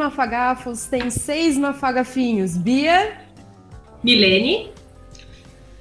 mafagafos 0.00 0.86
tem 0.86 1.10
seis 1.10 1.56
mafagafinhos. 1.58 2.56
Bia? 2.56 3.18
Milene? 4.02 4.72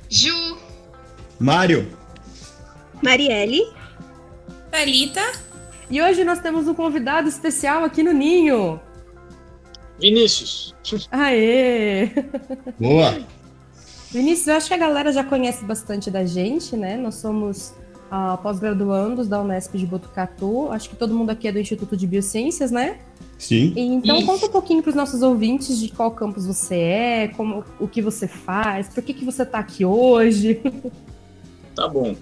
Ju? 0.10 0.58
Mário? 1.40 1.88
Marielle? 3.02 3.62
Thalita? 4.70 5.24
E 5.90 6.02
hoje 6.02 6.24
nós 6.26 6.40
temos 6.40 6.68
um 6.68 6.74
convidado 6.74 7.30
especial 7.30 7.84
aqui 7.86 8.04
no 8.04 8.12
Ninho. 8.12 8.80
Vinícius. 10.00 10.76
Aê! 11.10 12.12
Boa! 12.80 13.26
Vinícius, 14.12 14.48
eu 14.48 14.56
acho 14.56 14.68
que 14.68 14.74
a 14.74 14.78
galera 14.78 15.12
já 15.12 15.24
conhece 15.24 15.64
bastante 15.64 16.12
da 16.12 16.26
gente, 16.26 16.76
né? 16.76 16.98
Nós 16.98 17.16
somos 17.16 17.74
uh, 18.12 18.38
pós-graduandos 18.42 19.28
da 19.28 19.42
Unesp 19.42 19.76
de 19.78 19.86
Botucatu. 19.86 20.70
Acho 20.72 20.90
que 20.90 20.96
todo 20.96 21.14
mundo 21.14 21.30
aqui 21.30 21.48
é 21.48 21.52
do 21.52 21.60
Instituto 21.60 21.96
de 21.96 22.06
Biociências, 22.06 22.72
né? 22.72 23.00
Sim. 23.38 23.74
E, 23.76 23.82
então, 23.82 24.22
conta 24.26 24.48
um 24.48 24.50
pouquinho 24.50 24.82
para 24.82 24.90
os 24.90 24.96
nossos 24.96 25.22
ouvintes 25.22 25.80
de 25.80 25.90
qual 25.90 26.12
campus 26.12 26.46
você 26.46 26.76
é, 26.76 27.28
como, 27.30 27.64
o 27.80 27.88
que 27.88 28.02
você 28.02 28.28
faz, 28.28 28.90
por 28.90 29.02
que, 29.02 29.14
que 29.14 29.24
você 29.24 29.44
está 29.44 29.60
aqui 29.60 29.86
hoje. 29.86 30.62
Tá 31.76 31.88
bom. 31.88 32.14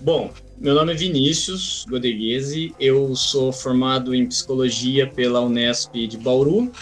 Bom, 0.00 0.32
meu 0.58 0.74
nome 0.74 0.92
é 0.92 0.96
Vinícius 0.96 1.86
Godeguese, 1.88 2.74
eu 2.80 3.14
sou 3.14 3.52
formado 3.52 4.12
em 4.12 4.26
Psicologia 4.26 5.06
pela 5.06 5.40
Unesp 5.40 5.94
de 6.08 6.18
Bauru 6.18 6.72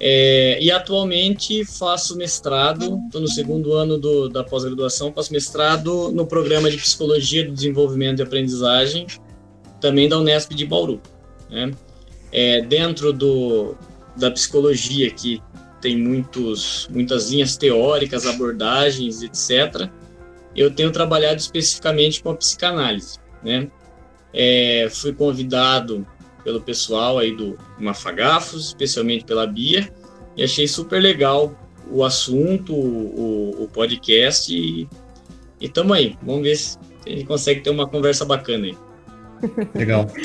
é, 0.00 0.58
e 0.60 0.70
atualmente 0.70 1.64
faço 1.64 2.16
mestrado, 2.16 3.00
estou 3.06 3.20
no 3.20 3.28
segundo 3.28 3.72
ano 3.74 3.98
do, 3.98 4.28
da 4.28 4.44
pós-graduação, 4.44 5.12
faço 5.12 5.32
mestrado 5.32 6.12
no 6.12 6.26
programa 6.26 6.70
de 6.70 6.76
Psicologia 6.76 7.44
do 7.44 7.52
Desenvolvimento 7.52 8.20
e 8.20 8.22
Aprendizagem, 8.22 9.06
também 9.80 10.08
da 10.08 10.18
Unesp 10.18 10.52
de 10.54 10.64
Bauru. 10.64 11.00
Né? 11.50 11.72
É, 12.30 12.60
dentro 12.60 13.12
do, 13.12 13.74
da 14.16 14.30
psicologia, 14.30 15.10
que 15.10 15.42
tem 15.80 15.96
muitos, 15.96 16.88
muitas 16.92 17.30
linhas 17.30 17.56
teóricas, 17.56 18.26
abordagens, 18.26 19.22
etc., 19.22 19.88
eu 20.54 20.70
tenho 20.72 20.90
trabalhado 20.90 21.36
especificamente 21.36 22.22
com 22.22 22.30
a 22.30 22.34
psicanálise. 22.34 23.18
Né? 23.44 23.68
É, 24.32 24.88
fui 24.90 25.12
convidado 25.12 26.06
pelo 26.48 26.62
pessoal 26.62 27.18
aí 27.18 27.36
do 27.36 27.58
Mafagafos, 27.78 28.68
especialmente 28.68 29.22
pela 29.22 29.46
Bia, 29.46 29.86
e 30.34 30.42
achei 30.42 30.66
super 30.66 30.98
legal 30.98 31.54
o 31.90 32.02
assunto, 32.02 32.72
o, 32.72 33.64
o 33.64 33.68
podcast, 33.68 34.50
e, 34.50 34.88
e 35.60 35.68
tamo 35.68 35.92
aí. 35.92 36.16
Vamos 36.22 36.44
ver 36.44 36.56
se 36.56 36.78
a 37.06 37.10
gente 37.10 37.26
consegue 37.26 37.60
ter 37.60 37.68
uma 37.68 37.86
conversa 37.86 38.24
bacana 38.24 38.64
aí. 38.64 38.76
Legal. 39.74 40.06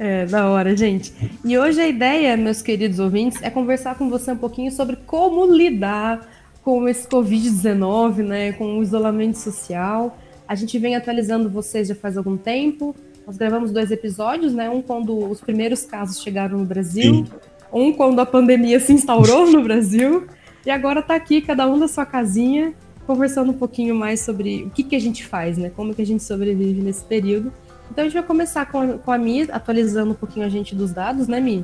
É, 0.00 0.26
da 0.26 0.48
hora, 0.48 0.76
gente. 0.76 1.12
E 1.44 1.58
hoje 1.58 1.80
a 1.80 1.88
ideia, 1.88 2.36
meus 2.36 2.62
queridos 2.62 3.00
ouvintes, 3.00 3.42
é 3.42 3.50
conversar 3.50 3.98
com 3.98 4.08
você 4.08 4.30
um 4.30 4.36
pouquinho 4.36 4.70
sobre 4.70 4.94
como 4.94 5.52
lidar 5.52 6.24
com 6.62 6.88
esse 6.88 7.08
Covid-19, 7.08 8.18
né, 8.18 8.52
com 8.52 8.78
o 8.78 8.82
isolamento 8.84 9.38
social. 9.38 10.16
A 10.46 10.54
gente 10.54 10.78
vem 10.78 10.94
atualizando 10.94 11.50
vocês 11.50 11.88
já 11.88 11.96
faz 11.96 12.16
algum 12.16 12.36
tempo. 12.36 12.94
Nós 13.28 13.36
gravamos 13.36 13.70
dois 13.70 13.90
episódios, 13.90 14.54
né? 14.54 14.70
Um 14.70 14.80
quando 14.80 15.14
os 15.30 15.38
primeiros 15.38 15.84
casos 15.84 16.22
chegaram 16.22 16.56
no 16.56 16.64
Brasil, 16.64 17.26
Sim. 17.26 17.26
um 17.70 17.92
quando 17.92 18.18
a 18.20 18.24
pandemia 18.24 18.80
se 18.80 18.90
instaurou 18.90 19.46
no 19.52 19.62
Brasil, 19.62 20.26
e 20.64 20.70
agora 20.70 21.00
está 21.00 21.14
aqui, 21.14 21.42
cada 21.42 21.68
um 21.68 21.78
da 21.78 21.86
sua 21.86 22.06
casinha, 22.06 22.72
conversando 23.06 23.50
um 23.50 23.54
pouquinho 23.58 23.94
mais 23.94 24.22
sobre 24.22 24.62
o 24.62 24.70
que, 24.70 24.82
que 24.82 24.96
a 24.96 24.98
gente 24.98 25.26
faz, 25.26 25.58
né? 25.58 25.70
Como 25.76 25.94
que 25.94 26.00
a 26.00 26.06
gente 26.06 26.22
sobrevive 26.22 26.80
nesse 26.80 27.04
período. 27.04 27.52
Então 27.90 28.00
a 28.00 28.08
gente 28.08 28.14
vai 28.14 28.22
começar 28.22 28.64
com 28.64 28.80
a, 28.80 28.86
com 28.96 29.12
a 29.12 29.18
Mi, 29.18 29.42
atualizando 29.42 30.12
um 30.12 30.16
pouquinho 30.16 30.46
a 30.46 30.48
gente 30.48 30.74
dos 30.74 30.90
dados, 30.90 31.28
né, 31.28 31.38
Mi? 31.38 31.62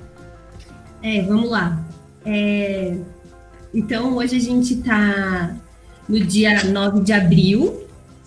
É, 1.03 1.23
vamos 1.23 1.49
lá. 1.49 1.83
É... 2.27 2.99
Então 3.73 4.17
hoje 4.17 4.37
a 4.37 4.41
gente 4.41 4.75
está 4.75 5.57
no 6.07 6.21
dia 6.21 6.63
9 6.63 7.01
de 7.01 7.15
abril, 7.15 7.85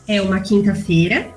é 0.08 0.20
uma 0.24 0.40
quinta-feira. 0.40 1.37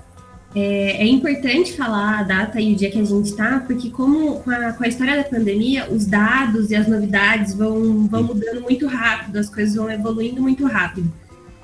É, 0.54 1.02
é, 1.02 1.06
importante 1.06 1.76
falar 1.76 2.18
a 2.18 2.22
data 2.24 2.60
e 2.60 2.72
o 2.72 2.76
dia 2.76 2.90
que 2.90 2.98
a 2.98 3.04
gente 3.04 3.26
está, 3.26 3.60
porque 3.60 3.88
como 3.88 4.40
com 4.40 4.50
a, 4.50 4.72
com 4.72 4.82
a, 4.82 4.88
história 4.88 5.16
da 5.16 5.22
pandemia, 5.22 5.88
os 5.88 6.06
dados 6.06 6.70
e 6.70 6.74
as 6.74 6.88
novidades 6.88 7.54
vão, 7.54 8.08
vão 8.08 8.24
mudando 8.24 8.60
muito 8.60 8.86
rápido, 8.88 9.38
as 9.38 9.48
coisas 9.48 9.76
vão 9.76 9.88
evoluindo 9.88 10.42
muito 10.42 10.66
rápido. 10.66 11.12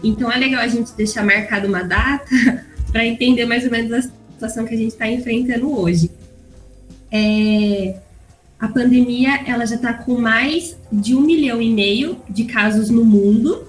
Então 0.05 0.31
é 0.31 0.37
legal 0.37 0.61
a 0.61 0.69
gente 0.69 0.93
deixar 0.93 1.25
marcada 1.25 1.67
uma 1.67 1.83
data 1.83 2.31
para 2.93 3.05
entender 3.05 3.45
mais 3.45 3.65
ou 3.65 3.71
menos 3.73 3.93
a 3.93 4.03
situação 4.03 4.65
que 4.65 4.75
a 4.75 4.79
gente 4.79 4.93
está 4.93 5.09
enfrentando 5.09 5.77
hoje. 5.77 6.09
É, 7.11 7.97
a 8.59 8.69
pandemia 8.69 9.41
ela 9.47 9.67
já 9.67 9.75
está 9.75 9.95
com 9.95 10.21
mais 10.21 10.77
de 10.93 11.15
um 11.15 11.23
milhão 11.23 11.61
e 11.61 11.73
meio 11.73 12.19
de 12.29 12.45
casos 12.45 12.89
no 12.89 13.05
mundo. 13.05 13.67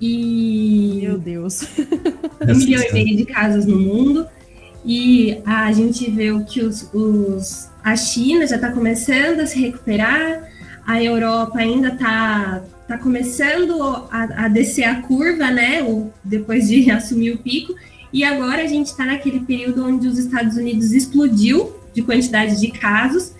E. 0.00 1.00
Meu 1.02 1.18
Deus! 1.18 1.62
Um 2.40 2.54
milhão 2.54 2.82
e 2.82 2.92
meio 2.92 3.16
de 3.16 3.24
casos 3.24 3.66
no 3.66 3.78
mundo. 3.78 4.26
E 4.84 5.38
a 5.44 5.72
gente 5.72 6.10
vê 6.10 6.28
que 6.44 6.62
os, 6.62 6.88
os 6.94 7.68
a 7.82 7.96
China 7.96 8.46
já 8.46 8.56
está 8.56 8.70
começando 8.70 9.40
a 9.40 9.46
se 9.46 9.58
recuperar, 9.58 10.48
a 10.86 11.02
Europa 11.02 11.58
ainda 11.58 11.88
está 11.88 12.62
tá 12.86 12.96
começando 12.96 13.82
a, 14.10 14.44
a, 14.44 14.48
descer 14.48 14.84
a 14.84 15.02
curva, 15.02 15.50
né? 15.50 15.82
O, 15.82 16.10
depois 16.24 16.68
de 16.68 16.88
assumir 16.90 17.32
o 17.32 17.38
pico. 17.38 17.74
E 18.12 18.24
agora 18.24 18.62
a 18.62 18.66
gente 18.66 18.86
está 18.86 19.04
naquele 19.04 19.40
período 19.40 19.84
onde 19.84 20.08
os 20.08 20.18
Estados 20.18 20.56
Unidos 20.56 20.92
explodiu 20.92 21.76
de 21.92 22.02
quantidade 22.02 22.58
de 22.58 22.68
casos. 22.70 23.32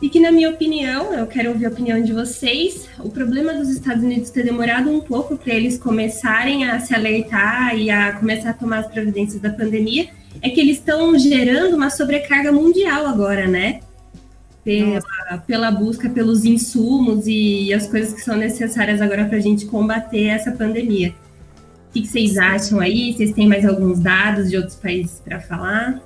E 0.00 0.10
que, 0.10 0.20
na 0.20 0.30
minha 0.30 0.50
opinião, 0.50 1.14
eu 1.14 1.26
quero 1.26 1.50
ouvir 1.50 1.66
a 1.66 1.68
opinião 1.70 2.02
de 2.02 2.12
vocês, 2.12 2.86
o 2.98 3.08
problema 3.08 3.54
dos 3.54 3.70
Estados 3.70 4.04
Unidos 4.04 4.30
ter 4.30 4.44
demorado 4.44 4.90
um 4.90 5.00
pouco 5.00 5.36
para 5.36 5.54
eles 5.54 5.78
começarem 5.78 6.68
a 6.68 6.78
se 6.80 6.94
alertar 6.94 7.76
e 7.76 7.90
a 7.90 8.12
começar 8.12 8.50
a 8.50 8.52
tomar 8.52 8.80
as 8.80 8.86
providências 8.88 9.40
da 9.40 9.50
pandemia 9.50 10.08
é 10.42 10.50
que 10.50 10.60
eles 10.60 10.78
estão 10.78 11.18
gerando 11.18 11.76
uma 11.76 11.88
sobrecarga 11.88 12.52
mundial 12.52 13.06
agora, 13.06 13.46
né? 13.46 13.80
Pela, 14.62 15.38
pela, 15.46 15.70
busca 15.70 16.10
pelos 16.10 16.44
insumos 16.44 17.26
e 17.26 17.72
as 17.72 17.86
coisas 17.86 18.12
que 18.12 18.20
são 18.20 18.36
necessárias 18.36 19.00
agora 19.00 19.24
para 19.24 19.38
a 19.38 19.40
gente 19.40 19.64
combater 19.64 20.24
essa 20.24 20.50
pandemia 20.50 21.14
que, 21.96 22.02
que 22.02 22.08
vocês 22.08 22.36
acham 22.36 22.80
aí? 22.80 23.12
Vocês 23.12 23.32
têm 23.32 23.48
mais 23.48 23.64
alguns 23.64 23.98
dados 23.98 24.50
de 24.50 24.56
outros 24.56 24.76
países 24.76 25.20
para 25.24 25.40
falar? 25.40 26.00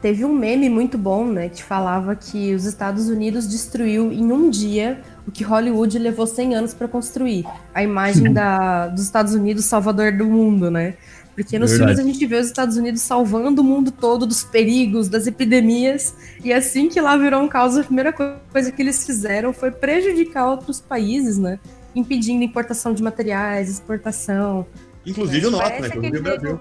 Teve 0.00 0.24
um 0.24 0.32
meme 0.32 0.68
muito 0.68 0.96
bom, 0.96 1.26
né, 1.26 1.48
que 1.48 1.62
falava 1.62 2.14
que 2.14 2.54
os 2.54 2.64
Estados 2.64 3.08
Unidos 3.08 3.48
destruiu 3.48 4.12
em 4.12 4.30
um 4.30 4.48
dia 4.48 5.00
o 5.26 5.32
que 5.32 5.42
Hollywood 5.42 5.98
levou 5.98 6.26
100 6.26 6.54
anos 6.54 6.74
para 6.74 6.86
construir, 6.86 7.44
a 7.74 7.82
imagem 7.82 8.32
da, 8.32 8.86
dos 8.86 9.02
Estados 9.02 9.34
Unidos 9.34 9.64
salvador 9.64 10.12
do 10.12 10.24
mundo, 10.24 10.70
né? 10.70 10.94
Porque 11.34 11.58
nos 11.58 11.70
Verdade. 11.70 11.94
filmes 11.94 12.06
a 12.06 12.12
gente 12.12 12.26
vê 12.26 12.36
os 12.36 12.46
Estados 12.46 12.76
Unidos 12.76 13.02
salvando 13.02 13.60
o 13.60 13.64
mundo 13.64 13.90
todo 13.90 14.26
dos 14.26 14.42
perigos, 14.42 15.08
das 15.08 15.26
epidemias, 15.26 16.14
e 16.42 16.52
assim 16.52 16.88
que 16.88 17.00
lá 17.00 17.16
virou 17.16 17.42
um 17.42 17.48
caos, 17.48 17.76
a 17.76 17.84
primeira 17.84 18.12
coisa 18.12 18.72
que 18.72 18.80
eles 18.80 19.04
fizeram 19.04 19.52
foi 19.52 19.70
prejudicar 19.70 20.48
outros 20.48 20.80
países, 20.80 21.38
né? 21.38 21.58
Impedindo 21.94 22.42
importação 22.42 22.92
de 22.92 23.02
materiais, 23.02 23.68
exportação, 23.68 24.66
Inclusive 25.08 25.46
o 25.46 25.50
nosso, 25.50 25.80
né? 25.80 25.88
Inclusive 25.88 26.18
o 26.18 26.22
Brasil. 26.22 26.60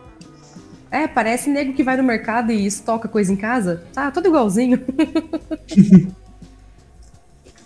É, 0.92 1.08
parece 1.08 1.50
nego 1.50 1.74
que 1.74 1.84
vai 1.84 1.98
no 1.98 2.04
mercado 2.04 2.52
e 2.52 2.66
estoca 2.66 3.08
coisa 3.08 3.32
em 3.32 3.36
casa. 3.36 3.84
Tá, 3.94 4.10
tudo 4.12 4.28
igualzinho. 4.28 4.80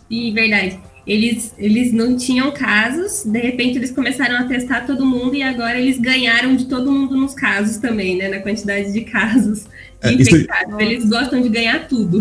e 0.09 0.31
verdade. 0.31 0.79
Eles, 1.05 1.53
eles 1.57 1.91
não 1.91 2.15
tinham 2.15 2.51
casos, 2.51 3.23
de 3.25 3.39
repente 3.39 3.77
eles 3.77 3.89
começaram 3.89 4.37
a 4.37 4.43
testar 4.43 4.85
todo 4.85 5.03
mundo 5.03 5.35
e 5.35 5.41
agora 5.41 5.79
eles 5.79 5.99
ganharam 5.99 6.55
de 6.55 6.65
todo 6.65 6.91
mundo 6.91 7.17
nos 7.17 7.33
casos 7.33 7.77
também, 7.77 8.17
né? 8.17 8.29
Na 8.29 8.39
quantidade 8.39 8.93
de 8.93 9.01
casos 9.01 9.65
é, 10.01 10.11
infectados. 10.13 10.69
Isso... 10.69 10.79
Eles 10.79 11.09
gostam 11.09 11.41
de 11.41 11.49
ganhar 11.49 11.87
tudo. 11.87 12.19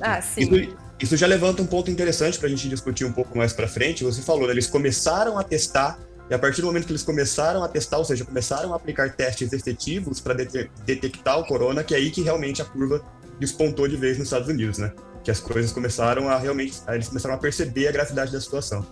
Ah, 0.00 0.20
sim. 0.20 0.42
Isso, 0.42 0.76
isso 1.00 1.16
já 1.16 1.28
levanta 1.28 1.62
um 1.62 1.66
ponto 1.66 1.92
interessante 1.92 2.38
para 2.38 2.48
a 2.48 2.50
gente 2.50 2.68
discutir 2.68 3.04
um 3.04 3.12
pouco 3.12 3.38
mais 3.38 3.52
para 3.52 3.68
frente. 3.68 4.02
Você 4.02 4.20
falou, 4.20 4.48
né, 4.48 4.52
eles 4.52 4.66
começaram 4.66 5.38
a 5.38 5.44
testar 5.44 5.96
e 6.30 6.34
a 6.34 6.38
partir 6.38 6.60
do 6.60 6.66
momento 6.66 6.86
que 6.86 6.92
eles 6.92 7.02
começaram 7.02 7.62
a 7.62 7.68
testar, 7.68 7.98
ou 7.98 8.04
seja, 8.04 8.24
começaram 8.24 8.72
a 8.72 8.76
aplicar 8.76 9.12
testes 9.14 9.52
efetivos 9.52 10.20
para 10.20 10.34
detectar 10.34 11.38
o 11.38 11.44
corona, 11.44 11.84
que 11.84 11.94
é 11.94 11.98
aí 11.98 12.10
que 12.10 12.22
realmente 12.22 12.62
a 12.62 12.64
curva 12.64 13.02
despontou 13.38 13.88
de 13.88 13.96
vez 13.96 14.18
nos 14.18 14.28
Estados 14.28 14.48
Unidos, 14.48 14.78
né? 14.78 14.92
Que 15.24 15.30
as 15.30 15.40
coisas 15.40 15.72
começaram 15.72 16.28
a 16.28 16.38
realmente, 16.38 16.80
eles 16.88 17.08
começaram 17.08 17.34
a 17.34 17.38
perceber 17.38 17.88
a 17.88 17.92
gravidade 17.92 18.32
da 18.32 18.40
situação. 18.40 18.86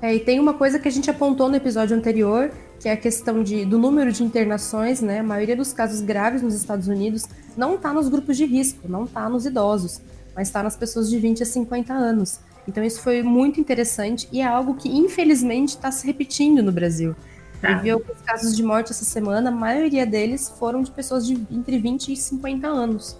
É, 0.00 0.14
e 0.14 0.20
tem 0.20 0.40
uma 0.40 0.54
coisa 0.54 0.78
que 0.78 0.88
a 0.88 0.90
gente 0.90 1.08
apontou 1.08 1.48
no 1.48 1.56
episódio 1.56 1.96
anterior, 1.96 2.50
que 2.80 2.88
é 2.88 2.92
a 2.92 2.96
questão 2.96 3.42
de, 3.42 3.64
do 3.64 3.78
número 3.78 4.10
de 4.10 4.24
internações, 4.24 5.00
né? 5.00 5.20
A 5.20 5.22
maioria 5.22 5.56
dos 5.56 5.72
casos 5.72 6.00
graves 6.00 6.42
nos 6.42 6.54
Estados 6.54 6.88
Unidos 6.88 7.24
não 7.56 7.76
está 7.76 7.92
nos 7.92 8.08
grupos 8.08 8.36
de 8.36 8.44
risco, 8.44 8.88
não 8.88 9.04
está 9.04 9.28
nos 9.28 9.46
idosos, 9.46 10.00
mas 10.34 10.48
está 10.48 10.62
nas 10.62 10.76
pessoas 10.76 11.08
de 11.08 11.18
20 11.18 11.44
a 11.44 11.46
50 11.46 11.92
anos. 11.92 12.40
Então 12.66 12.82
isso 12.82 13.00
foi 13.00 13.22
muito 13.22 13.60
interessante 13.60 14.28
e 14.30 14.40
é 14.40 14.46
algo 14.46 14.74
que 14.74 14.88
infelizmente 14.88 15.70
está 15.70 15.90
se 15.90 16.06
repetindo 16.06 16.62
no 16.62 16.70
Brasil. 16.70 17.14
Tá. 17.60 17.72
Eu 17.72 17.80
vi 17.80 17.90
alguns 17.90 18.20
casos 18.22 18.56
de 18.56 18.62
morte 18.62 18.90
essa 18.90 19.04
semana, 19.04 19.48
a 19.50 19.52
maioria 19.52 20.04
deles 20.04 20.52
foram 20.58 20.82
de 20.82 20.90
pessoas 20.90 21.26
de 21.26 21.34
entre 21.50 21.78
20 21.78 22.12
e 22.12 22.16
50 22.16 22.66
anos. 22.66 23.16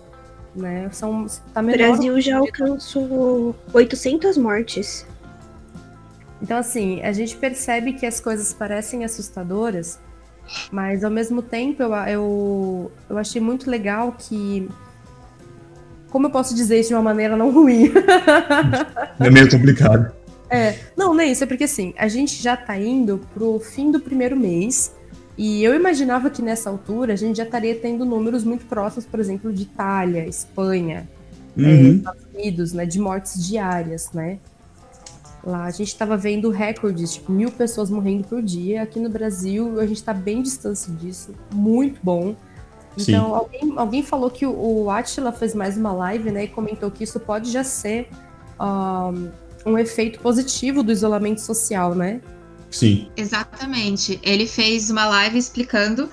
né? 0.55 0.89
São, 0.93 1.27
tá 1.55 1.61
O 1.61 1.65
Brasil 1.65 2.21
já 2.21 2.39
alcançou 2.39 3.55
800 3.73 4.37
mortes. 4.37 5.07
Então, 6.43 6.59
assim, 6.59 7.01
a 7.03 7.13
gente 7.13 7.37
percebe 7.37 7.93
que 7.93 8.05
as 8.05 8.19
coisas 8.19 8.53
parecem 8.53 9.05
assustadoras, 9.05 10.01
mas 10.73 11.05
ao 11.05 11.11
mesmo 11.11 11.41
tempo 11.41 11.85
eu, 11.85 11.95
eu, 11.95 12.93
eu 13.09 13.19
achei 13.19 13.41
muito 13.41 13.71
legal 13.71 14.13
que. 14.19 14.69
Como 16.13 16.27
eu 16.27 16.31
posso 16.31 16.55
dizer 16.55 16.79
isso 16.79 16.91
de 16.91 16.95
uma 16.95 17.03
maneira 17.03 17.37
não 17.37 17.51
ruim? 17.51 17.91
É 19.19 19.31
meio 19.31 19.51
complicado. 19.51 20.13
É, 20.51 20.79
não, 20.95 21.15
nem 21.15 21.33
isso, 21.33 21.43
é 21.43 21.47
porque 21.47 21.65
assim, 21.65 21.95
a 21.97 22.07
gente 22.07 22.43
já 22.43 22.55
tá 22.55 22.77
indo 22.77 23.19
pro 23.33 23.59
fim 23.59 23.91
do 23.91 23.99
primeiro 23.99 24.37
mês, 24.37 24.95
e 25.39 25.65
eu 25.65 25.75
imaginava 25.75 26.29
que 26.29 26.43
nessa 26.43 26.69
altura 26.69 27.15
a 27.15 27.17
gente 27.17 27.39
já 27.39 27.45
estaria 27.45 27.75
tendo 27.75 28.05
números 28.05 28.45
muito 28.45 28.67
próximos, 28.67 29.07
por 29.07 29.19
exemplo, 29.19 29.51
de 29.51 29.63
Itália, 29.63 30.27
Espanha, 30.27 31.09
é, 31.57 31.61
Uhum. 31.61 31.97
Estados 31.97 32.25
Unidos, 32.35 32.73
né, 32.73 32.87
de 32.87 32.99
mortes 32.99 33.47
diárias, 33.47 34.11
né? 34.13 34.39
Lá 35.45 35.65
a 35.65 35.71
gente 35.71 35.89
estava 35.89 36.17
vendo 36.17 36.51
recordes, 36.51 37.15
tipo, 37.15 37.33
mil 37.33 37.51
pessoas 37.51 37.91
morrendo 37.91 38.25
por 38.29 38.41
dia. 38.41 38.83
Aqui 38.83 39.01
no 39.01 39.09
Brasil, 39.09 39.81
a 39.81 39.87
gente 39.87 39.97
está 39.97 40.15
bem 40.15 40.41
distante 40.41 40.91
disso. 40.93 41.35
Muito 41.53 41.99
bom. 42.03 42.37
Sim. 42.97 43.13
Então, 43.13 43.35
alguém, 43.35 43.73
alguém 43.77 44.03
falou 44.03 44.31
que 44.31 44.47
o, 44.47 44.85
o 44.85 44.91
Atila 44.91 45.33
fez 45.33 45.55
mais 45.55 45.77
uma 45.77 45.93
live, 45.93 46.31
né? 46.31 46.45
E 46.45 46.49
comentou 46.49 46.91
que 46.91 47.05
isso 47.05 47.19
pode 47.19 47.51
já 47.51 47.65
ser 47.65 48.09
um, 48.61 49.31
um 49.67 49.79
efeito 49.79 50.21
positivo 50.21 50.83
do 50.83 50.93
isolamento 50.93 51.41
social, 51.41 51.95
né? 51.95 52.21
Sim. 52.71 53.09
Exatamente. 53.17 54.19
Ele 54.23 54.47
fez 54.47 54.91
uma 54.91 55.07
live 55.07 55.39
explicando 55.39 56.09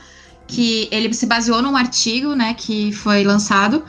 que 0.50 0.90
ele 0.92 1.14
se 1.14 1.26
baseou 1.26 1.62
num 1.62 1.78
artigo, 1.78 2.34
né, 2.34 2.56
que 2.56 2.92
foi 2.92 3.24
lançado, 3.24 3.84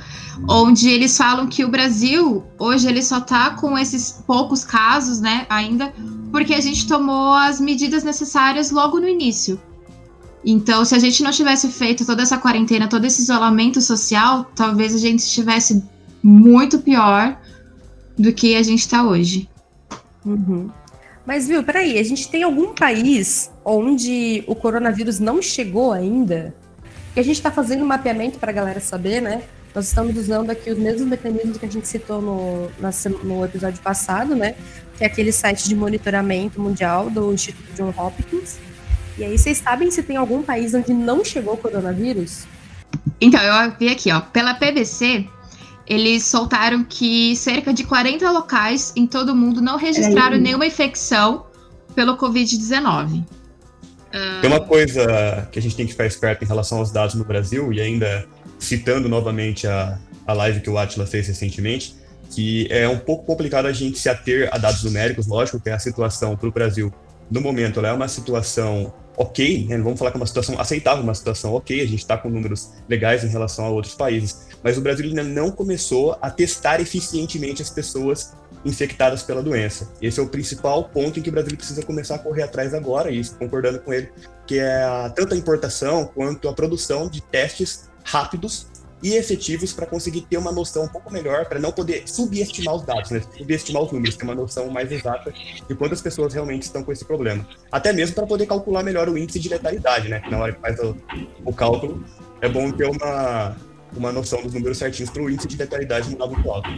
onde 0.46 0.90
eles 0.90 1.16
falam 1.16 1.46
que 1.46 1.64
o 1.64 1.68
Brasil 1.68 2.44
hoje 2.58 2.86
ele 2.86 3.02
só 3.02 3.18
tá 3.18 3.50
com 3.52 3.78
esses 3.78 4.22
poucos 4.26 4.62
casos, 4.62 5.20
né, 5.20 5.46
ainda, 5.48 5.92
porque 6.30 6.52
a 6.52 6.60
gente 6.60 6.86
tomou 6.86 7.32
as 7.32 7.60
medidas 7.60 8.04
necessárias 8.04 8.70
logo 8.70 9.00
no 9.00 9.08
início. 9.08 9.58
Então, 10.44 10.84
se 10.84 10.94
a 10.94 10.98
gente 10.98 11.22
não 11.22 11.30
tivesse 11.30 11.68
feito 11.68 12.06
toda 12.06 12.22
essa 12.22 12.38
quarentena, 12.38 12.88
todo 12.88 13.04
esse 13.04 13.22
isolamento 13.22 13.80
social, 13.80 14.50
talvez 14.56 14.94
a 14.94 14.98
gente 14.98 15.20
estivesse 15.20 15.84
muito 16.22 16.78
pior 16.78 17.38
do 18.18 18.32
que 18.32 18.56
a 18.56 18.62
gente 18.62 18.80
está 18.80 19.02
hoje. 19.02 19.48
Uhum. 20.24 20.70
Mas, 21.26 21.46
viu, 21.46 21.62
peraí, 21.62 21.98
a 21.98 22.02
gente 22.02 22.28
tem 22.28 22.42
algum 22.42 22.74
país 22.74 23.50
onde 23.64 24.42
o 24.46 24.54
coronavírus 24.54 25.20
não 25.20 25.42
chegou 25.42 25.92
ainda? 25.92 26.54
A 27.14 27.22
gente 27.22 27.36
está 27.36 27.50
fazendo 27.50 27.84
um 27.84 27.86
mapeamento 27.86 28.38
para 28.38 28.50
a 28.50 28.54
galera 28.54 28.80
saber, 28.80 29.20
né? 29.20 29.42
Nós 29.74 29.86
estamos 29.86 30.16
usando 30.16 30.50
aqui 30.50 30.70
os 30.70 30.78
mesmos 30.78 31.06
mecanismos 31.06 31.58
que 31.58 31.66
a 31.66 31.70
gente 31.70 31.86
citou 31.86 32.20
no, 32.20 32.70
no 33.22 33.44
episódio 33.44 33.80
passado, 33.80 34.34
né? 34.34 34.54
Que 34.96 35.04
é 35.04 35.06
aquele 35.06 35.30
site 35.30 35.68
de 35.68 35.76
monitoramento 35.76 36.60
mundial 36.60 37.10
do 37.10 37.32
Instituto 37.32 37.72
John 37.74 37.92
Hopkins. 37.96 38.58
E 39.20 39.24
aí, 39.24 39.36
vocês 39.36 39.58
sabem 39.58 39.90
se 39.90 40.02
tem 40.02 40.16
algum 40.16 40.42
país 40.42 40.72
onde 40.72 40.94
não 40.94 41.22
chegou 41.22 41.52
o 41.52 41.56
coronavírus? 41.58 42.46
Então, 43.20 43.38
eu 43.38 43.70
vi 43.78 43.90
aqui, 43.90 44.10
ó, 44.10 44.18
pela 44.18 44.54
PBC, 44.54 45.26
eles 45.86 46.24
soltaram 46.24 46.82
que 46.82 47.36
cerca 47.36 47.70
de 47.74 47.84
40 47.84 48.30
locais 48.30 48.94
em 48.96 49.06
todo 49.06 49.32
o 49.32 49.36
mundo 49.36 49.60
não 49.60 49.76
registraram 49.76 50.38
nenhuma 50.38 50.64
infecção 50.64 51.44
pelo 51.94 52.16
Covid-19. 52.16 53.22
Tem 54.40 54.50
uma 54.50 54.60
coisa 54.60 55.46
que 55.52 55.58
a 55.58 55.62
gente 55.62 55.76
tem 55.76 55.84
que 55.84 55.92
ficar 55.92 56.06
esperto 56.06 56.42
em 56.42 56.48
relação 56.48 56.78
aos 56.78 56.90
dados 56.90 57.14
no 57.14 57.24
Brasil, 57.24 57.70
e 57.74 57.78
ainda 57.78 58.26
citando 58.58 59.06
novamente 59.06 59.66
a, 59.66 59.98
a 60.26 60.32
live 60.32 60.62
que 60.62 60.70
o 60.70 60.78
Atila 60.78 61.04
fez 61.04 61.28
recentemente, 61.28 61.94
que 62.30 62.66
é 62.70 62.88
um 62.88 62.98
pouco 62.98 63.26
complicado 63.26 63.66
a 63.66 63.72
gente 63.72 63.98
se 63.98 64.08
ater 64.08 64.48
a 64.50 64.56
dados 64.56 64.82
numéricos, 64.82 65.26
lógico 65.26 65.60
que 65.60 65.68
a 65.68 65.78
situação 65.78 66.38
para 66.38 66.48
o 66.48 66.52
Brasil, 66.52 66.90
no 67.30 67.40
momento, 67.40 67.78
ela 67.78 67.88
é 67.88 67.92
uma 67.92 68.08
situação 68.08 68.92
ok, 69.16 69.66
né? 69.68 69.76
vamos 69.78 69.98
falar 69.98 70.10
que 70.10 70.16
é 70.16 70.20
uma 70.20 70.26
situação 70.26 70.58
aceitável, 70.58 71.02
uma 71.02 71.14
situação 71.14 71.52
ok, 71.52 71.80
a 71.80 71.86
gente 71.86 71.98
está 71.98 72.16
com 72.16 72.30
números 72.30 72.70
legais 72.88 73.22
em 73.22 73.28
relação 73.28 73.66
a 73.66 73.68
outros 73.68 73.94
países, 73.94 74.48
mas 74.62 74.78
o 74.78 74.80
Brasil 74.80 75.06
ainda 75.06 75.22
não 75.22 75.50
começou 75.50 76.16
a 76.22 76.30
testar 76.30 76.80
eficientemente 76.80 77.60
as 77.60 77.68
pessoas 77.68 78.32
infectadas 78.64 79.22
pela 79.22 79.42
doença. 79.42 79.90
Esse 80.00 80.20
é 80.20 80.22
o 80.22 80.28
principal 80.28 80.84
ponto 80.84 81.18
em 81.18 81.22
que 81.22 81.28
o 81.28 81.32
Brasil 81.32 81.56
precisa 81.56 81.82
começar 81.82 82.16
a 82.16 82.18
correr 82.18 82.42
atrás 82.42 82.74
agora, 82.74 83.10
e 83.10 83.22
concordando 83.38 83.80
com 83.80 83.92
ele, 83.92 84.10
que 84.46 84.58
é 84.58 84.82
a, 84.82 85.10
tanto 85.10 85.34
a 85.34 85.36
importação 85.36 86.06
quanto 86.06 86.48
a 86.48 86.52
produção 86.52 87.08
de 87.08 87.20
testes 87.20 87.90
rápidos 88.04 88.66
e 89.02 89.14
efetivos 89.14 89.72
para 89.72 89.86
conseguir 89.86 90.22
ter 90.22 90.36
uma 90.36 90.52
noção 90.52 90.84
um 90.84 90.88
pouco 90.88 91.12
melhor, 91.12 91.46
para 91.46 91.58
não 91.58 91.72
poder 91.72 92.02
subestimar 92.06 92.74
os 92.74 92.82
dados, 92.82 93.10
né? 93.10 93.22
subestimar 93.36 93.82
os 93.82 93.92
números, 93.92 94.16
ter 94.16 94.24
uma 94.24 94.34
noção 94.34 94.68
mais 94.70 94.90
exata 94.92 95.32
de 95.68 95.74
quantas 95.74 96.00
pessoas 96.00 96.34
realmente 96.34 96.62
estão 96.62 96.82
com 96.82 96.92
esse 96.92 97.04
problema. 97.04 97.46
Até 97.72 97.92
mesmo 97.92 98.14
para 98.14 98.26
poder 98.26 98.46
calcular 98.46 98.82
melhor 98.82 99.08
o 99.08 99.16
índice 99.16 99.38
de 99.38 99.48
letalidade, 99.48 100.08
né? 100.08 100.22
Na 100.30 100.38
hora 100.38 100.52
que 100.52 100.60
faz 100.60 100.78
o, 100.80 100.96
o 101.44 101.52
cálculo, 101.52 102.04
é 102.40 102.48
bom 102.48 102.70
ter 102.70 102.88
uma, 102.88 103.56
uma 103.96 104.12
noção 104.12 104.42
dos 104.42 104.52
números 104.52 104.78
certinhos 104.78 105.10
para 105.10 105.22
o 105.22 105.30
índice 105.30 105.48
de 105.48 105.56
letalidade 105.56 106.14
dar 106.14 106.26
muito 106.26 106.50
alto. 106.50 106.68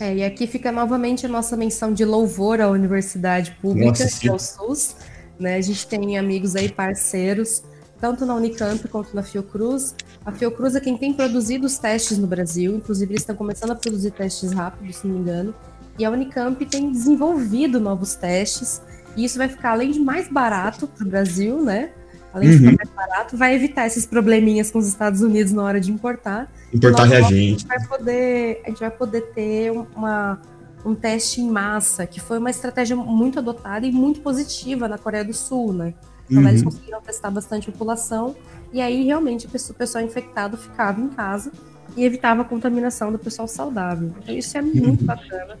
É, 0.00 0.16
e 0.16 0.24
aqui 0.24 0.46
fica 0.46 0.72
novamente 0.72 1.26
a 1.26 1.28
nossa 1.28 1.56
menção 1.56 1.92
de 1.92 2.04
louvor 2.04 2.60
à 2.60 2.68
universidade 2.68 3.50
pública, 3.60 4.02
Nossa, 4.04 4.18
que 4.18 4.28
é 4.28 4.32
o 4.32 4.38
SUS. 4.38 4.96
Né? 5.38 5.56
A 5.56 5.60
gente 5.60 5.86
tem 5.86 6.18
amigos 6.18 6.56
aí, 6.56 6.70
parceiros, 6.70 7.62
tanto 8.00 8.24
na 8.24 8.34
Unicamp 8.34 8.86
quanto 8.88 9.14
na 9.14 9.22
Fiocruz. 9.22 9.94
A 10.30 10.32
Fiocruz 10.32 10.76
é 10.76 10.80
quem 10.80 10.96
tem 10.96 11.12
produzido 11.12 11.66
os 11.66 11.76
testes 11.76 12.16
no 12.16 12.26
Brasil, 12.26 12.76
inclusive 12.76 13.10
eles 13.12 13.22
estão 13.22 13.34
começando 13.34 13.72
a 13.72 13.74
produzir 13.74 14.12
testes 14.12 14.52
rápidos, 14.52 14.96
se 14.96 15.06
não 15.08 15.14
me 15.16 15.20
engano. 15.22 15.52
E 15.98 16.04
a 16.04 16.10
Unicamp 16.10 16.64
tem 16.66 16.90
desenvolvido 16.92 17.80
novos 17.80 18.14
testes, 18.14 18.80
e 19.16 19.24
isso 19.24 19.36
vai 19.38 19.48
ficar, 19.48 19.72
além 19.72 19.90
de 19.90 19.98
mais 19.98 20.28
barato 20.28 20.86
para 20.86 21.04
o 21.04 21.08
Brasil, 21.10 21.60
né? 21.64 21.90
Além 22.32 22.50
de 22.50 22.64
Uhum. 22.64 22.70
ficar 22.70 22.84
mais 22.86 23.08
barato, 23.10 23.36
vai 23.36 23.54
evitar 23.56 23.88
esses 23.88 24.06
probleminhas 24.06 24.70
com 24.70 24.78
os 24.78 24.86
Estados 24.86 25.20
Unidos 25.20 25.52
na 25.52 25.64
hora 25.64 25.80
de 25.80 25.90
importar. 25.90 26.48
Importar 26.72 27.06
Nós- 27.06 27.10
reagente. 27.10 27.66
vai 27.66 27.84
poder, 27.88 28.62
a 28.64 28.68
gente 28.68 28.78
vai 28.78 28.90
poder 28.92 29.20
ter 29.34 29.72
uma, 29.72 30.40
um 30.84 30.94
teste 30.94 31.40
em 31.40 31.50
massa, 31.50 32.06
que 32.06 32.20
foi 32.20 32.38
uma 32.38 32.50
estratégia 32.50 32.94
muito 32.94 33.40
adotada 33.40 33.84
e 33.84 33.90
muito 33.90 34.20
positiva 34.20 34.86
na 34.86 34.96
Coreia 34.96 35.24
do 35.24 35.34
Sul, 35.34 35.72
né? 35.72 35.92
Então, 36.30 36.40
lá 36.44 36.50
eles 36.50 36.62
Uhum. 36.62 36.70
conseguiram 36.70 37.00
testar 37.02 37.32
bastante 37.32 37.68
a 37.68 37.72
população 37.72 38.36
e 38.72 38.80
aí 38.80 39.04
realmente 39.04 39.46
o 39.46 39.74
pessoal 39.74 40.04
infectado 40.04 40.56
ficava 40.56 41.00
em 41.00 41.08
casa 41.08 41.50
e 41.96 42.04
evitava 42.04 42.42
a 42.42 42.44
contaminação 42.44 43.10
do 43.10 43.18
pessoal 43.18 43.48
saudável. 43.48 44.12
Então 44.22 44.34
isso 44.34 44.56
é 44.56 44.62
muito 44.62 45.04
bacana. 45.04 45.58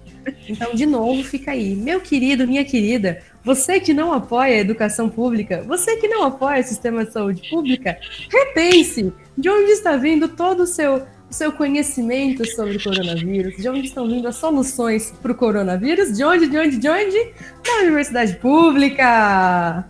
Então, 0.48 0.74
de 0.74 0.86
novo, 0.86 1.22
fica 1.24 1.50
aí. 1.50 1.74
Meu 1.74 2.00
querido, 2.00 2.46
minha 2.46 2.64
querida, 2.64 3.20
você 3.44 3.80
que 3.80 3.92
não 3.92 4.12
apoia 4.12 4.56
a 4.56 4.60
educação 4.60 5.08
pública, 5.08 5.62
você 5.66 5.96
que 5.96 6.08
não 6.08 6.24
apoia 6.24 6.60
o 6.60 6.64
sistema 6.64 7.04
de 7.04 7.12
saúde 7.12 7.48
pública, 7.48 7.98
repense 8.30 9.12
de 9.36 9.48
onde 9.48 9.72
está 9.72 9.96
vindo 9.96 10.28
todo 10.28 10.62
o 10.62 10.66
seu, 10.66 10.96
o 11.30 11.34
seu 11.34 11.52
conhecimento 11.52 12.46
sobre 12.50 12.76
o 12.76 12.82
coronavírus, 12.82 13.56
de 13.56 13.68
onde 13.68 13.86
estão 13.86 14.06
vindo 14.06 14.28
as 14.28 14.36
soluções 14.36 15.12
para 15.22 15.32
o 15.32 15.34
coronavírus, 15.34 16.16
de 16.16 16.22
onde, 16.22 16.46
de 16.46 16.58
onde, 16.58 16.76
de 16.76 16.88
onde? 16.88 17.32
Da 17.64 17.82
universidade 17.82 18.36
pública! 18.36 19.84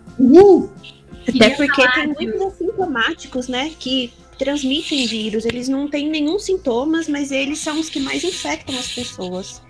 Até 1.27 1.51
porque 1.51 1.81
falar 1.81 1.93
tem 1.93 2.07
muitos 2.07 2.41
assintomáticos, 2.41 3.47
né, 3.47 3.71
que 3.77 4.11
transmitem 4.37 5.05
vírus. 5.05 5.45
Eles 5.45 5.67
não 5.67 5.87
têm 5.87 6.09
nenhum 6.09 6.39
sintomas, 6.39 7.07
mas 7.07 7.31
eles 7.31 7.59
são 7.59 7.79
os 7.79 7.89
que 7.89 7.99
mais 7.99 8.23
infectam 8.23 8.77
as 8.77 8.87
pessoas. 8.87 9.61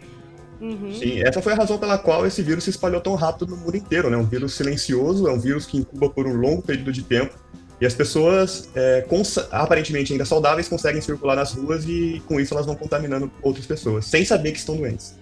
Uhum. 0.62 0.94
Sim, 0.94 1.22
essa 1.24 1.42
foi 1.42 1.54
a 1.54 1.56
razão 1.56 1.78
pela 1.78 1.98
qual 1.98 2.26
esse 2.26 2.42
vírus 2.44 2.64
se 2.64 2.70
espalhou 2.70 3.02
tão 3.02 3.16
rápido 3.16 3.48
no 3.48 3.58
mundo 3.58 3.76
inteiro, 3.76 4.10
né? 4.10 4.16
Um 4.16 4.26
vírus 4.26 4.54
silencioso, 4.54 5.28
é 5.28 5.32
um 5.32 5.40
vírus 5.40 5.66
que 5.66 5.78
incuba 5.78 6.10
por 6.10 6.28
um 6.28 6.36
longo 6.36 6.62
período 6.62 6.92
de 6.92 7.02
tempo. 7.02 7.36
E 7.82 7.86
as 7.86 7.96
pessoas, 7.96 8.70
é, 8.76 9.04
aparentemente 9.52 10.14
ainda 10.14 10.24
saudáveis, 10.24 10.68
conseguem 10.68 11.02
circular 11.02 11.36
nas 11.36 11.54
ruas 11.54 11.84
e 11.86 12.22
com 12.28 12.40
isso 12.40 12.54
elas 12.54 12.68
vão 12.68 12.76
contaminando 12.76 13.32
outras 13.42 13.66
pessoas, 13.66 14.06
sem 14.06 14.24
saber 14.24 14.52
que 14.52 14.60
estão 14.60 14.78
doentes. 14.78 15.16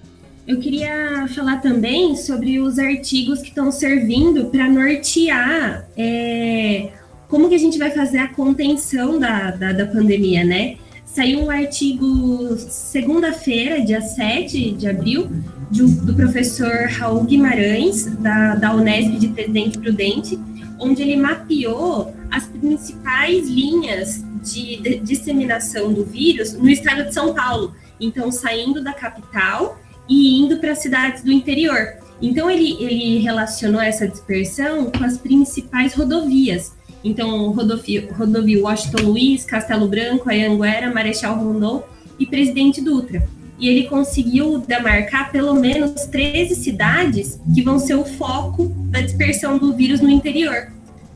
Eu 0.49 0.57
queria 0.57 1.27
falar 1.27 1.57
também 1.57 2.15
sobre 2.15 2.59
os 2.59 2.79
artigos 2.79 3.39
que 3.39 3.49
estão 3.49 3.71
servindo 3.71 4.45
para 4.45 4.67
nortear 4.67 5.87
é, 5.95 6.89
como 7.27 7.47
que 7.47 7.53
a 7.53 7.59
gente 7.59 7.77
vai 7.77 7.91
fazer 7.91 8.17
a 8.17 8.29
contenção 8.29 9.19
da, 9.19 9.51
da, 9.51 9.71
da 9.71 9.85
pandemia, 9.85 10.43
né? 10.43 10.77
Saiu 11.05 11.41
um 11.41 11.51
artigo 11.51 12.57
segunda-feira, 12.57 13.79
dia 13.79 14.01
7 14.01 14.71
de 14.71 14.87
abril, 14.87 15.29
de 15.69 15.83
do 15.83 16.15
professor 16.15 16.87
Raul 16.97 17.25
Guimarães, 17.25 18.07
da, 18.17 18.55
da 18.55 18.73
Unesp 18.73 19.19
de 19.19 19.27
Presidente 19.27 19.77
Prudente, 19.77 20.39
onde 20.79 21.03
ele 21.03 21.15
mapeou 21.15 22.11
as 22.31 22.47
principais 22.47 23.47
linhas 23.47 24.25
de, 24.41 24.77
de 24.77 24.97
disseminação 24.97 25.93
do 25.93 26.03
vírus 26.03 26.53
no 26.53 26.71
estado 26.71 27.05
de 27.05 27.13
São 27.13 27.35
Paulo. 27.35 27.75
Então, 28.01 28.31
saindo 28.31 28.83
da 28.83 28.93
capital 28.93 29.77
e 30.09 30.39
indo 30.41 30.57
para 30.57 30.73
cidades 30.75 31.23
do 31.23 31.31
interior. 31.31 31.99
Então, 32.21 32.49
ele, 32.49 32.75
ele 32.83 33.19
relacionou 33.19 33.79
essa 33.79 34.07
dispersão 34.07 34.91
com 34.91 35.03
as 35.03 35.17
principais 35.17 35.93
rodovias. 35.93 36.73
Então, 37.03 37.51
rodovia, 37.51 38.09
rodovia 38.11 38.61
Washington 38.61 39.03
Luiz, 39.03 39.45
Castelo 39.45 39.87
Branco, 39.87 40.29
Ayanguera, 40.29 40.93
Marechal 40.93 41.35
Rondon 41.35 41.83
e 42.19 42.25
Presidente 42.25 42.81
Dutra. 42.81 43.25
E 43.57 43.69
ele 43.69 43.87
conseguiu 43.87 44.57
demarcar 44.59 45.31
pelo 45.31 45.53
menos 45.53 45.91
13 46.05 46.55
cidades 46.55 47.39
que 47.53 47.61
vão 47.61 47.79
ser 47.79 47.95
o 47.95 48.03
foco 48.03 48.67
da 48.89 49.01
dispersão 49.01 49.57
do 49.57 49.73
vírus 49.73 50.01
no 50.01 50.09
interior. 50.09 50.71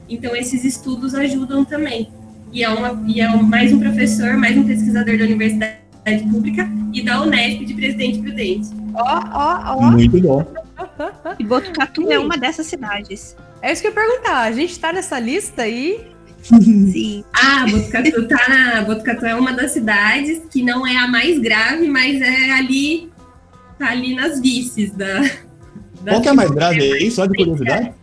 Então, 0.07 0.35
esses 0.35 0.63
estudos 0.63 1.13
ajudam 1.13 1.65
também. 1.65 2.09
E 2.51 2.63
é, 2.63 2.69
uma, 2.69 3.03
e 3.07 3.19
é 3.19 3.27
mais 3.35 3.73
um 3.73 3.79
professor, 3.79 4.37
mais 4.37 4.55
um 4.57 4.63
pesquisador 4.63 5.17
da 5.17 5.23
Universidade 5.23 5.79
Pública 6.29 6.69
e 6.93 7.01
da 7.01 7.21
Unesp 7.21 7.65
de 7.65 7.73
Presidente 7.73 8.19
Prudente. 8.19 8.82
Ó, 8.93 9.21
ó, 9.33 9.77
ó. 9.77 9.91
Muito 9.91 10.19
bom. 10.21 10.45
E 11.39 11.43
Botucatu 11.43 12.11
é 12.11 12.19
uma 12.19 12.37
dessas 12.37 12.67
cidades. 12.67 13.35
É 13.61 13.71
isso 13.71 13.81
que 13.81 13.87
eu 13.87 13.91
ia 13.91 13.95
perguntar. 13.95 14.41
A 14.41 14.51
gente 14.51 14.77
tá 14.77 14.91
nessa 14.91 15.19
lista 15.19 15.63
aí? 15.63 16.05
Sim. 16.43 17.23
Ah, 17.33 17.65
Botucatu 17.69 18.27
tá 18.27 18.49
na. 18.49 18.81
Botucatu 18.81 19.25
é 19.25 19.35
uma 19.35 19.53
das 19.53 19.71
cidades 19.71 20.41
que 20.51 20.61
não 20.61 20.85
é 20.85 20.97
a 20.97 21.07
mais 21.07 21.39
grave, 21.39 21.87
mas 21.87 22.21
é 22.21 22.51
ali. 22.51 23.11
Tá 23.79 23.89
ali 23.89 24.15
nas 24.15 24.39
vices 24.39 24.91
da. 24.91 25.21
da 26.01 26.11
Qual 26.11 26.21
que 26.21 26.27
é 26.27 26.31
a 26.31 26.35
mais 26.35 26.51
grave 26.51 26.81
aí, 26.81 27.09
só 27.09 27.25
de 27.25 27.35
curiosidade? 27.35 27.93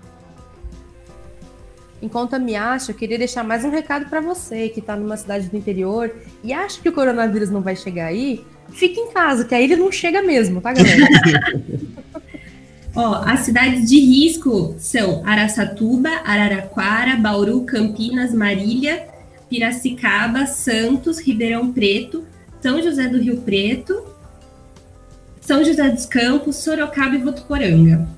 Enquanto 2.02 2.34
a 2.34 2.38
me 2.38 2.56
acha, 2.56 2.92
eu 2.92 2.96
queria 2.96 3.18
deixar 3.18 3.44
mais 3.44 3.62
um 3.62 3.70
recado 3.70 4.06
para 4.08 4.22
você 4.22 4.70
que 4.70 4.80
tá 4.80 4.96
numa 4.96 5.18
cidade 5.18 5.48
do 5.48 5.56
interior 5.56 6.10
e 6.42 6.52
acha 6.52 6.80
que 6.80 6.88
o 6.88 6.92
coronavírus 6.92 7.50
não 7.50 7.60
vai 7.60 7.76
chegar 7.76 8.06
aí. 8.06 8.42
Fique 8.72 8.98
em 8.98 9.12
casa, 9.12 9.44
que 9.44 9.54
aí 9.54 9.64
ele 9.64 9.76
não 9.76 9.90
chega 9.90 10.22
mesmo, 10.22 10.60
tá, 10.60 10.72
galera? 10.72 11.06
Ó, 12.94 13.22
as 13.24 13.40
cidades 13.40 13.88
de 13.88 14.00
risco 14.00 14.74
são 14.78 15.22
Araçatuba, 15.24 16.08
Araraquara, 16.24 17.16
Bauru, 17.16 17.62
Campinas, 17.62 18.34
Marília, 18.34 19.06
Piracicaba, 19.48 20.46
Santos, 20.46 21.20
Ribeirão 21.20 21.72
Preto, 21.72 22.24
São 22.60 22.82
José 22.82 23.08
do 23.08 23.18
Rio 23.18 23.38
Preto, 23.42 24.04
São 25.40 25.64
José 25.64 25.88
dos 25.88 26.04
Campos, 26.06 26.56
Sorocaba 26.56 27.14
e 27.14 27.18
Votuporanga. 27.18 28.08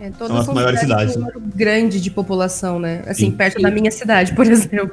É, 0.00 0.10
todas 0.10 0.28
São 0.28 0.38
as 0.40 0.46
maiores 0.48 0.80
cidades 0.80 1.16
um 1.16 1.20
número 1.20 1.40
grande 1.40 2.00
de 2.00 2.10
população, 2.10 2.78
né? 2.78 3.02
Assim, 3.06 3.30
Sim. 3.30 3.36
perto 3.36 3.60
da 3.62 3.70
minha 3.70 3.90
cidade, 3.90 4.34
por 4.34 4.44
exemplo. 4.50 4.90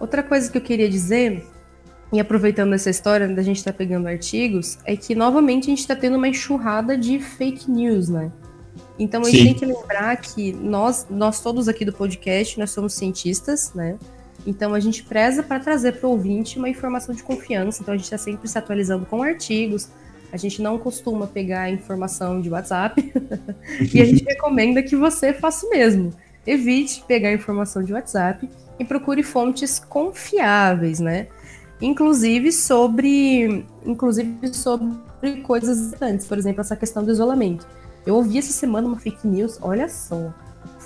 Outra 0.00 0.22
coisa 0.22 0.50
que 0.50 0.56
eu 0.56 0.62
queria 0.62 0.88
dizer, 0.88 1.46
e 2.12 2.20
aproveitando 2.20 2.72
essa 2.72 2.88
história 2.88 3.28
da 3.28 3.42
gente 3.42 3.58
estar 3.58 3.72
pegando 3.72 4.08
artigos, 4.08 4.78
é 4.84 4.96
que 4.96 5.14
novamente 5.14 5.64
a 5.64 5.70
gente 5.70 5.80
está 5.80 5.94
tendo 5.94 6.16
uma 6.16 6.28
enxurrada 6.28 6.96
de 6.96 7.18
fake 7.18 7.70
news, 7.70 8.08
né? 8.08 8.32
Então 8.98 9.22
a 9.22 9.24
gente 9.26 9.38
Sim. 9.38 9.44
tem 9.44 9.54
que 9.54 9.66
lembrar 9.66 10.16
que 10.16 10.52
nós, 10.52 11.06
nós 11.10 11.40
todos 11.40 11.68
aqui 11.68 11.84
do 11.84 11.92
podcast, 11.92 12.58
nós 12.58 12.70
somos 12.70 12.94
cientistas, 12.94 13.72
né? 13.74 13.96
Então 14.46 14.74
a 14.74 14.80
gente 14.80 15.02
preza 15.02 15.42
para 15.42 15.60
trazer 15.60 15.92
para 15.92 16.08
o 16.08 16.12
ouvinte 16.12 16.58
uma 16.58 16.68
informação 16.68 17.14
de 17.14 17.22
confiança. 17.22 17.82
Então 17.82 17.92
a 17.92 17.96
gente 17.96 18.06
está 18.06 18.18
sempre 18.18 18.48
se 18.48 18.56
atualizando 18.56 19.04
com 19.04 19.22
artigos. 19.22 19.88
A 20.32 20.36
gente 20.36 20.62
não 20.62 20.78
costuma 20.78 21.26
pegar 21.26 21.70
informação 21.70 22.40
de 22.40 22.48
WhatsApp. 22.48 23.12
e 23.92 24.00
a 24.00 24.04
gente 24.04 24.24
recomenda 24.24 24.82
que 24.82 24.96
você 24.96 25.32
faça 25.32 25.66
o 25.66 25.70
mesmo. 25.70 26.12
Evite 26.46 27.04
pegar 27.06 27.32
informação 27.32 27.82
de 27.82 27.92
WhatsApp 27.92 28.48
e 28.78 28.84
procure 28.84 29.22
fontes 29.22 29.78
confiáveis, 29.78 30.98
né? 30.98 31.26
Inclusive 31.80 32.50
sobre, 32.52 33.64
inclusive 33.86 34.52
sobre 34.52 35.42
coisas 35.42 35.78
importantes, 35.78 36.26
por 36.26 36.36
exemplo, 36.38 36.60
essa 36.60 36.76
questão 36.76 37.04
do 37.04 37.10
isolamento. 37.10 37.66
Eu 38.06 38.16
ouvi 38.16 38.38
essa 38.38 38.52
semana 38.52 38.86
uma 38.88 38.98
fake 38.98 39.26
news, 39.26 39.58
olha 39.60 39.88
só, 39.88 40.32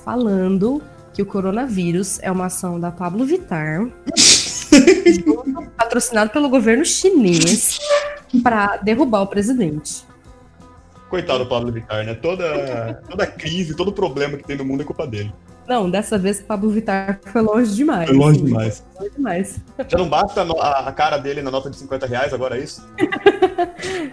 falando 0.04 0.82
que 1.14 1.22
o 1.22 1.26
coronavírus 1.26 2.18
é 2.22 2.30
uma 2.30 2.46
ação 2.46 2.80
da 2.80 2.90
Pablo 2.90 3.24
Vittar, 3.24 3.86
junto- 4.16 5.70
patrocinado 5.76 6.30
pelo 6.30 6.48
governo 6.48 6.84
chinês, 6.84 7.78
para 8.42 8.78
derrubar 8.78 9.22
o 9.22 9.26
presidente. 9.26 10.04
Coitado 11.08 11.40
do 11.44 11.48
Pablo 11.48 11.70
Vittar, 11.70 12.04
né? 12.04 12.14
Toda, 12.14 13.02
toda 13.08 13.26
crise, 13.26 13.74
todo 13.76 13.92
problema 13.92 14.38
que 14.38 14.44
tem 14.44 14.56
no 14.56 14.64
mundo 14.64 14.80
é 14.82 14.84
culpa 14.84 15.06
dele. 15.06 15.32
Não, 15.68 15.88
dessa 15.90 16.18
vez 16.18 16.40
o 16.40 16.44
Pablo 16.44 16.70
Vittar 16.70 17.20
foi 17.24 17.40
longe 17.40 17.74
demais. 17.74 18.08
Foi 18.08 18.18
longe 18.18 18.40
demais. 18.42 18.84
Longe 18.98 19.10
demais. 19.14 19.60
Já 19.88 19.96
não 19.98 20.08
basta 20.08 20.42
a, 20.42 20.88
a- 20.88 20.92
cara 20.92 21.18
dele 21.18 21.40
na 21.40 21.50
nota 21.50 21.70
de 21.70 21.76
50 21.76 22.06
reais, 22.06 22.32
agora 22.34 22.58
é 22.58 22.62
isso? 22.64 22.86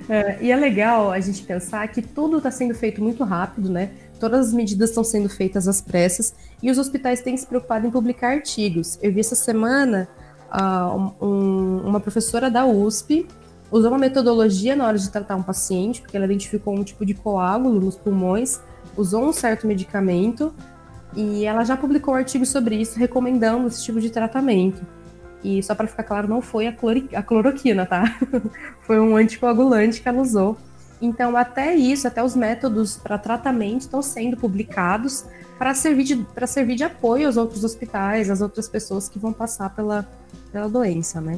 É, 0.10 0.39
e 0.41 0.51
é 0.51 0.56
legal 0.56 1.12
a 1.12 1.20
gente 1.20 1.44
pensar 1.44 1.88
que 1.89 2.01
tudo 2.01 2.38
está 2.38 2.50
sendo 2.50 2.74
feito 2.74 3.00
muito 3.01 3.24
rápido, 3.24 3.70
né? 3.70 3.91
Todas 4.20 4.48
as 4.48 4.53
medidas 4.53 4.89
estão 4.89 5.03
sendo 5.03 5.29
feitas 5.29 5.68
às 5.68 5.82
pressas 5.82 6.34
e 6.63 6.72
os 6.72 6.79
hospitais 6.79 7.22
têm 7.22 7.38
se 7.38 7.46
preocupado 7.46 7.86
em 7.86 7.91
publicar 7.91 8.29
artigos. 8.32 8.98
Eu 9.03 9.13
vi 9.13 9.20
essa 9.20 9.36
semana 9.36 10.08
ah, 10.50 10.91
um- 11.22 11.82
uma 11.86 12.00
professora 12.00 12.50
da 12.50 12.65
USP 12.65 13.27
usou 13.72 13.91
uma 13.91 14.00
metodologia 14.00 14.75
na 14.75 14.88
hora 14.88 14.98
de 14.98 15.08
tratar 15.12 15.36
um 15.36 15.44
paciente, 15.44 16.01
porque 16.01 16.18
ela 16.18 16.25
identificou 16.25 16.74
um 16.75 16.84
tipo 16.84 17.06
de 17.06 17.13
coágulo 17.13 17.79
nos 17.79 17.96
pulmões, 17.96 18.60
usou 18.98 19.24
um 19.24 19.32
certo 19.34 19.68
medicamento 19.68 20.51
e 21.19 21.43
ela 21.43 21.65
já 21.65 21.75
publicou 21.75 22.13
um 22.13 22.17
artigo 22.17 22.45
sobre 22.45 22.77
isso, 22.77 22.97
recomendando 22.97 23.67
esse 23.67 23.83
tipo 23.83 23.99
de 23.99 24.09
tratamento. 24.09 24.81
E 25.43 25.61
só 25.61 25.75
para 25.75 25.85
ficar 25.85 26.03
claro, 26.03 26.29
não 26.29 26.41
foi 26.41 26.65
a, 26.65 26.73
a 27.13 27.21
cloroquina, 27.21 27.85
tá? 27.85 28.17
foi 28.83 29.01
um 29.01 29.17
anticoagulante 29.17 30.01
que 30.01 30.07
ela 30.07 30.21
usou. 30.21 30.57
Então, 31.01 31.35
até 31.35 31.75
isso, 31.75 32.07
até 32.07 32.23
os 32.23 32.38
métodos 32.38 32.95
para 32.95 33.17
tratamento 33.17 33.81
estão 33.81 34.01
sendo 34.01 34.38
publicados 34.38 35.25
para 35.57 35.73
servir, 35.73 36.03
de, 36.05 36.25
servir 36.47 36.75
de 36.75 36.85
apoio 36.85 37.27
aos 37.27 37.35
outros 37.35 37.65
hospitais, 37.65 38.29
às 38.29 38.39
outras 38.39 38.69
pessoas 38.69 39.09
que 39.09 39.19
vão 39.19 39.33
passar 39.33 39.75
pela, 39.75 40.09
pela 40.53 40.69
doença, 40.69 41.19
né? 41.19 41.38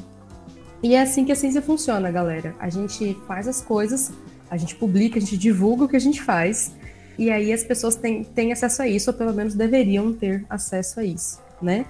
E 0.83 0.93
é 0.93 1.01
assim 1.01 1.25
que 1.25 1.31
a 1.31 1.35
ciência 1.35 1.61
funciona, 1.61 2.11
galera. 2.11 2.53
A 2.59 2.69
gente 2.69 3.19
faz 3.27 3.47
as 3.47 3.61
coisas, 3.61 4.11
a 4.47 4.57
gente 4.57 4.75
publica, 4.75 5.17
a 5.17 5.21
gente 5.21 5.39
divulga 5.39 5.85
o 5.85 5.88
que 5.88 5.95
a 5.95 6.00
gente 6.00 6.21
faz, 6.21 6.71
e 7.18 7.30
aí 7.30 7.51
as 7.53 7.63
pessoas 7.63 7.96
têm, 7.96 8.24
têm 8.24 8.51
acesso 8.51 8.82
a 8.82 8.88
isso, 8.88 9.10
ou 9.12 9.18
pelo 9.18 9.34
menos 9.34 9.53
deveriam 9.53 10.13
ter 10.13 10.46
acesso 10.50 11.00
a 11.00 11.03
isso, 11.03 11.39
né? 11.62 11.86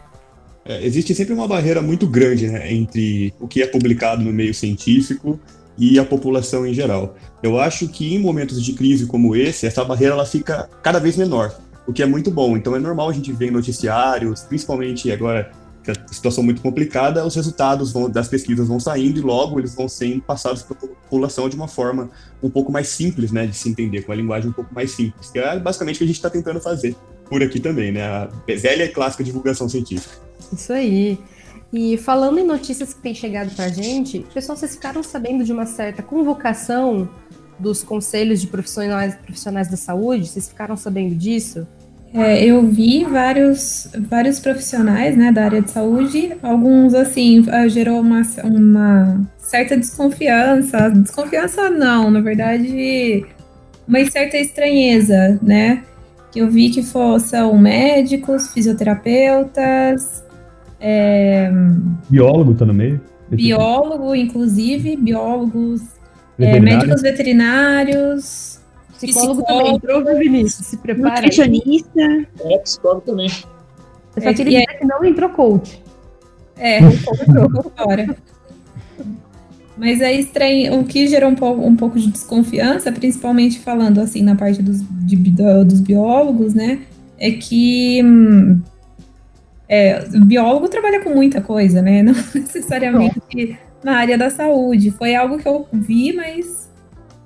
É, 0.63 0.85
existe 0.85 1.15
sempre 1.15 1.33
uma 1.33 1.47
barreira 1.47 1.81
muito 1.81 2.05
grande 2.05 2.47
né, 2.47 2.71
entre 2.71 3.33
o 3.39 3.47
que 3.47 3.63
é 3.63 3.67
publicado 3.67 4.23
no 4.23 4.31
meio 4.31 4.53
científico 4.53 5.39
e 5.77 5.97
a 5.97 6.05
população 6.05 6.65
em 6.67 6.73
geral. 6.73 7.15
Eu 7.41 7.59
acho 7.59 7.87
que 7.87 8.13
em 8.13 8.19
momentos 8.19 8.63
de 8.63 8.73
crise 8.73 9.07
como 9.07 9.35
esse, 9.35 9.65
essa 9.65 9.83
barreira 9.83 10.13
ela 10.13 10.25
fica 10.25 10.69
cada 10.83 10.99
vez 10.99 11.17
menor, 11.17 11.55
o 11.87 11.93
que 11.93 12.03
é 12.03 12.05
muito 12.05 12.29
bom. 12.29 12.55
Então 12.55 12.75
é 12.75 12.79
normal 12.79 13.09
a 13.09 13.13
gente 13.13 13.31
ver 13.31 13.47
em 13.47 13.51
noticiários, 13.51 14.41
principalmente 14.41 15.11
agora 15.11 15.51
que 15.95 16.11
a 16.11 16.13
situação 16.13 16.43
muito 16.43 16.61
complicada, 16.61 17.25
os 17.25 17.35
resultados 17.35 17.91
vão- 17.91 18.09
das 18.09 18.27
pesquisas 18.27 18.67
vão 18.67 18.79
saindo 18.79 19.19
e 19.19 19.21
logo 19.21 19.59
eles 19.59 19.73
vão 19.75 19.87
sendo 19.89 20.21
passados 20.21 20.63
para 20.63 20.75
a 20.77 20.79
população 20.79 21.47
de 21.49 21.55
uma 21.55 21.67
forma 21.67 22.09
um 22.41 22.49
pouco 22.49 22.71
mais 22.71 22.89
simples, 22.89 23.31
né, 23.31 23.47
de 23.47 23.55
se 23.55 23.69
entender, 23.69 24.01
com 24.03 24.11
uma 24.11 24.15
linguagem 24.17 24.49
um 24.49 24.53
pouco 24.53 24.73
mais 24.73 24.91
simples, 24.91 25.29
que 25.29 25.39
é 25.39 25.59
basicamente 25.59 25.95
o 25.95 25.97
que 25.99 26.03
a 26.03 26.07
gente 26.07 26.15
está 26.17 26.29
tentando 26.29 26.59
fazer 26.59 26.95
por 27.29 27.41
aqui 27.41 27.59
também, 27.59 27.91
né, 27.91 28.03
a 28.03 28.29
velha 28.47 28.83
e 28.83 28.89
clássica 28.89 29.23
divulgação 29.23 29.67
científica. 29.69 30.15
Isso 30.51 30.73
aí. 30.73 31.17
E 31.73 31.97
falando 31.97 32.37
em 32.39 32.43
notícias 32.43 32.93
que 32.93 32.99
têm 33.01 33.15
chegado 33.15 33.55
pra 33.55 33.69
gente, 33.69 34.25
pessoal, 34.33 34.57
vocês 34.57 34.73
ficaram 34.75 35.01
sabendo 35.01 35.43
de 35.43 35.53
uma 35.53 35.65
certa 35.65 36.03
convocação 36.03 37.09
dos 37.57 37.83
conselhos 37.83 38.41
de 38.41 38.47
profissionais, 38.47 39.15
profissionais 39.15 39.69
da 39.69 39.77
saúde? 39.77 40.27
Vocês 40.27 40.49
ficaram 40.49 40.75
sabendo 40.75 41.15
disso? 41.15 41.65
É, 42.13 42.43
eu 42.43 42.65
vi 42.67 43.05
vários, 43.05 43.89
vários 44.09 44.39
profissionais 44.39 45.15
né, 45.15 45.31
da 45.31 45.45
área 45.45 45.61
de 45.61 45.71
saúde, 45.71 46.33
alguns 46.43 46.93
assim, 46.93 47.45
ah, 47.49 47.67
gerou 47.67 48.01
uma, 48.01 48.21
uma 48.43 49.21
certa 49.37 49.77
desconfiança. 49.77 50.89
Desconfiança 50.89 51.69
não, 51.69 52.11
na 52.11 52.19
verdade, 52.19 53.25
uma 53.87 54.03
certa 54.05 54.37
estranheza, 54.37 55.39
né? 55.41 55.83
Que 56.31 56.39
eu 56.39 56.49
vi 56.49 56.69
que 56.69 56.83
são 56.83 57.57
médicos, 57.57 58.49
fisioterapeutas, 58.53 60.21
Biólogo 62.09 62.55
tá 62.55 62.65
no 62.65 62.73
meio? 62.73 62.99
biólogo, 63.29 64.13
inclusive, 64.13 64.97
biólogos, 64.97 65.81
é, 66.37 66.45
Veterinário? 66.45 66.79
médicos 66.79 67.01
veterinários, 67.01 68.50
Psicólogo 69.07 69.43
Psicólogo. 69.43 69.79
também 69.79 70.19
Vinícius? 70.19 70.67
Se 70.67 70.77
prepara. 70.77 71.15
Nutricionista. 71.15 72.01
É, 72.39 72.57
psicólogo 72.59 73.01
também. 73.01 73.29
Eu 74.15 74.21
só 74.21 74.29
É, 74.29 74.33
queria 74.33 74.59
e 74.59 74.65
dizer 74.65 74.79
que 74.79 74.85
não 74.85 75.03
entrou 75.03 75.29
coach. 75.29 75.81
É, 76.57 76.79
entrou 77.27 77.71
fora. 77.75 78.15
Mas 79.77 79.99
é 80.01 80.13
estranho, 80.13 80.79
o 80.79 80.83
que 80.83 81.07
gerou 81.07 81.29
um 81.29 81.35
pouco, 81.35 81.61
um 81.61 81.75
pouco 81.75 81.99
de 81.99 82.11
desconfiança, 82.11 82.91
principalmente 82.91 83.59
falando 83.59 83.99
assim 83.99 84.21
na 84.21 84.35
parte 84.35 84.61
dos, 84.61 84.81
de 85.05 85.15
dos 85.15 85.79
biólogos, 85.79 86.53
né? 86.53 86.81
É 87.17 87.31
que 87.31 88.01
hum, 88.03 88.61
é, 89.67 90.03
o 90.13 90.25
biólogo 90.25 90.67
trabalha 90.67 91.01
com 91.01 91.11
muita 91.11 91.41
coisa, 91.41 91.81
né? 91.81 92.03
Não 92.03 92.13
necessariamente 92.35 93.57
na 93.83 93.97
área 93.97 94.17
da 94.17 94.29
saúde. 94.29 94.91
Foi 94.91 95.15
algo 95.15 95.37
que 95.37 95.47
eu 95.47 95.65
vi, 95.71 96.13
mas 96.13 96.69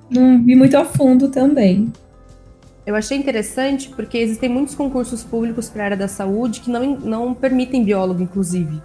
não 0.10 0.44
vi 0.44 0.56
muito 0.56 0.78
a 0.78 0.86
fundo 0.86 1.30
também. 1.30 1.92
Eu 2.86 2.96
achei 2.96 3.18
interessante 3.18 3.90
porque 3.90 4.18
existem 4.18 4.48
muitos 4.48 4.76
concursos 4.76 5.24
públicos 5.24 5.70
para 5.70 5.82
a 5.82 5.86
área 5.86 5.98
da 5.98 6.08
saúde 6.08 6.60
que 6.60 6.70
não, 6.70 6.96
não 6.98 7.34
permitem 7.34 7.84
biólogo, 7.84 8.22
inclusive. 8.22 8.82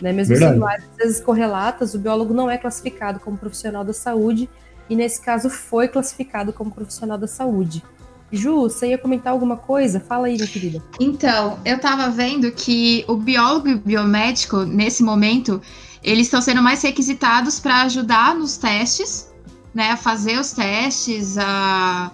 Né? 0.00 0.12
Mesmo 0.12 0.34
Verdade. 0.34 0.52
sendo 0.54 0.66
áreas 0.66 0.84
às 0.90 0.96
vezes 0.96 1.20
correlatas, 1.20 1.94
o 1.94 1.98
biólogo 1.98 2.34
não 2.34 2.50
é 2.50 2.58
classificado 2.58 3.18
como 3.20 3.38
profissional 3.38 3.84
da 3.84 3.94
saúde 3.94 4.48
e 4.88 4.96
nesse 4.96 5.20
caso 5.22 5.48
foi 5.48 5.88
classificado 5.88 6.52
como 6.52 6.70
profissional 6.70 7.16
da 7.16 7.26
saúde. 7.26 7.82
Ju, 8.32 8.62
você 8.62 8.88
ia 8.88 8.98
comentar 8.98 9.32
alguma 9.32 9.56
coisa? 9.56 9.98
Fala 10.00 10.26
aí, 10.26 10.34
minha 10.34 10.46
querida. 10.46 10.82
Então, 11.00 11.58
eu 11.64 11.76
estava 11.76 12.10
vendo 12.10 12.50
que 12.52 13.04
o 13.08 13.16
biólogo 13.16 13.68
e 13.68 13.74
o 13.74 13.78
biomédico, 13.78 14.58
nesse 14.64 15.02
momento, 15.02 15.60
eles 16.02 16.26
estão 16.26 16.40
sendo 16.40 16.62
mais 16.62 16.82
requisitados 16.82 17.58
para 17.58 17.82
ajudar 17.82 18.34
nos 18.36 18.56
testes, 18.56 19.29
né? 19.74 19.90
A 19.90 19.96
fazer 19.96 20.38
os 20.38 20.52
testes, 20.52 21.38
a, 21.38 22.10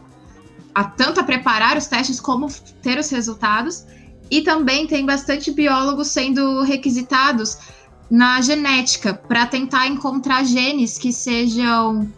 a 0.75 0.85
tanto 0.85 1.21
a 1.21 1.25
preparar 1.25 1.77
os 1.77 1.87
testes 1.87 2.21
como 2.21 2.49
ter 2.83 2.99
os 2.99 3.09
resultados. 3.11 3.85
E 4.31 4.43
também 4.43 4.87
tem 4.87 5.07
bastante 5.07 5.53
biólogos 5.53 6.09
sendo 6.09 6.63
requisitados 6.63 7.59
na 8.11 8.41
genética 8.41 9.15
para 9.15 9.47
tentar 9.47 9.87
encontrar 9.87 10.45
genes 10.45 10.99
que 10.99 11.13
sejam 11.13 12.11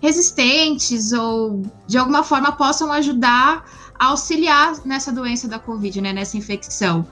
resistentes 0.00 1.12
ou 1.12 1.62
de 1.86 1.98
alguma 1.98 2.22
forma 2.22 2.52
possam 2.52 2.92
ajudar 2.92 3.64
a 3.98 4.06
auxiliar 4.06 4.74
nessa 4.84 5.10
doença 5.12 5.48
da 5.48 5.58
Covid, 5.58 6.00
né, 6.00 6.12
nessa 6.12 6.36
infecção. 6.36 7.06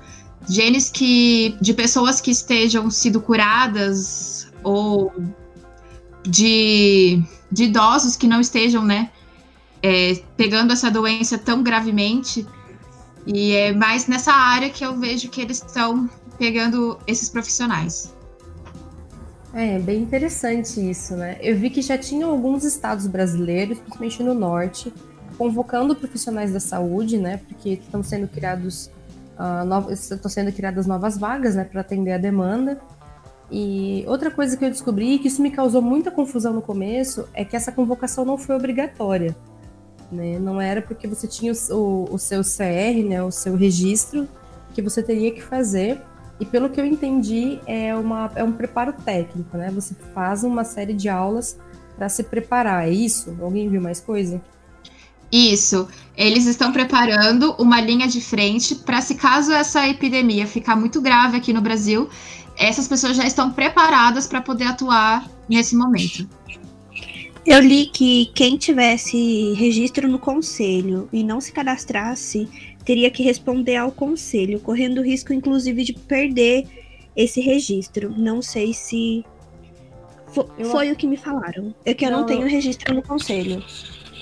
Genes 0.48 0.88
que 0.90 1.56
de 1.60 1.74
pessoas 1.74 2.20
que 2.20 2.30
estejam 2.30 2.90
sido 2.90 3.20
curadas 3.20 4.48
ou 4.62 5.12
de, 6.22 7.22
de 7.50 7.64
idosos 7.64 8.16
que 8.16 8.26
não 8.26 8.40
estejam, 8.40 8.84
né, 8.84 9.10
é, 9.82 10.20
pegando 10.36 10.72
essa 10.72 10.90
doença 10.90 11.38
tão 11.38 11.62
gravemente. 11.62 12.46
E 13.26 13.52
é 13.52 13.72
mais 13.72 14.06
nessa 14.06 14.32
área 14.32 14.70
que 14.70 14.84
eu 14.84 14.96
vejo 14.96 15.28
que 15.28 15.40
eles 15.40 15.62
estão 15.64 16.08
pegando 16.38 16.98
esses 17.06 17.28
profissionais. 17.28 18.14
É, 19.52 19.78
bem 19.78 20.02
interessante 20.02 20.78
isso, 20.90 21.16
né? 21.16 21.38
Eu 21.40 21.56
vi 21.56 21.70
que 21.70 21.80
já 21.80 21.96
tinham 21.96 22.30
alguns 22.30 22.62
estados 22.62 23.06
brasileiros, 23.06 23.78
principalmente 23.78 24.22
no 24.22 24.34
norte, 24.34 24.92
convocando 25.38 25.96
profissionais 25.96 26.52
da 26.52 26.60
saúde, 26.60 27.16
né? 27.16 27.38
Porque 27.48 27.70
estão 27.70 28.02
sendo 28.02 28.28
criados 28.28 28.90
uh, 29.38 29.64
novos, 29.64 30.10
estão 30.10 30.30
sendo 30.30 30.52
criadas 30.52 30.86
novas 30.86 31.16
vagas, 31.16 31.54
né, 31.54 31.64
para 31.64 31.80
atender 31.80 32.12
a 32.12 32.18
demanda. 32.18 32.78
E 33.50 34.04
outra 34.08 34.30
coisa 34.30 34.56
que 34.56 34.64
eu 34.64 34.70
descobri, 34.70 35.18
que 35.18 35.28
isso 35.28 35.40
me 35.40 35.50
causou 35.50 35.80
muita 35.80 36.10
confusão 36.10 36.52
no 36.52 36.62
começo, 36.62 37.28
é 37.32 37.44
que 37.44 37.54
essa 37.54 37.70
convocação 37.70 38.24
não 38.24 38.36
foi 38.36 38.56
obrigatória. 38.56 39.36
Né? 40.10 40.38
Não 40.38 40.60
era 40.60 40.82
porque 40.82 41.06
você 41.06 41.26
tinha 41.26 41.52
o, 41.70 42.08
o 42.10 42.18
seu 42.18 42.42
CR, 42.42 43.08
né, 43.08 43.22
o 43.22 43.30
seu 43.30 43.56
registro, 43.56 44.28
que 44.74 44.82
você 44.82 45.02
teria 45.02 45.32
que 45.32 45.42
fazer 45.42 46.00
e 46.38 46.44
pelo 46.44 46.68
que 46.68 46.80
eu 46.80 46.84
entendi, 46.84 47.58
é, 47.66 47.94
uma, 47.94 48.30
é 48.34 48.44
um 48.44 48.52
preparo 48.52 48.92
técnico, 48.92 49.56
né? 49.56 49.70
Você 49.70 49.94
faz 50.14 50.44
uma 50.44 50.64
série 50.64 50.92
de 50.92 51.08
aulas 51.08 51.56
para 51.96 52.08
se 52.08 52.22
preparar, 52.22 52.86
é 52.86 52.90
isso? 52.90 53.34
Alguém 53.40 53.68
viu 53.70 53.80
mais 53.80 54.00
coisa? 54.00 54.40
Isso. 55.32 55.88
Eles 56.14 56.46
estão 56.46 56.72
preparando 56.72 57.54
uma 57.58 57.80
linha 57.80 58.06
de 58.06 58.20
frente 58.20 58.74
para 58.74 59.00
se 59.00 59.14
caso 59.14 59.50
essa 59.52 59.88
epidemia 59.88 60.46
ficar 60.46 60.76
muito 60.76 61.00
grave 61.00 61.38
aqui 61.38 61.52
no 61.52 61.60
Brasil, 61.62 62.08
essas 62.58 62.88
pessoas 62.88 63.16
já 63.16 63.26
estão 63.26 63.52
preparadas 63.52 64.26
para 64.26 64.40
poder 64.40 64.64
atuar 64.64 65.28
nesse 65.48 65.76
momento. 65.76 66.28
Eu 67.44 67.60
li 67.60 67.86
que 67.86 68.26
quem 68.34 68.56
tivesse 68.56 69.52
registro 69.54 70.08
no 70.08 70.18
conselho 70.18 71.08
e 71.12 71.22
não 71.22 71.40
se 71.40 71.52
cadastrasse 71.52 72.48
teria 72.84 73.10
que 73.10 73.22
responder 73.22 73.76
ao 73.76 73.92
conselho, 73.92 74.58
correndo 74.58 74.98
o 74.98 75.04
risco, 75.04 75.32
inclusive, 75.32 75.84
de 75.84 75.92
perder 75.92 76.66
esse 77.14 77.40
registro. 77.40 78.12
Não 78.16 78.42
sei 78.42 78.74
se 78.74 79.24
foi 80.70 80.90
o 80.90 80.96
que 80.96 81.06
me 81.06 81.16
falaram. 81.16 81.74
É 81.84 81.94
que 81.94 82.04
eu 82.04 82.10
não, 82.10 82.20
não 82.20 82.26
tenho 82.26 82.46
registro 82.46 82.94
no 82.94 83.02
conselho. 83.02 83.62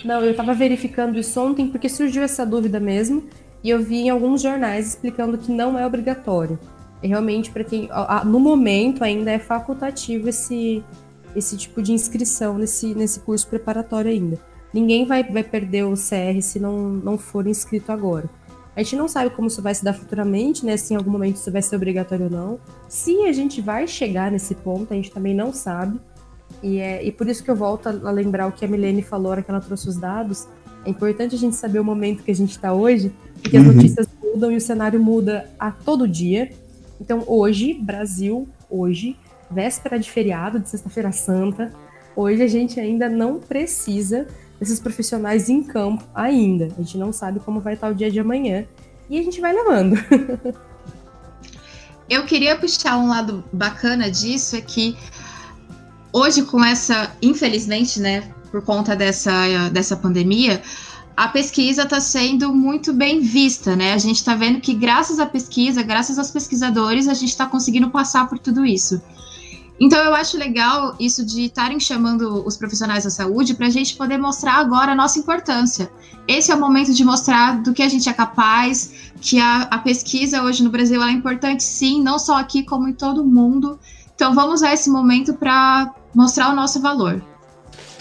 Não, 0.04 0.20
eu 0.22 0.32
estava 0.32 0.52
verificando 0.52 1.18
isso 1.18 1.40
ontem 1.40 1.68
porque 1.68 1.88
surgiu 1.88 2.22
essa 2.22 2.44
dúvida 2.44 2.78
mesmo 2.78 3.24
e 3.62 3.70
eu 3.70 3.82
vi 3.82 4.02
em 4.02 4.10
alguns 4.10 4.42
jornais 4.42 4.88
explicando 4.88 5.38
que 5.38 5.50
não 5.50 5.78
é 5.78 5.86
obrigatório. 5.86 6.58
Realmente 7.06 7.50
para 7.50 7.64
quem, 7.64 7.88
no 8.24 8.40
momento 8.40 9.04
ainda 9.04 9.30
é 9.30 9.38
facultativo 9.38 10.28
esse 10.28 10.82
esse 11.36 11.56
tipo 11.56 11.82
de 11.82 11.92
inscrição 11.92 12.56
nesse 12.56 12.94
nesse 12.94 13.20
curso 13.20 13.46
preparatório 13.48 14.10
ainda. 14.10 14.38
Ninguém 14.72 15.04
vai, 15.04 15.22
vai 15.22 15.44
perder 15.44 15.84
o 15.84 15.94
CR 15.94 16.40
se 16.40 16.58
não, 16.58 16.90
não 16.90 17.16
for 17.16 17.46
inscrito 17.46 17.92
agora. 17.92 18.28
A 18.76 18.82
gente 18.82 18.96
não 18.96 19.06
sabe 19.06 19.30
como 19.30 19.46
isso 19.46 19.62
vai 19.62 19.72
se 19.72 19.84
dar 19.84 19.92
futuramente, 19.92 20.66
né? 20.66 20.76
Se 20.76 20.92
em 20.92 20.96
algum 20.96 21.12
momento 21.12 21.36
isso 21.36 21.50
vai 21.50 21.62
ser 21.62 21.76
obrigatório 21.76 22.24
ou 22.24 22.30
não. 22.30 22.58
Se 22.88 23.22
a 23.22 23.32
gente 23.32 23.60
vai 23.60 23.86
chegar 23.86 24.32
nesse 24.32 24.54
ponto, 24.54 24.92
a 24.92 24.96
gente 24.96 25.12
também 25.12 25.32
não 25.32 25.52
sabe. 25.52 26.00
E, 26.60 26.78
é, 26.78 27.04
e 27.04 27.12
por 27.12 27.28
isso 27.28 27.44
que 27.44 27.50
eu 27.50 27.54
volto 27.54 27.88
a 27.88 28.10
lembrar 28.10 28.48
o 28.48 28.52
que 28.52 28.64
a 28.64 28.68
Milene 28.68 29.00
falou 29.00 29.26
na 29.26 29.30
hora 29.30 29.42
que 29.42 29.50
ela 29.50 29.60
trouxe 29.60 29.88
os 29.88 29.96
dados. 29.96 30.48
É 30.84 30.90
importante 30.90 31.36
a 31.36 31.38
gente 31.38 31.54
saber 31.54 31.78
o 31.78 31.84
momento 31.84 32.24
que 32.24 32.30
a 32.32 32.34
gente 32.34 32.50
está 32.50 32.72
hoje, 32.72 33.12
porque 33.40 33.56
uhum. 33.56 33.68
as 33.68 33.74
notícias 33.76 34.08
mudam 34.20 34.50
e 34.50 34.56
o 34.56 34.60
cenário 34.60 35.00
muda 35.00 35.48
a 35.58 35.70
todo 35.70 36.08
dia. 36.08 36.50
Então, 37.04 37.22
hoje, 37.26 37.74
Brasil, 37.74 38.48
hoje, 38.70 39.14
véspera 39.50 39.98
de 39.98 40.10
feriado, 40.10 40.58
de 40.58 40.70
Sexta-feira 40.70 41.12
Santa, 41.12 41.70
hoje 42.16 42.42
a 42.42 42.46
gente 42.46 42.80
ainda 42.80 43.10
não 43.10 43.38
precisa 43.38 44.26
desses 44.58 44.80
profissionais 44.80 45.50
em 45.50 45.62
campo 45.62 46.02
ainda. 46.14 46.64
A 46.64 46.82
gente 46.82 46.96
não 46.96 47.12
sabe 47.12 47.40
como 47.40 47.60
vai 47.60 47.74
estar 47.74 47.90
o 47.90 47.94
dia 47.94 48.10
de 48.10 48.18
amanhã 48.18 48.64
e 49.10 49.18
a 49.18 49.22
gente 49.22 49.38
vai 49.38 49.52
levando. 49.52 49.96
Eu 52.08 52.24
queria 52.24 52.56
puxar 52.56 52.96
um 52.96 53.06
lado 53.06 53.44
bacana 53.52 54.10
disso 54.10 54.56
é 54.56 54.62
que 54.62 54.96
hoje 56.10 56.42
com 56.42 56.64
essa, 56.64 57.14
infelizmente, 57.20 58.00
né, 58.00 58.32
por 58.50 58.62
conta 58.62 58.96
dessa, 58.96 59.68
dessa 59.68 59.94
pandemia, 59.94 60.62
a 61.16 61.28
pesquisa 61.28 61.82
está 61.82 62.00
sendo 62.00 62.52
muito 62.52 62.92
bem 62.92 63.20
vista, 63.20 63.76
né? 63.76 63.92
A 63.92 63.98
gente 63.98 64.16
está 64.16 64.34
vendo 64.34 64.60
que 64.60 64.74
graças 64.74 65.18
à 65.20 65.26
pesquisa, 65.26 65.82
graças 65.82 66.18
aos 66.18 66.30
pesquisadores, 66.30 67.06
a 67.06 67.14
gente 67.14 67.30
está 67.30 67.46
conseguindo 67.46 67.90
passar 67.90 68.28
por 68.28 68.38
tudo 68.38 68.66
isso. 68.66 69.00
Então 69.80 69.98
eu 69.98 70.14
acho 70.14 70.36
legal 70.36 70.94
isso 71.00 71.24
de 71.24 71.46
estarem 71.46 71.80
chamando 71.80 72.46
os 72.46 72.56
profissionais 72.56 73.04
da 73.04 73.10
saúde 73.10 73.54
para 73.54 73.66
a 73.66 73.70
gente 73.70 73.96
poder 73.96 74.18
mostrar 74.18 74.54
agora 74.54 74.92
a 74.92 74.94
nossa 74.94 75.18
importância. 75.18 75.90
Esse 76.26 76.52
é 76.52 76.54
o 76.54 76.60
momento 76.60 76.92
de 76.92 77.04
mostrar 77.04 77.60
do 77.60 77.72
que 77.72 77.82
a 77.82 77.88
gente 77.88 78.08
é 78.08 78.12
capaz, 78.12 78.92
que 79.20 79.38
a, 79.38 79.62
a 79.62 79.78
pesquisa 79.78 80.42
hoje 80.42 80.62
no 80.62 80.70
Brasil 80.70 81.02
é 81.02 81.10
importante 81.10 81.62
sim, 81.62 82.02
não 82.02 82.18
só 82.18 82.38
aqui 82.38 82.62
como 82.62 82.88
em 82.88 82.92
todo 82.92 83.22
o 83.22 83.26
mundo. 83.26 83.78
Então 84.14 84.34
vamos 84.34 84.54
usar 84.54 84.72
esse 84.72 84.88
momento 84.88 85.34
para 85.34 85.92
mostrar 86.14 86.50
o 86.50 86.56
nosso 86.56 86.80
valor. 86.80 87.22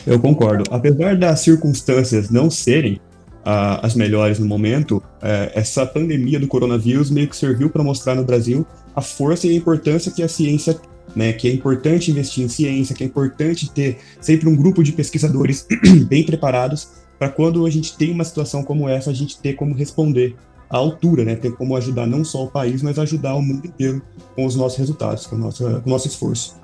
Eu 0.05 0.19
concordo. 0.19 0.63
Apesar 0.69 1.15
das 1.15 1.39
circunstâncias 1.39 2.29
não 2.29 2.49
serem 2.49 2.95
uh, 3.43 3.79
as 3.81 3.95
melhores 3.95 4.39
no 4.39 4.45
momento, 4.45 4.97
uh, 4.97 5.51
essa 5.53 5.85
pandemia 5.85 6.39
do 6.39 6.47
coronavírus 6.47 7.09
meio 7.09 7.27
que 7.27 7.35
serviu 7.35 7.69
para 7.69 7.83
mostrar 7.83 8.15
no 8.15 8.23
Brasil 8.23 8.65
a 8.95 9.01
força 9.01 9.47
e 9.47 9.51
a 9.51 9.53
importância 9.53 10.11
que 10.11 10.21
a 10.21 10.27
ciência 10.27 10.79
né, 11.15 11.33
que 11.33 11.47
é 11.47 11.51
importante 11.51 12.11
investir 12.11 12.43
em 12.43 12.47
ciência, 12.47 12.95
que 12.95 13.03
é 13.03 13.07
importante 13.07 13.69
ter 13.69 13.97
sempre 14.19 14.47
um 14.47 14.55
grupo 14.55 14.83
de 14.83 14.91
pesquisadores 14.91 15.67
bem 16.07 16.23
preparados 16.25 16.89
para 17.19 17.29
quando 17.29 17.65
a 17.65 17.69
gente 17.69 17.95
tem 17.95 18.11
uma 18.11 18.23
situação 18.23 18.63
como 18.63 18.89
essa, 18.89 19.11
a 19.11 19.13
gente 19.13 19.39
ter 19.39 19.53
como 19.53 19.75
responder 19.75 20.35
à 20.69 20.77
altura, 20.77 21.23
né, 21.23 21.35
ter 21.35 21.53
como 21.53 21.75
ajudar 21.75 22.07
não 22.07 22.23
só 22.23 22.45
o 22.45 22.49
país, 22.49 22.81
mas 22.81 22.97
ajudar 22.97 23.35
o 23.35 23.41
mundo 23.41 23.67
inteiro 23.67 24.01
com 24.35 24.45
os 24.45 24.55
nossos 24.55 24.77
resultados, 24.77 25.27
com 25.27 25.35
o 25.35 25.39
nosso, 25.39 25.63
com 25.63 25.89
o 25.89 25.89
nosso 25.89 26.07
esforço. 26.07 26.55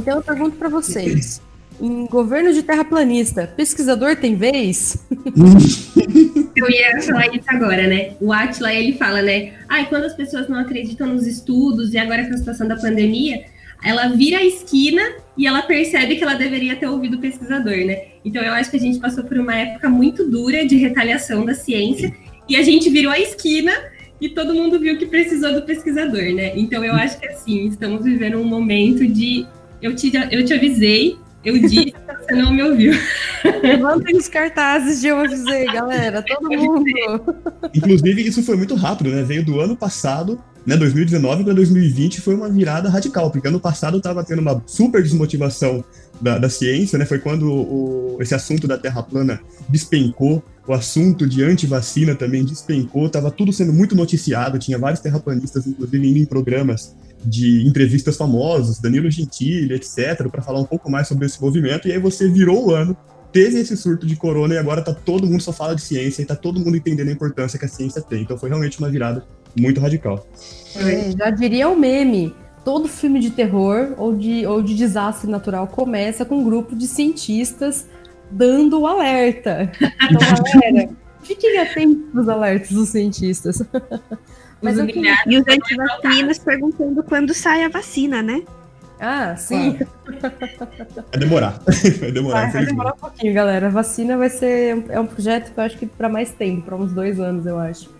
Então 0.00 0.16
eu 0.16 0.22
pergunto 0.22 0.56
para 0.56 0.68
vocês, 0.68 1.40
em 1.80 2.06
governo 2.06 2.52
de 2.52 2.62
terraplanista, 2.62 3.46
pesquisador 3.56 4.16
tem 4.16 4.34
vez? 4.34 4.96
Eu 6.54 6.70
ia 6.70 7.00
falar 7.00 7.34
isso 7.34 7.46
agora, 7.48 7.86
né? 7.86 8.14
O 8.20 8.32
Atila, 8.32 8.72
ele 8.72 8.92
fala, 8.92 9.22
né? 9.22 9.54
Ah, 9.68 9.84
quando 9.84 10.04
as 10.04 10.14
pessoas 10.14 10.48
não 10.48 10.58
acreditam 10.58 11.06
nos 11.08 11.26
estudos 11.26 11.94
e 11.94 11.98
agora 11.98 12.26
com 12.26 12.34
a 12.34 12.36
situação 12.36 12.68
da 12.68 12.76
pandemia, 12.76 13.44
ela 13.82 14.08
vira 14.08 14.38
a 14.38 14.44
esquina 14.44 15.02
e 15.36 15.46
ela 15.46 15.62
percebe 15.62 16.16
que 16.16 16.22
ela 16.22 16.34
deveria 16.34 16.76
ter 16.76 16.86
ouvido 16.86 17.16
o 17.16 17.20
pesquisador, 17.20 17.76
né? 17.84 18.04
Então 18.24 18.42
eu 18.42 18.52
acho 18.52 18.70
que 18.70 18.76
a 18.76 18.80
gente 18.80 18.98
passou 19.00 19.24
por 19.24 19.38
uma 19.38 19.54
época 19.54 19.88
muito 19.88 20.28
dura 20.28 20.64
de 20.64 20.76
retaliação 20.76 21.44
da 21.44 21.54
ciência 21.54 22.14
e 22.48 22.56
a 22.56 22.62
gente 22.62 22.88
virou 22.90 23.12
a 23.12 23.18
esquina 23.18 23.72
e 24.20 24.28
todo 24.28 24.54
mundo 24.54 24.78
viu 24.78 24.96
que 24.98 25.06
precisou 25.06 25.52
do 25.52 25.62
pesquisador, 25.62 26.32
né? 26.32 26.56
Então 26.56 26.84
eu 26.84 26.94
acho 26.94 27.18
que 27.18 27.26
assim, 27.26 27.66
estamos 27.66 28.04
vivendo 28.04 28.38
um 28.38 28.44
momento 28.44 29.06
de 29.06 29.46
eu 29.80 29.96
te, 29.96 30.12
eu 30.30 30.44
te 30.44 30.54
avisei, 30.54 31.16
eu 31.44 31.58
disse, 31.58 31.94
você 32.20 32.34
não 32.34 32.52
me 32.52 32.62
ouviu. 32.62 32.92
Levantem 33.62 34.16
os 34.16 34.28
cartazes 34.28 35.00
de 35.00 35.08
eu 35.08 35.18
avisei, 35.18 35.66
galera, 35.66 36.22
todo 36.22 36.48
mundo. 36.48 36.84
Inclusive, 37.74 38.22
isso 38.26 38.42
foi 38.42 38.56
muito 38.56 38.74
rápido, 38.74 39.10
né? 39.10 39.22
Veio 39.22 39.44
do 39.44 39.60
ano 39.60 39.76
passado, 39.76 40.40
né? 40.64 40.76
2019 40.76 41.44
para 41.44 41.52
2020 41.54 42.20
foi 42.20 42.34
uma 42.34 42.48
virada 42.48 42.88
radical, 42.88 43.30
porque 43.30 43.48
ano 43.48 43.60
passado 43.60 43.98
estava 43.98 44.22
tendo 44.22 44.40
uma 44.40 44.62
super 44.66 45.02
desmotivação 45.02 45.84
da, 46.20 46.38
da 46.38 46.48
ciência, 46.48 46.98
né? 46.98 47.04
Foi 47.04 47.18
quando 47.18 47.50
o, 47.50 48.18
esse 48.20 48.34
assunto 48.34 48.68
da 48.68 48.78
Terra 48.78 49.02
plana 49.02 49.40
despencou, 49.68 50.42
o 50.66 50.72
assunto 50.72 51.26
de 51.26 51.42
antivacina 51.42 52.14
também 52.14 52.44
despencou, 52.44 53.06
estava 53.06 53.30
tudo 53.32 53.52
sendo 53.52 53.72
muito 53.72 53.96
noticiado, 53.96 54.60
tinha 54.60 54.78
vários 54.78 55.00
terraplanistas, 55.00 55.66
inclusive, 55.66 56.08
indo 56.08 56.18
em 56.18 56.24
programas 56.24 56.94
de 57.24 57.66
entrevistas 57.66 58.16
famosos, 58.16 58.78
Danilo 58.78 59.10
Gentili, 59.10 59.74
etc, 59.74 60.28
para 60.30 60.42
falar 60.42 60.60
um 60.60 60.64
pouco 60.64 60.90
mais 60.90 61.08
sobre 61.08 61.26
esse 61.26 61.40
movimento. 61.40 61.88
E 61.88 61.92
aí 61.92 61.98
você 61.98 62.28
virou 62.28 62.68
o 62.68 62.74
ano, 62.74 62.96
teve 63.32 63.58
esse 63.58 63.76
surto 63.76 64.06
de 64.06 64.16
corona 64.16 64.54
e 64.54 64.58
agora 64.58 64.82
tá 64.82 64.92
todo 64.92 65.26
mundo 65.26 65.42
só 65.42 65.52
fala 65.52 65.74
de 65.74 65.82
ciência 65.82 66.22
e 66.22 66.24
tá 66.24 66.36
todo 66.36 66.60
mundo 66.60 66.76
entendendo 66.76 67.08
a 67.08 67.12
importância 67.12 67.58
que 67.58 67.64
a 67.64 67.68
ciência 67.68 68.02
tem. 68.02 68.22
Então 68.22 68.36
foi 68.36 68.48
realmente 68.48 68.78
uma 68.78 68.90
virada 68.90 69.24
muito 69.58 69.80
radical. 69.80 70.26
É, 70.76 71.12
já 71.16 71.30
diria 71.30 71.68
o 71.68 71.78
meme. 71.78 72.34
Todo 72.64 72.86
filme 72.88 73.18
de 73.18 73.30
terror 73.30 73.94
ou 73.96 74.14
de, 74.14 74.46
ou 74.46 74.62
de 74.62 74.76
desastre 74.76 75.28
natural 75.28 75.66
começa 75.66 76.24
com 76.24 76.36
um 76.36 76.44
grupo 76.44 76.76
de 76.76 76.86
cientistas 76.86 77.86
dando 78.30 78.80
o 78.80 78.86
alerta. 78.86 79.70
Então, 80.10 80.20
galera, 80.52 80.90
fiquem 81.22 81.58
atentos 81.58 82.14
os 82.14 82.28
alertas 82.28 82.70
dos 82.70 82.88
cientistas. 82.90 83.62
Mas 84.62 84.80
queria... 84.80 85.16
E 85.26 85.38
os 85.38 85.44
antivacinas 85.46 86.38
perguntando 86.38 87.02
quando 87.02 87.34
sai 87.34 87.64
a 87.64 87.68
vacina, 87.68 88.22
né? 88.22 88.42
Ah, 89.00 89.34
sim. 89.34 89.76
Vai 91.10 91.18
demorar. 91.18 91.60
Vai 91.98 92.12
demorar. 92.12 92.42
Vai, 92.42 92.52
vai 92.52 92.66
demorar 92.66 92.94
um 92.94 92.98
pouquinho, 92.98 93.34
galera. 93.34 93.66
A 93.66 93.70
vacina 93.70 94.16
vai 94.16 94.30
ser. 94.30 94.84
É 94.88 95.00
um 95.00 95.06
projeto 95.06 95.52
que 95.52 95.58
eu 95.58 95.64
acho 95.64 95.76
que 95.76 95.86
para 95.86 96.08
mais 96.08 96.30
tempo, 96.30 96.62
para 96.62 96.76
uns 96.76 96.92
dois 96.92 97.18
anos, 97.18 97.44
eu 97.44 97.58
acho. 97.58 97.90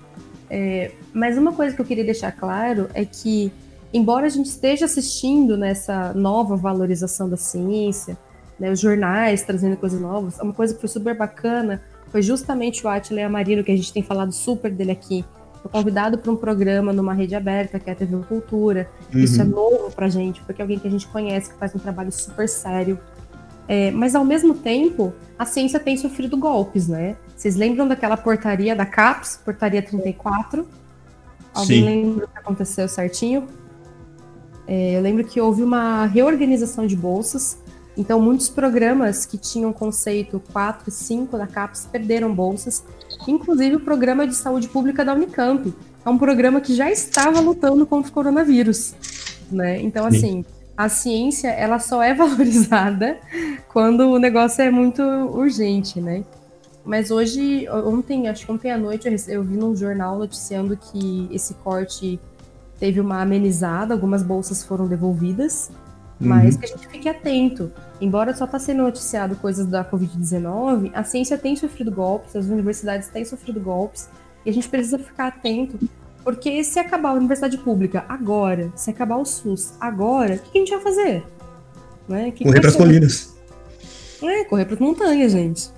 É, 0.48 0.92
mas 1.12 1.36
uma 1.36 1.52
coisa 1.52 1.74
que 1.74 1.80
eu 1.80 1.84
queria 1.84 2.04
deixar 2.04 2.30
claro 2.30 2.88
é 2.94 3.04
que, 3.04 3.50
embora 3.92 4.26
a 4.26 4.28
gente 4.28 4.46
esteja 4.46 4.84
assistindo 4.84 5.56
nessa 5.56 6.12
nova 6.12 6.56
valorização 6.56 7.28
da 7.28 7.36
ciência, 7.36 8.16
né, 8.60 8.70
os 8.70 8.78
jornais 8.78 9.42
trazendo 9.42 9.76
coisas 9.76 10.00
novas, 10.00 10.38
uma 10.38 10.52
coisa 10.52 10.72
que 10.72 10.80
foi 10.80 10.88
super 10.88 11.16
bacana 11.16 11.82
foi 12.12 12.22
justamente 12.22 12.86
o 12.86 12.88
Atila 12.88 13.24
Amarino, 13.24 13.64
que 13.64 13.72
a 13.72 13.76
gente 13.76 13.92
tem 13.92 14.02
falado 14.02 14.30
super 14.30 14.70
dele 14.70 14.92
aqui, 14.92 15.24
foi 15.62 15.70
convidado 15.70 16.18
para 16.18 16.30
um 16.30 16.36
programa 16.36 16.92
numa 16.92 17.14
rede 17.14 17.34
aberta, 17.34 17.78
que 17.78 17.88
é 17.88 17.92
a 17.92 17.96
TV 17.96 18.16
Cultura. 18.28 18.90
Uhum. 19.14 19.20
Isso 19.20 19.40
é 19.40 19.44
novo 19.44 19.90
para 19.94 20.06
a 20.06 20.08
gente, 20.08 20.42
porque 20.42 20.60
é 20.60 20.64
alguém 20.64 20.78
que 20.78 20.88
a 20.88 20.90
gente 20.90 21.06
conhece, 21.06 21.50
que 21.50 21.58
faz 21.58 21.74
um 21.74 21.78
trabalho 21.78 22.10
super 22.10 22.48
sério. 22.48 22.98
É, 23.68 23.90
mas, 23.92 24.14
ao 24.14 24.24
mesmo 24.24 24.54
tempo, 24.54 25.12
a 25.38 25.46
ciência 25.46 25.78
tem 25.78 25.96
sofrido 25.96 26.36
golpes, 26.36 26.88
né? 26.88 27.16
Vocês 27.36 27.54
lembram 27.54 27.86
daquela 27.86 28.16
portaria 28.16 28.74
da 28.74 28.84
CAPES, 28.84 29.40
portaria 29.44 29.80
34? 29.80 30.66
Alguém 31.54 31.80
Sim. 31.80 31.84
lembra 31.84 32.24
o 32.24 32.28
que 32.28 32.38
aconteceu 32.38 32.88
certinho? 32.88 33.46
É, 34.66 34.96
eu 34.96 35.00
lembro 35.00 35.24
que 35.24 35.40
houve 35.40 35.62
uma 35.62 36.06
reorganização 36.06 36.86
de 36.86 36.96
bolsas 36.96 37.62
então, 37.96 38.20
muitos 38.20 38.48
programas 38.48 39.26
que 39.26 39.36
tinham 39.36 39.72
conceito 39.72 40.42
4 40.52 40.88
e 40.88 40.92
5 40.92 41.36
da 41.36 41.46
CAPES 41.46 41.88
perderam 41.90 42.34
bolsas, 42.34 42.84
inclusive 43.30 43.76
o 43.76 43.80
programa 43.80 44.26
de 44.26 44.34
saúde 44.34 44.68
pública 44.68 45.04
da 45.04 45.14
Unicamp. 45.14 45.72
É 46.04 46.08
um 46.08 46.18
programa 46.18 46.60
que 46.60 46.74
já 46.74 46.90
estava 46.90 47.40
lutando 47.40 47.86
contra 47.86 48.10
o 48.10 48.14
coronavírus. 48.14 48.94
Né? 49.50 49.80
Então, 49.80 50.10
Sim. 50.10 50.16
assim, 50.16 50.44
a 50.76 50.88
ciência 50.88 51.48
ela 51.48 51.78
só 51.78 52.02
é 52.02 52.12
valorizada 52.14 53.18
quando 53.68 54.10
o 54.10 54.18
negócio 54.18 54.62
é 54.62 54.70
muito 54.70 55.02
urgente, 55.02 56.00
né? 56.00 56.24
Mas 56.84 57.12
hoje, 57.12 57.68
ontem, 57.70 58.28
acho 58.28 58.44
que 58.44 58.50
ontem 58.50 58.72
à 58.72 58.76
noite, 58.76 59.08
eu 59.28 59.44
vi 59.44 59.56
num 59.56 59.76
jornal 59.76 60.18
noticiando 60.18 60.76
que 60.76 61.28
esse 61.30 61.54
corte 61.54 62.18
teve 62.80 63.00
uma 63.00 63.22
amenizada, 63.22 63.94
algumas 63.94 64.24
bolsas 64.24 64.64
foram 64.64 64.88
devolvidas, 64.88 65.70
mas 66.18 66.54
uhum. 66.54 66.60
que 66.60 66.66
a 66.66 66.68
gente 66.68 66.88
fique 66.88 67.08
atento. 67.08 67.70
Embora 68.02 68.34
só 68.34 68.46
está 68.46 68.58
sendo 68.58 68.82
noticiado 68.82 69.36
coisas 69.36 69.64
da 69.64 69.84
Covid-19, 69.84 70.90
a 70.92 71.04
ciência 71.04 71.38
tem 71.38 71.54
sofrido 71.54 71.92
golpes, 71.92 72.34
as 72.34 72.46
universidades 72.46 73.06
têm 73.06 73.24
sofrido 73.24 73.60
golpes, 73.60 74.08
e 74.44 74.50
a 74.50 74.52
gente 74.52 74.68
precisa 74.68 74.98
ficar 74.98 75.28
atento, 75.28 75.78
porque 76.24 76.64
se 76.64 76.80
acabar 76.80 77.10
a 77.10 77.12
universidade 77.12 77.56
pública 77.58 78.04
agora, 78.08 78.72
se 78.74 78.90
acabar 78.90 79.18
o 79.18 79.24
SUS 79.24 79.74
agora, 79.80 80.34
o 80.34 80.38
que 80.50 80.58
a 80.58 80.60
gente 80.60 80.72
vai 80.72 80.80
fazer? 80.80 81.24
Né? 82.08 82.32
Que 82.32 82.42
correr 82.42 82.60
para 82.60 82.70
as 82.70 82.76
colinas. 82.76 83.36
É, 84.20 84.44
correr 84.46 84.64
para 84.64 84.74
as 84.74 84.80
montanhas, 84.80 85.30
gente. 85.30 85.70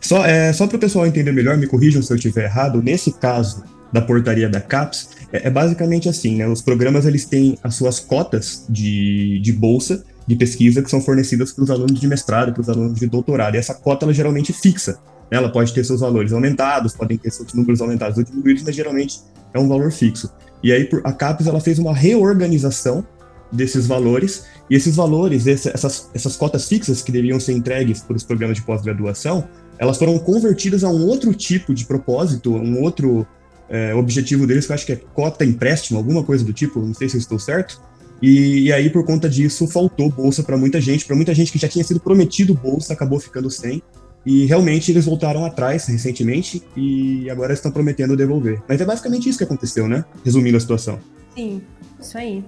Só, 0.00 0.24
é, 0.24 0.54
só 0.54 0.66
para 0.66 0.78
o 0.78 0.80
pessoal 0.80 1.06
entender 1.06 1.30
melhor, 1.30 1.58
me 1.58 1.66
corrijam 1.66 2.02
se 2.02 2.10
eu 2.10 2.16
estiver 2.16 2.44
errado, 2.44 2.82
nesse 2.82 3.12
caso 3.12 3.62
da 3.92 4.00
portaria 4.00 4.48
da 4.48 4.62
CAPES, 4.62 5.10
é, 5.30 5.48
é, 5.48 5.50
basicamente 5.50 6.08
assim, 6.08 6.36
né? 6.36 6.48
Os 6.48 6.62
programas 6.62 7.04
eles 7.04 7.26
têm 7.26 7.58
as 7.62 7.74
suas 7.74 8.00
cotas 8.00 8.64
de, 8.66 9.38
de 9.40 9.52
bolsa 9.52 10.04
de 10.30 10.36
pesquisa 10.36 10.80
que 10.80 10.88
são 10.88 11.00
fornecidas 11.00 11.50
para 11.50 11.64
os 11.64 11.70
alunos 11.70 11.98
de 11.98 12.06
mestrado, 12.06 12.52
para 12.52 12.60
os 12.60 12.68
alunos 12.68 13.00
de 13.00 13.06
doutorado. 13.08 13.56
E 13.56 13.58
essa 13.58 13.74
cota 13.74 14.04
ela 14.04 14.14
geralmente 14.14 14.52
fixa. 14.52 14.92
Né? 15.28 15.38
Ela 15.38 15.50
pode 15.50 15.74
ter 15.74 15.84
seus 15.84 16.00
valores 16.00 16.32
aumentados, 16.32 16.94
podem 16.94 17.18
ter 17.18 17.32
seus 17.32 17.52
números 17.52 17.80
aumentados 17.80 18.16
ou 18.16 18.22
diminuídos, 18.22 18.62
mas 18.62 18.76
geralmente 18.76 19.18
é 19.52 19.58
um 19.58 19.68
valor 19.68 19.90
fixo. 19.90 20.30
E 20.62 20.72
aí 20.72 20.88
a 21.02 21.12
CAPES 21.12 21.48
ela 21.48 21.58
fez 21.58 21.80
uma 21.80 21.92
reorganização 21.92 23.04
desses 23.50 23.88
valores, 23.88 24.44
e 24.70 24.76
esses 24.76 24.94
valores, 24.94 25.48
essas, 25.48 26.08
essas 26.14 26.36
cotas 26.36 26.68
fixas 26.68 27.02
que 27.02 27.10
deveriam 27.10 27.40
ser 27.40 27.54
entregues 27.54 28.00
para 28.00 28.16
os 28.16 28.22
programas 28.22 28.58
de 28.58 28.62
pós-graduação, 28.62 29.48
elas 29.76 29.98
foram 29.98 30.16
convertidas 30.20 30.84
a 30.84 30.88
um 30.88 31.04
outro 31.08 31.34
tipo 31.34 31.74
de 31.74 31.84
propósito, 31.84 32.54
um 32.54 32.80
outro 32.80 33.26
é, 33.68 33.92
objetivo 33.94 34.46
deles, 34.46 34.66
que 34.66 34.70
eu 34.70 34.74
acho 34.74 34.86
que 34.86 34.92
é 34.92 34.96
cota 35.12 35.44
empréstimo, 35.44 35.98
alguma 35.98 36.22
coisa 36.22 36.44
do 36.44 36.52
tipo, 36.52 36.78
não 36.78 36.94
sei 36.94 37.08
se 37.08 37.16
eu 37.16 37.20
estou 37.20 37.38
certo. 37.40 37.82
E, 38.22 38.66
e 38.66 38.72
aí, 38.72 38.90
por 38.90 39.04
conta 39.04 39.28
disso, 39.28 39.66
faltou 39.66 40.10
bolsa 40.10 40.42
para 40.42 40.56
muita 40.56 40.80
gente, 40.80 41.04
para 41.04 41.16
muita 41.16 41.34
gente 41.34 41.50
que 41.52 41.58
já 41.58 41.68
tinha 41.68 41.84
sido 41.84 42.00
prometido 42.00 42.54
bolsa, 42.54 42.92
acabou 42.92 43.18
ficando 43.18 43.50
sem. 43.50 43.82
E 44.24 44.44
realmente 44.44 44.92
eles 44.92 45.06
voltaram 45.06 45.46
atrás 45.46 45.86
recentemente 45.86 46.62
e 46.76 47.30
agora 47.30 47.54
estão 47.54 47.70
prometendo 47.70 48.16
devolver. 48.16 48.60
Mas 48.68 48.80
é 48.80 48.84
basicamente 48.84 49.28
isso 49.28 49.38
que 49.38 49.44
aconteceu, 49.44 49.88
né? 49.88 50.04
Resumindo 50.22 50.58
a 50.58 50.60
situação. 50.60 50.98
Sim, 51.34 51.62
isso 51.98 52.18
aí. 52.18 52.44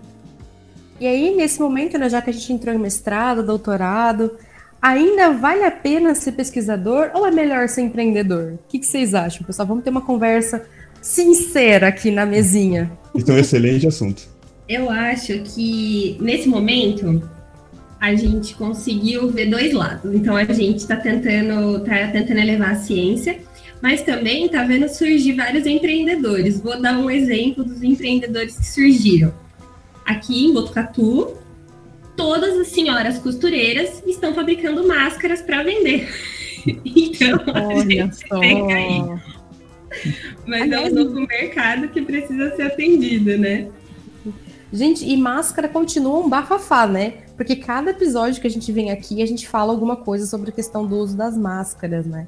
E 1.01 1.07
aí, 1.07 1.35
nesse 1.35 1.59
momento, 1.59 1.97
né, 1.99 2.09
já 2.11 2.21
que 2.21 2.29
a 2.29 2.33
gente 2.33 2.53
entrou 2.53 2.75
em 2.75 2.79
mestrado, 2.79 3.43
doutorado, 3.43 4.33
ainda 4.81 5.33
vale 5.33 5.65
a 5.65 5.71
pena 5.71 6.15
ser 6.15 6.33
pesquisador 6.33 7.11
ou 7.15 7.27
é 7.27 7.31
melhor 7.31 7.69
ser 7.69 7.83
empreendedor? 7.83 8.53
O 8.53 8.59
que, 8.69 8.79
que 8.79 8.87
vocês 8.87 9.15
acham, 9.15 9.47
pessoal? 9.47 9.67
Vamos 9.67 9.83
ter 9.83 9.91
uma 9.91 10.03
conversa 10.03 10.65
sincera 11.01 11.89
aqui 11.89 12.11
na 12.11 12.27
mesinha. 12.27 12.93
Então, 13.15 13.37
excelente 13.37 13.87
assunto. 13.87 14.32
Eu 14.73 14.89
acho 14.91 15.39
que 15.41 16.17
nesse 16.19 16.49
momento 16.49 17.23
a 18.01 18.15
gente 18.15 18.55
conseguiu 18.55 19.31
ver 19.31 19.51
dois 19.51 19.75
lados. 19.75 20.15
Então 20.15 20.35
a 20.35 20.45
gente 20.45 20.79
está 20.79 20.97
tentando, 20.97 21.85
tá 21.85 22.09
tentando 22.09 22.41
elevar 22.41 22.71
a 22.71 22.77
ciência, 22.77 23.39
mas 23.83 24.03
também 24.03 24.47
está 24.47 24.65
vendo 24.65 24.89
surgir 24.89 25.35
vários 25.35 25.67
empreendedores. 25.67 26.59
Vou 26.59 26.81
dar 26.81 26.99
um 26.99 27.11
exemplo 27.11 27.63
dos 27.63 27.83
empreendedores 27.83 28.57
que 28.57 28.67
surgiram. 28.67 29.35
Aqui 30.07 30.47
em 30.47 30.55
Botucatu, 30.55 31.37
todas 32.17 32.59
as 32.59 32.69
senhoras 32.69 33.19
costureiras 33.19 34.03
estão 34.07 34.35
fabricando 34.35 34.89
máscaras 34.89 35.43
para 35.43 35.63
vender. 35.63 36.09
Então, 36.65 37.41
Olha 37.57 38.05
a 38.05 38.07
gente 38.07 38.29
só. 38.29 38.41
aí 38.41 39.03
mas 40.47 40.71
é 40.71 40.81
um 40.81 40.95
novo 40.95 41.27
mercado 41.27 41.89
que 41.89 42.03
precisa 42.03 42.55
ser 42.57 42.63
atendido, 42.63 43.37
né? 43.39 43.69
Gente, 44.73 45.07
e 45.07 45.17
máscara 45.19 45.69
continua 45.69 46.19
um 46.19 46.29
bafafá, 46.31 46.87
né? 46.87 47.19
Porque 47.37 47.57
cada 47.57 47.91
episódio 47.91 48.41
que 48.41 48.47
a 48.47 48.51
gente 48.51 48.73
vem 48.73 48.91
aqui, 48.91 49.23
a 49.23 49.27
gente 49.27 49.47
fala 49.47 49.71
alguma 49.71 49.97
coisa 49.97 50.25
sobre 50.25 50.51
a 50.51 50.53
questão 50.53 50.87
do 50.87 50.97
uso 50.97 51.15
das 51.15 51.37
máscaras, 51.37 52.07
né? 52.07 52.27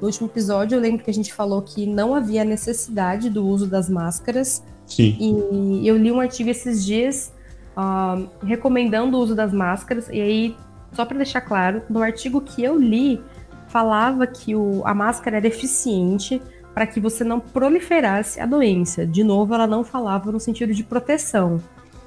No 0.00 0.08
último 0.08 0.26
episódio, 0.26 0.74
eu 0.74 0.80
lembro 0.80 1.04
que 1.04 1.10
a 1.10 1.14
gente 1.14 1.32
falou 1.32 1.62
que 1.62 1.86
não 1.86 2.12
havia 2.12 2.44
necessidade 2.44 3.30
do 3.30 3.46
uso 3.46 3.68
das 3.68 3.88
máscaras. 3.88 4.60
Sim. 4.86 5.16
E 5.20 5.86
eu 5.86 5.96
li 5.96 6.10
um 6.10 6.20
artigo 6.20 6.50
esses 6.50 6.84
dias 6.84 7.32
uh, 7.76 8.28
recomendando 8.44 9.16
o 9.16 9.20
uso 9.20 9.36
das 9.36 9.52
máscaras. 9.52 10.08
E 10.08 10.20
aí, 10.20 10.56
só 10.92 11.04
para 11.04 11.18
deixar 11.18 11.42
claro, 11.42 11.80
no 11.88 12.02
artigo 12.02 12.40
que 12.40 12.64
eu 12.64 12.76
li, 12.76 13.22
falava 13.68 14.26
que 14.26 14.56
o, 14.56 14.82
a 14.84 14.92
máscara 14.92 15.36
era 15.36 15.46
eficiente 15.46 16.42
para 16.74 16.88
que 16.88 16.98
você 16.98 17.22
não 17.22 17.38
proliferasse 17.38 18.40
a 18.40 18.46
doença. 18.46 19.06
De 19.06 19.22
novo, 19.22 19.54
ela 19.54 19.66
não 19.66 19.84
falava 19.84 20.32
no 20.32 20.40
sentido 20.40 20.74
de 20.74 20.82
proteção, 20.82 21.62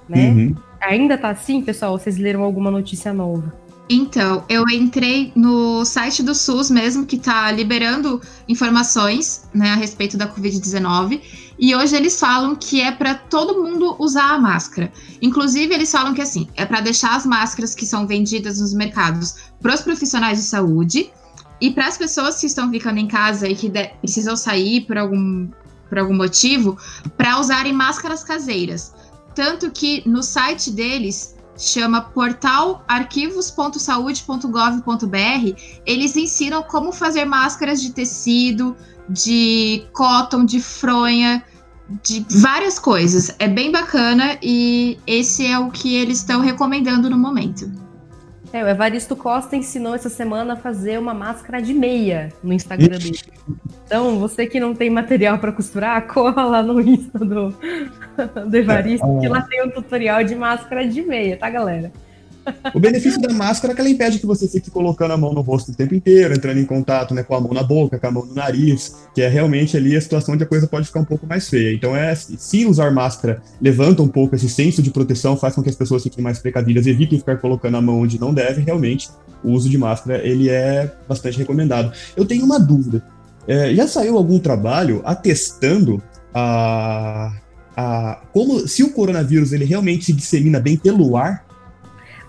né? 0.08 0.30
Uhum. 0.30 0.56
Ainda 0.82 1.18
tá 1.18 1.30
assim, 1.30 1.62
pessoal? 1.62 1.98
Vocês 1.98 2.18
leram 2.18 2.44
alguma 2.44 2.70
notícia 2.72 3.14
nova? 3.14 3.54
Então, 3.90 4.44
eu 4.50 4.68
entrei 4.70 5.32
no 5.34 5.86
site 5.86 6.22
do 6.22 6.36
SUS 6.36 6.70
mesmo, 6.70 7.06
que 7.06 7.16
está 7.16 7.50
liberando 7.52 8.22
informações 8.48 9.48
né, 9.54 9.70
a 9.70 9.76
respeito 9.76 10.18
da 10.18 10.28
Covid-19, 10.28 11.22
e 11.58 11.74
hoje 11.74 11.96
eles 11.96 12.20
falam 12.20 12.54
que 12.56 12.82
é 12.82 12.92
para 12.92 13.16
todo 13.16 13.64
mundo 13.64 13.96
usar 13.98 14.34
a 14.34 14.38
máscara. 14.38 14.92
Inclusive, 15.22 15.74
eles 15.74 15.90
falam 15.90 16.14
que 16.14 16.22
assim, 16.22 16.50
é 16.56 16.66
para 16.66 16.82
deixar 16.82 17.16
as 17.16 17.26
máscaras 17.26 17.74
que 17.74 17.86
são 17.86 18.06
vendidas 18.06 18.60
nos 18.60 18.74
mercados 18.74 19.36
para 19.62 19.74
os 19.74 19.82
profissionais 19.82 20.38
de 20.38 20.44
saúde, 20.44 21.10
e 21.60 21.72
para 21.72 21.88
as 21.88 21.98
pessoas 21.98 22.40
que 22.40 22.46
estão 22.46 22.70
ficando 22.70 23.00
em 23.00 23.08
casa 23.08 23.48
e 23.48 23.56
que 23.56 23.72
precisam 24.00 24.36
sair 24.36 24.82
por 24.82 24.98
algum, 24.98 25.48
por 25.90 25.98
algum 25.98 26.16
motivo, 26.16 26.78
para 27.18 27.40
usarem 27.40 27.74
máscaras 27.74 28.24
caseiras. 28.24 28.94
Tanto 29.38 29.70
que 29.70 30.02
no 30.04 30.24
site 30.24 30.72
deles 30.72 31.36
chama 31.56 32.02
portal 32.02 32.84
arquivos.saude.gov.br, 32.88 35.62
eles 35.86 36.16
ensinam 36.16 36.64
como 36.64 36.92
fazer 36.92 37.24
máscaras 37.24 37.80
de 37.80 37.92
tecido, 37.92 38.76
de 39.08 39.86
cotton, 39.94 40.44
de 40.44 40.60
fronha, 40.60 41.44
de 42.02 42.26
várias 42.32 42.80
coisas. 42.80 43.36
É 43.38 43.48
bem 43.48 43.72
bacana 43.72 44.40
e 44.42 44.98
esse 45.06 45.46
é 45.46 45.60
o 45.60 45.70
que 45.70 45.96
eles 45.96 46.18
estão 46.18 46.42
recomendando 46.42 47.08
no 47.08 47.18
momento. 47.18 47.72
É, 48.54 48.64
o 48.64 48.68
Evaristo 48.68 49.16
Costa 49.16 49.56
ensinou 49.56 49.94
essa 49.94 50.10
semana 50.10 50.54
a 50.54 50.56
fazer 50.56 50.98
uma 50.98 51.14
máscara 51.14 51.62
de 51.62 51.74
meia 51.74 52.30
no 52.42 52.54
Instagram 52.54 52.98
dele. 52.98 53.20
Então, 53.86 54.20
você 54.20 54.48
que 54.48 54.60
não 54.60 54.74
tem 54.74 54.90
material 54.90 55.38
para 55.40 55.52
costurar, 55.52 56.02
corra 56.08 56.44
lá 56.44 56.64
no 56.64 56.80
Insta 56.80 57.20
do, 57.20 57.50
do 58.50 58.56
Evaristo, 58.56 59.06
é, 59.06 59.20
que 59.20 59.28
lá 59.28 59.42
tem 59.42 59.64
um 59.66 59.70
tutorial 59.70 60.24
de 60.24 60.36
máscara 60.36 60.88
de 60.88 61.02
meia, 61.02 61.38
tá, 61.38 61.50
galera? 61.50 61.92
O 62.74 62.80
benefício 62.80 63.22
da 63.22 63.34
máscara 63.34 63.74
é 63.74 63.76
que 63.76 63.82
ela 63.82 63.90
impede 63.90 64.20
que 64.20 64.26
você 64.26 64.48
fique 64.48 64.70
colocando 64.70 65.12
a 65.12 65.18
mão 65.18 65.34
no 65.34 65.42
rosto 65.42 65.72
o 65.72 65.76
tempo 65.76 65.94
inteiro, 65.94 66.34
entrando 66.34 66.60
em 66.60 66.66
contato 66.66 67.14
né, 67.14 67.24
com 67.24 67.36
a 67.36 67.42
mão 67.42 67.54
na 67.54 67.64
boca, 67.64 68.00
com 68.00 68.08
a 68.08 68.12
mão 68.12 68.26
no 68.26 68.34
nariz, 68.34 68.96
que 69.14 69.22
é 69.22 69.28
realmente 69.28 69.76
ali 69.76 69.96
a 69.96 70.02
situação 70.02 70.34
onde 70.34 70.44
a 70.44 70.48
coisa 70.48 70.68
pode 70.68 70.88
ficar 70.88 71.00
um 71.00 71.06
pouco 71.06 71.26
mais 71.26 71.50
feia. 71.50 71.74
Então, 71.74 71.96
é 71.96 72.14
se 72.16 72.66
usar 72.66 72.92
máscara 72.92 73.42
levanta 73.62 74.02
um 74.02 74.08
pouco 74.08 74.36
esse 74.36 74.50
senso 74.50 74.82
de 74.82 74.92
proteção, 74.92 75.36
faz 75.38 75.56
com 75.56 75.64
que 75.64 75.70
as 75.70 75.76
pessoas 75.76 76.04
fiquem 76.04 76.24
mais 76.24 76.40
precavidas, 76.40 76.88
evitem 76.88 77.20
ficar 77.20 77.38
colocando 77.38 77.78
a 77.78 77.82
mão 77.82 78.02
onde 78.02 78.20
não 78.20 78.34
deve, 78.34 78.62
realmente, 78.62 79.10
o 79.44 79.52
uso 79.52 79.70
de 79.70 79.78
máscara 79.78 80.26
ele 80.26 80.50
é 80.50 80.94
bastante 81.08 81.38
recomendado. 81.38 81.92
Eu 82.16 82.26
tenho 82.26 82.46
uma 82.46 82.60
dúvida. 82.60 83.04
É, 83.48 83.74
já 83.74 83.88
saiu 83.88 84.18
algum 84.18 84.40
trabalho 84.40 85.02
atestando 85.06 86.04
a, 86.34 87.32
a, 87.76 88.22
como 88.34 88.68
se 88.68 88.84
o 88.84 88.92
coronavírus 88.92 89.54
ele 89.54 89.64
realmente 89.64 90.06
se 90.06 90.14
dissemina 90.14 90.60
bem 90.60 90.76
pelo 90.76 91.16
ar 91.16 91.47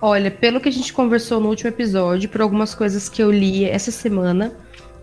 Olha, 0.00 0.30
pelo 0.30 0.60
que 0.60 0.68
a 0.68 0.72
gente 0.72 0.92
conversou 0.92 1.40
no 1.40 1.48
último 1.48 1.68
episódio, 1.68 2.28
por 2.28 2.40
algumas 2.40 2.74
coisas 2.74 3.08
que 3.08 3.22
eu 3.22 3.30
li 3.30 3.64
essa 3.64 3.90
semana, 3.90 4.52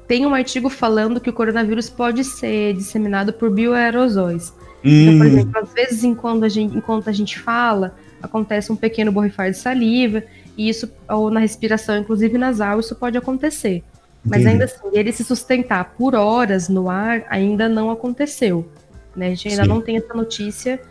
tem 0.08 0.25
um 0.25 0.34
artigo 0.34 0.69
falando 0.69 1.19
que 1.19 1.29
o 1.29 1.34
coronavírus 1.34 1.89
pode 1.89 2.23
ser 2.23 2.73
disseminado 2.73 3.34
por 3.34 3.49
bioaerosóis. 3.49 4.53
Hum. 4.84 5.01
Então, 5.01 5.17
por 5.17 5.25
hum. 5.25 5.29
exemplo, 5.29 5.62
às 5.62 5.73
vezes 5.73 6.03
enquanto 6.03 6.45
a, 6.45 6.49
gente, 6.49 6.77
enquanto 6.77 7.10
a 7.10 7.12
gente 7.12 7.39
fala, 7.39 7.95
acontece 8.21 8.71
um 8.71 8.75
pequeno 8.75 9.12
borrifar 9.12 9.51
de 9.51 9.58
saliva, 9.58 10.23
e 10.58 10.69
isso, 10.69 10.89
ou 11.10 11.29
na 11.29 11.41
respiração, 11.41 11.97
inclusive 11.97 12.38
nasal, 12.38 12.79
isso 12.79 12.95
pode 12.95 13.17
acontecer. 13.17 13.84
Mas 14.23 14.41
Entendi. 14.41 14.53
ainda 14.53 14.65
assim, 14.65 14.88
ele 14.93 15.12
se 15.12 15.23
sustentar 15.23 15.93
por 15.97 16.15
horas 16.15 16.69
no 16.69 16.89
ar 16.89 17.25
ainda 17.29 17.67
não 17.67 17.91
aconteceu. 17.91 18.67
Né? 19.15 19.27
A 19.27 19.29
gente 19.29 19.49
ainda 19.49 19.63
Sim. 19.63 19.69
não 19.69 19.81
tem 19.81 19.97
essa 19.97 20.13
notícia. 20.13 20.81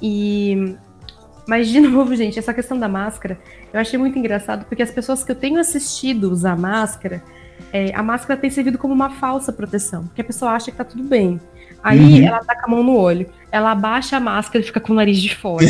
E 0.00 0.74
mas, 1.48 1.68
de 1.68 1.80
novo, 1.82 2.14
gente, 2.14 2.38
essa 2.38 2.52
questão 2.52 2.78
da 2.78 2.88
máscara, 2.88 3.40
eu 3.72 3.80
achei 3.80 3.98
muito 3.98 4.18
engraçado, 4.18 4.66
porque 4.66 4.82
as 4.82 4.90
pessoas 4.90 5.24
que 5.24 5.32
eu 5.32 5.36
tenho 5.36 5.58
assistido 5.58 6.30
usar 6.30 6.56
máscara, 6.56 7.22
é, 7.72 7.92
a 7.94 8.02
máscara 8.02 8.38
tem 8.38 8.50
servido 8.50 8.76
como 8.76 8.92
uma 8.92 9.10
falsa 9.10 9.52
proteção, 9.52 10.04
porque 10.04 10.20
a 10.20 10.24
pessoa 10.24 10.52
acha 10.52 10.70
que 10.70 10.76
tá 10.76 10.84
tudo 10.84 11.02
bem. 11.02 11.40
Aí 11.82 12.20
uhum. 12.20 12.26
ela 12.26 12.40
com 12.40 12.66
a 12.66 12.68
mão 12.68 12.82
no 12.82 12.96
olho, 12.96 13.26
ela 13.50 13.72
abaixa 13.72 14.16
a 14.16 14.20
máscara 14.20 14.62
e 14.62 14.66
fica 14.66 14.80
com 14.80 14.92
o 14.92 14.96
nariz 14.96 15.18
de 15.18 15.34
fora. 15.34 15.64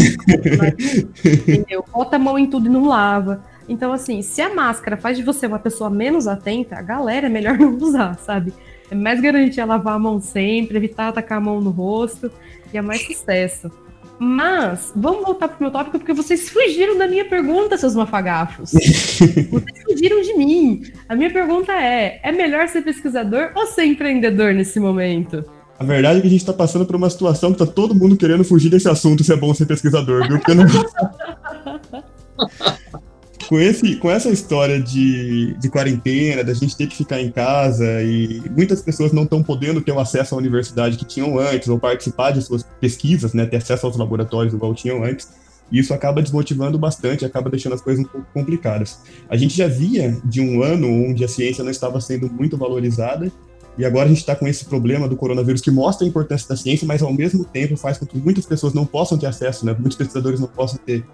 nariz, 0.58 1.06
entendeu? 1.24 1.84
Bota 1.92 2.16
a 2.16 2.18
mão 2.18 2.38
em 2.38 2.46
tudo 2.46 2.66
e 2.66 2.70
não 2.70 2.86
lava. 2.86 3.44
Então, 3.68 3.92
assim, 3.92 4.22
se 4.22 4.40
a 4.40 4.52
máscara 4.52 4.96
faz 4.96 5.16
de 5.16 5.22
você 5.22 5.46
uma 5.46 5.58
pessoa 5.58 5.90
menos 5.90 6.26
atenta, 6.26 6.76
a 6.76 6.82
galera 6.82 7.26
é 7.26 7.30
melhor 7.30 7.56
não 7.58 7.76
usar, 7.76 8.16
sabe? 8.16 8.52
É 8.90 8.94
mais 8.94 9.20
garantia 9.20 9.66
lavar 9.66 9.94
a 9.94 9.98
mão 9.98 10.18
sempre, 10.18 10.76
evitar 10.76 11.08
atacar 11.08 11.38
a 11.38 11.40
mão 11.40 11.60
no 11.60 11.70
rosto, 11.70 12.32
e 12.72 12.78
é 12.78 12.82
mais 12.82 13.06
sucesso. 13.06 13.70
Mas, 14.18 14.92
vamos 14.96 15.24
voltar 15.24 15.48
pro 15.48 15.58
meu 15.60 15.70
tópico, 15.70 15.98
porque 15.98 16.12
vocês 16.12 16.48
fugiram 16.48 16.98
da 16.98 17.06
minha 17.06 17.24
pergunta, 17.24 17.78
seus 17.78 17.94
mafagafos. 17.94 18.72
vocês 18.72 19.82
fugiram 19.84 20.20
de 20.22 20.34
mim. 20.34 20.82
A 21.08 21.14
minha 21.14 21.30
pergunta 21.30 21.72
é: 21.72 22.18
é 22.22 22.32
melhor 22.32 22.66
ser 22.68 22.82
pesquisador 22.82 23.52
ou 23.54 23.66
ser 23.66 23.84
empreendedor 23.84 24.54
nesse 24.54 24.80
momento? 24.80 25.44
A 25.78 25.84
verdade 25.84 26.18
é 26.18 26.20
que 26.20 26.26
a 26.26 26.30
gente 26.30 26.40
está 26.40 26.52
passando 26.52 26.84
por 26.84 26.96
uma 26.96 27.08
situação 27.08 27.52
que 27.52 27.58
tá 27.58 27.66
todo 27.66 27.94
mundo 27.94 28.16
querendo 28.16 28.42
fugir 28.42 28.68
desse 28.68 28.88
assunto 28.88 29.22
se 29.22 29.32
é 29.32 29.36
bom 29.36 29.54
ser 29.54 29.66
pesquisador, 29.66 30.26
viu? 30.26 30.38
Porque 30.38 30.54
não... 30.54 30.66
com, 33.48 33.58
esse, 33.58 33.96
com 33.96 34.10
essa 34.10 34.28
história 34.28 34.78
de, 34.78 35.54
de 35.54 35.70
quarentena, 35.70 36.44
da 36.44 36.52
gente 36.52 36.76
ter 36.76 36.86
que 36.86 36.94
ficar 36.94 37.18
em 37.18 37.30
casa 37.30 38.02
e 38.02 38.42
muitas 38.50 38.82
pessoas 38.82 39.10
não 39.10 39.22
estão 39.22 39.42
podendo 39.42 39.80
ter 39.80 39.90
o 39.90 39.98
acesso 39.98 40.34
à 40.34 40.38
universidade 40.38 40.98
que 40.98 41.04
tinham 41.06 41.38
antes 41.38 41.66
ou 41.66 41.78
participar 41.78 42.32
de 42.32 42.42
suas 42.42 42.62
pesquisas, 42.78 43.32
né, 43.32 43.46
ter 43.46 43.56
acesso 43.56 43.86
aos 43.86 43.96
laboratórios 43.96 44.52
igual 44.52 44.74
tinham 44.74 45.02
antes, 45.02 45.30
isso 45.72 45.94
acaba 45.94 46.20
desmotivando 46.20 46.78
bastante, 46.78 47.24
acaba 47.24 47.48
deixando 47.48 47.72
as 47.74 47.80
coisas 47.80 48.04
um 48.04 48.08
pouco 48.08 48.26
complicadas. 48.34 48.98
A 49.30 49.36
gente 49.36 49.56
já 49.56 49.66
via 49.66 50.14
de 50.24 50.42
um 50.42 50.62
ano 50.62 50.86
onde 50.86 51.24
a 51.24 51.28
ciência 51.28 51.64
não 51.64 51.70
estava 51.70 52.02
sendo 52.02 52.30
muito 52.30 52.58
valorizada 52.58 53.32
e 53.78 53.84
agora 53.84 54.06
a 54.06 54.08
gente 54.08 54.18
está 54.18 54.36
com 54.36 54.46
esse 54.46 54.66
problema 54.66 55.08
do 55.08 55.16
coronavírus 55.16 55.62
que 55.62 55.70
mostra 55.70 56.04
a 56.04 56.08
importância 56.08 56.48
da 56.48 56.56
ciência, 56.56 56.86
mas 56.86 57.00
ao 57.00 57.12
mesmo 57.14 57.44
tempo 57.44 57.76
faz 57.76 57.96
com 57.96 58.04
que 58.04 58.18
muitas 58.18 58.44
pessoas 58.44 58.74
não 58.74 58.84
possam 58.84 59.16
ter 59.16 59.26
acesso, 59.26 59.64
né? 59.64 59.74
Muitos 59.78 59.96
pesquisadores 59.96 60.40
não 60.40 60.48
possam 60.48 60.78
ter 60.84 61.04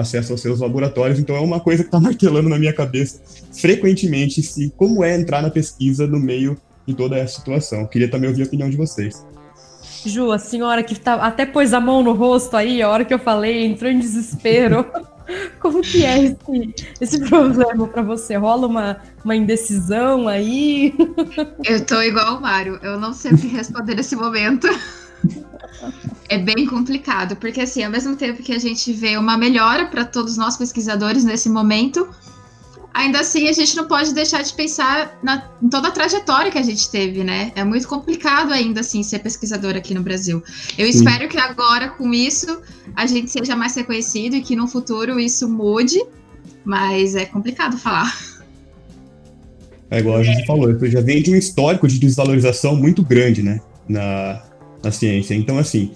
acesso 0.00 0.32
aos 0.32 0.40
seus 0.40 0.60
laboratórios. 0.60 1.18
Então 1.18 1.36
é 1.36 1.40
uma 1.40 1.60
coisa 1.60 1.82
que 1.82 1.88
está 1.88 1.98
martelando 2.00 2.48
na 2.48 2.58
minha 2.58 2.72
cabeça 2.72 3.20
frequentemente 3.52 4.42
se 4.42 4.72
como 4.76 5.04
é 5.04 5.14
entrar 5.14 5.42
na 5.42 5.50
pesquisa 5.50 6.06
no 6.06 6.18
meio 6.18 6.56
de 6.86 6.94
toda 6.94 7.16
essa 7.16 7.38
situação. 7.38 7.86
Queria 7.86 8.10
também 8.10 8.28
ouvir 8.28 8.42
a 8.42 8.46
opinião 8.46 8.70
de 8.70 8.76
vocês. 8.76 9.24
Ju, 10.04 10.32
a 10.32 10.38
senhora 10.38 10.82
que 10.82 10.98
tá, 10.98 11.14
até 11.14 11.44
pôs 11.44 11.74
a 11.74 11.80
mão 11.80 12.02
no 12.02 12.12
rosto 12.12 12.56
aí, 12.56 12.80
a 12.80 12.88
hora 12.88 13.04
que 13.04 13.12
eu 13.12 13.18
falei, 13.18 13.64
entrou 13.66 13.90
em 13.90 13.98
desespero. 13.98 14.86
Como 15.60 15.80
que 15.82 16.04
é 16.04 16.24
esse, 16.24 16.74
esse 17.00 17.28
problema 17.28 17.86
para 17.86 18.02
você? 18.02 18.34
Rola 18.36 18.66
uma, 18.66 18.96
uma 19.24 19.36
indecisão 19.36 20.26
aí? 20.26 20.92
Eu 21.64 21.84
tô 21.84 22.02
igual 22.02 22.38
o 22.38 22.40
Mário, 22.40 22.80
eu 22.82 22.98
não 22.98 23.12
sei 23.12 23.32
o 23.32 23.38
que 23.38 23.46
responder 23.46 23.94
nesse 23.94 24.16
momento. 24.16 24.66
É 26.28 26.38
bem 26.38 26.66
complicado, 26.66 27.36
porque 27.36 27.60
assim, 27.60 27.82
ao 27.82 27.90
mesmo 27.90 28.14
tempo 28.16 28.42
que 28.42 28.52
a 28.52 28.58
gente 28.58 28.92
vê 28.92 29.16
uma 29.16 29.36
melhora 29.36 29.86
para 29.86 30.04
todos 30.04 30.36
nós 30.36 30.56
pesquisadores 30.56 31.24
nesse 31.24 31.48
momento, 31.48 32.08
ainda 32.94 33.20
assim 33.20 33.48
a 33.48 33.52
gente 33.52 33.76
não 33.76 33.86
pode 33.86 34.14
deixar 34.14 34.42
de 34.42 34.52
pensar 34.52 35.18
na, 35.22 35.50
em 35.60 35.68
toda 35.68 35.88
a 35.88 35.90
trajetória 35.90 36.50
que 36.50 36.58
a 36.58 36.62
gente 36.62 36.88
teve, 36.90 37.24
né? 37.24 37.50
É 37.54 37.64
muito 37.64 37.88
complicado 37.88 38.52
ainda 38.52 38.80
assim 38.80 39.02
ser 39.02 39.20
pesquisador 39.20 39.76
aqui 39.76 39.94
no 39.94 40.02
Brasil. 40.02 40.42
Eu 40.78 40.90
Sim. 40.90 40.98
espero 40.98 41.28
que 41.28 41.38
agora 41.38 41.88
com 41.88 42.12
isso 42.14 42.60
a 42.94 43.06
gente 43.06 43.30
seja 43.30 43.56
mais 43.56 43.74
reconhecido 43.74 44.36
e 44.36 44.42
que 44.42 44.54
no 44.54 44.68
futuro 44.68 45.18
isso 45.18 45.48
mude, 45.48 46.00
mas 46.64 47.14
é 47.14 47.24
complicado 47.24 47.76
falar. 47.76 48.16
É 49.90 49.98
igual 49.98 50.18
a 50.18 50.22
gente 50.22 50.46
falou, 50.46 50.78
já 50.86 51.00
vem 51.00 51.20
de 51.20 51.32
um 51.32 51.36
histórico 51.36 51.88
de 51.88 51.98
desvalorização 51.98 52.76
muito 52.76 53.02
grande, 53.02 53.42
né, 53.42 53.60
na, 53.88 54.40
na 54.82 54.90
ciência. 54.90 55.34
Então, 55.34 55.58
assim, 55.58 55.92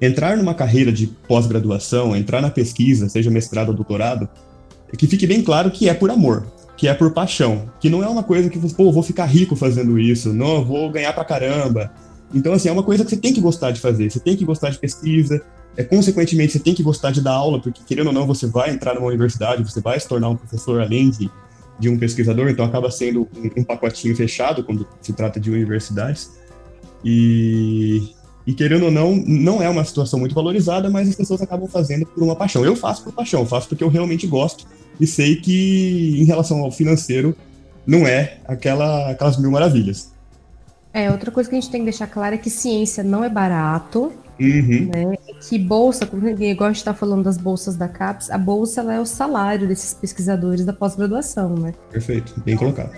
entrar 0.00 0.36
numa 0.36 0.54
carreira 0.54 0.92
de 0.92 1.06
pós-graduação, 1.06 2.16
entrar 2.16 2.40
na 2.40 2.50
pesquisa, 2.50 3.08
seja 3.08 3.30
mestrado 3.30 3.68
ou 3.68 3.74
doutorado, 3.74 4.28
que 4.96 5.06
fique 5.06 5.26
bem 5.26 5.42
claro 5.42 5.70
que 5.70 5.88
é 5.88 5.94
por 5.94 6.10
amor, 6.10 6.46
que 6.76 6.88
é 6.88 6.94
por 6.94 7.12
paixão, 7.12 7.70
que 7.80 7.88
não 7.88 8.02
é 8.02 8.08
uma 8.08 8.22
coisa 8.22 8.50
que, 8.50 8.58
pô, 8.74 8.90
vou 8.92 9.02
ficar 9.02 9.26
rico 9.26 9.54
fazendo 9.54 9.98
isso, 9.98 10.32
não, 10.32 10.64
vou 10.64 10.90
ganhar 10.90 11.12
pra 11.12 11.24
caramba. 11.24 11.92
Então, 12.34 12.52
assim, 12.52 12.68
é 12.68 12.72
uma 12.72 12.82
coisa 12.82 13.04
que 13.04 13.10
você 13.10 13.16
tem 13.16 13.32
que 13.32 13.40
gostar 13.40 13.70
de 13.70 13.80
fazer, 13.80 14.10
você 14.10 14.20
tem 14.20 14.36
que 14.36 14.44
gostar 14.44 14.70
de 14.70 14.78
pesquisa, 14.78 15.40
é, 15.76 15.84
consequentemente, 15.84 16.52
você 16.52 16.58
tem 16.58 16.74
que 16.74 16.82
gostar 16.82 17.10
de 17.10 17.22
dar 17.22 17.32
aula, 17.32 17.60
porque, 17.60 17.82
querendo 17.86 18.08
ou 18.08 18.12
não, 18.12 18.26
você 18.26 18.46
vai 18.46 18.70
entrar 18.70 18.94
numa 18.94 19.06
universidade, 19.06 19.62
você 19.62 19.80
vai 19.80 19.98
se 19.98 20.08
tornar 20.08 20.28
um 20.28 20.36
professor 20.36 20.80
além 20.80 21.10
de, 21.10 21.30
de 21.78 21.88
um 21.88 21.98
pesquisador, 21.98 22.48
então 22.48 22.64
acaba 22.64 22.90
sendo 22.90 23.22
um, 23.34 23.60
um 23.60 23.64
pacotinho 23.64 24.14
fechado 24.14 24.64
quando 24.64 24.86
se 25.00 25.12
trata 25.12 25.40
de 25.40 25.50
universidades. 25.50 26.30
E, 27.04 28.12
e 28.46 28.52
querendo 28.52 28.86
ou 28.86 28.90
não, 28.90 29.14
não 29.14 29.62
é 29.62 29.68
uma 29.68 29.84
situação 29.84 30.18
muito 30.18 30.34
valorizada, 30.34 30.90
mas 30.90 31.08
as 31.08 31.14
pessoas 31.14 31.40
acabam 31.40 31.68
fazendo 31.68 32.04
por 32.06 32.22
uma 32.22 32.34
paixão. 32.34 32.64
Eu 32.64 32.74
faço 32.74 33.04
por 33.04 33.12
paixão, 33.12 33.46
faço 33.46 33.68
porque 33.68 33.84
eu 33.84 33.88
realmente 33.88 34.26
gosto 34.26 34.66
e 35.00 35.06
sei 35.06 35.36
que 35.36 36.20
em 36.20 36.24
relação 36.24 36.60
ao 36.60 36.70
financeiro 36.70 37.36
não 37.86 38.06
é 38.06 38.38
aquela, 38.46 39.10
aquelas 39.10 39.36
mil 39.38 39.50
maravilhas. 39.50 40.12
É, 40.92 41.10
outra 41.10 41.30
coisa 41.30 41.48
que 41.48 41.56
a 41.56 41.60
gente 41.60 41.70
tem 41.70 41.80
que 41.80 41.86
deixar 41.86 42.06
claro 42.06 42.34
é 42.34 42.38
que 42.38 42.50
ciência 42.50 43.02
não 43.02 43.24
é 43.24 43.28
barato, 43.28 44.12
uhum. 44.38 44.90
né? 44.94 45.16
que 45.48 45.58
bolsa, 45.58 46.04
como 46.04 46.22
ninguém 46.22 46.54
gosta 46.54 46.72
de 46.72 46.78
estar 46.78 46.94
falando 46.94 47.24
das 47.24 47.38
bolsas 47.38 47.76
da 47.76 47.88
CAPES, 47.88 48.30
a 48.30 48.36
bolsa 48.36 48.82
é 48.92 49.00
o 49.00 49.06
salário 49.06 49.66
desses 49.66 49.94
pesquisadores 49.94 50.66
da 50.66 50.72
pós-graduação, 50.72 51.54
né? 51.54 51.72
Perfeito, 51.90 52.34
bem 52.44 52.56
colocado. 52.56 52.92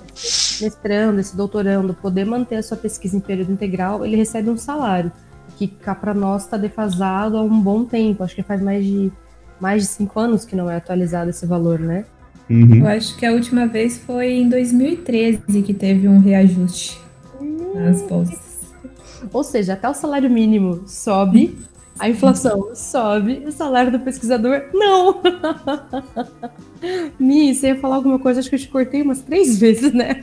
Mestrando, 0.61 1.21
esse 1.21 1.37
doutorando, 1.37 1.95
poder 1.95 2.25
manter 2.25 2.57
a 2.57 2.63
sua 2.65 2.77
pesquisa 2.77 3.17
em 3.17 3.21
período 3.21 3.53
integral, 3.53 4.05
ele 4.05 4.17
recebe 4.17 4.51
um 4.51 4.57
salário 4.57 5.13
que 5.57 5.69
cá 5.69 5.95
para 5.95 6.15
nós 6.15 6.45
está 6.45 6.57
defasado 6.57 7.37
há 7.37 7.43
um 7.43 7.61
bom 7.61 7.85
tempo. 7.85 8.23
Acho 8.23 8.35
que 8.35 8.43
faz 8.43 8.61
mais 8.63 8.85
de 8.85 9.13
mais 9.61 9.83
de 9.83 9.89
cinco 9.89 10.19
anos 10.19 10.45
que 10.45 10.55
não 10.57 10.69
é 10.69 10.77
atualizado 10.77 11.31
esse 11.31 11.47
valor, 11.47 11.79
né? 11.79 12.05
Uhum. 12.51 12.77
Eu 12.77 12.87
acho 12.89 13.17
que 13.17 13.25
a 13.25 13.33
última 13.33 13.67
vez 13.67 13.99
foi 13.99 14.33
em 14.33 14.49
2013 14.49 15.63
que 15.63 15.73
teve 15.73 16.07
um 16.07 16.19
reajuste 16.19 17.01
nas 17.75 18.03
bolsas. 18.03 18.55
Ou 19.33 19.43
seja, 19.43 19.73
até 19.73 19.89
o 19.89 19.95
salário 19.95 20.29
mínimo 20.29 20.83
sobe, 20.87 21.57
a 21.99 22.09
inflação 22.09 22.75
sobe, 22.75 23.45
o 23.47 23.53
salário 23.53 23.91
do 23.91 24.01
pesquisador 24.01 24.65
não. 24.73 25.23
Mi, 27.19 27.55
você 27.55 27.69
ia 27.69 27.81
falar 27.81 27.97
alguma 27.97 28.19
coisa? 28.19 28.41
Acho 28.41 28.51
que 28.51 28.57
eu 28.57 28.61
te 28.61 28.69
cortei 28.69 29.01
umas 29.01 29.21
três 29.23 29.59
vezes, 29.59 29.93
né? 29.93 30.23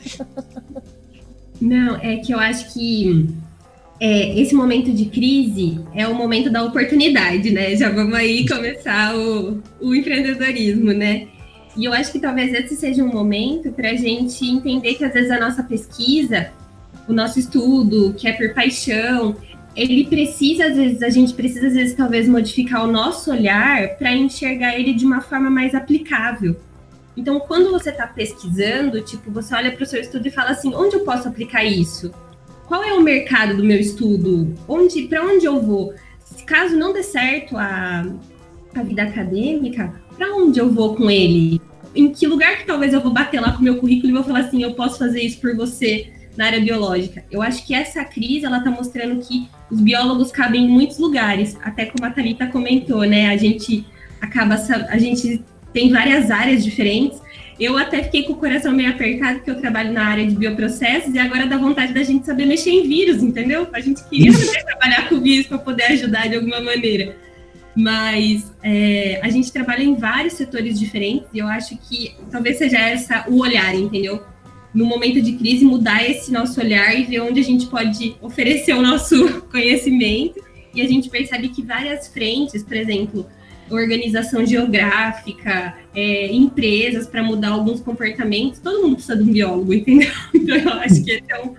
Não, 1.60 1.96
é 1.96 2.16
que 2.16 2.32
eu 2.32 2.38
acho 2.38 2.72
que 2.72 3.28
é, 4.04 4.36
esse 4.36 4.52
momento 4.52 4.92
de 4.92 5.04
crise 5.04 5.78
é 5.94 6.08
o 6.08 6.14
momento 6.16 6.50
da 6.50 6.64
oportunidade, 6.64 7.52
né? 7.52 7.76
Já 7.76 7.88
vamos 7.88 8.14
aí 8.14 8.44
começar 8.48 9.14
o, 9.16 9.62
o 9.80 9.94
empreendedorismo, 9.94 10.92
né? 10.92 11.28
E 11.76 11.84
eu 11.84 11.92
acho 11.92 12.10
que 12.10 12.18
talvez 12.18 12.52
esse 12.52 12.74
seja 12.74 13.04
um 13.04 13.12
momento 13.12 13.70
para 13.70 13.90
a 13.90 13.94
gente 13.94 14.44
entender 14.44 14.94
que 14.94 15.04
às 15.04 15.12
vezes 15.12 15.30
a 15.30 15.38
nossa 15.38 15.62
pesquisa, 15.62 16.50
o 17.06 17.12
nosso 17.12 17.38
estudo, 17.38 18.12
que 18.14 18.26
é 18.26 18.32
por 18.32 18.52
paixão, 18.52 19.36
ele 19.76 20.04
precisa, 20.06 20.66
às 20.66 20.76
vezes, 20.76 21.00
a 21.00 21.08
gente 21.08 21.32
precisa, 21.32 21.68
às 21.68 21.74
vezes, 21.74 21.94
talvez 21.94 22.26
modificar 22.26 22.82
o 22.82 22.90
nosso 22.90 23.30
olhar 23.30 23.96
para 23.98 24.12
enxergar 24.12 24.76
ele 24.76 24.94
de 24.94 25.06
uma 25.06 25.20
forma 25.20 25.48
mais 25.48 25.76
aplicável. 25.76 26.56
Então, 27.16 27.38
quando 27.38 27.70
você 27.70 27.90
está 27.90 28.08
pesquisando, 28.08 29.00
tipo, 29.02 29.30
você 29.30 29.54
olha 29.54 29.70
para 29.70 29.84
o 29.84 29.86
seu 29.86 30.00
estudo 30.00 30.26
e 30.26 30.30
fala 30.32 30.50
assim, 30.50 30.74
onde 30.74 30.96
eu 30.96 31.04
posso 31.04 31.28
aplicar 31.28 31.62
isso? 31.62 32.12
Qual 32.66 32.82
é 32.82 32.92
o 32.92 33.02
mercado 33.02 33.56
do 33.56 33.64
meu 33.64 33.78
estudo? 33.78 34.54
Onde, 34.68 35.02
para 35.02 35.24
onde 35.24 35.44
eu 35.44 35.60
vou? 35.60 35.94
Caso 36.46 36.76
não 36.76 36.92
dê 36.92 37.02
certo 37.02 37.56
a, 37.56 38.06
a 38.74 38.82
vida 38.82 39.02
acadêmica, 39.02 39.92
para 40.16 40.34
onde 40.34 40.58
eu 40.58 40.70
vou 40.70 40.94
com 40.94 41.10
ele? 41.10 41.60
Em 41.94 42.12
que 42.12 42.26
lugar 42.26 42.58
que 42.58 42.66
talvez 42.66 42.92
eu 42.94 43.00
vou 43.00 43.12
bater 43.12 43.40
lá 43.40 43.52
com 43.52 43.58
o 43.58 43.62
meu 43.62 43.76
currículo 43.76 44.10
e 44.10 44.14
vou 44.14 44.24
falar 44.24 44.40
assim, 44.40 44.62
eu 44.62 44.74
posso 44.74 44.98
fazer 44.98 45.20
isso 45.22 45.40
por 45.40 45.54
você 45.54 46.10
na 46.36 46.46
área 46.46 46.60
biológica? 46.60 47.24
Eu 47.30 47.42
acho 47.42 47.66
que 47.66 47.74
essa 47.74 48.02
crise, 48.04 48.46
ela 48.46 48.58
está 48.58 48.70
mostrando 48.70 49.20
que 49.20 49.48
os 49.70 49.80
biólogos 49.80 50.32
cabem 50.32 50.64
em 50.64 50.68
muitos 50.68 50.98
lugares, 50.98 51.58
até 51.62 51.86
como 51.86 52.06
a 52.06 52.10
Thalita 52.10 52.46
comentou, 52.46 53.04
né? 53.04 53.28
A 53.28 53.36
gente 53.36 53.84
acaba, 54.20 54.54
a 54.88 54.98
gente 54.98 55.44
tem 55.72 55.90
várias 55.90 56.30
áreas 56.30 56.64
diferentes. 56.64 57.20
Eu 57.58 57.76
até 57.76 58.02
fiquei 58.02 58.24
com 58.24 58.32
o 58.32 58.36
coração 58.36 58.72
meio 58.72 58.90
apertado, 58.90 59.36
porque 59.36 59.50
eu 59.50 59.60
trabalho 59.60 59.92
na 59.92 60.04
área 60.04 60.26
de 60.26 60.34
bioprocessos, 60.34 61.14
e 61.14 61.18
agora 61.18 61.46
dá 61.46 61.56
vontade 61.56 61.92
da 61.92 62.02
gente 62.02 62.26
saber 62.26 62.46
mexer 62.46 62.70
em 62.70 62.86
vírus, 62.88 63.22
entendeu? 63.22 63.68
A 63.72 63.80
gente 63.80 64.02
queria 64.08 64.32
saber 64.32 64.64
trabalhar 64.64 65.08
com 65.08 65.20
vírus 65.20 65.46
para 65.46 65.58
poder 65.58 65.84
ajudar 65.84 66.28
de 66.28 66.36
alguma 66.36 66.60
maneira. 66.60 67.14
Mas 67.74 68.52
é, 68.62 69.20
a 69.22 69.28
gente 69.28 69.50
trabalha 69.52 69.82
em 69.82 69.94
vários 69.94 70.34
setores 70.34 70.78
diferentes, 70.78 71.28
e 71.32 71.38
eu 71.38 71.46
acho 71.46 71.76
que 71.78 72.14
talvez 72.30 72.58
seja 72.58 72.78
essa 72.78 73.24
o 73.28 73.38
olhar, 73.40 73.74
entendeu? 73.74 74.22
No 74.74 74.86
momento 74.86 75.20
de 75.20 75.32
crise, 75.32 75.64
mudar 75.64 76.08
esse 76.08 76.32
nosso 76.32 76.58
olhar 76.60 76.98
e 76.98 77.04
ver 77.04 77.20
onde 77.20 77.40
a 77.40 77.44
gente 77.44 77.66
pode 77.66 78.16
oferecer 78.20 78.74
o 78.74 78.82
nosso 78.82 79.42
conhecimento. 79.52 80.42
E 80.74 80.80
a 80.80 80.88
gente 80.88 81.10
percebe 81.10 81.50
que 81.50 81.62
várias 81.62 82.08
frentes, 82.08 82.62
por 82.62 82.74
exemplo, 82.74 83.26
organização 83.74 84.44
geográfica, 84.44 85.74
é, 85.94 86.32
empresas 86.32 87.06
para 87.06 87.22
mudar 87.22 87.50
alguns 87.50 87.80
comportamentos, 87.80 88.60
todo 88.60 88.82
mundo 88.82 88.94
precisa 88.96 89.16
de 89.16 89.22
um 89.22 89.32
biólogo, 89.32 89.72
entendeu? 89.74 90.10
Então 90.34 90.56
eu 90.56 90.72
acho 90.74 91.04
que 91.04 91.12
esse 91.12 91.24
é 91.30 91.42
um, 91.42 91.54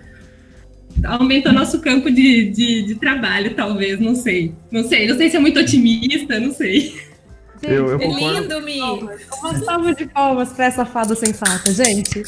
aumenta 1.06 1.52
nosso 1.52 1.80
campo 1.80 2.10
de, 2.10 2.50
de, 2.50 2.82
de, 2.82 2.94
trabalho, 2.96 3.54
talvez, 3.54 3.98
não 4.00 4.14
sei. 4.14 4.54
Não 4.70 4.84
sei, 4.84 5.08
não 5.08 5.16
sei 5.16 5.30
se 5.30 5.36
é 5.36 5.40
muito 5.40 5.58
otimista, 5.60 6.38
não 6.38 6.52
sei. 6.52 6.94
eu, 7.62 7.88
eu 7.88 7.98
lindo, 7.98 8.60
Mi! 8.62 8.80
Uma 8.80 9.58
salva 9.64 9.94
de 9.94 10.06
palmas 10.06 10.50
para 10.50 10.66
essa 10.66 10.84
fada 10.84 11.14
sensata, 11.14 11.72
gente. 11.72 12.22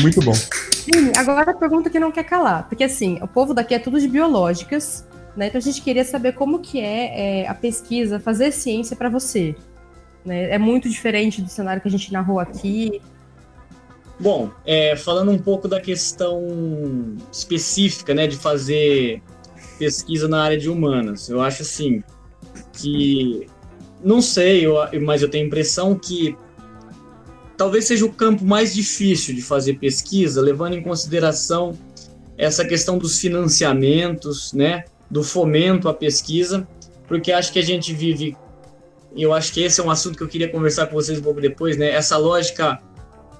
Muito 0.00 0.20
bom. 0.22 0.34
Sim, 0.34 1.12
agora 1.16 1.50
a 1.50 1.54
pergunta 1.54 1.90
que 1.90 1.98
não 1.98 2.10
quer 2.10 2.24
calar, 2.24 2.68
porque 2.68 2.84
assim, 2.84 3.18
o 3.22 3.28
povo 3.28 3.52
daqui 3.52 3.74
é 3.74 3.78
tudo 3.78 4.00
de 4.00 4.08
biológicas, 4.08 5.04
né? 5.36 5.48
Então 5.48 5.58
a 5.58 5.62
gente 5.62 5.82
queria 5.82 6.04
saber 6.04 6.32
como 6.32 6.60
que 6.60 6.80
é, 6.80 7.42
é 7.42 7.48
a 7.48 7.54
pesquisa, 7.54 8.20
fazer 8.20 8.52
ciência 8.52 8.96
para 8.96 9.08
você. 9.08 9.54
Né? 10.24 10.50
É 10.50 10.58
muito 10.58 10.88
diferente 10.88 11.40
do 11.40 11.48
cenário 11.48 11.80
que 11.80 11.88
a 11.88 11.90
gente 11.90 12.12
narrou 12.12 12.38
aqui. 12.38 13.00
Bom, 14.18 14.50
é, 14.66 14.96
falando 14.96 15.30
um 15.30 15.38
pouco 15.38 15.66
da 15.66 15.80
questão 15.80 17.16
específica, 17.32 18.12
né, 18.14 18.26
de 18.26 18.36
fazer 18.36 19.22
pesquisa 19.78 20.28
na 20.28 20.42
área 20.42 20.58
de 20.58 20.68
humanas, 20.68 21.30
eu 21.30 21.40
acho 21.40 21.62
assim 21.62 22.02
que 22.74 23.46
não 24.04 24.20
sei, 24.20 24.66
eu, 24.66 24.76
mas 25.00 25.22
eu 25.22 25.28
tenho 25.30 25.44
a 25.44 25.46
impressão 25.46 25.94
que 25.94 26.36
talvez 27.56 27.86
seja 27.86 28.04
o 28.04 28.12
campo 28.12 28.44
mais 28.44 28.74
difícil 28.74 29.34
de 29.34 29.42
fazer 29.42 29.74
pesquisa, 29.74 30.40
levando 30.40 30.74
em 30.74 30.82
consideração 30.82 31.78
essa 32.36 32.64
questão 32.64 32.96
dos 32.96 33.18
financiamentos, 33.20 34.52
né? 34.54 34.84
Do 35.10 35.24
fomento 35.24 35.88
à 35.88 35.94
pesquisa, 35.94 36.66
porque 37.08 37.32
acho 37.32 37.52
que 37.52 37.58
a 37.58 37.62
gente 37.62 37.92
vive, 37.92 38.36
e 39.14 39.22
eu 39.22 39.34
acho 39.34 39.52
que 39.52 39.62
esse 39.62 39.80
é 39.80 39.84
um 39.84 39.90
assunto 39.90 40.16
que 40.16 40.22
eu 40.22 40.28
queria 40.28 40.48
conversar 40.48 40.86
com 40.86 40.94
vocês 40.94 41.18
um 41.18 41.22
pouco 41.22 41.40
depois, 41.40 41.76
né? 41.76 41.90
Essa 41.90 42.16
lógica 42.16 42.78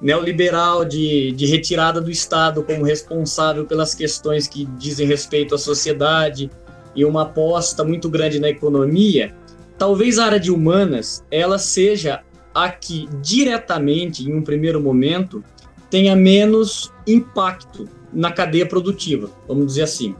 neoliberal 0.03 0.85
de, 0.85 1.31
de 1.33 1.47
retirada 1.47 2.01
do 2.01 2.11
Estado 2.11 2.63
como 2.63 2.83
responsável 2.83 3.67
pelas 3.67 3.95
questões 3.95 4.49
que 4.49 4.65
dizem 4.79 5.07
respeito 5.07 5.55
à 5.55 5.59
sociedade 5.59 6.51
e 6.97 7.05
uma 7.05 7.23
aposta 7.23 7.85
muito 7.85 8.09
grande 8.09 8.41
na 8.41 8.49
economia, 8.49 9.33
talvez 9.79 10.19
a 10.19 10.25
área 10.25 10.41
de 10.41 10.51
humanas 10.51 11.25
ela 11.31 11.59
seja 11.59 12.23
a 12.53 12.69
que 12.69 13.09
diretamente, 13.23 14.29
em 14.29 14.35
um 14.35 14.43
primeiro 14.43 14.81
momento, 14.81 15.45
tenha 15.89 16.17
menos 16.17 16.93
impacto 17.07 17.89
na 18.13 18.33
cadeia 18.33 18.67
produtiva, 18.67 19.31
vamos 19.47 19.67
dizer 19.67 19.83
assim 19.83 20.17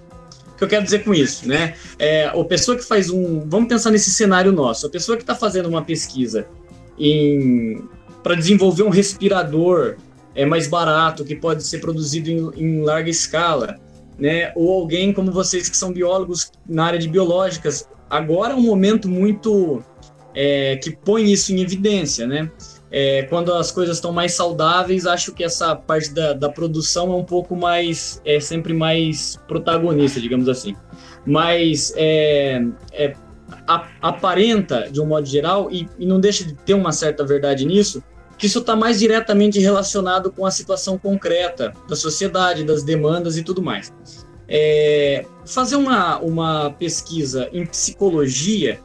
que 0.61 0.65
eu 0.65 0.69
quero 0.69 0.85
dizer 0.85 1.03
com 1.03 1.15
isso, 1.15 1.49
né? 1.49 1.75
É, 1.99 2.27
a 2.27 2.45
pessoa 2.45 2.77
que 2.77 2.85
faz 2.85 3.09
um. 3.09 3.49
Vamos 3.49 3.67
pensar 3.67 3.91
nesse 3.91 4.11
cenário 4.11 4.53
nosso. 4.53 4.87
A 4.87 4.91
pessoa 4.91 5.17
que 5.17 5.23
está 5.23 5.35
fazendo 5.35 5.71
uma 5.71 5.83
pesquisa 5.83 6.47
para 8.23 8.35
desenvolver 8.35 8.83
um 8.83 8.91
respirador 8.91 9.97
é 10.35 10.45
mais 10.45 10.69
barato, 10.69 11.25
que 11.25 11.35
pode 11.35 11.65
ser 11.65 11.79
produzido 11.79 12.29
em, 12.29 12.51
em, 12.63 12.83
larga 12.83 13.09
escala, 13.09 13.81
né? 14.19 14.53
Ou 14.55 14.71
alguém 14.71 15.15
como 15.15 15.33
vocês 15.33 15.71
que 15.71 15.77
são 15.77 15.95
biólogos 15.95 16.53
na 16.69 16.85
área 16.85 16.99
de 16.99 17.09
biológicas. 17.09 17.89
Agora 18.11 18.53
é 18.53 18.57
um 18.57 18.63
momento 18.63 19.09
muito 19.09 19.83
é, 20.35 20.77
que 20.77 20.91
põe 20.95 21.33
isso 21.33 21.55
em 21.55 21.63
evidência, 21.63 22.27
né? 22.27 22.51
É, 22.93 23.23
quando 23.25 23.53
as 23.55 23.71
coisas 23.71 23.97
estão 23.97 24.13
mais 24.13 24.33
saudáveis, 24.33 25.07
acho 25.07 25.33
que 25.33 25.45
essa 25.45 25.77
parte 25.77 26.13
da, 26.13 26.33
da 26.33 26.49
produção 26.49 27.13
é 27.13 27.17
um 27.17 27.25
pouco 27.25 27.55
mais, 27.55 28.21
é 28.25 28.41
sempre 28.41 28.75
mais 28.75 29.39
protagonista, 29.47 30.21
digamos 30.21 30.49
assim. 30.49 30.75
Mas 31.25 31.93
é, 31.97 32.61
é, 32.93 33.15
a, 33.67 33.87
aparenta, 34.03 34.89
de 34.91 35.01
um 35.01 35.07
modo 35.07 35.27
geral, 35.27 35.71
e, 35.71 35.89
e 35.99 36.07
não 36.07 36.19
deixa 36.19 36.45
de 36.45 36.55
ter 36.55 36.75
uma 36.75 36.91
certa 36.91 37.25
verdade 37.25 37.65
nisso, 37.65 38.03
que 38.37 38.47
isso 38.47 38.59
está 38.59 38.75
mais 38.75 38.99
diretamente 38.99 39.61
relacionado 39.61 40.33
com 40.33 40.45
a 40.45 40.51
situação 40.51 40.99
concreta 40.99 41.73
da 41.89 41.95
sociedade, 41.95 42.65
das 42.65 42.83
demandas 42.83 43.37
e 43.37 43.43
tudo 43.45 43.63
mais. 43.63 43.93
É, 44.49 45.25
fazer 45.47 45.77
uma, 45.77 46.19
uma 46.19 46.71
pesquisa 46.73 47.49
em 47.53 47.65
psicologia 47.65 48.81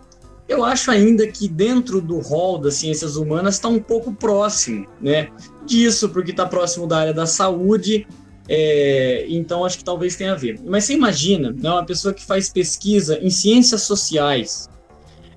eu 0.48 0.64
acho 0.64 0.92
ainda 0.92 1.28
que 1.28 1.48
dentro 1.48 2.00
do 2.00 2.20
rol 2.20 2.60
das 2.60 2.76
ciências 2.76 3.16
humanas 3.16 3.56
está 3.56 3.68
um 3.68 3.80
pouco 3.80 4.14
próximo, 4.14 4.88
né? 5.02 5.30
Disso, 5.66 6.10
porque 6.10 6.32
está 6.32 6.46
próximo 6.46 6.86
da 6.86 6.98
área 6.98 7.14
da 7.14 7.26
saúde, 7.26 8.08
é, 8.48 9.26
então 9.28 9.66
acho 9.66 9.80
que 9.80 9.84
talvez 9.84 10.16
tenha 10.16 10.34
a 10.34 10.36
ver. 10.36 10.60
Mas 10.64 10.86
você 10.86 10.94
imagina, 10.94 11.52
né, 11.52 11.70
uma 11.70 11.86
pessoa 11.86 12.14
que 12.14 12.24
faz 12.24 12.50
pesquisa 12.50 13.18
em 13.20 13.30
ciências 13.30 13.82
sociais, 13.82 14.70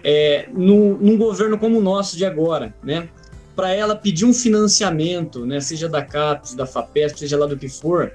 é, 0.04 0.48
no, 0.52 0.98
num 0.98 1.16
governo 1.16 1.58
como 1.58 1.78
o 1.78 1.82
nosso 1.82 2.16
de 2.16 2.24
agora, 2.24 2.74
né? 2.82 3.08
Para 3.56 3.72
ela 3.72 3.96
pedir 3.96 4.24
um 4.24 4.34
financiamento, 4.34 5.44
né, 5.44 5.58
seja 5.58 5.88
da 5.88 6.02
CAPES, 6.02 6.54
da 6.54 6.66
FAPESP, 6.66 7.18
seja 7.20 7.36
lá 7.36 7.46
do 7.46 7.56
que 7.56 7.68
for, 7.68 8.12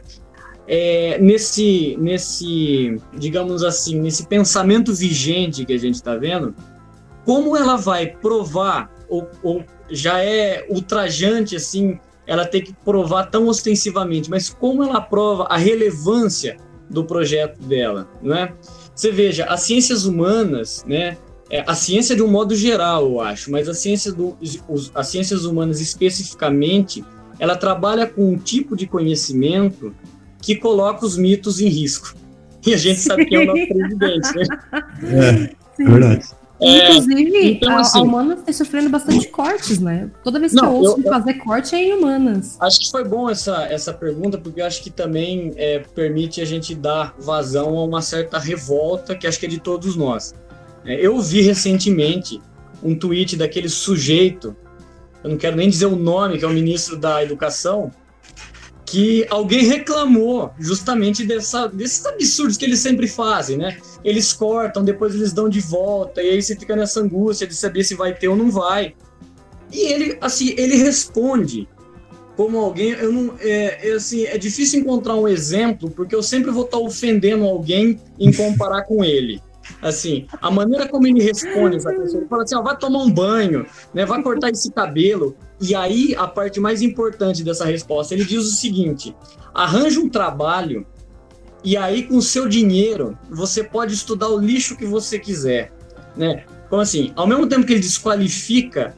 é, 0.67 1.17
nesse, 1.19 1.97
nesse, 1.99 2.97
digamos 3.17 3.63
assim, 3.63 3.99
nesse 3.99 4.25
pensamento 4.27 4.93
vigente 4.93 5.65
que 5.65 5.73
a 5.73 5.77
gente 5.77 5.95
está 5.95 6.15
vendo, 6.15 6.56
como 7.25 7.55
ela 7.55 7.75
vai 7.75 8.07
provar, 8.07 8.91
ou, 9.09 9.29
ou 9.41 9.63
já 9.89 10.23
é 10.23 10.65
ultrajante 10.69 11.55
assim, 11.55 11.99
ela 12.25 12.45
tem 12.45 12.62
que 12.62 12.73
provar 12.73 13.25
tão 13.25 13.47
ostensivamente, 13.47 14.29
mas 14.29 14.49
como 14.49 14.83
ela 14.83 15.01
prova 15.01 15.43
a 15.49 15.57
relevância 15.57 16.57
do 16.89 17.03
projeto 17.03 17.61
dela, 17.61 18.07
né? 18.21 18.53
Você 18.95 19.11
veja, 19.11 19.45
as 19.45 19.61
ciências 19.61 20.05
humanas, 20.05 20.84
né? 20.88 21.17
É, 21.49 21.63
a 21.67 21.76
ciência 21.76 22.15
de 22.15 22.21
um 22.21 22.28
modo 22.28 22.55
geral, 22.55 23.03
eu 23.03 23.21
acho, 23.21 23.51
mas 23.51 23.67
a 23.67 23.74
ciência 23.74 24.11
do, 24.11 24.38
os, 24.67 24.91
as 24.95 25.07
ciências 25.07 25.45
humanas 25.45 25.82
especificamente, 25.82 27.03
ela 27.38 27.55
trabalha 27.55 28.07
com 28.07 28.32
um 28.32 28.38
tipo 28.38 28.76
de 28.76 28.88
conhecimento 28.88 29.93
que 30.41 30.55
coloca 30.55 31.05
os 31.05 31.17
mitos 31.17 31.59
em 31.59 31.67
risco. 31.67 32.15
E 32.65 32.74
a 32.74 32.78
gente 32.78 33.01
sabe 33.01 33.26
que 33.26 33.36
é 33.36 33.39
o 33.39 33.45
nosso 33.45 33.67
presidente, 33.67 34.38
né? 34.38 35.49
É, 35.78 35.84
verdade. 35.84 36.30
É, 36.62 36.91
Inclusive, 36.91 37.51
então, 37.51 37.78
assim, 37.78 37.97
a, 37.97 38.01
a 38.01 38.04
Humanas 38.04 38.39
está 38.39 38.54
sofrendo 38.54 38.89
bastante 38.89 39.28
cortes, 39.28 39.80
né? 39.80 40.10
Toda 40.24 40.39
vez 40.39 40.54
que 40.54 40.62
não, 40.62 40.68
eu 40.68 40.76
ouço 40.76 41.01
eu, 41.04 41.12
fazer 41.12 41.34
corte 41.36 41.76
é 41.76 41.84
em 41.84 41.93
Humanas. 41.93 42.58
Acho 42.60 42.80
que 42.80 42.91
foi 42.91 43.04
bom 43.04 43.30
essa, 43.30 43.64
essa 43.66 43.93
pergunta, 43.93 44.38
porque 44.38 44.62
eu 44.62 44.66
acho 44.66 44.82
que 44.82 44.89
também 44.89 45.51
é, 45.56 45.80
permite 45.80 46.41
a 46.41 46.45
gente 46.45 46.76
dar 46.76 47.16
vazão 47.20 47.78
a 47.78 47.84
uma 47.84 48.01
certa 48.01 48.38
revolta 48.38 49.16
que 49.16 49.26
acho 49.26 49.39
que 49.39 49.45
é 49.45 49.49
de 49.49 49.60
todos 49.60 49.95
nós. 49.95 50.34
É, 50.86 50.95
eu 51.06 51.20
vi 51.20 51.41
recentemente 51.41 52.39
um 52.84 52.95
tweet 52.95 53.36
daquele 53.36 53.70
sujeito, 53.70 54.56
eu 55.24 55.32
não 55.32 55.38
quero 55.38 55.56
nem 55.56 55.70
dizer 55.70 55.88
o 55.88 55.95
nome, 55.95 56.38
que 56.38 56.45
é 56.45 56.47
o 56.47 56.51
ministro 56.51 56.97
da 56.97 57.24
Educação, 57.24 57.91
que 58.94 59.26
alguém 59.28 59.66
reclamou 59.66 60.52
justamente 60.60 61.26
dessa, 61.26 61.66
desses 61.66 62.06
absurdos 62.06 62.58
que 62.58 62.64
eles 62.64 62.80
sempre 62.80 63.08
fazem, 63.08 63.58
né? 63.58 63.76
Eles 64.06 64.32
cortam, 64.32 64.84
depois 64.84 65.16
eles 65.16 65.34
dão 65.34 65.50
de 65.50 65.60
volta, 65.60 66.22
e 66.22 66.30
aí 66.30 66.39
você 66.39 66.56
fica 66.56 66.76
nessa 66.76 67.00
angústia 67.00 67.48
de 67.48 67.56
saber 67.56 67.84
se 67.84 67.96
vai 67.96 68.14
ter 68.14 68.28
ou 68.28 68.36
não 68.36 68.52
vai. 68.52 68.94
E 69.72 69.91
ele, 69.91 70.16
assim, 70.22 70.54
ele 70.56 70.76
responde 70.76 71.68
como 72.38 72.60
alguém, 72.60 72.91
eu 72.91 73.12
não, 73.12 73.34
é, 73.39 73.89
é, 73.89 73.94
assim, 73.94 74.26
é 74.26 74.38
difícil 74.38 74.82
encontrar 74.82 75.16
um 75.16 75.28
exemplo, 75.28 75.89
porque 75.89 76.14
eu 76.14 76.22
sempre 76.22 76.52
vou 76.52 76.66
estar 76.66 76.78
ofendendo 76.78 77.46
alguém 77.46 78.00
em 78.20 78.32
comparar 78.32 78.84
com 78.84 79.04
ele. 79.04 79.41
Assim, 79.82 80.28
a 80.41 80.51
maneira 80.51 80.88
como 80.88 81.07
ele 81.07 81.22
responde 81.22 81.78
essa 81.78 81.91
pessoa, 81.91 82.22
ele 82.22 82.30
fala 82.30 82.43
assim, 82.43 82.55
ó, 82.55 82.61
vai 82.61 82.78
tomar 82.78 82.99
um 82.99 83.11
banho, 83.11 83.66
né, 83.93 84.05
vai 84.05 84.22
cortar 84.22 84.49
esse 84.49 84.72
cabelo. 84.72 85.36
E 85.61 85.74
aí, 85.74 86.16
a 86.18 86.28
parte 86.28 86.59
mais 86.59 86.82
importante 86.82 87.43
dessa 87.43 87.66
resposta, 87.66 88.14
ele 88.14 88.26
diz 88.26 88.45
o 88.45 88.51
seguinte, 88.51 89.16
arranja 89.53 89.99
um 89.99 90.09
trabalho 90.09 90.86
e 91.64 91.78
aí, 91.78 92.03
com 92.03 92.18
o 92.18 92.22
seu 92.22 92.47
dinheiro, 92.47 93.18
você 93.30 93.64
pode 93.64 93.93
estudar 93.93 94.28
o 94.28 94.38
lixo 94.38 94.76
que 94.76 94.86
você 94.86 95.18
quiser, 95.18 95.72
né? 96.16 96.43
Então, 96.68 96.80
assim, 96.80 97.14
ao 97.16 97.26
mesmo 97.26 97.47
tempo 97.47 97.66
que 97.66 97.72
ele 97.72 97.80
desqualifica 97.80 98.95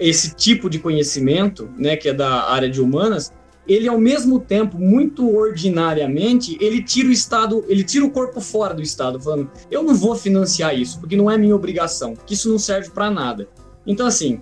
esse 0.00 0.34
tipo 0.34 0.68
de 0.68 0.80
conhecimento, 0.80 1.70
né, 1.78 1.96
que 1.96 2.08
é 2.08 2.12
da 2.12 2.50
área 2.50 2.68
de 2.68 2.80
humanas, 2.80 3.32
ele 3.66 3.88
ao 3.88 3.98
mesmo 3.98 4.40
tempo, 4.40 4.78
muito 4.78 5.28
ordinariamente, 5.36 6.56
ele 6.60 6.82
tira 6.82 7.08
o 7.08 7.12
Estado, 7.12 7.64
ele 7.68 7.84
tira 7.84 8.04
o 8.04 8.10
corpo 8.10 8.40
fora 8.40 8.74
do 8.74 8.82
Estado, 8.82 9.20
falando: 9.20 9.50
eu 9.70 9.82
não 9.82 9.94
vou 9.94 10.14
financiar 10.14 10.74
isso, 10.76 10.98
porque 10.98 11.16
não 11.16 11.30
é 11.30 11.38
minha 11.38 11.54
obrigação, 11.54 12.14
que 12.14 12.34
isso 12.34 12.48
não 12.48 12.58
serve 12.58 12.90
para 12.90 13.10
nada. 13.10 13.48
Então, 13.86 14.06
assim, 14.06 14.40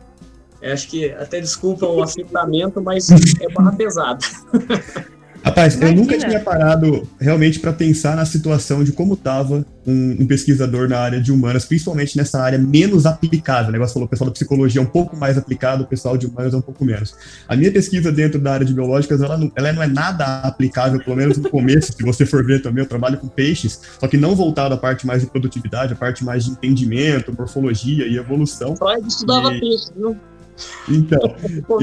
acho 0.63 0.89
que 0.89 1.11
até 1.13 1.41
desculpa 1.41 1.87
o 1.87 2.03
afetamento, 2.03 2.81
mas 2.81 3.11
é 3.11 3.49
barra 3.53 3.73
pesada. 3.73 4.25
Rapaz, 5.45 5.75
Imagina. 5.75 5.99
eu 5.99 6.05
nunca 6.05 6.19
tinha 6.19 6.41
parado 6.41 7.09
realmente 7.21 7.61
para 7.61 7.73
pensar 7.73 8.17
na 8.17 8.25
situação 8.25 8.83
de 8.83 8.93
como 8.93 9.15
estava 9.15 9.65
um, 9.87 10.17
um, 10.21 10.27
pesquisador 10.27 10.89
na 10.89 10.99
área 10.99 11.21
de 11.21 11.33
humanas, 11.33 11.65
principalmente 11.65 12.17
nessa 12.17 12.41
área 12.41 12.59
menos 12.59 13.07
aplicada. 13.07 13.69
O 13.69 13.73
negócio 13.73 13.95
falou, 13.95 14.07
o 14.07 14.11
pessoal 14.11 14.29
da 14.29 14.35
psicologia 14.35 14.81
é 14.81 14.85
um 14.85 14.89
pouco 14.89 15.17
mais 15.17 15.39
aplicado, 15.39 15.85
o 15.85 15.87
pessoal 15.87 16.17
de 16.17 16.27
humanas 16.27 16.53
é 16.53 16.57
um 16.57 16.61
pouco 16.61 16.85
menos. 16.85 17.15
A 17.49 17.57
minha 17.57 17.73
pesquisa 17.73 18.13
dentro 18.13 18.41
da 18.41 18.53
área 18.53 18.67
de 18.67 18.75
biológicas, 18.75 19.23
ela 19.23 19.39
não, 19.39 19.51
ela 19.57 19.73
não 19.73 19.83
é 19.83 19.87
nada 19.87 20.41
aplicável, 20.41 21.03
pelo 21.03 21.17
menos 21.17 21.39
no 21.39 21.49
começo, 21.49 21.93
se 21.93 22.03
você 22.03 22.27
for 22.27 22.45
ver 22.45 22.61
também, 22.61 22.83
eu 22.83 22.89
trabalho 22.89 23.19
com 23.19 23.29
peixes, 23.29 23.81
só 23.99 24.07
que 24.07 24.17
não 24.17 24.35
voltado 24.35 24.75
à 24.75 24.77
parte 24.77 25.07
mais 25.07 25.23
de 25.23 25.29
produtividade, 25.29 25.93
a 25.93 25.97
parte 25.97 26.25
mais 26.25 26.45
de 26.45 26.51
entendimento, 26.51 27.35
morfologia 27.37 28.07
e 28.07 28.17
evolução. 28.17 28.77
Freud 28.77 29.07
estudava 29.07 29.55
e... 29.55 29.61
peixe, 29.61 29.87
viu? 29.97 30.17
Então, 30.89 31.21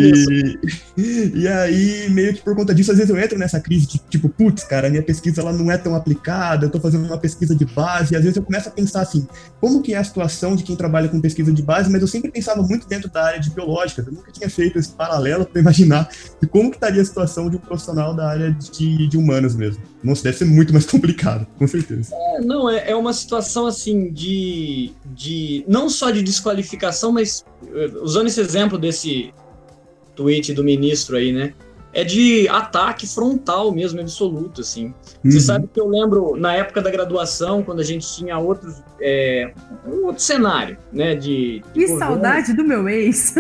e, 0.97 1.31
e 1.35 1.47
aí, 1.47 2.09
meio 2.09 2.33
que 2.33 2.41
por 2.41 2.55
conta 2.55 2.73
disso, 2.73 2.91
às 2.91 2.97
vezes 2.97 3.09
eu 3.09 3.19
entro 3.19 3.37
nessa 3.37 3.59
crise 3.59 3.87
de 3.87 3.97
tipo, 4.09 4.29
putz, 4.29 4.63
cara, 4.63 4.89
minha 4.89 5.03
pesquisa 5.03 5.41
ela 5.41 5.53
não 5.53 5.71
é 5.71 5.77
tão 5.77 5.95
aplicada, 5.95 6.65
eu 6.65 6.69
tô 6.69 6.79
fazendo 6.79 7.05
uma 7.05 7.17
pesquisa 7.17 7.55
de 7.55 7.65
base, 7.65 8.13
e 8.13 8.17
às 8.17 8.23
vezes 8.23 8.37
eu 8.37 8.43
começo 8.43 8.69
a 8.69 8.71
pensar 8.71 9.01
assim, 9.01 9.27
como 9.59 9.81
que 9.81 9.93
é 9.93 9.97
a 9.97 10.03
situação 10.03 10.55
de 10.55 10.63
quem 10.63 10.75
trabalha 10.75 11.07
com 11.07 11.19
pesquisa 11.21 11.51
de 11.51 11.61
base, 11.61 11.89
mas 11.89 12.01
eu 12.01 12.07
sempre 12.07 12.31
pensava 12.31 12.61
muito 12.61 12.87
dentro 12.87 13.09
da 13.09 13.25
área 13.25 13.39
de 13.39 13.49
biológica, 13.49 14.03
eu 14.05 14.13
nunca 14.13 14.31
tinha 14.31 14.49
feito 14.49 14.77
esse 14.77 14.89
paralelo 14.89 15.45
para 15.45 15.59
imaginar 15.61 16.09
de 16.41 16.47
como 16.47 16.69
que 16.69 16.77
estaria 16.77 17.01
a 17.01 17.05
situação 17.05 17.49
de 17.49 17.57
um 17.57 17.59
profissional 17.59 18.15
da 18.15 18.29
área 18.29 18.51
de, 18.51 19.07
de 19.07 19.17
humanas 19.17 19.55
mesmo. 19.55 19.81
Nossa, 20.05 20.23
deve 20.23 20.37
ser 20.37 20.45
muito 20.45 20.71
mais 20.71 20.85
complicado, 20.89 21.47
com 21.57 21.67
certeza. 21.67 22.13
É, 22.13 22.41
não, 22.41 22.69
é, 22.69 22.91
é 22.91 22.95
uma 22.95 23.13
situação 23.13 23.65
assim 23.65 24.11
de, 24.11 24.91
de. 25.05 25.65
não 25.67 25.89
só 25.89 26.11
de 26.11 26.21
desqualificação, 26.21 27.11
mas 27.11 27.43
eh, 27.73 27.91
usando 28.01 28.27
esse 28.27 28.39
exemplo 28.39 28.77
desse 28.77 29.33
tweet 30.15 30.53
do 30.53 30.63
ministro 30.63 31.17
aí, 31.17 31.33
né? 31.33 31.53
É 31.95 32.03
de 32.03 32.45
ataque 32.49 33.07
frontal 33.07 33.71
mesmo, 33.71 34.01
absoluto, 34.01 34.59
assim. 34.59 34.87
Uhum. 35.23 35.31
Você 35.31 35.39
sabe 35.39 35.69
que 35.73 35.79
eu 35.79 35.87
lembro, 35.87 36.35
na 36.35 36.53
época 36.53 36.81
da 36.81 36.91
graduação, 36.91 37.63
quando 37.63 37.79
a 37.79 37.83
gente 37.85 38.05
tinha 38.13 38.37
outros, 38.37 38.83
é, 38.99 39.53
um 39.87 40.07
outro 40.07 40.21
cenário, 40.21 40.77
né, 40.91 41.15
de... 41.15 41.63
de 41.73 41.85
que 41.85 41.87
saudade 41.97 42.53
do 42.53 42.65
meu 42.65 42.87
ex! 42.89 43.33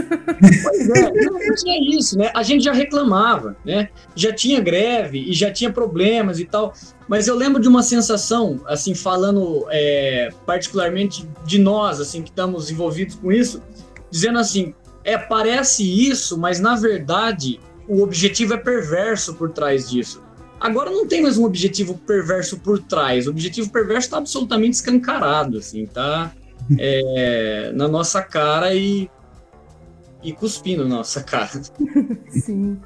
Pois 0.63 0.89
é, 0.89 1.11
não, 1.11 1.55
tinha 1.55 1.99
isso, 1.99 2.17
né, 2.17 2.31
a 2.33 2.43
gente 2.43 2.63
já 2.63 2.71
reclamava, 2.71 3.57
né, 3.65 3.89
já 4.15 4.31
tinha 4.31 4.61
greve 4.61 5.19
e 5.19 5.33
já 5.33 5.51
tinha 5.51 5.69
problemas 5.69 6.39
e 6.39 6.45
tal, 6.45 6.73
mas 7.09 7.27
eu 7.27 7.35
lembro 7.35 7.61
de 7.61 7.67
uma 7.67 7.83
sensação, 7.83 8.61
assim, 8.67 8.95
falando 8.95 9.65
é, 9.69 10.29
particularmente 10.45 11.27
de 11.45 11.59
nós, 11.59 11.99
assim, 11.99 12.23
que 12.23 12.29
estamos 12.29 12.71
envolvidos 12.71 13.15
com 13.15 13.33
isso, 13.33 13.61
dizendo 14.09 14.39
assim, 14.39 14.73
é, 15.03 15.17
parece 15.17 15.83
isso, 15.83 16.37
mas 16.37 16.61
na 16.61 16.77
verdade 16.77 17.59
o 17.87 18.01
objetivo 18.01 18.53
é 18.53 18.57
perverso 18.57 19.35
por 19.35 19.51
trás 19.51 19.89
disso. 19.89 20.23
Agora 20.59 20.89
não 20.89 21.07
tem 21.07 21.21
mais 21.21 21.37
um 21.37 21.45
objetivo 21.45 21.95
perverso 21.95 22.59
por 22.59 22.79
trás. 22.79 23.27
O 23.27 23.29
objetivo 23.29 23.69
perverso 23.69 24.07
está 24.07 24.17
absolutamente 24.17 24.75
escancarado, 24.75 25.57
assim, 25.57 25.85
tá 25.85 26.33
é, 26.79 27.71
na 27.75 27.87
nossa 27.87 28.21
cara 28.21 28.73
e, 28.73 29.09
e 30.23 30.33
cuspindo 30.33 30.83
na 30.87 30.97
nossa 30.97 31.21
cara. 31.21 31.61
Sim. 32.29 32.79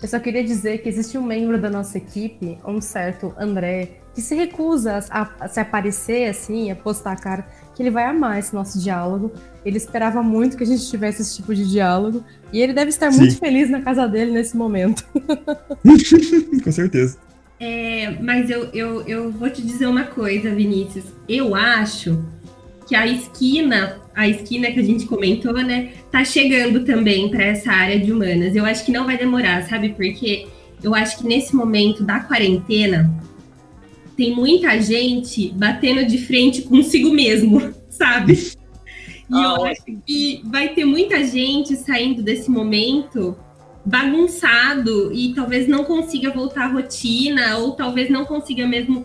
Eu 0.00 0.08
só 0.08 0.18
queria 0.18 0.42
dizer 0.42 0.78
que 0.78 0.88
existe 0.88 1.18
um 1.18 1.22
membro 1.22 1.60
da 1.60 1.68
nossa 1.68 1.98
equipe, 1.98 2.58
um 2.66 2.80
certo 2.80 3.34
André, 3.38 4.00
que 4.14 4.22
se 4.22 4.34
recusa 4.34 5.04
a, 5.10 5.30
a 5.40 5.48
se 5.48 5.60
aparecer 5.60 6.28
assim, 6.28 6.70
a 6.70 6.76
postar 6.76 7.12
a 7.12 7.16
cara, 7.16 7.46
que 7.74 7.82
ele 7.82 7.90
vai 7.90 8.04
amar 8.04 8.38
esse 8.38 8.54
nosso 8.54 8.78
diálogo. 8.78 9.32
Ele 9.64 9.76
esperava 9.76 10.22
muito 10.22 10.56
que 10.56 10.62
a 10.62 10.66
gente 10.66 10.88
tivesse 10.88 11.22
esse 11.22 11.36
tipo 11.36 11.54
de 11.54 11.68
diálogo. 11.68 12.24
E 12.52 12.60
ele 12.60 12.72
deve 12.72 12.90
estar 12.90 13.10
Sim. 13.12 13.20
muito 13.20 13.36
feliz 13.36 13.68
na 13.68 13.80
casa 13.82 14.06
dele 14.06 14.30
nesse 14.30 14.56
momento. 14.56 15.04
Com 16.62 16.72
certeza. 16.72 17.18
É, 17.58 18.16
mas 18.20 18.50
eu, 18.50 18.64
eu, 18.72 19.02
eu 19.06 19.30
vou 19.30 19.48
te 19.48 19.62
dizer 19.62 19.86
uma 19.86 20.04
coisa, 20.04 20.54
Vinícius. 20.54 21.04
Eu 21.28 21.54
acho 21.54 22.24
que 22.86 22.94
a 22.94 23.06
esquina, 23.06 23.98
a 24.14 24.28
esquina 24.28 24.70
que 24.70 24.80
a 24.80 24.82
gente 24.82 25.06
comentou, 25.06 25.54
né, 25.54 25.92
tá 26.10 26.24
chegando 26.24 26.84
também 26.84 27.30
para 27.30 27.44
essa 27.44 27.72
área 27.72 27.98
de 27.98 28.12
humanas. 28.12 28.54
Eu 28.54 28.64
acho 28.64 28.84
que 28.84 28.92
não 28.92 29.06
vai 29.06 29.16
demorar, 29.16 29.62
sabe? 29.68 29.90
Porque 29.90 30.46
eu 30.82 30.94
acho 30.94 31.18
que 31.18 31.26
nesse 31.26 31.56
momento 31.56 32.04
da 32.04 32.20
quarentena 32.20 33.10
tem 34.16 34.34
muita 34.34 34.80
gente 34.80 35.50
batendo 35.52 36.06
de 36.06 36.18
frente 36.18 36.62
consigo 36.62 37.10
mesmo, 37.10 37.74
sabe? 37.88 38.52
E 39.30 39.34
ah, 39.34 39.56
eu 39.58 39.64
acho 39.64 39.84
que 40.06 40.42
vai 40.44 40.68
ter 40.68 40.84
muita 40.84 41.24
gente 41.24 41.76
saindo 41.76 42.22
desse 42.22 42.50
momento 42.50 43.36
bagunçado 43.84 45.12
e 45.12 45.34
talvez 45.34 45.68
não 45.68 45.84
consiga 45.84 46.30
voltar 46.30 46.64
à 46.64 46.68
rotina, 46.68 47.58
ou 47.58 47.72
talvez 47.72 48.08
não 48.08 48.24
consiga 48.24 48.66
mesmo 48.66 49.04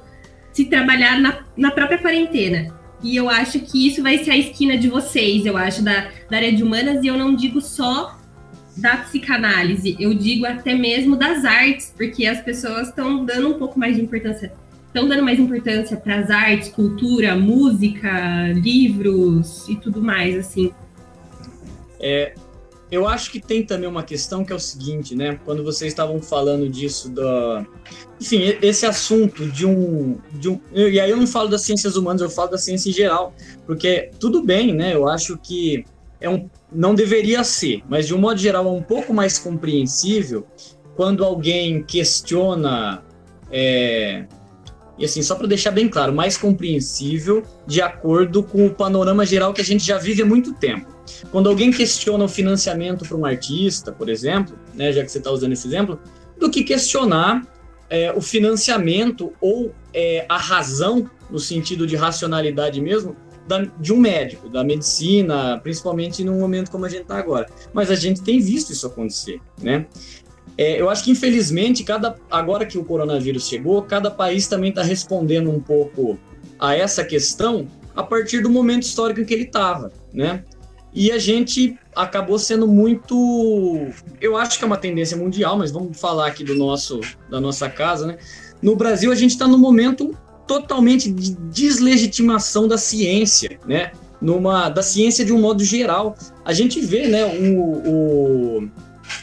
se 0.53 0.65
trabalhar 0.65 1.19
na, 1.19 1.39
na 1.55 1.71
própria 1.71 1.97
quarentena. 1.97 2.73
E 3.01 3.15
eu 3.15 3.29
acho 3.29 3.59
que 3.59 3.87
isso 3.87 4.03
vai 4.03 4.17
ser 4.19 4.31
a 4.31 4.37
esquina 4.37 4.77
de 4.77 4.89
vocês, 4.89 5.45
eu 5.45 5.55
acho, 5.55 5.81
da, 5.81 6.09
da 6.29 6.37
área 6.37 6.51
de 6.51 6.63
humanas, 6.63 7.03
e 7.03 7.07
eu 7.07 7.17
não 7.17 7.33
digo 7.33 7.61
só 7.61 8.17
da 8.75 8.97
psicanálise, 8.97 9.95
eu 9.99 10.13
digo 10.13 10.45
até 10.45 10.73
mesmo 10.73 11.15
das 11.15 11.43
artes, 11.43 11.93
porque 11.95 12.25
as 12.25 12.41
pessoas 12.41 12.89
estão 12.89 13.25
dando 13.25 13.49
um 13.49 13.53
pouco 13.53 13.77
mais 13.77 13.95
de 13.95 14.01
importância 14.01 14.53
estão 14.89 15.07
dando 15.07 15.23
mais 15.23 15.39
importância 15.39 15.95
para 15.95 16.19
as 16.19 16.29
artes, 16.29 16.69
cultura, 16.69 17.35
música, 17.35 18.51
livros 18.53 19.67
e 19.69 19.75
tudo 19.75 20.01
mais, 20.01 20.35
assim. 20.35 20.73
É, 21.99 22.33
eu 22.91 23.07
acho 23.07 23.31
que 23.31 23.39
tem 23.39 23.63
também 23.63 23.87
uma 23.87 24.01
questão 24.01 24.43
que 24.43 24.51
é 24.51 24.55
o 24.55 24.59
seguinte, 24.59 25.15
né? 25.15 25.39
Quando 25.45 25.63
vocês 25.63 25.91
estavam 25.93 26.19
falando 26.21 26.67
disso 26.67 27.09
da, 27.09 27.65
enfim, 28.19 28.57
esse 28.61 28.85
assunto 28.85 29.45
de 29.45 29.65
um, 29.65 30.17
de 30.33 30.49
um, 30.49 30.59
e 30.73 30.99
aí 30.99 31.09
eu 31.09 31.17
não 31.17 31.27
falo 31.27 31.49
das 31.49 31.61
ciências 31.61 31.95
humanas, 31.95 32.21
eu 32.21 32.29
falo 32.29 32.49
da 32.49 32.57
ciência 32.57 32.89
em 32.89 32.93
geral, 32.93 33.33
porque 33.65 34.09
tudo 34.19 34.43
bem, 34.43 34.73
né? 34.73 34.95
Eu 34.95 35.07
acho 35.07 35.37
que 35.37 35.85
é 36.19 36.27
um, 36.27 36.49
não 36.71 36.95
deveria 36.95 37.43
ser, 37.43 37.83
mas 37.87 38.07
de 38.07 38.15
um 38.15 38.17
modo 38.17 38.39
geral 38.39 38.65
é 38.65 38.71
um 38.71 38.81
pouco 38.81 39.13
mais 39.13 39.37
compreensível 39.37 40.47
quando 40.95 41.23
alguém 41.23 41.83
questiona 41.83 43.03
é, 43.51 44.25
e 44.99 45.05
assim, 45.05 45.23
só 45.23 45.35
para 45.35 45.47
deixar 45.47 45.71
bem 45.71 45.87
claro, 45.87 46.13
mais 46.13 46.37
compreensível 46.37 47.41
de 47.65 47.81
acordo 47.81 48.43
com 48.43 48.65
o 48.65 48.69
panorama 48.69 49.25
geral 49.25 49.53
que 49.53 49.61
a 49.61 49.63
gente 49.63 49.85
já 49.85 49.97
vive 49.97 50.21
há 50.21 50.25
muito 50.25 50.53
tempo. 50.53 50.87
Quando 51.31 51.47
alguém 51.47 51.71
questiona 51.71 52.25
o 52.25 52.27
financiamento 52.27 53.07
para 53.07 53.17
um 53.17 53.25
artista, 53.25 53.91
por 53.91 54.09
exemplo, 54.09 54.59
né, 54.73 54.91
já 54.91 55.03
que 55.03 55.11
você 55.11 55.17
está 55.17 55.31
usando 55.31 55.53
esse 55.53 55.65
exemplo, 55.67 55.99
do 56.37 56.49
que 56.49 56.63
questionar 56.63 57.47
é, 57.89 58.11
o 58.11 58.21
financiamento 58.21 59.33
ou 59.39 59.73
é, 59.93 60.25
a 60.27 60.37
razão, 60.37 61.09
no 61.29 61.39
sentido 61.39 61.87
de 61.87 61.95
racionalidade 61.95 62.81
mesmo, 62.81 63.15
da, 63.47 63.63
de 63.79 63.91
um 63.91 63.97
médico, 63.97 64.47
da 64.47 64.63
medicina, 64.63 65.59
principalmente 65.63 66.23
num 66.23 66.39
momento 66.39 66.69
como 66.69 66.85
a 66.85 66.89
gente 66.89 67.01
está 67.01 67.17
agora. 67.17 67.47
Mas 67.73 67.89
a 67.89 67.95
gente 67.95 68.21
tem 68.21 68.39
visto 68.39 68.71
isso 68.71 68.85
acontecer, 68.85 69.41
né? 69.59 69.87
É, 70.59 70.81
eu 70.81 70.89
acho 70.89 71.05
que, 71.05 71.11
infelizmente, 71.11 71.85
cada 71.85 72.17
agora 72.29 72.65
que 72.65 72.77
o 72.77 72.83
coronavírus 72.83 73.47
chegou, 73.47 73.81
cada 73.81 74.11
país 74.11 74.45
também 74.45 74.71
está 74.71 74.83
respondendo 74.83 75.49
um 75.49 75.61
pouco 75.61 76.19
a 76.59 76.75
essa 76.75 77.01
questão 77.05 77.65
a 77.95 78.03
partir 78.03 78.41
do 78.41 78.49
momento 78.49 78.83
histórico 78.83 79.21
em 79.21 79.25
que 79.25 79.33
ele 79.33 79.43
estava, 79.43 79.89
né? 80.13 80.43
e 80.93 81.13
a 81.13 81.17
gente 81.17 81.77
acabou 81.95 82.37
sendo 82.37 82.67
muito. 82.67 83.87
Eu 84.19 84.35
acho 84.35 84.57
que 84.57 84.65
é 84.65 84.67
uma 84.67 84.75
tendência 84.75 85.15
mundial, 85.15 85.57
mas 85.57 85.71
vamos 85.71 85.97
falar 85.97 86.27
aqui 86.27 86.43
do 86.43 86.55
nosso, 86.55 86.99
da 87.29 87.39
nossa 87.39 87.69
casa, 87.69 88.05
né? 88.05 88.17
No 88.61 88.75
Brasil, 88.75 89.13
a 89.13 89.15
gente 89.15 89.31
está 89.31 89.47
no 89.47 89.57
momento 89.57 90.13
totalmente 90.45 91.09
de 91.09 91.35
deslegitimação 91.35 92.67
da 92.67 92.77
ciência, 92.77 93.57
né? 93.65 93.93
Numa, 94.21 94.67
da 94.67 94.83
ciência 94.83 95.23
de 95.23 95.31
um 95.31 95.39
modo 95.39 95.63
geral. 95.63 96.17
A 96.43 96.51
gente 96.51 96.81
vê, 96.81 97.07
né, 97.07 97.23
o, 97.23 98.57
o 98.57 98.69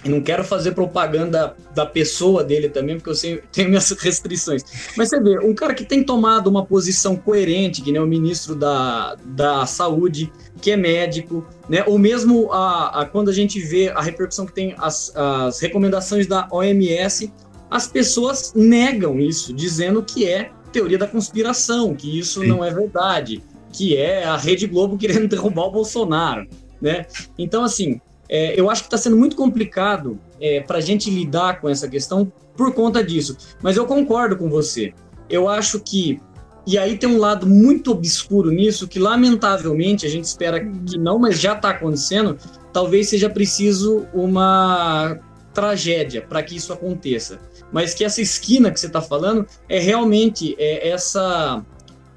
não 0.05 0.21
quero 0.21 0.45
fazer 0.45 0.73
propaganda 0.73 1.55
da 1.75 1.87
pessoa 1.87 2.43
dele 2.43 2.69
também, 2.69 2.99
porque 2.99 3.11
eu 3.11 3.43
tenho 3.53 3.69
minhas 3.69 3.91
restrições. 3.99 4.63
Mas 4.97 5.09
você 5.09 5.21
vê, 5.21 5.39
um 5.39 5.55
cara 5.55 5.75
que 5.75 5.85
tem 5.85 6.03
tomado 6.03 6.49
uma 6.49 6.65
posição 6.65 7.17
coerente, 7.17 7.83
que 7.83 7.93
nem 7.93 8.01
o 8.01 8.07
ministro 8.07 8.55
da, 8.55 9.17
da 9.25 9.67
Saúde, 9.67 10.33
que 10.61 10.71
é 10.71 10.77
médico, 10.77 11.47
né? 11.69 11.85
Ou 11.87 11.99
mesmo 11.99 12.53
a, 12.53 13.03
a 13.03 13.05
quando 13.05 13.29
a 13.29 13.33
gente 13.33 13.61
vê 13.61 13.89
a 13.89 14.01
repercussão 14.01 14.47
que 14.47 14.53
tem 14.53 14.75
as, 14.79 15.15
as 15.15 15.61
recomendações 15.61 16.27
da 16.27 16.49
OMS, 16.51 17.33
as 17.71 17.87
pessoas 17.87 18.53
negam 18.55 19.19
isso, 19.19 19.53
dizendo 19.53 20.03
que 20.03 20.27
é 20.27 20.51
teoria 20.73 20.99
da 20.99 21.07
conspiração, 21.07 21.95
que 21.95 22.19
isso 22.19 22.41
Sim. 22.41 22.49
não 22.49 22.65
é 22.65 22.73
verdade, 22.73 23.43
que 23.73 23.97
é 23.97 24.25
a 24.25 24.37
Rede 24.37 24.67
Globo 24.67 24.97
querendo 24.97 25.27
derrubar 25.29 25.67
o 25.67 25.71
Bolsonaro, 25.71 26.47
né? 26.81 27.07
Então, 27.39 27.65
assim, 27.65 28.01
é, 28.29 28.59
eu 28.59 28.71
acho 28.71 28.83
que 28.83 28.87
está 28.87 28.99
sendo 28.99 29.17
muito 29.17 29.37
complicado 29.37 30.19
é, 30.41 30.61
para 30.61 30.79
a 30.79 30.81
gente 30.81 31.11
lidar 31.11 31.61
com 31.61 31.69
essa 31.69 31.89
questão 31.89 32.31
por 32.57 32.73
conta 32.75 33.03
disso. 33.03 33.37
Mas 33.63 33.77
eu 33.77 33.87
concordo 33.87 34.37
com 34.37 34.49
você. 34.49 34.93
Eu 35.29 35.49
acho 35.49 35.81
que. 35.81 36.21
E 36.67 36.77
aí 36.77 36.99
tem 36.99 37.09
um 37.09 37.19
lado 37.19 37.47
muito 37.47 37.93
obscuro 37.93 38.51
nisso, 38.51 38.89
que 38.89 38.99
lamentavelmente 38.99 40.05
a 40.05 40.09
gente 40.09 40.25
espera 40.25 40.59
que 40.59 40.99
não, 40.99 41.17
mas 41.17 41.39
já 41.39 41.55
está 41.55 41.71
acontecendo. 41.71 42.37
Talvez 42.73 43.09
seja 43.09 43.31
preciso 43.31 44.07
uma 44.13 45.17
tragédia 45.55 46.23
para 46.23 46.43
que 46.43 46.57
isso 46.57 46.73
aconteça. 46.73 47.39
Mas 47.73 47.95
que 47.95 48.05
essa 48.05 48.21
esquina 48.21 48.71
que 48.71 48.81
você 48.81 48.89
está 48.89 49.01
falando 49.01 49.47
é 49.69 49.79
realmente 49.79 50.57
é 50.59 50.89
essa 50.89 51.65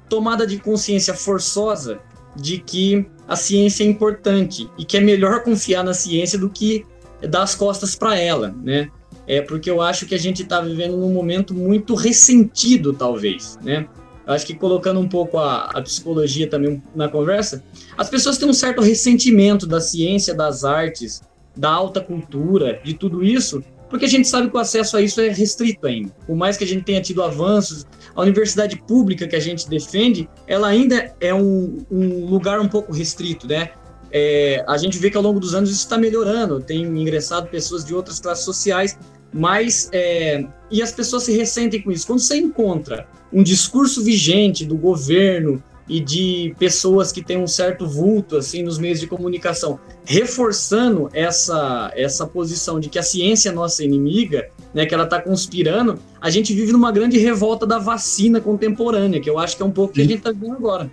tomada 0.08 0.44
de 0.44 0.58
consciência 0.58 1.14
forçosa 1.14 2.00
de 2.36 2.58
que 2.58 3.06
a 3.30 3.36
ciência 3.36 3.84
é 3.84 3.86
importante 3.86 4.68
e 4.76 4.84
que 4.84 4.96
é 4.96 5.00
melhor 5.00 5.44
confiar 5.44 5.84
na 5.84 5.94
ciência 5.94 6.36
do 6.36 6.50
que 6.50 6.84
dar 7.28 7.44
as 7.44 7.54
costas 7.54 7.94
para 7.94 8.18
ela, 8.18 8.52
né? 8.60 8.90
É 9.24 9.40
porque 9.40 9.70
eu 9.70 9.80
acho 9.80 10.04
que 10.04 10.16
a 10.16 10.18
gente 10.18 10.42
está 10.42 10.60
vivendo 10.60 10.96
num 10.96 11.12
momento 11.12 11.54
muito 11.54 11.94
ressentido, 11.94 12.92
talvez, 12.92 13.56
né? 13.62 13.86
Eu 14.26 14.32
acho 14.34 14.44
que 14.44 14.54
colocando 14.54 14.98
um 14.98 15.08
pouco 15.08 15.38
a, 15.38 15.66
a, 15.66 15.80
psicologia 15.80 16.48
também 16.48 16.82
na 16.92 17.08
conversa, 17.08 17.62
as 17.96 18.10
pessoas 18.10 18.36
têm 18.36 18.48
um 18.48 18.52
certo 18.52 18.82
ressentimento 18.82 19.64
da 19.64 19.80
ciência, 19.80 20.34
das 20.34 20.64
artes, 20.64 21.22
da 21.56 21.70
alta 21.70 22.00
cultura, 22.00 22.80
de 22.82 22.94
tudo 22.94 23.22
isso, 23.22 23.62
porque 23.88 24.06
a 24.06 24.08
gente 24.08 24.26
sabe 24.26 24.50
que 24.50 24.56
o 24.56 24.60
acesso 24.60 24.96
a 24.96 25.02
isso 25.02 25.20
é 25.20 25.28
restrito 25.28 25.86
ainda. 25.86 26.10
Por 26.26 26.34
mais 26.34 26.56
que 26.56 26.64
a 26.64 26.66
gente 26.66 26.82
tenha 26.82 27.00
tido 27.00 27.22
avanços, 27.22 27.86
a 28.14 28.20
universidade 28.22 28.76
pública 28.86 29.26
que 29.26 29.36
a 29.36 29.40
gente 29.40 29.68
defende, 29.68 30.28
ela 30.46 30.68
ainda 30.68 31.14
é 31.20 31.32
um, 31.34 31.84
um 31.90 32.26
lugar 32.26 32.60
um 32.60 32.68
pouco 32.68 32.92
restrito, 32.92 33.46
né? 33.46 33.70
É, 34.12 34.64
a 34.66 34.76
gente 34.76 34.98
vê 34.98 35.10
que 35.10 35.16
ao 35.16 35.22
longo 35.22 35.38
dos 35.38 35.54
anos 35.54 35.70
isso 35.70 35.80
está 35.80 35.96
melhorando, 35.96 36.60
tem 36.60 36.82
ingressado 36.82 37.48
pessoas 37.48 37.84
de 37.84 37.94
outras 37.94 38.18
classes 38.18 38.44
sociais, 38.44 38.98
mas 39.32 39.88
é, 39.92 40.44
e 40.70 40.82
as 40.82 40.92
pessoas 40.92 41.24
se 41.24 41.32
ressentem 41.32 41.80
com 41.80 41.92
isso. 41.92 42.06
Quando 42.06 42.20
você 42.20 42.36
encontra 42.36 43.06
um 43.32 43.42
discurso 43.42 44.02
vigente 44.02 44.64
do 44.64 44.76
governo 44.76 45.62
e 45.88 46.00
de 46.00 46.54
pessoas 46.58 47.12
que 47.12 47.22
têm 47.22 47.38
um 47.38 47.46
certo 47.46 47.86
vulto 47.86 48.36
assim 48.36 48.62
nos 48.62 48.78
meios 48.78 48.98
de 48.98 49.06
comunicação, 49.06 49.78
reforçando 50.04 51.08
essa 51.12 51.92
essa 51.94 52.26
posição 52.26 52.80
de 52.80 52.88
que 52.88 52.98
a 52.98 53.02
ciência 53.02 53.50
é 53.50 53.52
nossa 53.52 53.84
inimiga, 53.84 54.48
né, 54.74 54.86
que 54.86 54.94
ela 54.94 55.04
está 55.04 55.20
conspirando, 55.20 55.98
a 56.20 56.30
gente 56.30 56.54
vive 56.54 56.72
numa 56.72 56.92
grande 56.92 57.18
revolta 57.18 57.66
da 57.66 57.78
vacina 57.78 58.40
contemporânea, 58.40 59.20
que 59.20 59.28
eu 59.28 59.38
acho 59.38 59.56
que 59.56 59.62
é 59.62 59.66
um 59.66 59.70
pouco 59.70 59.94
que 59.94 60.00
a 60.00 60.04
gente 60.04 60.18
está 60.18 60.32
vendo 60.32 60.52
agora. 60.52 60.90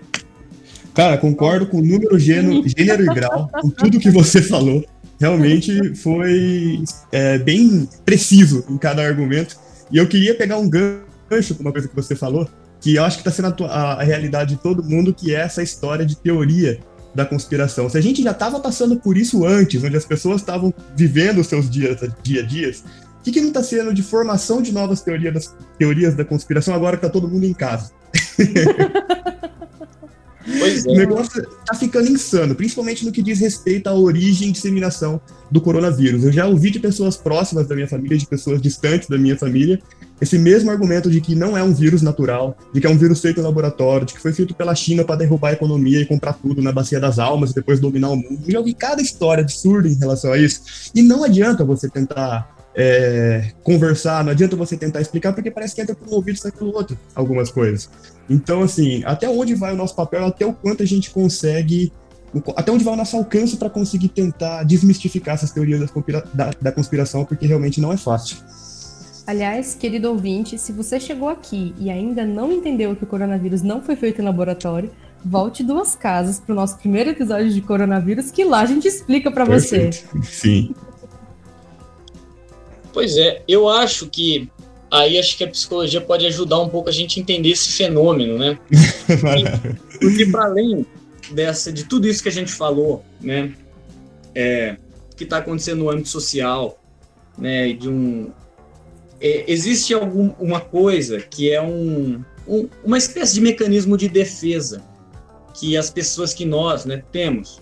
Cara, 0.93 1.17
concordo 1.17 1.67
com 1.67 1.77
o 1.77 1.81
número, 1.81 2.17
gênero, 2.17 2.63
gênero 2.67 3.03
e 3.03 3.05
grau, 3.05 3.49
com 3.61 3.69
tudo 3.69 3.99
que 3.99 4.09
você 4.09 4.41
falou. 4.41 4.83
Realmente 5.19 5.93
foi 5.95 6.83
é, 7.11 7.37
bem 7.37 7.87
preciso 8.03 8.65
em 8.69 8.77
cada 8.77 9.03
argumento. 9.03 9.55
E 9.91 9.97
eu 9.97 10.07
queria 10.07 10.33
pegar 10.35 10.57
um 10.57 10.67
gancho 10.67 11.55
com 11.55 11.61
uma 11.61 11.71
coisa 11.71 11.87
que 11.87 11.95
você 11.95 12.15
falou, 12.15 12.49
que 12.81 12.95
eu 12.95 13.03
acho 13.03 13.17
que 13.17 13.27
está 13.27 13.31
sendo 13.31 13.65
a, 13.65 13.93
a, 13.93 14.03
realidade 14.03 14.55
de 14.55 14.61
todo 14.61 14.83
mundo, 14.83 15.13
que 15.13 15.35
é 15.35 15.39
essa 15.39 15.61
história 15.61 16.05
de 16.05 16.15
teoria 16.17 16.79
da 17.13 17.25
conspiração. 17.25 17.89
Se 17.89 17.97
a 17.97 18.01
gente 18.01 18.21
já 18.21 18.31
estava 18.31 18.59
passando 18.59 18.97
por 18.97 19.17
isso 19.17 19.45
antes, 19.45 19.83
onde 19.83 19.97
as 19.97 20.05
pessoas 20.05 20.41
estavam 20.41 20.73
vivendo 20.95 21.41
os 21.41 21.47
seus 21.47 21.69
dias, 21.69 21.99
dia 22.21 22.41
a 22.41 22.45
dias, 22.45 22.83
o 23.06 23.06
que, 23.27 23.39
que 23.39 23.41
não 23.41 23.49
está 23.49 23.61
sendo 23.61 23.93
de 23.93 24.01
formação 24.01 24.61
de 24.61 24.71
novas 24.71 25.01
teorias, 25.01 25.33
das, 25.33 25.55
teorias 25.77 26.15
da 26.15 26.23
conspiração 26.23 26.73
agora 26.73 26.97
que 26.97 27.05
está 27.05 27.11
todo 27.11 27.27
mundo 27.27 27.45
em 27.45 27.53
casa? 27.53 27.91
Pois 30.59 30.85
é. 30.85 30.89
O 30.91 30.95
negócio 30.95 31.45
tá 31.65 31.75
ficando 31.75 32.09
insano, 32.09 32.55
principalmente 32.55 33.05
no 33.05 33.11
que 33.11 33.21
diz 33.21 33.39
respeito 33.39 33.87
à 33.87 33.93
origem 33.93 34.47
e 34.47 34.51
disseminação 34.53 35.19
do 35.51 35.59
coronavírus. 35.59 36.23
Eu 36.23 36.31
já 36.31 36.47
ouvi 36.47 36.71
de 36.71 36.79
pessoas 36.79 37.17
próximas 37.17 37.67
da 37.67 37.75
minha 37.75 37.87
família, 37.87 38.17
de 38.17 38.25
pessoas 38.25 38.61
distantes 38.61 39.09
da 39.09 39.17
minha 39.17 39.37
família, 39.37 39.77
esse 40.21 40.39
mesmo 40.39 40.71
argumento 40.71 41.11
de 41.11 41.19
que 41.19 41.35
não 41.35 41.57
é 41.57 41.61
um 41.61 41.73
vírus 41.73 42.01
natural, 42.01 42.57
de 42.73 42.79
que 42.79 42.87
é 42.87 42.89
um 42.89 42.97
vírus 42.97 43.19
feito 43.19 43.41
em 43.41 43.43
laboratório, 43.43 44.05
de 44.05 44.13
que 44.13 44.21
foi 44.21 44.31
feito 44.31 44.55
pela 44.55 44.73
China 44.73 45.03
para 45.03 45.17
derrubar 45.17 45.49
a 45.49 45.53
economia 45.53 45.99
e 45.99 46.05
comprar 46.05 46.33
tudo 46.33 46.61
na 46.61 46.71
bacia 46.71 46.99
das 46.99 47.19
almas 47.19 47.51
e 47.51 47.55
depois 47.55 47.79
dominar 47.79 48.09
o 48.09 48.15
mundo. 48.15 48.39
Eu 48.45 48.51
já 48.53 48.59
ouvi 48.59 48.73
cada 48.73 49.01
história 49.01 49.41
absurda 49.41 49.89
em 49.89 49.95
relação 49.95 50.31
a 50.31 50.37
isso. 50.37 50.61
E 50.95 51.03
não 51.03 51.25
adianta 51.25 51.65
você 51.65 51.89
tentar 51.89 52.56
é, 52.79 53.53
conversar, 53.63 54.23
não 54.23 54.31
adianta 54.31 54.55
você 54.55 54.77
tentar 54.77 55.01
explicar, 55.01 55.33
porque 55.33 55.49
parece 55.49 55.73
que 55.73 55.81
entra 55.81 55.95
por 55.95 56.07
um 56.07 56.13
ouvido 56.13 56.35
e 56.35 56.39
sai 56.39 56.51
pelo 56.51 56.71
outro 56.75 56.95
algumas 57.15 57.49
coisas. 57.49 57.89
Então, 58.29 58.61
assim, 58.61 59.01
até 59.03 59.27
onde 59.27 59.55
vai 59.55 59.73
o 59.73 59.75
nosso 59.75 59.95
papel, 59.95 60.23
até 60.27 60.45
o 60.45 60.53
quanto 60.53 60.83
a 60.83 60.85
gente 60.85 61.09
consegue, 61.09 61.91
até 62.55 62.71
onde 62.71 62.83
vai 62.83 62.93
o 62.93 62.97
nosso 62.97 63.17
alcance 63.17 63.57
para 63.57 63.67
conseguir 63.67 64.09
tentar 64.09 64.63
desmistificar 64.63 65.33
essas 65.33 65.49
teorias 65.49 65.89
da, 66.31 66.51
da 66.61 66.71
conspiração, 66.71 67.25
porque 67.25 67.47
realmente 67.47 67.81
não 67.81 67.91
é 67.91 67.97
fácil. 67.97 68.37
Aliás, 69.25 69.73
querido 69.73 70.09
ouvinte, 70.09 70.57
se 70.59 70.71
você 70.71 70.99
chegou 70.99 71.29
aqui 71.29 71.73
e 71.79 71.89
ainda 71.89 72.25
não 72.25 72.51
entendeu 72.51 72.95
que 72.95 73.03
o 73.03 73.07
coronavírus 73.07 73.63
não 73.63 73.81
foi 73.81 73.95
feito 73.95 74.21
em 74.21 74.23
laboratório, 74.23 74.91
volte 75.25 75.63
duas 75.63 75.95
casas 75.95 76.39
para 76.39 76.53
o 76.53 76.55
nosso 76.55 76.77
primeiro 76.77 77.09
episódio 77.09 77.51
de 77.51 77.59
coronavírus, 77.59 78.29
que 78.29 78.43
lá 78.43 78.61
a 78.61 78.65
gente 78.65 78.87
explica 78.87 79.31
para 79.31 79.45
você. 79.45 79.89
Sim. 80.23 80.73
Pois 82.97 83.15
é, 83.15 83.43
eu 83.47 83.69
acho 83.69 84.09
que 84.09 84.49
aí 84.89 85.19
acho 85.19 85.37
que 85.37 85.43
a 85.43 85.47
psicologia 85.47 86.01
pode 86.01 86.25
ajudar 86.25 86.59
um 86.59 86.67
pouco 86.67 86.89
a 86.89 86.91
gente 86.91 87.19
a 87.19 87.21
entender 87.21 87.49
esse 87.49 87.73
fenômeno, 87.73 88.39
né? 88.39 88.57
Porque 90.01 90.25
para 90.25 90.45
além 90.45 90.83
dessa, 91.29 91.71
de 91.71 91.83
tudo 91.83 92.07
isso 92.07 92.23
que 92.23 92.29
a 92.29 92.31
gente 92.31 92.51
falou, 92.51 93.05
né, 93.21 93.53
é, 94.33 94.77
que 95.15 95.25
está 95.25 95.37
acontecendo 95.37 95.83
no 95.83 95.91
âmbito 95.91 96.09
social, 96.09 96.81
né, 97.37 97.71
de 97.71 97.87
um 97.87 98.31
é, 99.21 99.43
existe 99.47 99.93
alguma 99.93 100.59
coisa 100.59 101.19
que 101.21 101.51
é 101.51 101.61
um, 101.61 102.23
um, 102.47 102.67
uma 102.83 102.97
espécie 102.97 103.35
de 103.35 103.41
mecanismo 103.41 103.95
de 103.95 104.09
defesa 104.09 104.81
que 105.53 105.77
as 105.77 105.91
pessoas 105.91 106.33
que 106.33 106.45
nós 106.45 106.83
né, 106.83 107.03
temos, 107.11 107.59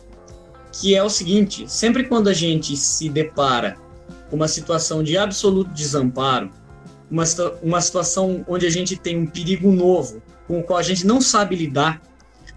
que 0.72 0.96
é 0.96 1.04
o 1.04 1.10
seguinte: 1.10 1.66
sempre 1.68 2.06
quando 2.06 2.30
a 2.30 2.34
gente 2.34 2.78
se 2.78 3.10
depara 3.10 3.84
uma 4.36 4.48
situação 4.48 5.02
de 5.02 5.18
absoluto 5.18 5.72
desamparo, 5.72 6.52
uma, 7.10 7.24
uma 7.64 7.82
situação 7.82 8.44
onde 8.48 8.66
a 8.66 8.70
gente 8.70 8.98
tem 8.98 9.18
um 9.18 9.26
perigo 9.26 9.72
novo 9.72 10.22
com 10.48 10.60
o 10.60 10.64
qual 10.64 10.78
a 10.78 10.84
gente 10.84 11.08
não 11.08 11.22
sabe 11.22 11.56
lidar 11.56 12.02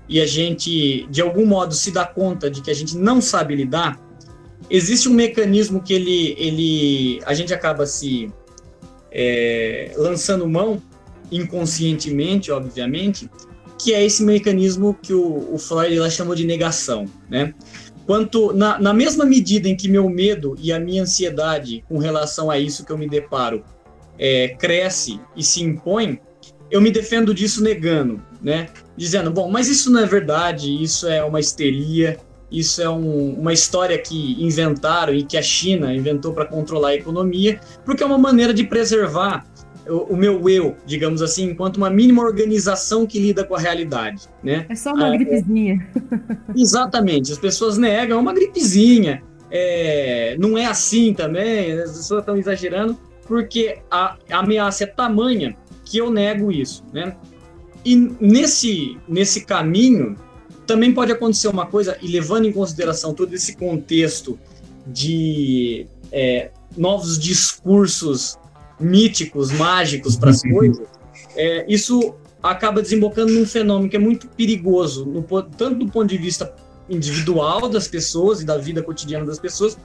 e 0.09 0.21
a 0.21 0.27
gente 0.27 1.07
de 1.11 1.23
algum 1.23 1.47
modo 1.47 1.75
se 1.75 1.91
dá 1.91 2.05
conta 2.05 2.51
de 2.51 2.61
que 2.61 2.71
a 2.71 2.75
gente 2.75 2.97
não 2.97 3.21
sabe 3.21 3.55
lidar, 3.55 4.01
existe 4.69 5.09
um 5.09 5.15
mecanismo 5.15 5.81
que 5.81 5.93
ele, 5.93 6.35
ele 6.39 7.21
a 7.25 7.33
gente 7.33 7.55
acaba 7.55 7.87
se 7.87 8.33
é, 9.13 9.93
lançando 9.97 10.49
mão, 10.49 10.83
inconscientemente, 11.31 12.51
obviamente, 12.51 13.31
que 13.79 13.95
é 13.95 14.05
esse 14.05 14.23
mecanismo 14.25 14.99
que 15.01 15.15
o, 15.15 15.55
o 15.55 15.59
Freud 15.59 15.97
ela 15.97 16.11
chamou 16.11 16.35
de 16.35 16.45
negação, 16.45 17.07
né? 17.31 17.55
Quanto 18.09 18.55
na, 18.55 18.79
na 18.79 18.95
mesma 18.95 19.27
medida 19.27 19.69
em 19.69 19.77
que 19.77 19.87
meu 19.87 20.09
medo 20.09 20.57
e 20.59 20.73
a 20.73 20.81
minha 20.81 21.03
ansiedade 21.03 21.85
com 21.87 21.99
relação 21.99 22.51
a 22.51 22.59
isso 22.59 22.83
que 22.83 22.91
eu 22.91 22.97
me 22.97 23.07
deparo 23.07 23.63
é, 24.19 24.57
cresce 24.59 25.21
e 25.37 25.43
se 25.45 25.63
impõe, 25.63 26.19
eu 26.71 26.81
me 26.81 26.91
defendo 26.91 27.35
disso 27.35 27.63
negando, 27.63 28.23
né? 28.41 28.71
Dizendo, 28.97 29.31
bom, 29.31 29.51
mas 29.51 29.69
isso 29.69 29.93
não 29.93 30.01
é 30.01 30.07
verdade, 30.07 30.83
isso 30.83 31.07
é 31.07 31.23
uma 31.23 31.39
histeria, 31.39 32.17
isso 32.51 32.81
é 32.81 32.89
um, 32.89 33.35
uma 33.35 33.53
história 33.53 33.99
que 33.99 34.43
inventaram 34.43 35.13
e 35.13 35.23
que 35.23 35.37
a 35.37 35.43
China 35.43 35.93
inventou 35.93 36.33
para 36.33 36.47
controlar 36.47 36.89
a 36.89 36.95
economia, 36.95 37.61
porque 37.85 38.03
é 38.03 38.07
uma 38.07 38.17
maneira 38.17 38.55
de 38.55 38.65
preservar 38.65 39.45
o, 39.89 40.13
o, 40.13 40.17
meu 40.17 40.49
eu, 40.49 40.77
digamos 40.87 41.23
assim, 41.23 41.51
enquanto 41.51 41.77
uma 41.77 41.91
mínima 41.91 42.23
organização 42.23 43.07
que 43.07 43.19
lida 43.19 43.45
com 43.45 43.55
a 43.55 43.59
realidade, 43.59 44.29
né? 44.43 44.67
É 44.69 44.75
só 44.75 44.93
uma 44.93 45.07
ah, 45.07 45.17
gripezinha. 45.17 45.89
É, 45.95 46.37
exatamente, 46.61 47.33
as 47.33 47.39
pessoas 47.39 47.79
negam 47.79 48.19
é 48.19 48.21
uma 48.21 48.33
gripezinha. 48.33 49.23
É, 49.51 50.37
não 50.39 50.59
é 50.59 50.67
assim 50.67 51.15
também, 51.15 51.73
as 51.73 51.97
pessoas 51.97 52.21
estão 52.21 52.37
exagerando, 52.37 52.99
porque 53.27 53.79
a, 53.91 54.17
a 54.31 54.39
ameaça 54.39 54.85
é 54.85 54.87
tamanha 54.87 55.57
que 55.85 55.99
eu 55.99 56.11
nego 56.11 56.53
isso, 56.53 56.85
né? 56.93 57.17
E 57.85 57.97
nesse, 57.97 58.99
nesse 59.09 59.45
caminho, 59.45 60.17
também 60.67 60.93
pode 60.93 61.11
acontecer 61.11 61.49
uma 61.49 61.65
coisa, 61.65 61.97
e 62.03 62.09
levando 62.09 62.45
em 62.45 62.53
consideração 62.53 63.15
todo 63.15 63.33
esse 63.35 63.57
contexto 63.57 64.39
de 64.87 65.87
é, 66.13 66.51
novos 66.77 67.19
discursos 67.19 68.39
míticos, 68.79 69.51
mágicos 69.53 70.17
para 70.17 70.31
as 70.31 70.43
uhum. 70.43 70.53
coisas, 70.53 70.87
é, 71.37 71.65
isso 71.69 72.15
acaba 72.43 72.81
desembocando 72.81 73.33
num 73.33 73.47
fenômeno 73.47 73.91
que 73.91 73.97
é 73.97 74.01
muito 74.01 74.29
perigoso, 74.29 75.05
no, 75.05 75.23
tanto 75.23 75.85
do 75.85 75.91
ponto 75.91 76.07
de 76.07 76.19
vista 76.19 76.55
individual 76.89 77.69
das 77.69 77.89
pessoas 77.89 78.41
e 78.41 78.45
da 78.45 78.57
vida 78.57 78.83
cotidiana 78.83 79.27
das 79.27 79.39
pessoas, 79.39 79.77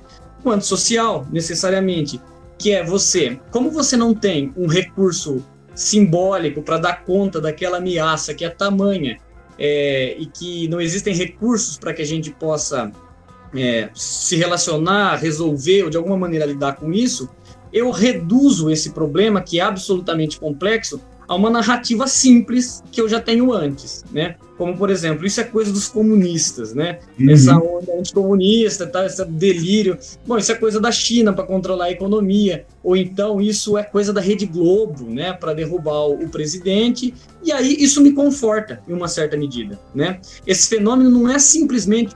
quanto 0.41 0.65
social, 0.65 1.27
necessariamente, 1.31 2.21
que 2.57 2.71
é 2.71 2.83
você, 2.83 3.39
como 3.51 3.71
você 3.71 3.97
não 3.97 4.13
tem 4.13 4.53
um 4.55 4.67
recurso 4.67 5.43
simbólico 5.73 6.61
para 6.61 6.77
dar 6.77 7.03
conta 7.03 7.41
daquela 7.41 7.77
ameaça 7.77 8.33
que 8.33 8.45
é 8.45 8.49
tamanha 8.49 9.17
é, 9.57 10.15
e 10.19 10.25
que 10.25 10.67
não 10.67 10.79
existem 10.79 11.15
recursos 11.15 11.77
para 11.77 11.93
que 11.93 12.01
a 12.01 12.05
gente 12.05 12.31
possa 12.31 12.91
é, 13.55 13.89
se 13.93 14.35
relacionar, 14.35 15.15
resolver 15.15 15.83
ou 15.83 15.89
de 15.89 15.97
alguma 15.97 16.17
maneira 16.17 16.45
lidar 16.45 16.75
com 16.75 16.93
isso, 16.93 17.29
eu 17.74 17.89
reduzo 17.89 18.69
esse 18.69 18.91
problema, 18.91 19.41
que 19.41 19.59
é 19.59 19.63
absolutamente 19.63 20.39
complexo, 20.39 21.01
a 21.28 21.36
uma 21.36 21.49
narrativa 21.49 22.07
simples 22.07 22.84
que 22.91 23.01
eu 23.01 23.07
já 23.09 23.19
tenho 23.19 23.51
antes, 23.51 24.03
né? 24.11 24.36
Como, 24.57 24.78
por 24.78 24.89
exemplo, 24.89 25.26
isso 25.26 25.41
é 25.41 25.43
coisa 25.43 25.71
dos 25.71 25.88
comunistas, 25.88 26.74
né? 26.74 26.99
Uhum. 27.19 27.32
Essa 27.32 27.57
onda 27.57 27.91
anticomunista, 27.97 28.86
tá? 28.86 29.05
esse 29.05 29.26
delírio. 29.26 29.97
Bom, 30.28 30.38
isso 30.38 30.51
é 30.51 30.55
coisa 30.55 30.80
da 30.80 30.91
China 30.91 31.34
para 31.34 31.43
controlar 31.43 31.86
a 31.86 31.91
economia. 31.91 32.65
Ou 32.84 32.95
então 32.95 33.41
isso 33.41 33.78
é 33.78 33.84
coisa 33.84 34.13
da 34.13 34.21
Rede 34.21 34.45
Globo, 34.45 35.09
né? 35.09 35.34
Para 35.34 35.53
derrubar 35.53 36.07
o 36.07 36.30
presidente. 36.30 37.13
E 37.43 37.51
aí 37.51 37.76
isso 37.80 37.99
me 37.99 38.11
conforta 38.11 38.82
em 38.88 38.93
uma 38.93 39.07
certa 39.07 39.36
medida, 39.36 39.80
né? 39.93 40.19
Esse 40.45 40.69
fenômeno 40.69 41.09
não 41.09 41.30
é 41.30 41.39
simplesmente 41.39 42.13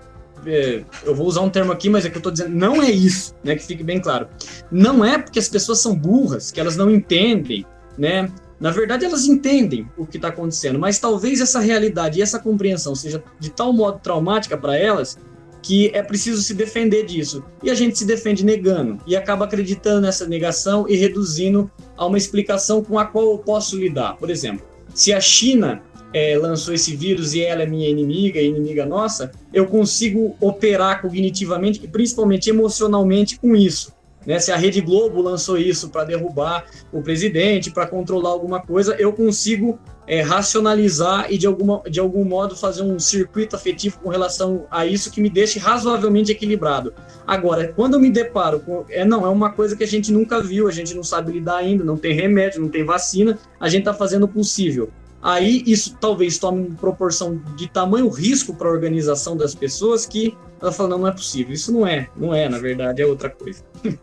é, 0.48 0.84
eu 1.04 1.14
vou 1.14 1.28
usar 1.28 1.42
um 1.42 1.50
termo 1.50 1.72
aqui, 1.72 1.90
mas 1.90 2.06
é 2.06 2.10
que 2.10 2.16
eu 2.16 2.20
estou 2.20 2.32
dizendo, 2.32 2.56
não 2.56 2.82
é 2.82 2.90
isso, 2.90 3.36
né? 3.44 3.56
Que 3.56 3.64
fique 3.64 3.84
bem 3.84 4.00
claro. 4.00 4.28
Não 4.72 5.04
é 5.04 5.18
porque 5.18 5.40
as 5.40 5.50
pessoas 5.50 5.80
são 5.80 5.96
burras, 5.96 6.52
que 6.52 6.60
elas 6.60 6.78
não 6.78 6.90
entendem, 6.90 7.66
né? 7.98 8.32
Na 8.60 8.72
verdade, 8.72 9.06
elas 9.06 9.26
entendem 9.26 9.88
o 9.98 10.06
que 10.06 10.18
está 10.18 10.30
acontecendo, 10.30 10.80
mas 10.80 10.98
talvez 10.98 11.42
essa 11.42 11.60
realidade 11.60 12.20
e 12.20 12.22
essa 12.22 12.40
compreensão 12.40 12.96
seja 12.96 13.24
de 13.40 13.52
tal 13.52 13.72
modo 13.72 14.00
traumática 14.00 14.58
para 14.58 14.76
elas 14.76 15.18
que 15.62 15.92
é 15.94 16.02
preciso 16.02 16.42
se 16.42 16.54
defender 16.54 17.06
disso. 17.06 17.44
E 17.62 17.70
a 17.70 17.76
gente 17.76 17.98
se 17.98 18.06
defende 18.06 18.46
negando 18.46 19.00
e 19.06 19.16
acaba 19.16 19.46
acreditando 19.46 20.02
nessa 20.02 20.26
negação 20.26 20.88
e 20.88 20.96
reduzindo 20.96 21.70
a 21.98 22.06
uma 22.06 22.18
explicação 22.18 22.84
com 22.84 22.98
a 22.98 23.06
qual 23.06 23.32
eu 23.32 23.38
posso 23.38 23.78
lidar. 23.78 24.16
Por 24.16 24.30
exemplo, 24.30 24.66
se 24.94 25.14
a 25.14 25.20
China 25.20 25.84
é, 26.14 26.38
lançou 26.38 26.74
esse 26.74 26.96
vírus 26.96 27.34
e 27.34 27.42
ela 27.42 27.64
é 27.64 27.66
minha 27.66 27.90
inimiga, 27.90 28.40
inimiga 28.42 28.86
nossa, 28.86 29.32
eu 29.54 29.66
consigo 29.68 30.36
operar 30.40 31.02
cognitivamente 31.02 31.82
e 31.84 31.88
principalmente 31.88 32.50
emocionalmente 32.50 33.40
com 33.40 33.56
isso. 33.56 33.96
Né? 34.28 34.40
Se 34.40 34.52
a 34.52 34.58
Rede 34.58 34.82
Globo 34.82 35.22
lançou 35.22 35.58
isso 35.58 35.90
para 35.90 36.04
derrubar 36.04 36.66
o 36.92 37.02
presidente, 37.02 37.72
para 37.72 37.88
controlar 37.88 38.32
alguma 38.32 38.60
coisa, 38.60 38.94
eu 39.00 39.14
consigo 39.14 39.80
é, 40.06 40.22
racionalizar 40.22 41.32
e 41.32 41.38
de, 41.38 41.48
alguma, 41.48 41.82
de 41.90 42.00
algum 42.00 42.26
modo 42.26 42.54
fazer 42.54 42.82
um 42.82 43.00
circuito 43.00 43.56
afetivo 43.56 44.00
com 44.00 44.10
relação 44.10 44.66
a 44.70 44.86
isso 44.86 45.12
que 45.12 45.22
me 45.22 45.30
deixe 45.30 45.60
razoavelmente 45.60 46.30
equilibrado. 46.30 46.94
Agora, 47.26 47.72
quando 47.74 47.94
eu 47.94 48.00
me 48.02 48.10
deparo 48.10 48.60
com. 48.60 48.84
É, 48.90 49.06
não, 49.06 49.26
é 49.26 49.30
uma 49.30 49.52
coisa 49.52 49.78
que 49.78 49.84
a 49.84 49.88
gente 49.88 50.12
nunca 50.12 50.42
viu, 50.42 50.68
a 50.68 50.72
gente 50.72 50.94
não 50.94 51.04
sabe 51.04 51.32
lidar 51.32 51.58
ainda, 51.58 51.86
não 51.86 51.98
tem 51.98 52.14
remédio, 52.14 52.62
não 52.62 52.70
tem 52.70 52.84
vacina, 52.84 53.40
a 53.60 53.70
gente 53.70 53.82
está 53.82 53.94
fazendo 53.94 54.24
o 54.24 54.28
possível. 54.28 54.90
Aí 55.28 55.62
isso 55.68 55.98
talvez 56.00 56.38
tome 56.38 56.70
proporção 56.80 57.42
de 57.58 57.68
tamanho 57.68 58.08
risco 58.08 58.56
para 58.56 58.70
a 58.70 58.72
organização 58.72 59.36
das 59.36 59.54
pessoas 59.54 60.06
que 60.06 60.34
ela 60.62 60.72
fala, 60.72 60.88
não, 60.88 61.00
não 61.00 61.08
é 61.10 61.12
possível. 61.12 61.54
Isso 61.54 61.70
não 61.70 61.86
é, 61.86 62.08
não 62.16 62.34
é, 62.34 62.48
na 62.48 62.58
verdade, 62.58 63.02
é 63.02 63.06
outra 63.06 63.30
coisa. 63.30 63.62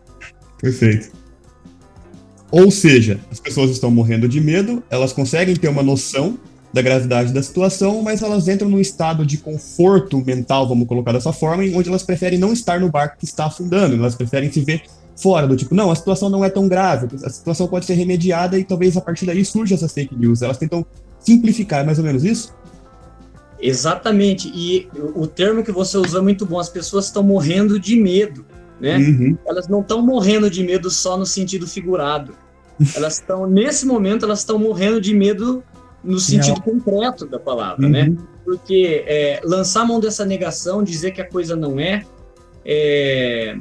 Perfeito. 0.61 1.13
Ou 2.51 2.71
seja, 2.71 3.19
as 3.33 3.41
pessoas 3.41 3.71
estão 3.71 3.91
morrendo 3.91 4.29
de 4.29 4.39
medo, 4.39 4.83
elas 4.91 5.15
conseguem 5.15 5.57
ter 5.57 5.69
uma 5.69 5.83
noção 5.83 6.39
da 6.75 6.83
gravidade 6.83 7.33
da 7.33 7.43
situação, 7.43 8.03
mas 8.03 8.21
elas 8.21 8.47
entram 8.47 8.69
num 8.69 8.79
estado 8.79 9.25
de 9.25 9.39
conforto 9.39 10.19
mental, 10.19 10.69
vamos 10.69 10.87
colocar 10.87 11.13
dessa 11.13 11.33
forma, 11.33 11.63
onde 11.75 11.89
elas 11.89 12.03
preferem 12.03 12.39
não 12.39 12.53
estar 12.53 12.79
no 12.79 12.91
barco 12.91 13.17
que 13.17 13.25
está 13.25 13.47
afundando, 13.47 13.97
elas 13.97 14.15
preferem 14.15 14.53
se 14.53 14.61
ver 14.61 14.83
fora, 15.17 15.47
do 15.47 15.57
tipo, 15.57 15.75
não, 15.75 15.91
a 15.91 15.95
situação 15.95 16.29
não 16.29 16.45
é 16.45 16.51
tão 16.51 16.69
grave, 16.69 17.09
a 17.25 17.31
situação 17.31 17.67
pode 17.67 17.87
ser 17.87 17.95
remediada 17.95 18.59
e 18.59 18.65
talvez 18.65 18.95
a 18.95 19.01
partir 19.01 19.25
daí 19.25 19.43
surja 19.43 19.75
essas 19.75 19.93
fake 19.93 20.15
news. 20.15 20.43
Elas 20.43 20.59
tentam 20.59 20.85
simplificar, 21.25 21.81
é 21.81 21.85
mais 21.85 21.99
ou 21.99 22.05
menos 22.05 22.25
isso? 22.25 22.55
Exatamente, 23.61 24.51
e 24.55 24.89
o 25.15 25.27
termo 25.27 25.63
que 25.63 25.73
você 25.73 25.97
usou 25.97 26.21
é 26.21 26.23
muito 26.23 26.45
bom, 26.45 26.59
as 26.59 26.69
pessoas 26.69 27.07
estão 27.07 27.23
morrendo 27.23 27.79
de 27.79 27.97
medo 27.97 28.45
né? 28.81 28.97
Uhum. 28.99 29.39
Elas 29.47 29.69
não 29.69 29.81
estão 29.81 30.03
morrendo 30.03 30.51
de 30.51 30.63
medo 30.63 30.91
só 30.91 31.17
no 31.17 31.27
sentido 31.27 31.67
figurado. 31.67 32.35
Elas 32.95 33.15
estão, 33.15 33.47
nesse 33.47 33.87
momento, 33.87 34.25
elas 34.25 34.41
estão 34.41 34.59
morrendo 34.59 35.01
de 35.01 35.15
medo 35.15 35.63
no 36.03 36.19
sentido 36.19 36.57
não. 36.57 36.81
concreto 36.81 37.25
da 37.25 37.39
palavra, 37.39 37.89
né? 37.89 38.03
uhum. 38.03 38.15
né? 38.15 38.19
Porque 38.45 39.05
é, 39.07 39.41
lançar 39.45 39.83
a 39.83 39.85
mão 39.85 40.01
dessa 40.01 40.25
negação, 40.27 40.83
dizer 40.83 41.13
que 41.13 41.21
a 41.21 41.29
coisa 41.29 41.55
não 41.55 41.79
é, 41.79 42.05
é, 42.65 43.57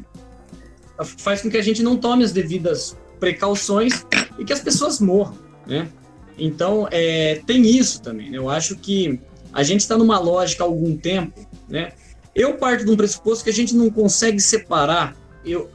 faz 1.20 1.44
com 1.44 1.50
que 1.50 1.58
a 1.58 1.62
gente 1.62 1.84
não 1.84 1.96
tome 1.96 2.24
as 2.24 2.32
devidas 2.32 2.98
precauções 3.20 4.04
e 4.40 4.44
que 4.44 4.52
as 4.52 4.60
pessoas 4.60 5.00
morram, 5.00 5.38
né? 5.68 5.88
Então, 6.38 6.88
é, 6.92 7.42
tem 7.46 7.62
isso 7.66 8.02
também. 8.02 8.30
Né? 8.30 8.38
Eu 8.38 8.50
acho 8.50 8.76
que 8.76 9.20
a 9.52 9.64
gente 9.64 9.82
está 9.82 9.98
numa 9.98 10.20
lógica 10.20 10.64
há 10.64 10.68
algum 10.68 10.98
tempo, 10.98 11.48
né? 11.70 11.92
Eu 12.34 12.56
parto 12.58 12.84
de 12.84 12.92
um 12.92 12.98
pressuposto 12.98 13.44
que 13.44 13.50
a 13.52 13.54
gente 13.54 13.76
não 13.76 13.92
consegue 13.92 14.40
separar. 14.40 15.16
Eu, 15.46 15.70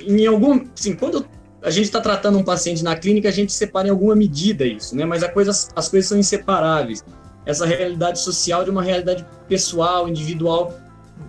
em 0.00 0.24
algum, 0.26 0.64
sim, 0.74 0.94
quando 0.94 1.26
a 1.60 1.70
gente 1.70 1.86
está 1.86 2.00
tratando 2.00 2.38
um 2.38 2.44
paciente 2.44 2.84
na 2.84 2.94
clínica, 2.94 3.28
a 3.28 3.32
gente 3.32 3.52
separa 3.52 3.88
em 3.88 3.90
alguma 3.90 4.14
medida 4.14 4.64
isso, 4.64 4.94
né? 4.94 5.04
Mas 5.04 5.24
a 5.24 5.28
coisa, 5.28 5.50
as 5.50 5.88
coisas 5.88 6.08
são 6.08 6.18
inseparáveis. 6.18 7.04
Essa 7.44 7.66
realidade 7.66 8.20
social 8.20 8.64
de 8.64 8.70
uma 8.70 8.82
realidade 8.82 9.26
pessoal, 9.48 10.08
individual, 10.08 10.78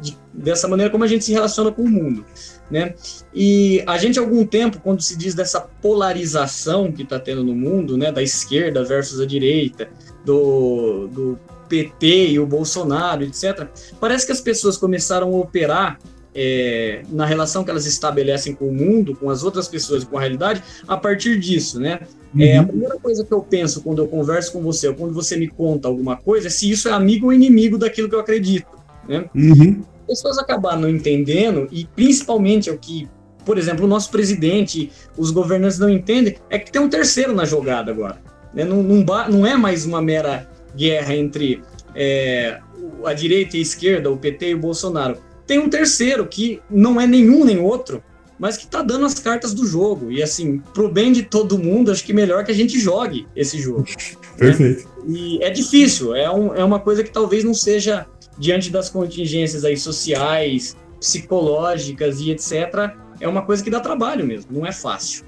de, 0.01 0.17
dessa 0.33 0.67
maneira 0.67 0.91
como 0.91 1.03
a 1.03 1.07
gente 1.07 1.25
se 1.25 1.31
relaciona 1.31 1.71
com 1.71 1.81
o 1.81 1.89
mundo, 1.89 2.25
né? 2.69 2.95
E 3.33 3.83
a 3.85 3.97
gente, 3.97 4.19
há 4.19 4.21
algum 4.21 4.45
tempo, 4.45 4.79
quando 4.81 5.01
se 5.01 5.17
diz 5.17 5.33
dessa 5.33 5.61
polarização 5.61 6.91
que 6.91 7.03
está 7.03 7.19
tendo 7.19 7.43
no 7.43 7.55
mundo, 7.55 7.97
né? 7.97 8.11
Da 8.11 8.21
esquerda 8.21 8.83
versus 8.83 9.19
a 9.19 9.25
direita, 9.25 9.89
do, 10.25 11.07
do 11.07 11.39
PT 11.69 12.31
e 12.31 12.39
o 12.39 12.45
Bolsonaro, 12.45 13.23
etc., 13.23 13.67
parece 13.99 14.25
que 14.25 14.31
as 14.31 14.41
pessoas 14.41 14.77
começaram 14.77 15.33
a 15.33 15.37
operar 15.37 15.99
é, 16.33 17.03
na 17.09 17.25
relação 17.25 17.63
que 17.63 17.71
elas 17.71 17.85
estabelecem 17.85 18.53
com 18.53 18.67
o 18.67 18.73
mundo, 18.73 19.15
com 19.15 19.29
as 19.29 19.43
outras 19.43 19.69
pessoas 19.69 20.03
e 20.03 20.05
com 20.05 20.17
a 20.17 20.21
realidade, 20.21 20.61
a 20.85 20.97
partir 20.97 21.39
disso, 21.39 21.79
né? 21.79 22.01
Uhum. 22.33 22.41
É, 22.41 22.57
a 22.57 22.63
primeira 22.63 22.99
coisa 22.99 23.23
que 23.23 23.31
eu 23.31 23.41
penso 23.41 23.81
quando 23.81 23.99
eu 23.99 24.07
converso 24.07 24.51
com 24.51 24.61
você, 24.61 24.89
ou 24.89 24.95
quando 24.95 25.13
você 25.13 25.37
me 25.37 25.47
conta 25.47 25.87
alguma 25.87 26.17
coisa, 26.17 26.47
é 26.47 26.49
se 26.49 26.69
isso 26.69 26.89
é 26.89 26.91
amigo 26.91 27.27
ou 27.27 27.33
inimigo 27.33 27.77
daquilo 27.77 28.09
que 28.09 28.15
eu 28.15 28.19
acredito, 28.19 28.67
né? 29.07 29.29
Uhum. 29.33 29.81
As 30.07 30.21
pessoas 30.21 30.37
acabaram 30.37 30.81
não 30.81 30.89
entendendo, 30.89 31.67
e 31.71 31.85
principalmente 31.95 32.69
é 32.69 32.73
o 32.73 32.77
que, 32.77 33.09
por 33.43 33.57
exemplo, 33.57 33.85
o 33.85 33.87
nosso 33.87 34.11
presidente, 34.11 34.91
os 35.17 35.31
governantes 35.31 35.79
não 35.79 35.89
entendem, 35.89 36.35
é 36.49 36.59
que 36.59 36.71
tem 36.71 36.81
um 36.81 36.89
terceiro 36.89 37.33
na 37.33 37.45
jogada 37.45 37.91
agora. 37.91 38.21
Né? 38.53 38.63
Não, 38.63 38.83
não, 38.83 39.03
não 39.03 39.45
é 39.45 39.57
mais 39.57 39.85
uma 39.85 40.01
mera 40.01 40.49
guerra 40.75 41.15
entre 41.15 41.63
é, 41.95 42.59
a 43.03 43.13
direita 43.13 43.57
e 43.57 43.59
a 43.59 43.63
esquerda, 43.63 44.11
o 44.11 44.17
PT 44.17 44.49
e 44.49 44.55
o 44.55 44.59
Bolsonaro. 44.59 45.17
Tem 45.47 45.59
um 45.59 45.69
terceiro 45.69 46.25
que 46.27 46.61
não 46.69 46.99
é 46.99 47.07
nenhum 47.07 47.43
nem 47.43 47.59
outro, 47.59 48.03
mas 48.37 48.57
que 48.57 48.65
está 48.65 48.81
dando 48.81 49.05
as 49.05 49.19
cartas 49.19 49.53
do 49.53 49.65
jogo. 49.65 50.11
E 50.11 50.21
assim, 50.21 50.59
pro 50.73 50.89
bem 50.89 51.11
de 51.11 51.23
todo 51.23 51.57
mundo, 51.57 51.91
acho 51.91 52.03
que 52.03 52.13
melhor 52.13 52.43
que 52.43 52.51
a 52.51 52.55
gente 52.55 52.79
jogue 52.79 53.27
esse 53.35 53.59
jogo. 53.59 53.85
Perfeito. 54.37 54.87
Né? 54.87 54.95
E 55.07 55.43
é 55.43 55.49
difícil, 55.49 56.15
é, 56.15 56.29
um, 56.29 56.53
é 56.55 56.63
uma 56.63 56.79
coisa 56.79 57.03
que 57.03 57.11
talvez 57.11 57.43
não 57.43 57.53
seja 57.53 58.07
diante 58.37 58.69
das 58.69 58.89
contingências 58.89 59.63
aí 59.63 59.77
sociais, 59.77 60.75
psicológicas 60.99 62.19
e 62.19 62.31
etc. 62.31 62.93
É 63.19 63.27
uma 63.27 63.41
coisa 63.41 63.63
que 63.63 63.69
dá 63.69 63.79
trabalho 63.79 64.25
mesmo, 64.25 64.51
não 64.51 64.65
é 64.65 64.71
fácil. 64.71 65.25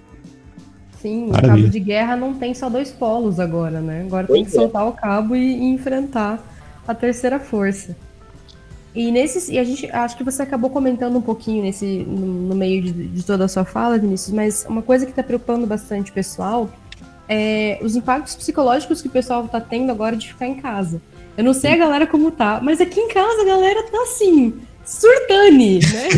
Sim, 1.02 1.28
Maravilha. 1.28 1.54
o 1.54 1.58
cabo 1.58 1.70
de 1.70 1.80
guerra 1.80 2.16
não 2.16 2.34
tem 2.34 2.54
só 2.54 2.70
dois 2.70 2.92
polos 2.92 3.40
agora, 3.40 3.80
né? 3.80 4.04
Agora 4.08 4.26
pois 4.28 4.40
tem 4.40 4.46
que 4.46 4.58
é. 4.58 4.60
soltar 4.60 4.88
o 4.88 4.94
cabo 4.94 5.36
e, 5.36 5.40
e, 5.40 5.64
enfrentar 5.66 6.44
a 6.88 6.94
terceira 6.96 7.40
força. 7.40 7.96
E 8.96 9.12
nesse, 9.12 9.54
e 9.54 9.60
a 9.60 9.64
gente 9.64 9.90
acho 9.92 10.18
que 10.18 10.24
você 10.24 10.42
acabou 10.42 10.72
comentando 10.72 11.16
um 11.16 11.22
pouquinho 11.22 11.62
nesse 11.62 11.86
no, 11.86 12.26
no 12.48 12.56
meio 12.56 12.82
de, 12.82 12.92
de, 12.92 13.24
toda 13.24 13.46
a 13.46 13.48
sua 13.48 13.64
fala, 13.64 13.98
Vinícius, 14.00 14.34
mas 14.34 14.66
uma 14.68 14.82
coisa 14.82 15.06
que 15.06 15.12
está 15.12 15.22
preocupando 15.22 15.68
bastante 15.68 16.10
o 16.10 16.14
pessoal 16.14 16.68
é, 17.28 17.78
os 17.82 17.96
impactos 17.96 18.36
psicológicos 18.36 19.02
que 19.02 19.08
o 19.08 19.12
pessoal 19.12 19.46
está 19.46 19.60
tendo 19.60 19.92
agora 19.92 20.16
de 20.16 20.30
ficar 20.30 20.48
em 20.48 20.56
casa. 20.56 21.02
Eu 21.38 21.44
não 21.44 21.54
sei 21.54 21.74
a 21.74 21.78
galera 21.78 22.08
como 22.08 22.32
tá, 22.32 22.60
mas 22.62 22.82
aqui 22.82 23.00
em 23.00 23.08
casa 23.10 23.44
a 23.44 23.46
galera 23.46 23.84
tá 23.84 24.02
assim, 24.02 24.60
surtane, 24.84 25.80
né? 25.80 26.10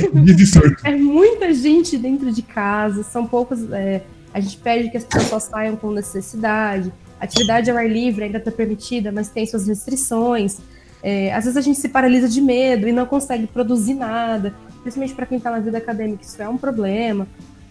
é 0.86 0.95
muita 0.95 1.53
gente 1.53 1.97
dentro 1.97 2.32
de 2.32 2.41
casa, 2.41 3.03
são 3.03 3.28
poucos. 3.28 3.70
É, 3.72 4.01
a 4.34 4.39
gente 4.39 4.57
pede 4.57 4.89
que 4.89 4.95
as 4.95 5.03
pessoas 5.03 5.28
só 5.28 5.39
saiam 5.39 5.76
com 5.76 5.91
necessidade. 5.91 6.93
atividade 7.20 7.70
ao 7.70 7.76
ar 7.76 7.89
livre 7.89 8.24
ainda 8.24 8.38
está 8.38 8.49
permitida, 8.49 9.11
mas 9.11 9.28
tem 9.28 9.45
suas 9.45 9.67
restrições. 9.67 10.59
É, 11.03 11.34
às 11.34 11.43
vezes 11.43 11.57
a 11.57 11.61
gente 11.61 11.80
se 11.80 11.89
paralisa 11.89 12.30
de 12.30 12.41
medo 12.41 12.88
e 12.88 12.91
não 12.91 13.05
consegue 13.05 13.47
produzir 13.47 13.95
nada, 13.95 14.53
principalmente 14.82 15.15
para 15.15 15.26
quem 15.26 15.38
está 15.38 15.51
na 15.51 15.59
vida 15.59 15.78
acadêmica, 15.78 16.24
isso 16.24 16.41
é 16.41 16.47
um 16.47 16.57
problema, 16.57 17.28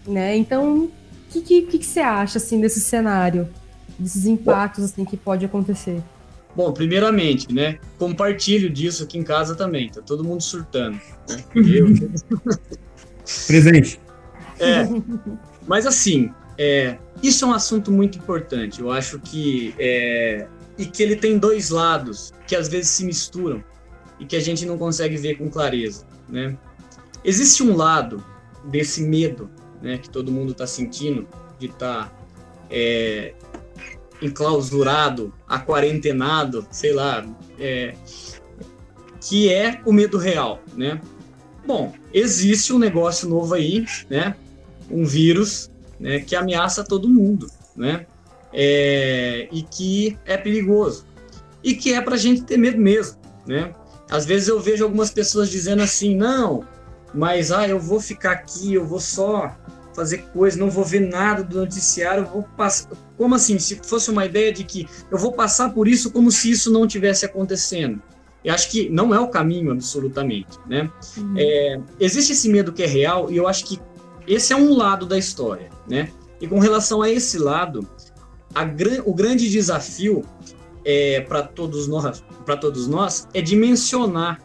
né? 0.07 0.35
Então, 0.35 0.85
o 0.85 0.91
que, 1.29 1.41
que, 1.41 1.61
que, 1.61 1.85
você 1.85 1.99
acha 1.99 2.39
assim 2.39 2.59
desse 2.59 2.81
cenário, 2.81 3.47
desses 3.97 4.25
impactos 4.25 4.83
assim 4.83 5.05
que 5.05 5.15
pode 5.15 5.45
acontecer? 5.45 6.01
Bom, 6.55 6.73
primeiramente, 6.73 7.53
né? 7.53 7.79
Compartilho 7.97 8.69
disso 8.69 9.03
aqui 9.03 9.17
em 9.17 9.23
casa 9.23 9.55
também. 9.55 9.89
Tá 9.89 10.01
todo 10.01 10.23
mundo 10.23 10.41
surtando. 10.41 10.99
Né? 11.27 11.43
Eu... 11.55 11.87
Presente. 13.47 13.99
É. 14.59 14.83
Mas 15.67 15.85
assim, 15.85 16.31
é, 16.57 16.97
isso 17.23 17.45
é 17.45 17.47
um 17.47 17.53
assunto 17.53 17.91
muito 17.91 18.17
importante. 18.17 18.81
Eu 18.81 18.91
acho 18.91 19.19
que 19.19 19.73
é, 19.79 20.47
e 20.77 20.85
que 20.85 21.03
ele 21.03 21.15
tem 21.15 21.37
dois 21.37 21.69
lados 21.69 22.33
que 22.47 22.55
às 22.55 22.67
vezes 22.67 22.89
se 22.89 23.05
misturam 23.05 23.63
e 24.19 24.25
que 24.25 24.35
a 24.35 24.39
gente 24.39 24.65
não 24.65 24.77
consegue 24.77 25.17
ver 25.17 25.37
com 25.37 25.49
clareza, 25.49 26.05
né? 26.27 26.57
Existe 27.23 27.61
um 27.63 27.75
lado 27.75 28.23
desse 28.65 29.03
medo, 29.03 29.49
né, 29.81 29.97
que 29.97 30.09
todo 30.09 30.31
mundo 30.31 30.51
está 30.53 30.65
sentindo 30.65 31.27
de 31.57 31.67
estar 31.67 32.09
tá, 32.09 32.13
é, 32.69 33.33
enclausurado, 34.21 35.33
aquarentenado, 35.47 36.67
sei 36.71 36.93
lá, 36.93 37.25
é, 37.59 37.93
que 39.21 39.51
é 39.51 39.81
o 39.85 39.93
medo 39.93 40.17
real, 40.17 40.61
né? 40.75 41.01
Bom, 41.65 41.93
existe 42.13 42.73
um 42.73 42.79
negócio 42.79 43.29
novo 43.29 43.53
aí, 43.53 43.85
né? 44.09 44.35
Um 44.89 45.05
vírus, 45.05 45.69
né? 45.99 46.19
Que 46.19 46.35
ameaça 46.35 46.83
todo 46.83 47.07
mundo, 47.07 47.47
né? 47.75 48.05
É, 48.51 49.47
e 49.51 49.61
que 49.61 50.17
é 50.25 50.35
perigoso 50.35 51.05
e 51.63 51.75
que 51.75 51.93
é 51.93 52.01
para 52.01 52.15
a 52.15 52.17
gente 52.17 52.43
ter 52.43 52.57
medo 52.57 52.79
mesmo, 52.79 53.17
né? 53.45 53.73
Às 54.09 54.25
vezes 54.25 54.47
eu 54.47 54.59
vejo 54.59 54.83
algumas 54.83 55.11
pessoas 55.11 55.49
dizendo 55.49 55.83
assim, 55.83 56.15
não, 56.15 56.63
mas 57.13 57.51
ah, 57.51 57.67
eu 57.67 57.79
vou 57.79 57.99
ficar 57.99 58.31
aqui, 58.31 58.73
eu 58.73 58.85
vou 58.85 58.99
só 58.99 59.55
fazer 59.93 60.19
coisa, 60.33 60.57
não 60.57 60.69
vou 60.69 60.83
ver 60.83 61.01
nada 61.01 61.43
do 61.43 61.59
noticiário, 61.59 62.25
vou 62.25 62.43
passar. 62.43 62.89
Como 63.17 63.35
assim? 63.35 63.59
Se 63.59 63.79
fosse 63.83 64.09
uma 64.09 64.25
ideia 64.25 64.51
de 64.51 64.63
que 64.63 64.87
eu 65.11 65.17
vou 65.17 65.33
passar 65.33 65.73
por 65.73 65.87
isso 65.87 66.11
como 66.11 66.31
se 66.31 66.51
isso 66.51 66.71
não 66.71 66.87
tivesse 66.87 67.25
acontecendo. 67.25 68.01
Eu 68.43 68.53
acho 68.53 68.69
que 68.69 68.89
não 68.89 69.13
é 69.13 69.19
o 69.19 69.27
caminho, 69.27 69.71
absolutamente, 69.71 70.57
né? 70.67 70.89
Uhum. 71.17 71.33
É, 71.37 71.79
existe 71.99 72.31
esse 72.31 72.47
medo 72.47 72.71
que 72.71 72.83
é 72.83 72.87
real 72.87 73.29
e 73.29 73.35
eu 73.35 73.47
acho 73.47 73.65
que 73.65 73.79
esse 74.25 74.53
é 74.53 74.55
um 74.55 74.75
lado 74.75 75.05
da 75.05 75.17
história, 75.17 75.69
né? 75.87 76.09
E 76.39 76.47
com 76.47 76.59
relação 76.59 77.01
a 77.01 77.09
esse 77.09 77.37
lado, 77.37 77.85
a, 78.55 78.63
o 79.03 79.13
grande 79.13 79.49
desafio 79.49 80.23
é, 80.85 81.21
para 81.21 81.43
todos 81.43 81.87
nós, 81.87 82.23
todos 82.61 82.87
nós, 82.87 83.27
é 83.33 83.41
dimensionar 83.41 84.41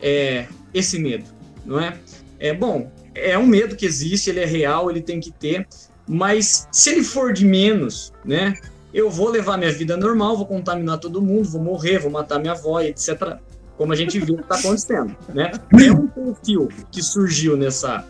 é, 0.00 0.46
esse 0.72 0.98
medo, 0.98 1.26
não 1.64 1.78
é? 1.78 1.98
É 2.38 2.54
bom, 2.54 2.90
é 3.14 3.36
um 3.38 3.46
medo 3.46 3.76
que 3.76 3.86
existe, 3.86 4.30
ele 4.30 4.40
é 4.40 4.46
real, 4.46 4.90
ele 4.90 5.00
tem 5.00 5.20
que 5.20 5.30
ter, 5.30 5.66
mas 6.08 6.68
se 6.72 6.90
ele 6.90 7.04
for 7.04 7.32
de 7.32 7.44
menos, 7.44 8.12
né? 8.24 8.54
Eu 8.92 9.08
vou 9.08 9.28
levar 9.28 9.56
minha 9.56 9.72
vida 9.72 9.96
normal, 9.96 10.36
vou 10.36 10.46
contaminar 10.46 10.98
todo 10.98 11.22
mundo, 11.22 11.48
vou 11.48 11.62
morrer, 11.62 11.98
vou 11.98 12.10
matar 12.10 12.40
minha 12.40 12.52
avó, 12.52 12.80
etc. 12.80 13.38
Como 13.76 13.92
a 13.92 13.96
gente 13.96 14.18
viu 14.18 14.36
que 14.36 14.42
está 14.42 14.56
acontecendo, 14.56 15.16
né? 15.32 15.52
É 15.80 15.92
um 15.92 16.08
perfil 16.08 16.68
que 16.90 17.02
surgiu 17.02 17.56
nessa 17.56 18.04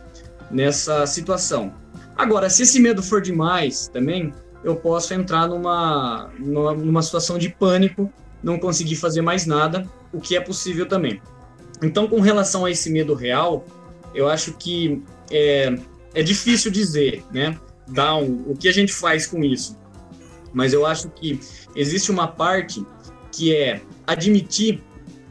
nessa 0.51 1.07
situação. 1.07 1.73
Agora, 2.17 2.51
se 2.51 2.65
esse 2.65 2.81
medo 2.81 3.03
for 3.03 3.23
demais 3.23 3.89
também, 3.89 4.33
eu 4.65 4.77
posso 4.77 5.15
entrar 5.15 5.49
numa, 5.49 6.31
numa, 6.39 6.75
numa 6.75 7.03
situação 7.03 7.39
de 7.39 7.49
pânico, 7.49 8.13
não 8.43 8.59
conseguir 8.59 8.97
fazer 8.97 9.23
mais 9.23 9.47
nada, 9.47 9.87
o 10.13 10.21
que 10.21 10.37
é 10.37 10.41
possível 10.41 10.87
também. 10.87 11.21
Então, 11.83 12.07
com 12.09 12.21
relação 12.21 12.65
a 12.65 12.71
esse 12.71 12.91
medo 12.91 13.15
real, 13.15 13.65
eu 14.15 14.29
acho 14.29 14.55
que 14.55 15.03
é, 15.31 15.75
é 16.15 16.23
difícil 16.23 16.71
dizer, 16.71 17.23
né? 17.33 17.59
Dar 17.89 18.17
um, 18.17 18.51
o 18.51 18.57
que 18.57 18.69
a 18.69 18.73
gente 18.73 18.93
faz 18.93 19.27
com 19.27 19.43
isso. 19.43 19.79
Mas 20.53 20.73
eu 20.73 20.85
acho 20.85 21.09
que 21.11 21.39
existe 21.75 22.11
uma 22.11 22.29
parte 22.29 22.85
que 23.33 23.55
é 23.55 23.81
admitir 24.07 24.83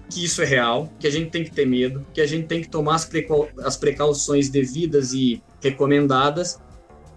que 0.10 0.24
isso 0.24 0.42
é 0.42 0.46
real, 0.46 0.92
que 1.00 1.06
a 1.06 1.12
gente 1.12 1.30
tem 1.30 1.44
que 1.44 1.52
ter 1.52 1.68
medo, 1.68 2.06
que 2.14 2.20
a 2.20 2.26
gente 2.26 2.48
tem 2.48 2.62
que 2.62 2.70
tomar 2.70 2.96
as, 2.96 3.06
precau 3.06 3.48
as 3.60 3.78
precauções 3.78 4.50
devidas 4.50 5.14
e 5.14 5.42
recomendadas, 5.62 6.60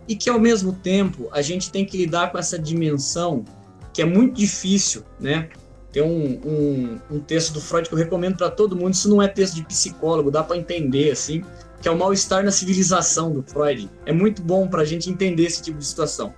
e 0.06 0.14
que 0.14 0.28
ao 0.28 0.38
mesmo 0.38 0.72
tempo 0.72 1.28
a 1.32 1.40
gente 1.40 1.70
tem 1.70 1.86
que 1.86 1.96
lidar 1.96 2.30
com 2.30 2.38
essa 2.38 2.58
dimensão 2.58 3.44
que 3.94 4.02
é 4.02 4.04
muito 4.04 4.34
difícil, 4.36 5.04
né? 5.20 5.48
Tem 5.93 6.03
um, 6.03 6.40
um, 6.45 7.01
um 7.16 7.20
texto 7.20 7.53
do 7.53 7.61
Freud 7.61 7.88
que 7.88 7.95
eu 7.95 7.99
recomendo 7.99 8.36
para 8.36 8.51
todo 8.51 8.74
mundo. 8.74 8.95
Isso 8.95 9.09
não 9.09 9.20
é 9.20 9.28
texto 9.28 9.57
de 9.57 9.64
psicólogo, 9.64 10.30
dá 10.30 10.43
para 10.43 10.57
entender 10.57 11.11
assim, 11.11 11.45
que 11.80 11.86
é 11.86 11.90
o 11.90 11.99
mal-estar 11.99 12.43
na 12.43 12.51
civilização 12.51 13.30
do 13.30 13.43
Freud. 13.43 13.90
É 14.07 14.12
muito 14.12 14.40
bom 14.40 14.66
para 14.66 14.82
a 14.82 14.84
gente 14.84 15.11
entender 15.11 15.45
esse 15.45 15.62
tipo 15.62 15.78
de 15.78 15.84
situação. 15.84 16.34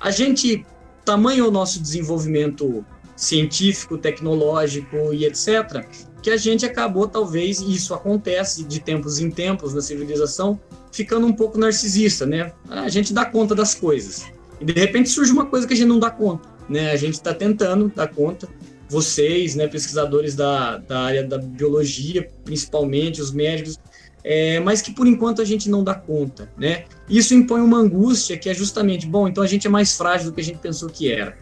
A 0.00 0.10
gente, 0.10 0.64
tamanho 1.04 1.48
o 1.48 1.50
nosso 1.50 1.82
desenvolvimento 1.82 2.84
científico, 3.16 3.98
tecnológico 3.98 5.12
e 5.12 5.24
etc., 5.24 5.84
que 6.22 6.30
a 6.30 6.36
gente 6.36 6.64
acabou, 6.64 7.06
talvez, 7.06 7.60
e 7.60 7.74
isso 7.74 7.92
acontece 7.92 8.64
de 8.64 8.80
tempos 8.80 9.18
em 9.18 9.30
tempos 9.30 9.74
na 9.74 9.82
civilização, 9.82 10.58
ficando 10.90 11.26
um 11.26 11.32
pouco 11.32 11.58
narcisista, 11.58 12.24
né? 12.24 12.52
A 12.68 12.88
gente 12.88 13.12
dá 13.12 13.26
conta 13.26 13.54
das 13.54 13.74
coisas. 13.74 14.24
E 14.58 14.64
de 14.64 14.72
repente 14.72 15.10
surge 15.10 15.32
uma 15.32 15.44
coisa 15.46 15.66
que 15.66 15.74
a 15.74 15.76
gente 15.76 15.88
não 15.88 15.98
dá 15.98 16.10
conta, 16.10 16.48
né? 16.68 16.92
A 16.92 16.96
gente 16.96 17.14
está 17.14 17.34
tentando 17.34 17.92
dar 17.94 18.08
conta. 18.08 18.48
Vocês, 18.94 19.56
né, 19.56 19.66
pesquisadores 19.66 20.36
da, 20.36 20.76
da 20.78 21.00
área 21.00 21.24
da 21.24 21.36
biologia, 21.36 22.28
principalmente, 22.44 23.20
os 23.20 23.32
médicos, 23.32 23.76
é, 24.22 24.60
mas 24.60 24.80
que 24.80 24.92
por 24.92 25.06
enquanto 25.06 25.42
a 25.42 25.44
gente 25.44 25.68
não 25.68 25.82
dá 25.82 25.94
conta, 25.96 26.48
né? 26.56 26.84
Isso 27.08 27.34
impõe 27.34 27.60
uma 27.60 27.78
angústia 27.78 28.38
que 28.38 28.48
é 28.48 28.54
justamente, 28.54 29.04
bom, 29.04 29.26
então 29.26 29.42
a 29.42 29.46
gente 29.48 29.66
é 29.66 29.70
mais 29.70 29.96
frágil 29.96 30.30
do 30.30 30.34
que 30.34 30.40
a 30.40 30.44
gente 30.44 30.58
pensou 30.58 30.88
que 30.88 31.10
era. 31.10 31.36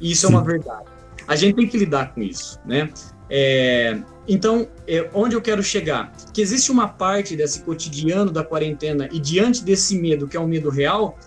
E 0.00 0.12
isso 0.12 0.28
Sim. 0.28 0.32
é 0.32 0.36
uma 0.36 0.44
verdade. 0.44 0.84
A 1.26 1.34
gente 1.34 1.56
tem 1.56 1.66
que 1.66 1.76
lidar 1.76 2.14
com 2.14 2.22
isso, 2.22 2.60
né? 2.64 2.88
É, 3.28 3.98
então, 4.28 4.68
é, 4.86 5.10
onde 5.12 5.34
eu 5.34 5.42
quero 5.42 5.64
chegar? 5.64 6.12
Que 6.32 6.40
existe 6.40 6.70
uma 6.70 6.86
parte 6.86 7.34
desse 7.34 7.62
cotidiano 7.62 8.30
da 8.30 8.44
quarentena 8.44 9.08
e 9.10 9.18
diante 9.18 9.64
desse 9.64 9.98
medo, 9.98 10.28
que 10.28 10.36
é 10.36 10.40
um 10.40 10.46
medo 10.46 10.70
real, 10.70 11.18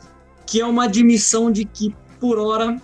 que 0.46 0.62
é 0.62 0.66
uma 0.66 0.86
admissão 0.86 1.52
de 1.52 1.66
que, 1.66 1.94
por 2.20 2.40
hora, 2.40 2.82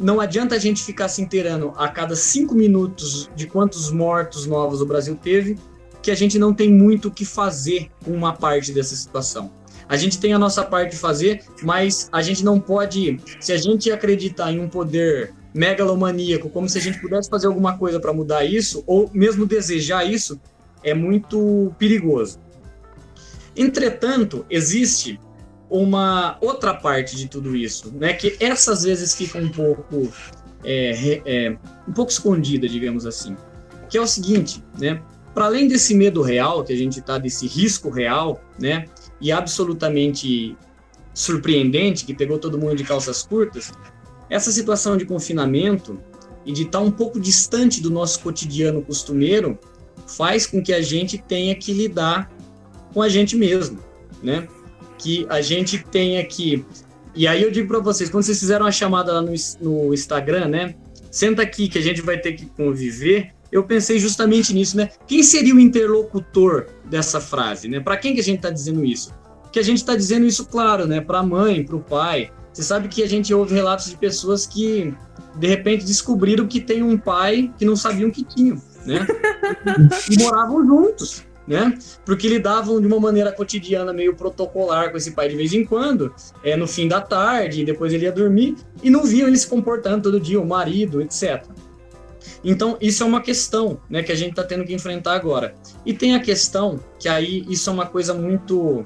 não 0.00 0.18
adianta 0.18 0.54
a 0.54 0.58
gente 0.58 0.82
ficar 0.82 1.08
se 1.08 1.20
inteirando 1.20 1.74
a 1.76 1.86
cada 1.86 2.16
cinco 2.16 2.54
minutos 2.54 3.30
de 3.36 3.46
quantos 3.46 3.92
mortos 3.92 4.46
novos 4.46 4.80
o 4.80 4.86
Brasil 4.86 5.14
teve, 5.14 5.58
que 6.00 6.10
a 6.10 6.14
gente 6.14 6.38
não 6.38 6.54
tem 6.54 6.72
muito 6.72 7.08
o 7.08 7.10
que 7.10 7.26
fazer 7.26 7.90
com 8.02 8.12
uma 8.12 8.32
parte 8.32 8.72
dessa 8.72 8.96
situação. 8.96 9.52
A 9.86 9.98
gente 9.98 10.18
tem 10.18 10.32
a 10.32 10.38
nossa 10.38 10.64
parte 10.64 10.92
de 10.92 10.96
fazer, 10.96 11.44
mas 11.62 12.08
a 12.10 12.22
gente 12.22 12.42
não 12.42 12.58
pode, 12.58 13.20
se 13.40 13.52
a 13.52 13.58
gente 13.58 13.92
acreditar 13.92 14.50
em 14.50 14.58
um 14.58 14.68
poder 14.68 15.34
megalomaníaco, 15.52 16.48
como 16.48 16.66
se 16.66 16.78
a 16.78 16.80
gente 16.80 16.98
pudesse 16.98 17.28
fazer 17.28 17.48
alguma 17.48 17.76
coisa 17.76 18.00
para 18.00 18.12
mudar 18.12 18.44
isso, 18.44 18.82
ou 18.86 19.10
mesmo 19.12 19.44
desejar 19.44 20.04
isso, 20.04 20.40
é 20.82 20.94
muito 20.94 21.74
perigoso. 21.78 22.38
Entretanto, 23.54 24.46
existe 24.48 25.20
uma 25.70 26.36
outra 26.40 26.74
parte 26.74 27.16
de 27.16 27.28
tudo 27.28 27.54
isso, 27.54 27.92
né, 27.94 28.12
que 28.12 28.36
essas 28.40 28.82
vezes 28.82 29.14
fica 29.14 29.38
um 29.38 29.48
pouco 29.48 30.12
é, 30.64 31.22
é, 31.24 31.56
um 31.86 31.92
pouco 31.92 32.10
escondida, 32.10 32.68
digamos 32.68 33.06
assim, 33.06 33.36
que 33.88 33.96
é 33.96 34.00
o 34.00 34.06
seguinte, 34.06 34.62
né, 34.78 35.00
para 35.32 35.44
além 35.44 35.68
desse 35.68 35.94
medo 35.94 36.22
real 36.22 36.64
que 36.64 36.72
a 36.72 36.76
gente 36.76 36.98
está 36.98 37.16
desse 37.16 37.46
risco 37.46 37.88
real, 37.88 38.42
né, 38.58 38.86
e 39.20 39.30
absolutamente 39.30 40.56
surpreendente 41.14 42.04
que 42.04 42.14
pegou 42.14 42.38
todo 42.38 42.58
mundo 42.58 42.74
de 42.74 42.82
calças 42.82 43.22
curtas, 43.22 43.72
essa 44.28 44.50
situação 44.50 44.96
de 44.96 45.04
confinamento 45.04 46.00
e 46.44 46.52
de 46.52 46.62
estar 46.62 46.80
um 46.80 46.90
pouco 46.90 47.20
distante 47.20 47.80
do 47.80 47.90
nosso 47.90 48.20
cotidiano 48.20 48.82
costumeiro 48.82 49.58
faz 50.06 50.46
com 50.46 50.62
que 50.62 50.72
a 50.72 50.80
gente 50.80 51.18
tenha 51.18 51.54
que 51.54 51.72
lidar 51.72 52.30
com 52.92 53.02
a 53.02 53.08
gente 53.08 53.36
mesmo, 53.36 53.78
né? 54.22 54.48
Que 55.00 55.26
a 55.30 55.40
gente 55.40 55.82
tenha 55.90 56.22
que. 56.24 56.64
E 57.14 57.26
aí 57.26 57.42
eu 57.42 57.50
digo 57.50 57.66
para 57.66 57.80
vocês, 57.80 58.10
quando 58.10 58.22
vocês 58.22 58.38
fizeram 58.38 58.66
a 58.66 58.70
chamada 58.70 59.14
lá 59.14 59.22
no, 59.22 59.32
no 59.60 59.94
Instagram, 59.94 60.46
né? 60.48 60.74
Senta 61.10 61.42
aqui 61.42 61.68
que 61.68 61.78
a 61.78 61.80
gente 61.80 62.02
vai 62.02 62.18
ter 62.18 62.34
que 62.34 62.46
conviver. 62.46 63.32
Eu 63.50 63.64
pensei 63.64 63.98
justamente 63.98 64.52
nisso, 64.54 64.76
né? 64.76 64.90
Quem 65.06 65.22
seria 65.22 65.54
o 65.54 65.58
interlocutor 65.58 66.66
dessa 66.84 67.20
frase, 67.20 67.66
né? 67.66 67.80
Para 67.80 67.96
quem 67.96 68.14
que 68.14 68.20
a 68.20 68.22
gente 68.22 68.36
está 68.36 68.50
dizendo 68.50 68.84
isso? 68.84 69.12
Que 69.50 69.58
a 69.58 69.62
gente 69.62 69.78
está 69.78 69.96
dizendo 69.96 70.26
isso, 70.26 70.46
claro, 70.46 70.86
né? 70.86 71.00
Para 71.00 71.18
a 71.18 71.22
mãe, 71.22 71.64
para 71.64 71.76
o 71.76 71.80
pai, 71.80 72.30
Você 72.52 72.62
sabe 72.62 72.88
que 72.88 73.02
a 73.02 73.08
gente 73.08 73.32
ouve 73.32 73.54
relatos 73.54 73.88
de 73.88 73.96
pessoas 73.96 74.46
que 74.46 74.94
de 75.36 75.46
repente 75.46 75.84
descobriram 75.84 76.46
que 76.46 76.60
tem 76.60 76.82
um 76.82 76.98
pai 76.98 77.50
que 77.58 77.64
não 77.64 77.74
sabiam 77.74 78.10
que 78.10 78.22
tinham, 78.22 78.60
né? 78.84 79.06
e 80.10 80.22
moravam 80.22 80.64
juntos, 80.64 81.24
né? 81.50 81.76
Porque 82.06 82.28
lidavam 82.28 82.80
de 82.80 82.86
uma 82.86 83.00
maneira 83.00 83.32
cotidiana 83.32 83.92
meio 83.92 84.14
protocolar 84.14 84.92
com 84.92 84.96
esse 84.96 85.10
pai 85.10 85.28
de 85.28 85.34
vez 85.34 85.52
em 85.52 85.64
quando, 85.64 86.14
é 86.44 86.56
no 86.56 86.68
fim 86.68 86.86
da 86.86 87.00
tarde, 87.00 87.64
depois 87.64 87.92
ele 87.92 88.04
ia 88.04 88.12
dormir 88.12 88.54
e 88.84 88.88
não 88.88 89.02
viam 89.02 89.26
ele 89.26 89.36
se 89.36 89.48
comportando 89.48 90.04
todo 90.04 90.20
dia, 90.20 90.40
o 90.40 90.46
marido, 90.46 91.02
etc. 91.02 91.44
Então, 92.44 92.78
isso 92.80 93.02
é 93.02 93.06
uma 93.06 93.20
questão 93.20 93.80
né, 93.90 94.00
que 94.00 94.12
a 94.12 94.14
gente 94.14 94.30
está 94.30 94.44
tendo 94.44 94.64
que 94.64 94.72
enfrentar 94.72 95.14
agora. 95.14 95.52
E 95.84 95.92
tem 95.92 96.14
a 96.14 96.20
questão 96.20 96.78
que 97.00 97.08
aí 97.08 97.44
isso 97.48 97.68
é 97.68 97.72
uma 97.72 97.86
coisa 97.86 98.14
muito. 98.14 98.84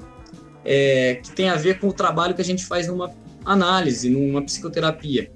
É, 0.65 1.19
que 1.21 1.31
tem 1.33 1.49
a 1.49 1.55
ver 1.55 1.79
com 1.79 1.89
o 1.89 1.93
trabalho 1.93 2.33
que 2.33 2.41
a 2.41 2.45
gente 2.45 2.65
faz 2.65 2.87
numa 2.87 3.11
análise, 3.45 4.09
numa 4.09 4.41
psicoterapia. 4.41 5.29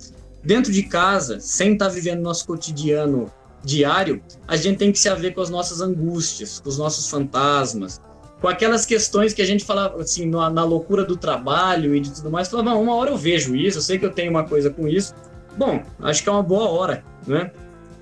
Dentro 0.43 0.71
de 0.71 0.82
casa, 0.82 1.39
sem 1.39 1.73
estar 1.73 1.89
tá 1.89 1.91
vivendo 1.91 2.21
nosso 2.21 2.47
cotidiano 2.47 3.32
diário, 3.64 4.22
a 4.47 4.55
gente 4.55 4.78
tem 4.78 4.91
que 4.91 4.99
se 4.99 5.10
haver 5.10 5.34
com 5.34 5.41
as 5.41 5.49
nossas 5.49 5.82
angústias, 5.82 6.60
com 6.60 6.70
os 6.70 6.78
nossos 6.78 7.10
fantasmas, 7.10 8.01
com 8.41 8.47
aquelas 8.47 8.86
questões 8.86 9.34
que 9.34 9.41
a 9.41 9.45
gente 9.45 9.66
fala 9.66 9.95
assim, 9.99 10.26
na, 10.26 10.49
na 10.49 10.64
loucura 10.64 11.03
do 11.03 11.18
trabalho 11.18 11.93
e 11.95 11.99
de 11.99 12.12
tudo 12.12 12.32
mais, 12.32 12.47
falava, 12.47 12.76
uma 12.76 12.95
hora 12.95 13.12
eu 13.12 13.18
vejo 13.18 13.55
isso, 13.55 13.78
eu 13.78 13.82
sei 13.82 13.99
que 13.99 14.05
eu 14.05 14.12
tenho 14.12 14.32
uma 14.32 14.45
coisa 14.45 14.70
com 14.70 14.88
isso. 14.88 15.14
Bom, 15.57 15.84
acho 16.01 16.24
que 16.24 16.30
é 16.30 16.32
uma 16.32 16.43
boa 16.43 16.70
hora, 16.70 17.03
né? 17.28 17.51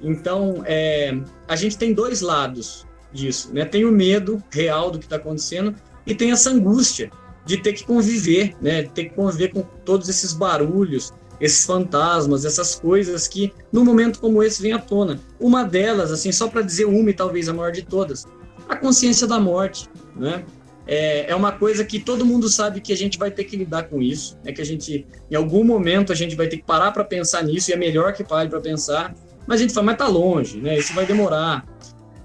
Então, 0.01 0.62
é, 0.66 1.18
a 1.47 1.55
gente 1.55 1.78
tem 1.78 1.91
dois 1.91 2.22
lados 2.22 2.86
disso, 3.12 3.49
né? 3.51 3.66
Tem 3.66 3.84
o 3.84 3.91
medo 3.91 4.41
real 4.51 4.91
do 4.91 4.99
que 4.99 5.05
está 5.05 5.16
acontecendo 5.16 5.74
e 6.05 6.14
tem 6.14 6.32
essa 6.32 6.51
angústia 6.51 7.10
de 7.45 7.58
ter 7.58 7.74
que 7.74 7.84
conviver, 7.84 8.55
né? 8.62 8.84
Ter 8.84 9.05
que 9.05 9.16
conviver 9.16 9.49
com 9.49 9.64
todos 9.84 10.08
esses 10.08 10.34
barulhos, 10.34 11.14
esses 11.40 11.66
fantasmas, 11.66 12.46
essas 12.46 12.76
coisas 12.76 13.28
que, 13.28 13.54
num 13.72 13.86
momento 13.86 14.20
como 14.20 14.42
esse, 14.42 14.62
vem 14.62 14.74
à 14.74 14.80
tona. 14.80 15.20
Uma 15.40 15.64
delas, 15.64 16.12
assim, 16.12 16.32
só 16.32 16.48
para 16.48 16.62
dizer 16.62 16.86
uma 16.86 17.10
e 17.10 17.14
talvez 17.14 17.48
a 17.48 17.54
maior 17.54 17.72
de 17.72 17.84
todas, 17.84 18.26
a 18.68 18.76
consciência 18.76 19.28
da 19.28 19.40
morte, 19.40 19.88
né? 20.16 20.44
É, 20.90 21.32
é 21.32 21.36
uma 21.36 21.52
coisa 21.52 21.84
que 21.84 22.00
todo 22.00 22.26
mundo 22.26 22.48
sabe 22.48 22.80
que 22.80 22.94
a 22.94 22.98
gente 22.98 23.20
vai 23.20 23.30
ter 23.30 23.44
que 23.44 23.58
lidar 23.58 23.84
com 23.84 24.02
isso, 24.02 24.38
é 24.46 24.54
que 24.54 24.62
a 24.62 24.66
gente, 24.66 25.06
em 25.30 25.36
algum 25.36 25.64
momento, 25.64 26.14
a 26.14 26.16
gente 26.16 26.34
vai 26.34 26.48
ter 26.48 26.58
que 26.58 26.64
parar 26.64 26.92
para 26.92 27.04
pensar 27.04 27.44
nisso, 27.44 27.70
e 27.70 27.74
é 27.74 27.78
melhor 27.78 28.14
que 28.14 28.24
pare 28.24 28.48
para 28.50 28.62
pensar, 28.62 29.14
mas 29.46 29.60
a 29.60 29.64
gente 29.64 29.74
fala, 29.74 29.88
mas 29.88 29.98
tá 29.98 30.08
longe, 30.08 30.62
né? 30.62 30.78
Isso 30.78 30.94
vai 30.94 31.06
demorar. 31.06 31.66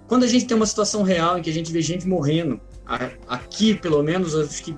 Quando 0.07 0.25
a 0.25 0.27
gente 0.29 0.47
tem 0.47 0.57
uma 0.57 0.67
situação 0.67 1.03
real 1.03 1.39
em 1.39 1.43
que 1.43 1.51
a 1.51 1.53
gente 1.53 1.73
vê 1.73 1.83
gente 1.83 2.07
morrendo, 2.07 2.61
aqui 3.29 3.75
pelo 3.75 4.03
menos, 4.03 4.35
acho 4.35 4.63
que 4.63 4.77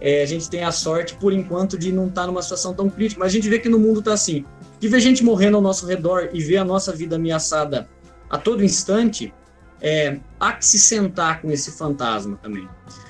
é, 0.00 0.22
a 0.22 0.26
gente 0.26 0.48
tem 0.48 0.62
a 0.62 0.70
sorte, 0.70 1.14
por 1.16 1.32
enquanto, 1.32 1.78
de 1.78 1.92
não 1.92 2.08
estar 2.08 2.22
tá 2.22 2.26
numa 2.26 2.42
situação 2.42 2.72
tão 2.74 2.88
crítica, 2.88 3.20
mas 3.20 3.32
a 3.32 3.34
gente 3.34 3.48
vê 3.48 3.58
que 3.58 3.68
no 3.68 3.78
mundo 3.78 4.00
tá 4.00 4.12
assim. 4.12 4.44
De 4.78 4.88
ver 4.88 5.00
gente 5.00 5.24
morrendo 5.24 5.56
ao 5.56 5.62
nosso 5.62 5.86
redor 5.86 6.30
e 6.32 6.40
ver 6.40 6.58
a 6.58 6.64
nossa 6.64 6.92
vida 6.92 7.16
ameaçada 7.16 7.88
a 8.30 8.38
todo 8.38 8.62
instante, 8.62 9.32
é, 9.80 10.18
há 10.38 10.52
que 10.52 10.64
se 10.64 10.78
sentar 10.78 11.40
com 11.42 11.50
esse 11.50 11.72
fantasma 11.72 12.38
também. 12.42 12.68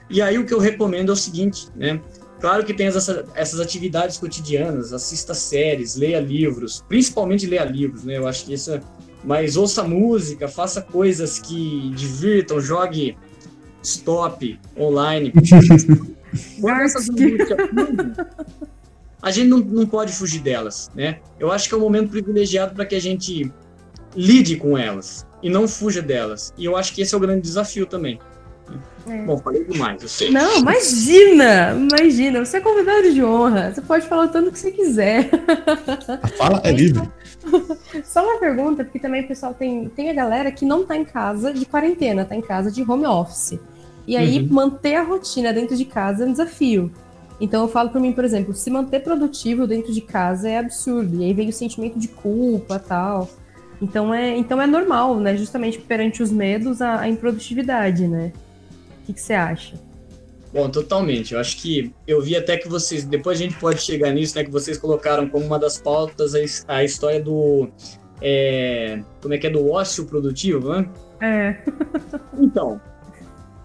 E 0.08 0.22
aí 0.22 0.38
o 0.38 0.46
que 0.46 0.54
eu 0.54 0.58
recomendo 0.58 1.10
é 1.10 1.12
o 1.12 1.16
seguinte, 1.16 1.68
né? 1.76 2.00
Claro 2.40 2.64
que 2.64 2.72
tem 2.72 2.86
essa, 2.86 3.26
essas 3.34 3.58
atividades 3.58 4.16
cotidianas, 4.16 4.92
assista 4.92 5.34
séries, 5.34 5.96
leia 5.96 6.20
livros, 6.20 6.84
principalmente 6.88 7.46
leia 7.46 7.64
livros, 7.64 8.04
né? 8.04 8.16
Eu 8.16 8.26
acho 8.26 8.46
que 8.46 8.54
isso 8.54 8.72
é... 8.72 8.80
Mas 9.24 9.56
ouça 9.56 9.82
música, 9.82 10.46
faça 10.46 10.80
coisas 10.80 11.40
que 11.40 11.90
divirtam, 11.90 12.60
jogue 12.60 13.18
stop 13.82 14.58
online. 14.78 15.32
essas 16.82 17.08
a 19.20 19.30
gente 19.30 19.48
não, 19.48 19.58
não 19.58 19.86
pode 19.86 20.12
fugir 20.12 20.40
delas, 20.40 20.90
né? 20.94 21.18
Eu 21.38 21.50
acho 21.50 21.68
que 21.68 21.74
é 21.74 21.78
um 21.78 21.80
momento 21.80 22.10
privilegiado 22.10 22.74
para 22.74 22.86
que 22.86 22.94
a 22.94 23.00
gente 23.00 23.52
lide 24.14 24.56
com 24.56 24.78
elas 24.78 25.26
e 25.42 25.50
não 25.50 25.66
fuja 25.66 26.00
delas. 26.00 26.52
E 26.56 26.64
eu 26.64 26.76
acho 26.76 26.94
que 26.94 27.02
esse 27.02 27.14
é 27.14 27.16
o 27.16 27.20
grande 27.20 27.42
desafio 27.42 27.86
também. 27.86 28.18
É. 29.08 29.22
Bom, 29.22 29.38
falei 29.38 29.64
demais, 29.64 30.02
eu 30.02 30.08
sei. 30.08 30.30
Não, 30.30 30.58
imagina! 30.58 31.72
Imagina, 31.72 32.44
você 32.44 32.58
é 32.58 32.60
convidado 32.60 33.12
de 33.12 33.24
honra. 33.24 33.72
Você 33.72 33.80
pode 33.80 34.06
falar 34.06 34.26
o 34.26 34.28
tanto 34.28 34.52
que 34.52 34.58
você 34.58 34.70
quiser. 34.70 35.30
A 36.22 36.28
fala 36.28 36.60
é 36.62 36.70
livre. 36.70 37.08
Só 38.04 38.22
uma 38.22 38.38
pergunta, 38.38 38.84
porque 38.84 38.98
também 38.98 39.24
o 39.24 39.28
pessoal 39.28 39.54
tem, 39.54 39.88
tem 39.88 40.10
a 40.10 40.12
galera 40.12 40.52
que 40.52 40.64
não 40.64 40.84
tá 40.84 40.94
em 40.96 41.04
casa 41.04 41.52
de 41.52 41.64
quarentena, 41.64 42.24
tá 42.24 42.36
em 42.36 42.42
casa 42.42 42.70
de 42.70 42.82
home 42.82 43.06
office. 43.06 43.58
E 44.08 44.16
aí, 44.16 44.40
uhum. 44.40 44.48
manter 44.50 44.96
a 44.96 45.02
rotina 45.04 45.52
dentro 45.52 45.76
de 45.76 45.84
casa 45.84 46.24
é 46.24 46.26
um 46.26 46.32
desafio. 46.32 46.90
Então, 47.40 47.62
eu 47.62 47.68
falo 47.68 47.90
para 47.90 48.00
mim, 48.00 48.12
por 48.12 48.24
exemplo, 48.24 48.52
se 48.54 48.68
manter 48.70 49.00
produtivo 49.00 49.66
dentro 49.66 49.92
de 49.92 50.00
casa 50.00 50.48
é 50.48 50.58
absurdo. 50.58 51.20
E 51.20 51.24
aí 51.24 51.32
vem 51.32 51.48
o 51.48 51.52
sentimento 51.52 51.98
de 51.98 52.08
culpa 52.08 52.78
tal. 52.80 53.30
Então 53.80 54.12
é, 54.12 54.36
então 54.36 54.60
é 54.60 54.66
normal, 54.66 55.20
né? 55.20 55.36
Justamente 55.36 55.78
perante 55.78 56.20
os 56.20 56.32
medos, 56.32 56.82
a, 56.82 57.02
a 57.02 57.08
improdutividade, 57.08 58.08
né? 58.08 58.32
que, 59.08 59.14
que 59.14 59.20
você 59.20 59.32
acha? 59.32 59.76
Bom, 60.52 60.68
totalmente. 60.68 61.34
Eu 61.34 61.40
acho 61.40 61.56
que 61.58 61.92
eu 62.06 62.20
vi 62.20 62.36
até 62.36 62.56
que 62.56 62.68
vocês, 62.68 63.04
depois 63.04 63.38
a 63.38 63.42
gente 63.42 63.56
pode 63.58 63.80
chegar 63.80 64.10
nisso, 64.12 64.36
né? 64.36 64.44
Que 64.44 64.50
vocês 64.50 64.78
colocaram 64.78 65.28
como 65.28 65.44
uma 65.44 65.58
das 65.58 65.78
pautas 65.78 66.34
a, 66.34 66.38
a 66.74 66.84
história 66.84 67.20
do. 67.22 67.68
É, 68.20 69.02
como 69.20 69.34
é 69.34 69.38
que 69.38 69.46
é? 69.46 69.50
Do 69.50 69.70
ócio 69.70 70.04
produtivo, 70.06 70.72
né? 70.72 70.88
É. 71.20 71.56
então, 72.38 72.80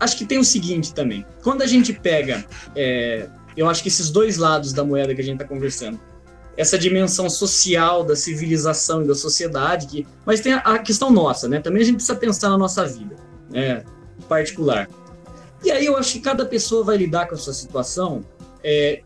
acho 0.04 0.18
que 0.18 0.26
tem 0.26 0.38
o 0.38 0.44
seguinte 0.44 0.94
também. 0.94 1.26
Quando 1.42 1.62
a 1.62 1.68
gente 1.68 1.94
pega. 1.94 2.46
É, 2.76 3.28
eu 3.56 3.70
acho 3.70 3.84
que 3.84 3.88
esses 3.88 4.10
dois 4.10 4.38
lados 4.38 4.74
da 4.74 4.84
moeda 4.84 5.14
que 5.14 5.22
a 5.22 5.24
gente 5.24 5.36
está 5.36 5.46
conversando. 5.46 6.00
Essa 6.56 6.78
dimensão 6.78 7.30
social 7.30 8.04
da 8.04 8.16
civilização 8.16 9.04
e 9.04 9.08
da 9.08 9.16
sociedade, 9.16 9.88
que, 9.88 10.08
mas 10.26 10.40
tem 10.40 10.54
a, 10.54 10.60
a 10.60 10.80
questão 10.80 11.12
nossa, 11.12 11.48
né? 11.48 11.60
Também 11.60 11.82
a 11.82 11.86
gente 11.86 11.96
precisa 11.96 12.16
pensar 12.16 12.50
na 12.50 12.58
nossa 12.58 12.86
vida, 12.86 13.16
né? 13.50 13.84
Particular. 14.28 14.88
E 15.64 15.72
aí 15.72 15.86
eu 15.86 15.98
acho 15.98 16.14
que 16.14 16.20
cada 16.20 16.46
pessoa 16.46 16.84
vai 16.84 16.98
lidar 16.98 17.28
com 17.28 17.36
a 17.36 17.38
sua 17.38 17.54
situação 17.54 18.24
é, 18.64 19.02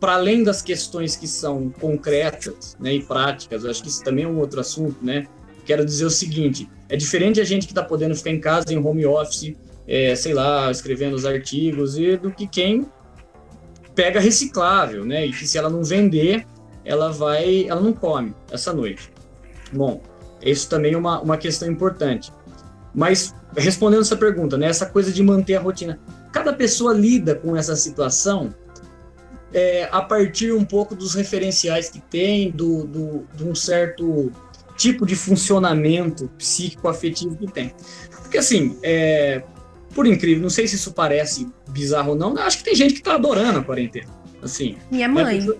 para 0.00 0.14
além 0.14 0.42
das 0.42 0.60
questões 0.60 1.16
que 1.16 1.26
são 1.26 1.70
concretas 1.70 2.76
né, 2.78 2.92
e 2.92 3.02
práticas, 3.02 3.64
eu 3.64 3.70
acho 3.70 3.82
que 3.82 3.88
isso 3.88 4.02
também 4.02 4.24
é 4.24 4.28
um 4.28 4.38
outro 4.38 4.60
assunto, 4.60 4.96
né? 5.02 5.26
Quero 5.64 5.84
dizer 5.84 6.04
o 6.04 6.10
seguinte: 6.10 6.68
é 6.90 6.96
diferente 6.96 7.40
a 7.40 7.44
gente 7.44 7.66
que 7.66 7.72
está 7.72 7.82
podendo 7.82 8.14
ficar 8.14 8.30
em 8.30 8.40
casa 8.40 8.66
em 8.70 8.76
home 8.76 9.06
office, 9.06 9.56
é, 9.86 10.14
sei 10.14 10.32
lá, 10.32 10.70
escrevendo 10.70 11.14
os 11.14 11.26
artigos, 11.26 11.98
e 11.98 12.16
do 12.16 12.30
que 12.30 12.46
quem 12.46 12.86
pega 13.94 14.18
reciclável, 14.20 15.04
né? 15.04 15.26
E 15.26 15.32
que 15.32 15.46
se 15.46 15.56
ela 15.56 15.70
não 15.70 15.84
vender, 15.84 16.46
ela 16.84 17.10
vai, 17.10 17.66
ela 17.68 17.80
não 17.80 17.92
come 17.92 18.34
essa 18.50 18.72
noite. 18.72 19.12
Bom, 19.72 20.02
isso 20.42 20.68
também 20.68 20.94
é 20.94 20.96
uma, 20.96 21.20
uma 21.20 21.36
questão 21.36 21.70
importante. 21.70 22.32
Mas 22.94 23.34
respondendo 23.56 24.02
essa 24.02 24.16
pergunta, 24.16 24.56
né, 24.56 24.66
essa 24.66 24.86
coisa 24.86 25.12
de 25.12 25.22
manter 25.22 25.56
a 25.56 25.60
rotina, 25.60 25.98
cada 26.32 26.52
pessoa 26.52 26.92
lida 26.92 27.34
com 27.34 27.56
essa 27.56 27.76
situação 27.76 28.54
é, 29.52 29.88
a 29.90 30.02
partir 30.02 30.52
um 30.52 30.64
pouco 30.64 30.94
dos 30.94 31.14
referenciais 31.14 31.88
que 31.88 32.00
tem, 32.00 32.50
do, 32.50 32.84
do, 32.84 33.26
de 33.34 33.44
um 33.44 33.54
certo 33.54 34.30
tipo 34.76 35.06
de 35.06 35.14
funcionamento 35.14 36.28
psíquico-afetivo 36.36 37.36
que 37.36 37.46
tem. 37.46 37.72
Porque 38.22 38.38
assim, 38.38 38.76
é, 38.82 39.42
por 39.94 40.06
incrível, 40.06 40.42
não 40.42 40.50
sei 40.50 40.66
se 40.66 40.76
isso 40.76 40.92
parece 40.92 41.48
bizarro 41.68 42.10
ou 42.10 42.16
não, 42.16 42.36
acho 42.38 42.58
que 42.58 42.64
tem 42.64 42.74
gente 42.74 42.94
que 42.94 43.00
está 43.00 43.14
adorando 43.14 43.60
a 43.60 43.64
quarentena. 43.64 44.08
Assim, 44.42 44.76
Minha 44.90 45.08
mãe. 45.08 45.40
Né, 45.40 45.54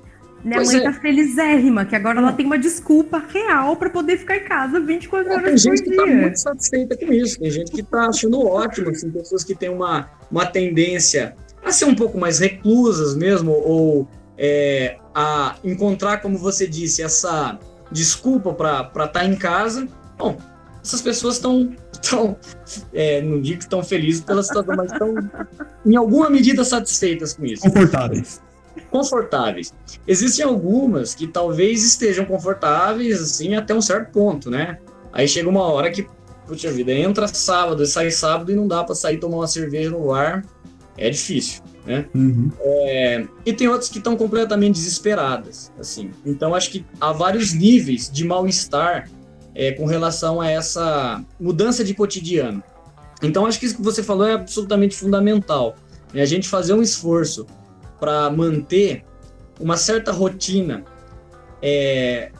minha 0.44 0.56
pois 0.56 0.72
mãe 0.72 0.80
é. 0.80 0.82
tá 0.82 0.92
felizérrima, 0.92 1.86
que 1.86 1.96
agora 1.96 2.18
ela 2.18 2.32
tem 2.32 2.44
uma 2.44 2.58
desculpa 2.58 3.24
real 3.32 3.76
para 3.76 3.88
poder 3.88 4.18
ficar 4.18 4.36
em 4.36 4.44
casa 4.44 4.78
24 4.78 5.26
é, 5.26 5.34
horas 5.34 5.42
por 5.42 5.54
dia. 5.54 5.70
Tem 5.70 5.76
gente 5.76 5.90
que 5.90 5.96
tá 5.96 6.06
muito 6.06 6.36
satisfeita 6.38 6.96
com 6.98 7.12
isso, 7.12 7.40
tem 7.40 7.50
gente 7.50 7.72
que 7.72 7.82
tá 7.82 8.08
achando 8.08 8.46
ótimo, 8.46 8.90
assim, 8.90 9.10
pessoas 9.10 9.42
que 9.42 9.54
têm 9.54 9.70
uma, 9.70 10.10
uma 10.30 10.44
tendência 10.44 11.34
a 11.64 11.72
ser 11.72 11.86
um 11.86 11.94
pouco 11.94 12.18
mais 12.18 12.40
reclusas 12.40 13.16
mesmo, 13.16 13.52
ou 13.52 14.06
é, 14.36 14.98
a 15.14 15.56
encontrar, 15.64 16.18
como 16.18 16.36
você 16.36 16.66
disse, 16.66 17.02
essa 17.02 17.58
desculpa 17.90 18.52
para 18.52 18.82
estar 18.82 19.08
tá 19.08 19.24
em 19.24 19.36
casa. 19.36 19.88
Bom, 20.18 20.36
essas 20.84 21.00
pessoas 21.00 21.36
estão, 21.36 21.74
tão, 22.08 22.36
é, 22.92 23.22
não 23.22 23.40
digo 23.40 23.58
que 23.58 23.64
estão 23.64 23.82
felizes 23.82 24.20
pela 24.20 24.42
situação, 24.42 24.76
mas 24.76 24.92
estão, 24.92 25.14
em 25.84 25.96
alguma 25.96 26.28
medida, 26.28 26.62
satisfeitas 26.62 27.32
com 27.34 27.46
isso. 27.46 27.62
Confortáveis 27.62 28.42
confortáveis. 28.90 29.74
Existem 30.06 30.44
algumas 30.44 31.16
que 31.16 31.26
talvez 31.26 31.84
estejam 31.84 32.24
confortáveis, 32.24 33.20
assim, 33.20 33.56
até 33.56 33.74
um 33.74 33.82
certo 33.82 34.12
ponto, 34.12 34.48
né? 34.48 34.78
Aí 35.12 35.26
chega 35.26 35.48
uma 35.48 35.62
hora 35.62 35.90
que, 35.90 36.06
puxa 36.46 36.70
vida, 36.70 36.92
entra 36.92 37.26
sábado 37.26 37.82
e 37.82 37.86
sai 37.86 38.12
sábado 38.12 38.52
e 38.52 38.54
não 38.54 38.68
dá 38.68 38.84
para 38.84 38.94
sair 38.94 39.18
tomar 39.18 39.38
uma 39.38 39.48
cerveja 39.48 39.90
no 39.90 40.12
ar. 40.12 40.44
É 40.96 41.10
difícil, 41.10 41.60
né? 41.84 42.06
Uhum. 42.14 42.52
É, 42.60 43.26
e 43.44 43.52
tem 43.52 43.68
outras 43.68 43.88
que 43.88 43.98
estão 43.98 44.16
completamente 44.16 44.74
desesperadas, 44.74 45.72
assim. 45.78 46.12
Então, 46.24 46.54
acho 46.54 46.70
que 46.70 46.86
há 47.00 47.10
vários 47.12 47.52
níveis 47.52 48.08
de 48.08 48.24
mal-estar 48.24 49.08
é, 49.54 49.72
com 49.72 49.86
relação 49.86 50.40
a 50.40 50.50
essa 50.50 51.24
mudança 51.38 51.84
de 51.84 51.94
cotidiano. 51.94 52.62
Então, 53.22 53.46
acho 53.46 53.58
que 53.58 53.66
isso 53.66 53.76
que 53.76 53.82
você 53.82 54.02
falou 54.02 54.26
é 54.26 54.32
absolutamente 54.32 54.96
fundamental. 54.96 55.76
Né? 56.12 56.22
A 56.22 56.26
gente 56.26 56.48
fazer 56.48 56.74
um 56.74 56.82
esforço 56.82 57.46
para 58.00 58.28
manter 58.30 59.04
uma 59.60 59.76
certa 59.76 60.10
rotina 60.12 60.84
é, 61.62 62.32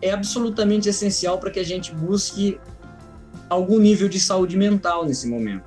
é 0.00 0.10
absolutamente 0.10 0.88
essencial 0.88 1.38
para 1.38 1.50
que 1.50 1.60
a 1.60 1.64
gente 1.64 1.94
busque 1.94 2.58
algum 3.48 3.78
nível 3.78 4.08
de 4.08 4.18
saúde 4.18 4.56
mental 4.56 5.04
nesse 5.04 5.28
momento. 5.28 5.64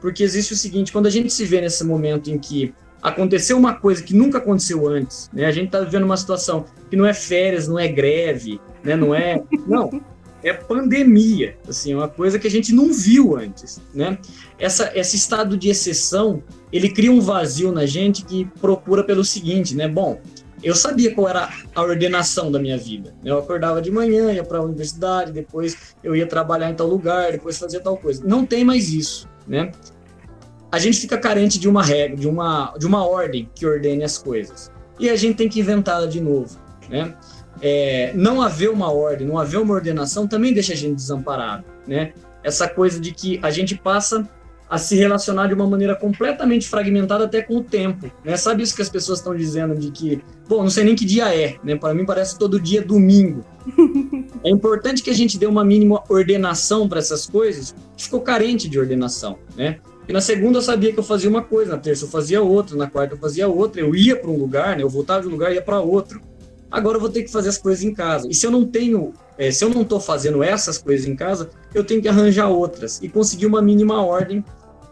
Porque 0.00 0.22
existe 0.22 0.52
o 0.52 0.56
seguinte, 0.56 0.92
quando 0.92 1.06
a 1.06 1.10
gente 1.10 1.32
se 1.32 1.44
vê 1.44 1.60
nesse 1.60 1.84
momento 1.84 2.30
em 2.30 2.38
que 2.38 2.74
aconteceu 3.02 3.56
uma 3.56 3.74
coisa 3.74 4.02
que 4.02 4.14
nunca 4.14 4.38
aconteceu 4.38 4.88
antes, 4.88 5.30
né? 5.32 5.46
A 5.46 5.52
gente 5.52 5.66
está 5.66 5.80
vivendo 5.80 6.04
uma 6.04 6.16
situação 6.16 6.64
que 6.90 6.96
não 6.96 7.06
é 7.06 7.14
férias, 7.14 7.68
não 7.68 7.78
é 7.78 7.88
greve, 7.88 8.60
né? 8.82 8.96
Não 8.96 9.14
é, 9.14 9.42
não, 9.66 10.00
é 10.42 10.52
pandemia, 10.52 11.56
assim, 11.68 11.92
é 11.92 11.96
uma 11.96 12.08
coisa 12.08 12.38
que 12.38 12.46
a 12.46 12.50
gente 12.50 12.72
não 12.72 12.92
viu 12.92 13.36
antes, 13.36 13.80
né? 13.94 14.18
Essa, 14.58 14.92
esse 14.94 15.16
estado 15.16 15.56
de 15.56 15.68
exceção, 15.68 16.42
ele 16.72 16.88
cria 16.88 17.10
um 17.10 17.20
vazio 17.20 17.72
na 17.72 17.86
gente 17.86 18.24
que 18.24 18.44
procura 18.60 19.02
pelo 19.04 19.24
seguinte, 19.24 19.74
né? 19.74 19.88
Bom, 19.88 20.20
eu 20.62 20.74
sabia 20.74 21.14
qual 21.14 21.28
era 21.28 21.48
a 21.74 21.82
ordenação 21.82 22.50
da 22.50 22.58
minha 22.58 22.76
vida. 22.76 23.14
Eu 23.24 23.38
acordava 23.38 23.80
de 23.80 23.90
manhã, 23.90 24.32
ia 24.32 24.42
para 24.42 24.58
a 24.58 24.62
universidade, 24.62 25.32
depois 25.32 25.94
eu 26.02 26.16
ia 26.16 26.26
trabalhar 26.26 26.70
em 26.70 26.74
tal 26.74 26.88
lugar, 26.88 27.32
depois 27.32 27.58
fazia 27.58 27.80
tal 27.80 27.96
coisa. 27.96 28.22
Não 28.24 28.44
tem 28.44 28.64
mais 28.64 28.90
isso, 28.90 29.28
né? 29.46 29.70
A 30.70 30.78
gente 30.78 31.00
fica 31.00 31.16
carente 31.16 31.58
de 31.58 31.68
uma 31.68 31.82
regra, 31.82 32.16
de 32.16 32.28
uma, 32.28 32.74
de 32.78 32.86
uma 32.86 33.06
ordem 33.06 33.48
que 33.54 33.66
ordene 33.66 34.04
as 34.04 34.18
coisas. 34.18 34.70
E 34.98 35.08
a 35.08 35.16
gente 35.16 35.36
tem 35.36 35.48
que 35.48 35.60
inventá-la 35.60 36.06
de 36.06 36.20
novo, 36.20 36.58
né? 36.88 37.14
É, 37.60 38.12
não 38.14 38.40
haver 38.40 38.70
uma 38.70 38.92
ordem, 38.92 39.26
não 39.26 39.38
haver 39.38 39.58
uma 39.58 39.74
ordenação 39.74 40.26
também 40.28 40.52
deixa 40.52 40.74
a 40.74 40.76
gente 40.76 40.94
desamparado, 40.94 41.64
né? 41.86 42.12
Essa 42.42 42.68
coisa 42.68 43.00
de 43.00 43.12
que 43.12 43.40
a 43.42 43.50
gente 43.50 43.76
passa 43.76 44.28
a 44.70 44.76
se 44.76 44.94
relacionar 44.96 45.46
de 45.46 45.54
uma 45.54 45.66
maneira 45.66 45.96
completamente 45.96 46.68
fragmentada 46.68 47.24
até 47.24 47.40
com 47.40 47.56
o 47.56 47.64
tempo, 47.64 48.10
né? 48.22 48.36
Sabe 48.36 48.62
isso 48.62 48.76
que 48.76 48.82
as 48.82 48.88
pessoas 48.88 49.18
estão 49.18 49.34
dizendo 49.34 49.74
de 49.74 49.90
que, 49.90 50.20
bom, 50.46 50.62
não 50.62 50.70
sei 50.70 50.84
nem 50.84 50.94
que 50.94 51.06
dia 51.06 51.34
é, 51.34 51.56
né? 51.64 51.74
Para 51.74 51.94
mim 51.94 52.04
parece 52.04 52.38
todo 52.38 52.60
dia 52.60 52.82
domingo. 52.82 53.44
é 54.44 54.50
importante 54.50 55.02
que 55.02 55.10
a 55.10 55.14
gente 55.14 55.38
dê 55.38 55.46
uma 55.46 55.64
mínima 55.64 56.02
ordenação 56.08 56.88
para 56.88 56.98
essas 56.98 57.26
coisas. 57.26 57.74
Ficou 57.96 58.20
carente 58.20 58.68
de 58.68 58.78
ordenação, 58.78 59.38
né? 59.56 59.78
E 60.08 60.12
na 60.12 60.22
segunda 60.22 60.58
eu 60.58 60.62
sabia 60.62 60.90
que 60.90 60.98
eu 60.98 61.04
fazia 61.04 61.28
uma 61.28 61.42
coisa, 61.42 61.72
na 61.72 61.78
terça 61.78 62.06
eu 62.06 62.08
fazia 62.08 62.40
outra, 62.40 62.74
na 62.74 62.88
quarta 62.88 63.14
eu 63.14 63.18
fazia 63.18 63.46
outra, 63.46 63.82
eu 63.82 63.94
ia 63.94 64.16
para 64.16 64.30
um 64.30 64.38
lugar, 64.38 64.74
né? 64.74 64.82
Eu 64.82 64.88
voltava 64.88 65.20
de 65.20 65.28
um 65.28 65.30
lugar 65.30 65.52
e 65.52 65.56
ia 65.56 65.62
para 65.62 65.80
outro. 65.80 66.22
Agora 66.70 66.96
eu 66.96 67.00
vou 67.00 67.10
ter 67.10 67.22
que 67.22 67.30
fazer 67.30 67.50
as 67.50 67.58
coisas 67.58 67.84
em 67.84 67.92
casa. 67.92 68.26
E 68.28 68.34
se 68.34 68.46
eu 68.46 68.50
não 68.50 68.64
tenho, 68.66 69.12
é, 69.36 69.50
se 69.50 69.62
eu 69.62 69.68
não 69.68 69.82
estou 69.82 70.00
fazendo 70.00 70.42
essas 70.42 70.78
coisas 70.78 71.06
em 71.06 71.14
casa, 71.14 71.50
eu 71.74 71.84
tenho 71.84 72.00
que 72.00 72.08
arranjar 72.08 72.48
outras 72.48 73.00
e 73.02 73.08
conseguir 73.08 73.44
uma 73.44 73.60
mínima 73.60 74.02
ordem 74.02 74.42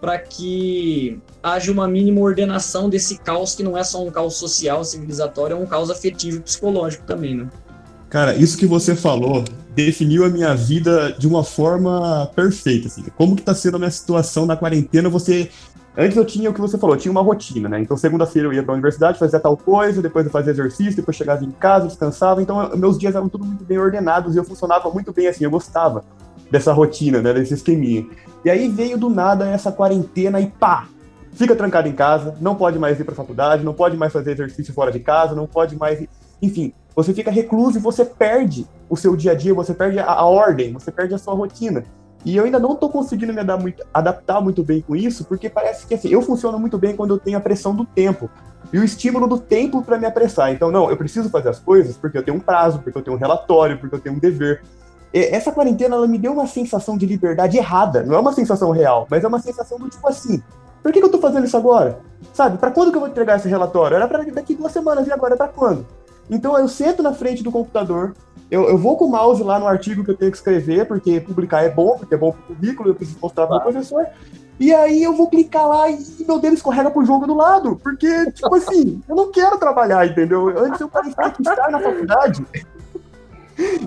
para 0.03 0.19
que 0.19 1.19
haja 1.43 1.73
uma 1.73 1.89
mínima 1.89 2.21
ordenação 2.21 2.91
desse 2.91 3.19
caos 3.19 3.55
que 3.55 3.62
não 3.62 3.77
é 3.77 3.83
só 3.83 4.05
um 4.05 4.11
caos 4.11 4.35
social, 4.35 4.85
civilizatório, 4.85 5.57
é 5.57 5.59
um 5.59 5.67
caos 5.67 5.91
afetivo 5.91 6.37
e 6.37 6.41
psicológico 6.41 7.07
também, 7.07 7.35
né? 7.35 7.49
Cara, 8.09 8.35
isso 8.35 8.57
que 8.57 8.67
você 8.67 8.95
falou 8.95 9.45
definiu 9.75 10.25
a 10.25 10.29
minha 10.29 10.55
vida 10.55 11.15
de 11.19 11.27
uma 11.27 11.45
forma 11.45 12.31
perfeita, 12.35 12.87
assim. 12.87 13.05
Como 13.17 13.37
que 13.37 13.43
tá 13.43 13.55
sendo 13.55 13.77
a 13.77 13.79
minha 13.79 13.91
situação 13.91 14.47
na 14.47 14.57
quarentena? 14.57 15.09
Você 15.09 15.51
Antes 15.99 16.15
eu 16.15 16.27
tinha 16.27 16.51
o 16.51 16.53
que 16.53 16.61
você 16.61 16.77
falou, 16.77 16.95
eu 16.95 17.01
tinha 17.01 17.11
uma 17.11 17.23
rotina, 17.23 17.71
né? 17.71 17.81
Então 17.81 17.97
segunda-feira 17.97 18.47
eu 18.47 18.53
ia 18.53 18.63
para 18.63 18.73
a 18.73 18.75
universidade, 18.75 19.19
fazia 19.19 19.41
tal 19.41 19.57
coisa, 19.57 20.03
depois 20.03 20.27
eu 20.27 20.31
fazia 20.31 20.53
exercício, 20.53 20.95
depois 20.95 21.17
chegava 21.17 21.43
em 21.43 21.51
casa, 21.51 21.87
descansava. 21.87 22.43
Então 22.43 22.63
eu, 22.63 22.77
meus 22.77 22.99
dias 22.99 23.15
eram 23.15 23.31
tudo 23.31 23.47
muito 23.47 23.65
bem 23.65 23.79
ordenados 23.79 24.35
e 24.35 24.39
eu 24.39 24.45
funcionava 24.45 24.91
muito 24.91 25.11
bem 25.11 25.27
assim, 25.27 25.45
eu 25.45 25.51
gostava 25.51 26.05
dessa 26.51 26.71
rotina, 26.71 27.23
né, 27.23 27.33
desse 27.33 27.55
esqueminha. 27.55 28.07
E 28.45 28.51
aí 28.51 28.69
veio 28.69 28.99
do 28.99 29.09
nada 29.09 29.49
essa 29.49 29.73
quarentena 29.73 30.39
e 30.39 30.47
pá, 30.47 30.87
fica 31.33 31.57
trancado 31.57 31.89
em 31.89 31.93
casa, 31.93 32.35
não 32.43 32.55
pode 32.55 32.79
mais 32.79 33.01
ir 33.01 33.05
para 33.05 33.15
faculdade, 33.15 33.65
não 33.65 33.73
pode 33.73 33.97
mais 33.97 34.13
fazer 34.13 34.33
exercício 34.33 34.75
fora 34.75 34.93
de 34.93 35.01
casa, 35.01 35.35
não 35.35 35.47
pode 35.47 35.77
mais, 35.77 36.07
enfim, 36.41 36.72
você 36.95 37.12
fica 37.12 37.30
recluso 37.30 37.78
e 37.78 37.80
você 37.80 38.05
perde 38.05 38.66
o 38.89 38.97
seu 38.97 39.16
dia 39.16 39.32
a 39.32 39.34
dia, 39.34 39.53
você 39.53 39.74
perde 39.74 39.99
a, 39.99 40.07
a 40.07 40.24
ordem, 40.24 40.72
você 40.72 40.91
perde 40.91 41.14
a 41.14 41.18
sua 41.18 41.34
rotina. 41.34 41.84
E 42.24 42.37
eu 42.37 42.45
ainda 42.45 42.59
não 42.59 42.72
estou 42.72 42.91
conseguindo 42.91 43.32
me 43.32 43.43
muito, 43.57 43.84
adaptar 43.93 44.41
muito 44.41 44.64
bem 44.64 44.80
com 44.80 44.97
isso, 44.97 45.24
porque 45.24 45.49
parece 45.49 45.87
que 45.87 45.95
assim, 45.95 46.09
eu 46.09 46.20
funciono 46.22 46.59
muito 46.59 46.76
bem 46.78 46.97
quando 46.97 47.14
eu 47.14 47.18
tenho 47.18 47.39
a 47.39 47.41
pressão 47.41 47.74
do 47.74 47.84
tempo. 47.84 48.28
E 48.72 48.78
o 48.78 48.84
estímulo 48.84 49.28
do 49.28 49.39
tempo 49.39 49.82
para 49.82 49.97
me 49.97 50.07
apressar. 50.07 50.51
Então, 50.53 50.72
não, 50.72 50.91
eu 50.91 50.97
preciso 50.97 51.30
fazer 51.30 51.51
as 51.51 51.59
coisas 51.59 51.97
porque 51.97 52.18
eu 52.18 52.22
tenho 52.24 52.37
um 52.37 52.41
prazo, 52.41 52.80
porque 52.80 52.99
eu 52.99 53.03
tenho 53.03 53.16
um 53.16 53.20
relatório, 53.20 53.78
porque 53.78 53.95
eu 53.95 54.01
tenho 54.01 54.16
um 54.16 54.18
dever. 54.18 54.62
Essa 55.14 55.53
quarentena 55.53 55.95
ela 55.95 56.07
me 56.09 56.18
deu 56.18 56.32
uma 56.32 56.47
sensação 56.47 56.97
de 56.97 57.07
liberdade 57.07 57.57
errada. 57.57 58.03
Não 58.03 58.16
é 58.16 58.18
uma 58.18 58.32
sensação 58.32 58.70
real, 58.70 59.07
mas 59.09 59.22
é 59.22 59.28
uma 59.28 59.39
sensação 59.39 59.78
do 59.78 59.89
tipo 59.89 60.07
assim: 60.09 60.43
por 60.82 60.93
que, 60.93 60.99
que 60.99 61.07
eu 61.07 61.11
tô 61.11 61.18
fazendo 61.18 61.47
isso 61.47 61.57
agora? 61.57 62.01
Sabe, 62.32 62.59
para 62.59 62.72
quando 62.72 62.91
que 62.91 62.97
eu 62.97 63.01
vou 63.01 63.09
entregar 63.09 63.37
esse 63.37 63.49
relatório? 63.49 63.95
Era 63.95 64.09
para 64.09 64.24
daqui 64.24 64.55
duas 64.55 64.72
semanas 64.72 65.07
e 65.07 65.12
agora 65.12 65.34
é 65.34 65.37
para 65.37 65.49
quando? 65.49 65.87
Então 66.31 66.59
eu 66.59 66.68
sento 66.68 67.03
na 67.03 67.12
frente 67.12 67.43
do 67.43 67.53
computador, 67.53 68.14
eu, 68.51 68.68
eu, 68.68 68.79
vou 68.79 68.97
com 68.97 69.07
o 69.07 69.11
mouse 69.11 69.43
lá 69.43 69.59
no 69.59 69.66
artigo 69.66 70.05
que 70.05 70.11
eu 70.11 70.16
tenho 70.16 70.31
que 70.31 70.37
escrever, 70.37 70.87
porque 70.87 71.20
publicar 71.20 71.62
é 71.62 71.68
bom, 71.68 71.97
porque 71.99 72.14
é 72.14 72.18
bom 72.18 72.33
pro 72.33 72.55
currículo, 72.55 72.91
eu 72.91 72.95
preciso 72.95 73.18
mostrar 73.20 73.47
para 73.47 73.57
o 73.57 73.61
professor. 73.61 74.07
E 74.59 74.72
aí 74.72 75.03
eu 75.03 75.14
vou 75.14 75.29
clicar 75.29 75.68
lá 75.68 75.91
e 75.91 75.99
meu 76.27 76.39
dedo 76.39 76.55
escorrega 76.55 76.91
pro 76.91 77.05
jogo 77.05 77.27
do 77.27 77.35
lado. 77.35 77.77
Porque, 77.83 78.31
tipo 78.31 78.55
assim, 78.55 79.03
eu 79.09 79.14
não 79.14 79.31
quero 79.31 79.59
trabalhar, 79.59 80.07
entendeu? 80.07 80.49
Antes 80.59 80.81
eu 80.81 80.89
parecia 80.89 81.31
que 81.31 81.43
estar 81.43 81.70
na 81.70 81.81
faculdade 81.81 82.45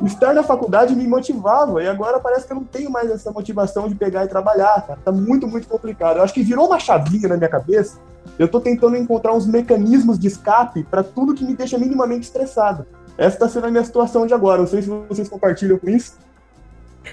estar 0.06 0.34
na 0.34 0.44
faculdade 0.44 0.96
me 0.96 1.08
motivava, 1.08 1.84
e 1.84 1.88
agora 1.88 2.20
parece 2.20 2.48
que 2.48 2.54
eu 2.54 2.58
não 2.58 2.64
tenho 2.64 2.90
mais 2.90 3.10
essa 3.10 3.32
motivação 3.32 3.88
de 3.88 3.96
pegar 3.96 4.26
e 4.26 4.28
trabalhar, 4.28 4.86
cara. 4.86 5.00
Tá 5.04 5.12
muito, 5.12 5.48
muito 5.48 5.68
complicado. 5.68 6.18
Eu 6.18 6.24
acho 6.24 6.34
que 6.34 6.44
virou 6.44 6.68
uma 6.68 6.80
chavinha 6.80 7.30
na 7.30 7.38
minha 7.38 7.50
cabeça. 7.50 8.00
Eu 8.38 8.48
tô 8.48 8.60
tentando 8.60 8.96
encontrar 8.96 9.34
uns 9.34 9.46
mecanismos 9.46 10.18
de 10.18 10.28
escape 10.28 10.84
para 10.84 11.04
tudo 11.04 11.34
que 11.34 11.44
me 11.44 11.56
deixa 11.56 11.78
minimamente 11.78 12.26
estressado. 12.26 12.86
Essa 13.18 13.38
tá 13.38 13.50
sendo 13.50 13.68
a 13.68 13.72
minha 13.72 13.84
situação 13.84 14.26
de 14.26 14.34
agora. 14.34 14.62
Não 14.62 14.68
sei 14.68 14.82
se 14.82 14.90
vocês 14.90 15.28
compartilham 15.28 15.78
com 15.78 15.90
isso. 15.90 16.14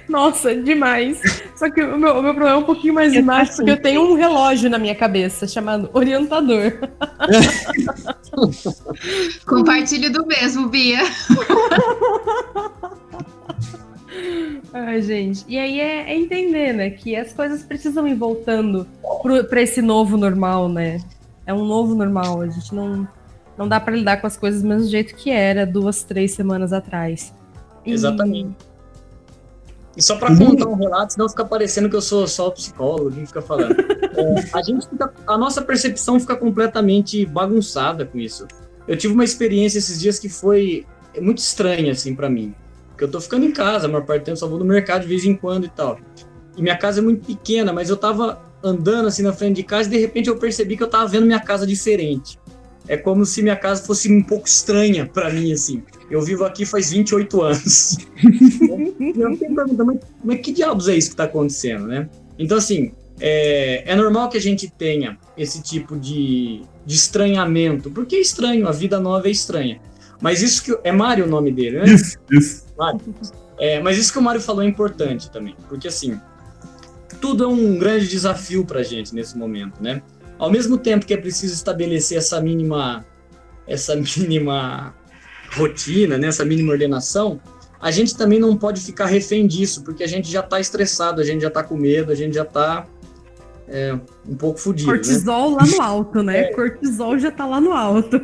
Nossa, 0.09 0.55
demais. 0.55 1.20
Só 1.57 1.70
que 1.70 1.82
o 1.82 1.99
meu, 1.99 2.18
o 2.18 2.22
meu 2.22 2.34
problema 2.34 2.57
é 2.57 2.59
um 2.59 2.64
pouquinho 2.64 2.95
mais 2.95 3.14
embaixo, 3.14 3.57
porque 3.57 3.70
eu 3.70 3.80
tenho 3.80 4.03
um 4.03 4.14
relógio 4.14 4.70
na 4.70 4.78
minha 4.78 4.95
cabeça 4.95 5.47
chamado 5.47 5.91
orientador. 5.93 6.78
Compartilhe 9.47 10.11
do 10.11 10.26
mesmo, 10.26 10.68
Bia. 10.68 11.01
Ai, 14.72 15.03
gente. 15.03 15.45
E 15.49 15.59
aí 15.59 15.80
é, 15.80 16.11
é, 16.11 16.16
entender, 16.16 16.72
né, 16.72 16.91
que 16.91 17.16
as 17.16 17.32
coisas 17.32 17.62
precisam 17.62 18.07
ir 18.07 18.14
voltando 18.14 18.87
para 19.49 19.62
esse 19.62 19.82
novo 19.82 20.16
normal, 20.16 20.68
né? 20.68 21.01
É 21.47 21.55
um 21.55 21.64
novo 21.64 21.95
normal. 21.95 22.43
A 22.43 22.49
gente 22.49 22.74
não, 22.74 23.09
não 23.57 23.68
dá 23.68 23.80
para 23.80 23.97
lidar 23.97 24.20
com 24.20 24.26
as 24.26 24.37
coisas 24.37 24.62
do 24.62 24.68
mesmo 24.68 24.89
jeito 24.89 25.14
que 25.14 25.30
era 25.30 25.66
duas, 25.66 26.03
três 26.03 26.32
semanas 26.32 26.72
atrás. 26.72 27.32
E... 27.84 27.93
Exatamente. 27.93 28.57
E 29.97 30.03
só 30.03 30.16
para 30.16 30.36
contar 30.36 30.68
um 30.68 30.74
relato, 30.74 31.14
senão 31.14 31.28
fica 31.28 31.44
parecendo 31.44 31.88
que 31.88 31.97
eu 31.97 32.03
sou 32.03 32.26
só 32.28 32.51
psicólogo 32.51 33.14
e 33.18 33.26
fica 33.26 33.40
falando. 33.40 33.74
É, 34.16 34.49
a 34.55 34.62
gente 34.62 34.88
fica, 34.88 35.12
a 35.26 35.36
nossa 35.36 35.61
percepção 35.61 36.18
fica 36.18 36.34
completamente 36.34 37.26
bagunçada 37.26 38.07
com 38.07 38.18
isso. 38.18 38.47
Eu 38.88 38.97
tive 38.97 39.12
uma 39.12 39.24
experiência 39.24 39.76
esses 39.76 40.01
dias 40.01 40.18
que 40.18 40.26
foi 40.26 40.86
muito 41.20 41.36
estranha 41.36 41.92
assim 41.92 42.14
para 42.14 42.30
mim, 42.30 42.55
porque 42.88 43.05
eu 43.05 43.11
tô 43.11 43.20
ficando 43.20 43.44
em 43.44 43.53
casa, 43.53 43.84
a 43.84 43.88
maior 43.90 44.07
parte 44.07 44.22
do 44.22 44.24
tempo 44.24 44.38
só 44.38 44.49
vou 44.49 44.59
no 44.59 44.64
mercado 44.64 45.03
de 45.03 45.09
vez 45.09 45.26
em 45.26 45.36
quando 45.36 45.66
e 45.66 45.68
tal. 45.68 45.99
E 46.57 46.62
minha 46.62 46.78
casa 46.78 47.01
é 47.01 47.03
muito 47.03 47.26
pequena, 47.26 47.74
mas 47.74 47.90
eu 47.90 47.97
tava 47.99 48.40
andando 48.62 49.09
assim 49.09 49.22
na 49.22 49.34
frente 49.34 49.57
de 49.57 49.64
casa 49.64 49.86
e 49.86 49.92
de 49.92 49.99
repente 49.99 50.30
eu 50.30 50.38
percebi 50.38 50.78
que 50.78 50.82
eu 50.82 50.88
tava 50.88 51.07
vendo 51.07 51.26
minha 51.26 51.40
casa 51.40 51.66
diferente. 51.66 52.38
É 52.88 52.97
como 52.97 53.26
se 53.26 53.42
minha 53.42 53.57
casa 53.57 53.82
fosse 53.82 54.11
um 54.11 54.22
pouco 54.22 54.49
estranha 54.49 55.05
para 55.05 55.30
mim 55.30 55.53
assim. 55.53 55.82
Eu 56.11 56.23
vivo 56.23 56.45
aqui 56.45 56.65
faz 56.65 56.91
28 56.91 57.43
anos. 57.43 57.99
eu 59.19 59.33
fiquei 59.33 59.49
perguntando, 59.55 59.87
mas, 59.87 59.99
mas 60.23 60.41
que 60.41 60.53
diabos 60.53 60.89
é 60.89 60.95
isso 60.97 61.09
que 61.09 61.15
está 61.15 61.25
acontecendo, 61.25 61.87
né? 61.87 62.09
Então, 62.39 62.59
assim, 62.59 62.93
é, 63.21 63.83
é, 63.91 63.97
normal 63.97 64.29
que 64.29 64.37
a 64.37 64.41
gente 64.41 64.71
tenha 64.71 65.19
esse 65.37 65.63
tipo 65.63 65.97
de, 65.97 66.63
de 66.85 66.95
estranhamento, 66.95 67.91
porque 67.91 68.17
é 68.17 68.21
estranho, 68.21 68.69
a 68.69 68.73
vida 68.73 69.01
nova 69.01 69.27
é 69.29 69.31
estranha. 69.31 69.81
Mas 70.21 70.43
isso 70.43 70.63
que. 70.63 70.79
É 70.85 70.93
Mário 70.93 71.25
o 71.25 71.29
nome 71.29 71.53
dele, 71.53 71.79
né? 71.79 71.85
Isso, 71.87 72.19
isso. 72.31 72.67
Mário. 72.77 73.01
É, 73.59 73.81
mas 73.81 73.97
isso 73.97 74.13
que 74.13 74.19
o 74.19 74.23
Mário 74.23 74.41
falou 74.41 74.63
é 74.63 74.67
importante 74.67 75.31
também, 75.31 75.57
porque 75.69 75.89
assim, 75.89 76.21
tudo 77.21 77.45
é 77.45 77.47
um 77.47 77.79
grande 77.79 78.07
desafio 78.07 78.65
para 78.65 78.81
a 78.81 78.83
gente 78.83 79.15
nesse 79.15 79.37
momento, 79.37 79.83
né? 79.83 80.03
Ao 80.39 80.51
mesmo 80.51 80.77
tempo 80.77 81.07
que 81.07 81.15
é 81.15 81.17
preciso 81.17 81.55
estabelecer 81.55 82.19
essa 82.19 82.41
mínima, 82.41 83.05
essa 83.67 83.97
mínima 84.19 84.95
rotina, 85.53 86.18
né, 86.18 86.28
essa 86.28 86.44
mínima 86.44 86.72
ordenação, 86.72 87.40
a 87.80 87.90
gente 87.90 88.16
também 88.16 88.38
não 88.38 88.57
pode 88.57 88.80
ficar 88.80 89.07
refém 89.07 89.47
disso, 89.47 89.82
porque 89.82 90.03
a 90.03 90.07
gente 90.07 90.30
já 90.30 90.40
está 90.40 90.59
estressado, 90.59 91.20
a 91.20 91.24
gente 91.24 91.42
já 91.42 91.49
está 91.49 91.62
com 91.62 91.76
medo, 91.76 92.11
a 92.11 92.14
gente 92.14 92.34
já 92.34 92.42
está 92.42 92.86
é, 93.68 93.97
um 94.26 94.34
pouco 94.34 94.59
fudido. 94.59 94.90
Né? 94.90 94.99
Cortisol 94.99 95.51
né? 95.51 95.57
lá 95.57 95.66
no 95.66 95.82
alto, 95.82 96.22
né? 96.22 96.38
É. 96.40 96.53
Cortisol 96.53 97.18
já 97.18 97.28
está 97.28 97.47
lá 97.47 97.61
no 97.61 97.72
alto. 97.72 98.20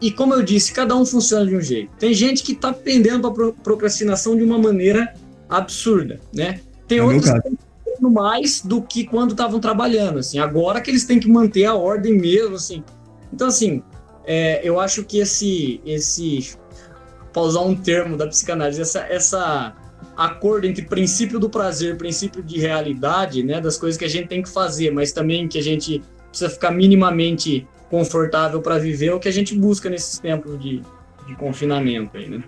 E 0.00 0.10
como 0.10 0.34
eu 0.34 0.42
disse, 0.42 0.72
cada 0.72 0.94
um 0.94 1.06
funciona 1.06 1.46
de 1.46 1.56
um 1.56 1.60
jeito. 1.62 1.90
Tem 1.98 2.12
gente 2.12 2.42
que 2.42 2.52
está 2.52 2.72
pendendo 2.72 3.32
para 3.32 3.52
procrastinação 3.52 4.36
de 4.36 4.42
uma 4.42 4.58
maneira 4.58 5.14
absurda, 5.48 6.20
né? 6.32 6.60
Tem 6.86 6.98
é 6.98 7.02
outros 7.02 7.30
que 7.30 7.90
estão 7.90 8.10
mais 8.10 8.60
do 8.60 8.82
que 8.82 9.06
quando 9.06 9.30
estavam 9.30 9.58
trabalhando, 9.58 10.18
assim. 10.18 10.38
Agora 10.38 10.80
que 10.80 10.90
eles 10.90 11.04
têm 11.04 11.18
que 11.18 11.28
manter 11.28 11.64
a 11.64 11.74
ordem 11.74 12.18
mesmo, 12.18 12.56
assim. 12.56 12.84
Então, 13.32 13.48
assim, 13.48 13.82
é, 14.26 14.60
eu 14.62 14.80
acho 14.80 15.04
que 15.04 15.18
esse, 15.18 15.80
esse, 15.84 16.56
para 17.32 17.42
usar 17.42 17.60
um 17.60 17.74
termo 17.74 18.16
da 18.16 18.26
psicanálise, 18.26 18.80
essa, 18.80 19.00
essa 19.00 19.74
acordo 20.16 20.66
entre 20.66 20.84
princípio 20.84 21.38
do 21.38 21.50
prazer, 21.50 21.96
princípio 21.96 22.42
de 22.42 22.58
realidade, 22.58 23.42
né, 23.42 23.60
das 23.60 23.76
coisas 23.76 23.98
que 23.98 24.04
a 24.04 24.08
gente 24.08 24.28
tem 24.28 24.42
que 24.42 24.48
fazer, 24.48 24.90
mas 24.90 25.12
também 25.12 25.48
que 25.48 25.58
a 25.58 25.62
gente 25.62 26.02
precisa 26.28 26.50
ficar 26.50 26.70
minimamente 26.70 27.66
confortável 27.90 28.60
para 28.60 28.78
viver, 28.78 29.06
é 29.06 29.14
o 29.14 29.20
que 29.20 29.28
a 29.28 29.32
gente 29.32 29.56
busca 29.56 29.88
nesses 29.88 30.18
tempos 30.18 30.58
de, 30.60 30.82
de 31.26 31.36
confinamento 31.36 32.16
aí, 32.16 32.28
né? 32.28 32.42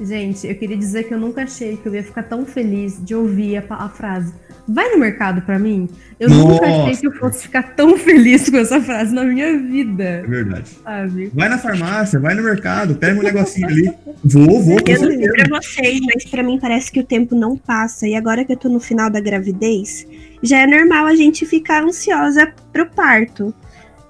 Gente, 0.00 0.46
eu 0.46 0.54
queria 0.56 0.76
dizer 0.76 1.04
que 1.04 1.14
eu 1.14 1.18
nunca 1.18 1.42
achei 1.42 1.76
que 1.76 1.86
eu 1.86 1.94
ia 1.94 2.02
ficar 2.02 2.24
tão 2.24 2.44
feliz 2.44 3.02
de 3.04 3.14
ouvir 3.14 3.58
a, 3.58 3.64
a 3.68 3.88
frase. 3.88 4.34
Vai 4.66 4.90
no 4.90 4.98
mercado 4.98 5.42
para 5.42 5.58
mim? 5.58 5.88
Eu 6.18 6.30
Nossa. 6.30 6.48
nunca 6.48 6.66
achei 6.66 6.96
que 6.96 7.06
eu 7.06 7.12
fosse 7.12 7.42
ficar 7.42 7.62
tão 7.74 7.96
feliz 7.98 8.48
com 8.48 8.56
essa 8.56 8.80
frase 8.80 9.14
na 9.14 9.22
minha 9.22 9.56
vida. 9.58 10.04
É 10.04 10.22
verdade. 10.22 10.70
Sabe? 10.82 11.30
Vai 11.34 11.48
na 11.48 11.58
farmácia, 11.58 12.18
vai 12.18 12.34
no 12.34 12.42
mercado, 12.42 12.94
pega 12.96 13.20
um 13.20 13.22
negocinho 13.22 13.68
ali. 13.68 13.92
Vou, 14.24 14.62
vou. 14.62 14.78
Eu 14.86 15.00
não 15.00 15.10
sei 15.10 15.28
pra 15.28 15.60
vocês, 15.60 16.00
mas 16.12 16.24
pra 16.24 16.42
mim 16.42 16.58
parece 16.58 16.90
que 16.90 17.00
o 17.00 17.04
tempo 17.04 17.34
não 17.34 17.56
passa. 17.56 18.08
E 18.08 18.14
agora 18.16 18.44
que 18.44 18.52
eu 18.52 18.56
tô 18.56 18.68
no 18.68 18.80
final 18.80 19.10
da 19.10 19.20
gravidez, 19.20 20.06
já 20.42 20.60
é 20.60 20.66
normal 20.66 21.06
a 21.06 21.14
gente 21.14 21.44
ficar 21.46 21.84
ansiosa 21.84 22.52
pro 22.72 22.86
parto. 22.86 23.54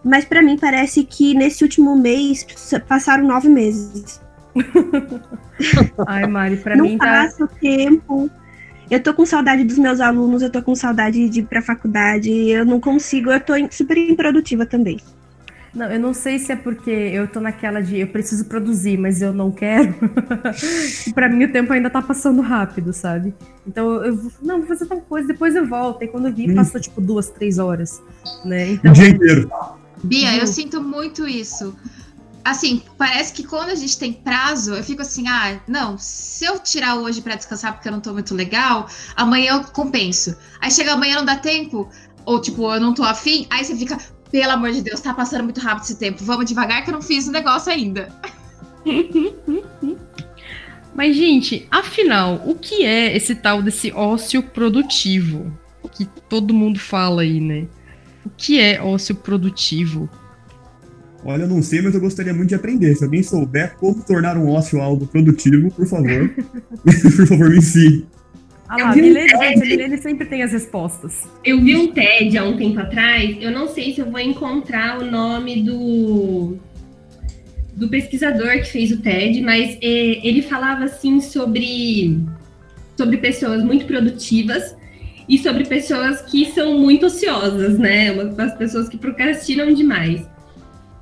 Mas 0.04 0.24
para 0.24 0.42
mim 0.42 0.56
parece 0.56 1.02
que 1.02 1.34
nesse 1.34 1.64
último 1.64 1.96
mês 1.96 2.46
passaram 2.86 3.26
nove 3.26 3.48
meses. 3.48 4.23
Ai, 6.06 6.26
Mari, 6.26 6.56
pra 6.58 6.76
não 6.76 6.84
mim 6.84 6.98
tá. 6.98 7.06
Não 7.06 7.12
passa 7.12 7.44
o 7.44 7.48
tempo. 7.48 8.30
Eu 8.90 9.02
tô 9.02 9.14
com 9.14 9.24
saudade 9.24 9.64
dos 9.64 9.78
meus 9.78 10.00
alunos, 10.00 10.42
eu 10.42 10.50
tô 10.50 10.62
com 10.62 10.74
saudade 10.74 11.28
de 11.28 11.40
ir 11.40 11.44
pra 11.44 11.62
faculdade, 11.62 12.30
eu 12.30 12.64
não 12.64 12.78
consigo, 12.78 13.30
eu 13.30 13.40
tô 13.40 13.54
super 13.70 13.96
improdutiva 13.96 14.66
também. 14.66 15.00
Não, 15.74 15.90
eu 15.90 15.98
não 15.98 16.14
sei 16.14 16.38
se 16.38 16.52
é 16.52 16.56
porque 16.56 16.90
eu 16.90 17.26
tô 17.26 17.40
naquela 17.40 17.80
de 17.80 17.98
eu 17.98 18.06
preciso 18.06 18.44
produzir, 18.44 18.96
mas 18.96 19.20
eu 19.20 19.32
não 19.32 19.50
quero. 19.50 19.92
para 21.12 21.28
mim 21.28 21.44
o 21.44 21.52
tempo 21.52 21.72
ainda 21.72 21.90
tá 21.90 22.00
passando 22.00 22.40
rápido, 22.40 22.92
sabe? 22.92 23.34
Então 23.66 24.04
eu 24.04 24.14
vou, 24.14 24.30
não, 24.40 24.58
vou 24.58 24.68
fazer 24.68 24.86
tal 24.86 25.00
coisa, 25.00 25.26
depois 25.26 25.56
eu 25.56 25.66
volto. 25.66 26.04
E 26.04 26.08
quando 26.08 26.28
eu 26.28 26.32
vi, 26.32 26.48
hum. 26.48 26.54
passou 26.54 26.80
tipo 26.80 27.00
duas, 27.00 27.28
três 27.28 27.58
horas, 27.58 28.00
né? 28.44 28.72
Então, 28.72 28.92
o 28.92 28.94
dia 28.94 29.08
inteiro. 29.08 29.50
Bia, 30.04 30.36
eu 30.36 30.46
sinto 30.46 30.80
muito 30.80 31.26
isso 31.26 31.74
assim, 32.44 32.82
parece 32.98 33.32
que 33.32 33.42
quando 33.42 33.70
a 33.70 33.74
gente 33.74 33.98
tem 33.98 34.12
prazo, 34.12 34.74
eu 34.74 34.84
fico 34.84 35.00
assim, 35.00 35.26
ah, 35.26 35.58
não, 35.66 35.96
se 35.96 36.44
eu 36.44 36.58
tirar 36.58 36.96
hoje 36.96 37.22
para 37.22 37.36
descansar 37.36 37.72
porque 37.72 37.88
eu 37.88 37.92
não 37.92 38.00
tô 38.00 38.12
muito 38.12 38.34
legal, 38.34 38.86
amanhã 39.16 39.54
eu 39.54 39.64
compenso. 39.64 40.36
Aí 40.60 40.70
chega 40.70 40.92
amanhã 40.92 41.16
não 41.16 41.24
dá 41.24 41.36
tempo, 41.36 41.88
ou 42.26 42.40
tipo, 42.40 42.70
eu 42.72 42.80
não 42.80 42.92
tô 42.92 43.02
afim, 43.02 43.46
aí 43.48 43.64
você 43.64 43.74
fica, 43.74 43.96
pelo 44.30 44.52
amor 44.52 44.72
de 44.72 44.82
Deus, 44.82 45.00
tá 45.00 45.14
passando 45.14 45.44
muito 45.44 45.60
rápido 45.60 45.84
esse 45.84 45.96
tempo, 45.96 46.22
vamos 46.22 46.44
devagar 46.44 46.84
que 46.84 46.90
eu 46.90 46.94
não 46.94 47.02
fiz 47.02 47.26
o 47.26 47.32
negócio 47.32 47.72
ainda. 47.72 48.12
Mas, 50.94 51.16
gente, 51.16 51.66
afinal, 51.70 52.40
o 52.46 52.54
que 52.54 52.84
é 52.84 53.16
esse 53.16 53.34
tal 53.34 53.60
desse 53.62 53.90
ócio 53.90 54.42
produtivo? 54.42 55.52
Que 55.92 56.06
todo 56.28 56.54
mundo 56.54 56.78
fala 56.78 57.22
aí, 57.22 57.40
né? 57.40 57.66
O 58.24 58.30
que 58.30 58.60
é 58.60 58.82
ócio 58.82 59.14
produtivo? 59.14 60.08
Olha, 61.24 61.42
eu 61.42 61.48
não 61.48 61.62
sei, 61.62 61.80
mas 61.80 61.94
eu 61.94 62.00
gostaria 62.00 62.34
muito 62.34 62.50
de 62.50 62.54
aprender. 62.54 62.94
Se 62.94 63.04
alguém 63.04 63.22
souber 63.22 63.76
como 63.76 64.02
tornar 64.02 64.36
um 64.36 64.48
ócio 64.48 64.80
algo 64.80 65.06
produtivo, 65.06 65.70
por 65.70 65.86
favor, 65.86 66.30
por 66.84 67.26
favor, 67.26 67.50
me 67.50 67.58
ensine. 67.58 68.06
Ah 68.68 68.76
lá, 68.76 68.96
Milene, 68.96 69.34
um 69.34 69.60
Milene 69.60 69.98
sempre 69.98 70.26
tem 70.26 70.42
as 70.42 70.52
respostas. 70.52 71.22
Eu 71.44 71.60
vi 71.62 71.76
um 71.76 71.92
TED 71.92 72.36
há 72.36 72.44
um 72.44 72.56
tempo 72.56 72.80
atrás, 72.80 73.36
eu 73.40 73.50
não 73.50 73.68
sei 73.68 73.94
se 73.94 74.00
eu 74.00 74.10
vou 74.10 74.20
encontrar 74.20 75.00
o 75.00 75.10
nome 75.10 75.62
do, 75.62 76.56
do 77.76 77.88
pesquisador 77.88 78.52
que 78.52 78.64
fez 78.64 78.90
o 78.90 79.00
TED, 79.00 79.42
mas 79.42 79.76
é, 79.82 80.26
ele 80.26 80.42
falava 80.42 80.84
assim 80.84 81.20
sobre, 81.20 82.18
sobre 82.96 83.18
pessoas 83.18 83.62
muito 83.62 83.84
produtivas 83.84 84.74
e 85.28 85.38
sobre 85.38 85.64
pessoas 85.66 86.22
que 86.22 86.46
são 86.52 86.78
muito 86.78 87.06
ociosas, 87.06 87.78
né? 87.78 88.10
As 88.38 88.54
pessoas 88.56 88.88
que 88.88 88.96
procrastinam 88.96 89.72
demais. 89.72 90.26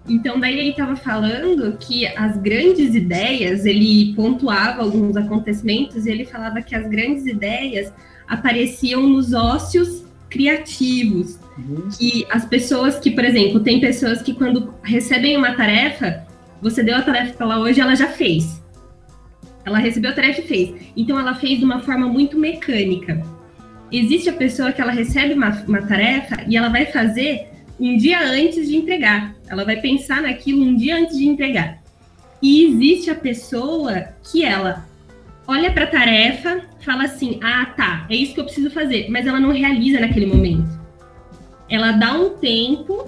Então, 0.08 0.40
daí 0.40 0.58
ele 0.58 0.70
estava 0.70 0.96
falando 0.96 1.76
que 1.78 2.06
as 2.06 2.36
grandes 2.36 2.94
ideias, 2.94 3.64
ele 3.64 4.14
pontuava 4.14 4.82
alguns 4.82 5.16
acontecimentos 5.16 6.06
e 6.06 6.10
ele 6.10 6.24
falava 6.24 6.60
que 6.60 6.74
as 6.74 6.88
grandes 6.88 7.24
ideias 7.26 7.92
apareciam 8.26 9.08
nos 9.08 9.32
ócios 9.32 10.04
criativos. 10.28 11.38
Uhum. 11.56 11.88
Que 11.96 12.26
as 12.30 12.44
pessoas 12.44 12.98
que, 12.98 13.10
por 13.10 13.24
exemplo, 13.24 13.60
tem 13.60 13.80
pessoas 13.80 14.22
que 14.22 14.34
quando 14.34 14.74
recebem 14.82 15.36
uma 15.36 15.54
tarefa, 15.54 16.26
você 16.60 16.82
deu 16.82 16.96
a 16.96 17.02
tarefa 17.02 17.34
para 17.34 17.46
ela 17.46 17.60
hoje, 17.60 17.80
ela 17.80 17.94
já 17.94 18.08
fez. 18.08 18.60
Ela 19.64 19.78
recebeu 19.78 20.10
a 20.10 20.14
tarefa 20.14 20.40
e 20.40 20.44
fez. 20.44 20.74
Então, 20.96 21.18
ela 21.18 21.34
fez 21.34 21.60
de 21.60 21.64
uma 21.64 21.78
forma 21.78 22.08
muito 22.08 22.36
mecânica. 22.36 23.22
Existe 23.92 24.28
a 24.28 24.32
pessoa 24.32 24.72
que 24.72 24.80
ela 24.80 24.90
recebe 24.90 25.34
uma, 25.34 25.50
uma 25.68 25.82
tarefa 25.82 26.42
e 26.48 26.56
ela 26.56 26.70
vai 26.70 26.86
fazer 26.86 27.51
um 27.78 27.96
dia 27.96 28.20
antes 28.20 28.68
de 28.68 28.76
entregar. 28.76 29.34
Ela 29.48 29.64
vai 29.64 29.80
pensar 29.80 30.22
naquilo 30.22 30.62
um 30.62 30.76
dia 30.76 30.96
antes 30.96 31.16
de 31.16 31.26
entregar. 31.26 31.82
E 32.40 32.64
existe 32.64 33.10
a 33.10 33.14
pessoa 33.14 34.08
que 34.24 34.44
ela 34.44 34.86
olha 35.46 35.70
para 35.72 35.84
a 35.84 35.88
tarefa, 35.88 36.62
fala 36.80 37.04
assim: 37.04 37.38
"Ah, 37.42 37.66
tá, 37.76 38.06
é 38.10 38.16
isso 38.16 38.34
que 38.34 38.40
eu 38.40 38.44
preciso 38.44 38.70
fazer", 38.70 39.08
mas 39.10 39.26
ela 39.26 39.40
não 39.40 39.52
realiza 39.52 40.00
naquele 40.00 40.26
momento. 40.26 40.68
Ela 41.68 41.92
dá 41.92 42.12
um 42.12 42.30
tempo 42.30 43.06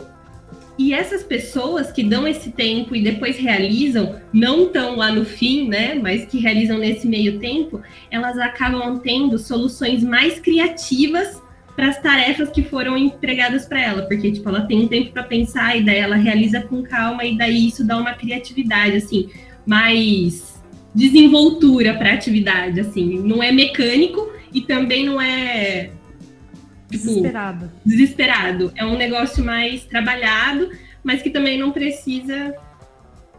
e 0.77 0.93
essas 0.93 1.23
pessoas 1.23 1.93
que 1.93 2.03
dão 2.03 2.27
esse 2.27 2.51
tempo 2.51 2.97
e 2.97 3.03
depois 3.03 3.37
realizam, 3.37 4.17
não 4.33 4.65
estão 4.65 4.97
lá 4.97 5.13
no 5.13 5.25
fim, 5.25 5.69
né? 5.69 5.95
Mas 5.95 6.25
que 6.25 6.39
realizam 6.39 6.79
nesse 6.79 7.07
meio 7.07 7.39
tempo, 7.39 7.81
elas 8.11 8.37
acabam 8.39 8.99
tendo 8.99 9.39
soluções 9.39 10.03
mais 10.03 10.41
criativas 10.41 11.41
para 11.77 11.89
as 11.89 12.01
tarefas 12.01 12.51
que 12.51 12.63
foram 12.63 12.97
entregadas 12.97 13.67
para 13.67 13.81
ela, 13.81 14.03
porque 14.03 14.31
tipo 14.31 14.49
ela 14.49 14.63
tem 14.63 14.85
um 14.85 14.89
tempo 14.89 15.13
para 15.13 15.25
pensar 15.25 15.77
e 15.77 15.85
daí 15.85 15.99
ela 15.99 16.17
realiza 16.17 16.61
com 16.63 16.83
calma 16.83 17.25
e 17.25 17.37
daí 17.37 17.69
isso 17.69 17.85
dá 17.85 17.99
uma 17.99 18.15
criatividade 18.15 18.97
assim, 18.97 19.29
mais 19.67 20.63
desenvoltura 20.95 21.95
para 21.95 22.11
a 22.11 22.15
atividade, 22.15 22.79
assim, 22.79 23.19
não 23.19 23.43
é 23.43 23.51
mecânico 23.51 24.33
e 24.53 24.61
também 24.61 25.05
não 25.05 25.21
é 25.21 25.91
tipo, 26.91 27.07
desesperado. 27.07 27.73
Desesperado, 27.85 28.73
é 28.77 28.85
um 28.85 28.97
negócio 28.97 29.45
mais 29.45 29.85
trabalhado, 29.85 30.71
mas 31.03 31.23
que 31.23 31.31
também 31.31 31.59
não 31.59 31.73
precisa 31.73 32.55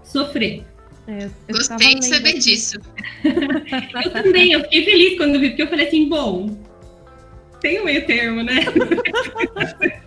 sofrer. 0.03 0.65
É, 1.07 1.29
Gostei 1.49 1.95
de 1.95 2.05
saber 2.05 2.33
disso. 2.39 2.79
eu 3.23 4.11
também, 4.11 4.51
eu 4.51 4.61
fiquei 4.61 4.83
feliz 4.83 5.17
quando 5.17 5.39
vi, 5.39 5.49
porque 5.49 5.61
eu 5.61 5.67
falei 5.67 5.87
assim, 5.87 6.09
bom, 6.09 6.57
tem 7.65 7.81
um 7.81 7.85
meio 7.85 8.05
termo, 8.05 8.43
né? 8.43 8.63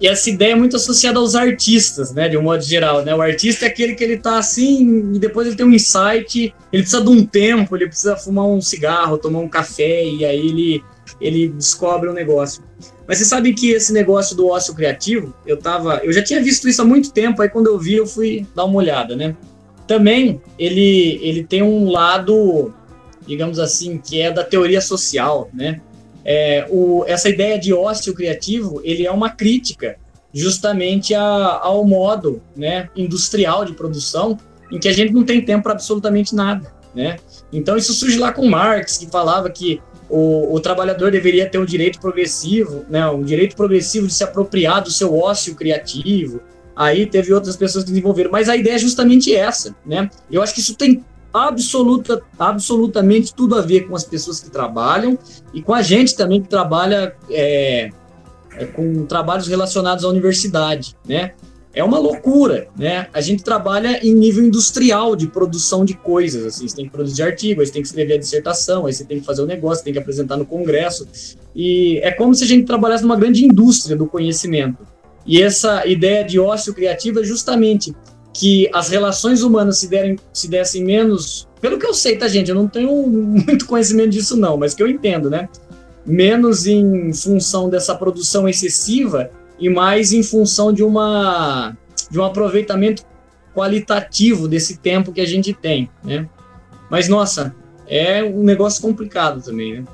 E 0.00 0.08
essa 0.08 0.28
ideia 0.28 0.52
é 0.52 0.54
muito 0.56 0.74
associada 0.74 1.20
aos 1.20 1.36
artistas, 1.36 2.12
né? 2.12 2.28
De 2.28 2.36
um 2.36 2.42
modo 2.42 2.62
geral, 2.62 3.04
né? 3.04 3.14
O 3.14 3.22
artista 3.22 3.64
é 3.64 3.68
aquele 3.68 3.94
que 3.94 4.02
ele 4.02 4.18
tá 4.18 4.36
assim 4.36 5.14
e 5.14 5.18
depois 5.20 5.46
ele 5.46 5.56
tem 5.56 5.64
um 5.64 5.72
insight, 5.72 6.52
ele 6.72 6.82
precisa 6.82 7.00
de 7.00 7.08
um 7.08 7.24
tempo, 7.24 7.74
ele 7.74 7.86
precisa 7.86 8.16
fumar 8.16 8.44
um 8.44 8.60
cigarro, 8.60 9.16
tomar 9.16 9.38
um 9.38 9.48
café 9.48 10.04
e 10.04 10.24
aí 10.24 10.36
ele, 10.36 10.84
ele 11.20 11.48
descobre 11.48 12.10
um 12.10 12.12
negócio. 12.12 12.62
Mas 13.06 13.18
você 13.18 13.24
sabe 13.24 13.54
que 13.54 13.70
esse 13.70 13.92
negócio 13.92 14.36
do 14.36 14.48
ócio 14.48 14.74
criativo, 14.74 15.32
eu 15.46 15.56
tava, 15.56 16.00
eu 16.02 16.12
já 16.12 16.22
tinha 16.22 16.42
visto 16.42 16.68
isso 16.68 16.82
há 16.82 16.84
muito 16.84 17.12
tempo, 17.12 17.40
aí 17.40 17.48
quando 17.48 17.68
eu 17.68 17.78
vi 17.78 17.94
eu 17.94 18.06
fui 18.06 18.44
dar 18.54 18.64
uma 18.64 18.76
olhada, 18.76 19.14
né? 19.14 19.34
Também 19.86 20.42
ele 20.58 21.20
ele 21.22 21.44
tem 21.44 21.62
um 21.62 21.88
lado, 21.88 22.74
digamos 23.26 23.60
assim, 23.60 23.96
que 23.96 24.20
é 24.20 24.30
da 24.30 24.42
teoria 24.42 24.80
social, 24.80 25.48
né? 25.54 25.80
É, 26.24 26.66
o, 26.70 27.04
essa 27.06 27.28
ideia 27.28 27.58
de 27.58 27.72
ócio 27.72 28.14
criativo, 28.14 28.80
ele 28.82 29.06
é 29.06 29.10
uma 29.10 29.30
crítica 29.30 29.96
justamente 30.32 31.14
a, 31.14 31.22
ao 31.62 31.84
modo 31.84 32.42
né, 32.56 32.88
industrial 32.96 33.64
de 33.64 33.74
produção 33.74 34.38
em 34.72 34.78
que 34.78 34.88
a 34.88 34.92
gente 34.92 35.12
não 35.12 35.22
tem 35.22 35.40
tempo 35.40 35.64
para 35.64 35.72
absolutamente 35.72 36.34
nada, 36.34 36.72
né? 36.94 37.16
Então 37.52 37.76
isso 37.76 37.92
surge 37.92 38.18
lá 38.18 38.32
com 38.32 38.48
Marx, 38.48 38.96
que 38.98 39.06
falava 39.06 39.48
que 39.50 39.80
o, 40.08 40.54
o, 40.54 40.60
trabalhador 40.60 41.10
deveria 41.10 41.48
ter 41.48 41.58
um 41.58 41.64
direito 41.64 42.00
progressivo, 42.00 42.84
né, 42.88 43.06
um 43.08 43.22
direito 43.22 43.54
progressivo 43.54 44.06
de 44.06 44.14
se 44.14 44.24
apropriar 44.24 44.82
do 44.82 44.90
seu 44.90 45.16
ócio 45.16 45.54
criativo. 45.54 46.40
Aí 46.74 47.06
teve 47.06 47.32
outras 47.32 47.56
pessoas 47.56 47.84
que 47.84 47.90
desenvolveram, 47.90 48.30
mas 48.32 48.48
a 48.48 48.56
ideia 48.56 48.74
é 48.74 48.78
justamente 48.78 49.34
essa, 49.34 49.76
né? 49.86 50.10
Eu 50.30 50.42
acho 50.42 50.52
que 50.52 50.60
isso 50.60 50.74
tem 50.74 51.04
absoluta, 51.34 52.22
absolutamente 52.38 53.34
tudo 53.34 53.56
a 53.56 53.60
ver 53.60 53.88
com 53.88 53.96
as 53.96 54.04
pessoas 54.04 54.38
que 54.38 54.48
trabalham 54.48 55.18
e 55.52 55.60
com 55.60 55.74
a 55.74 55.82
gente 55.82 56.16
também 56.16 56.40
que 56.40 56.48
trabalha 56.48 57.16
é, 57.28 57.90
é, 58.56 58.66
com 58.66 59.04
trabalhos 59.04 59.48
relacionados 59.48 60.04
à 60.04 60.08
universidade, 60.08 60.96
né? 61.04 61.32
É 61.74 61.82
uma 61.82 61.98
loucura, 61.98 62.68
né? 62.78 63.08
A 63.12 63.20
gente 63.20 63.42
trabalha 63.42 63.98
em 64.06 64.14
nível 64.14 64.44
industrial 64.44 65.16
de 65.16 65.26
produção 65.26 65.84
de 65.84 65.94
coisas, 65.94 66.46
assim, 66.46 66.68
você 66.68 66.76
tem 66.76 66.84
que 66.84 66.92
produzir 66.92 67.24
artigo, 67.24 67.60
aí 67.60 67.66
você 67.66 67.72
tem 67.72 67.82
que 67.82 67.88
escrever 67.88 68.14
a 68.14 68.18
dissertação, 68.18 68.86
aí 68.86 68.92
você 68.92 69.04
tem 69.04 69.18
que 69.18 69.26
fazer 69.26 69.42
o 69.42 69.44
um 69.44 69.48
negócio, 69.48 69.82
tem 69.82 69.92
que 69.92 69.98
apresentar 69.98 70.36
no 70.36 70.46
congresso, 70.46 71.04
e 71.52 71.98
é 72.04 72.12
como 72.12 72.32
se 72.32 72.44
a 72.44 72.46
gente 72.46 72.64
trabalhasse 72.64 73.02
numa 73.02 73.16
grande 73.16 73.44
indústria 73.44 73.96
do 73.96 74.06
conhecimento. 74.06 74.86
E 75.26 75.42
essa 75.42 75.84
ideia 75.84 76.22
de 76.22 76.38
ócio 76.38 76.72
criativo 76.72 77.18
é 77.18 77.24
justamente 77.24 77.92
que 78.34 78.68
as 78.74 78.88
relações 78.88 79.42
humanas 79.42 79.78
se, 79.78 79.88
derem, 79.88 80.18
se 80.32 80.48
dessem 80.48 80.84
menos. 80.84 81.48
Pelo 81.60 81.78
que 81.78 81.86
eu 81.86 81.94
sei, 81.94 82.16
tá, 82.18 82.26
gente? 82.26 82.50
Eu 82.50 82.56
não 82.56 82.66
tenho 82.66 82.90
muito 83.06 83.64
conhecimento 83.64 84.10
disso, 84.10 84.36
não, 84.36 84.56
mas 84.56 84.74
que 84.74 84.82
eu 84.82 84.88
entendo, 84.88 85.30
né? 85.30 85.48
Menos 86.04 86.66
em 86.66 87.12
função 87.12 87.70
dessa 87.70 87.94
produção 87.94 88.48
excessiva 88.48 89.30
e 89.58 89.70
mais 89.70 90.12
em 90.12 90.22
função 90.22 90.72
de 90.72 90.82
uma 90.82 91.74
de 92.10 92.18
um 92.18 92.24
aproveitamento 92.24 93.02
qualitativo 93.54 94.46
desse 94.46 94.78
tempo 94.78 95.12
que 95.12 95.20
a 95.20 95.26
gente 95.26 95.54
tem, 95.54 95.88
né? 96.02 96.28
Mas 96.90 97.08
nossa, 97.08 97.54
é 97.86 98.22
um 98.22 98.42
negócio 98.42 98.82
complicado 98.82 99.42
também, 99.42 99.80
né? 99.80 99.84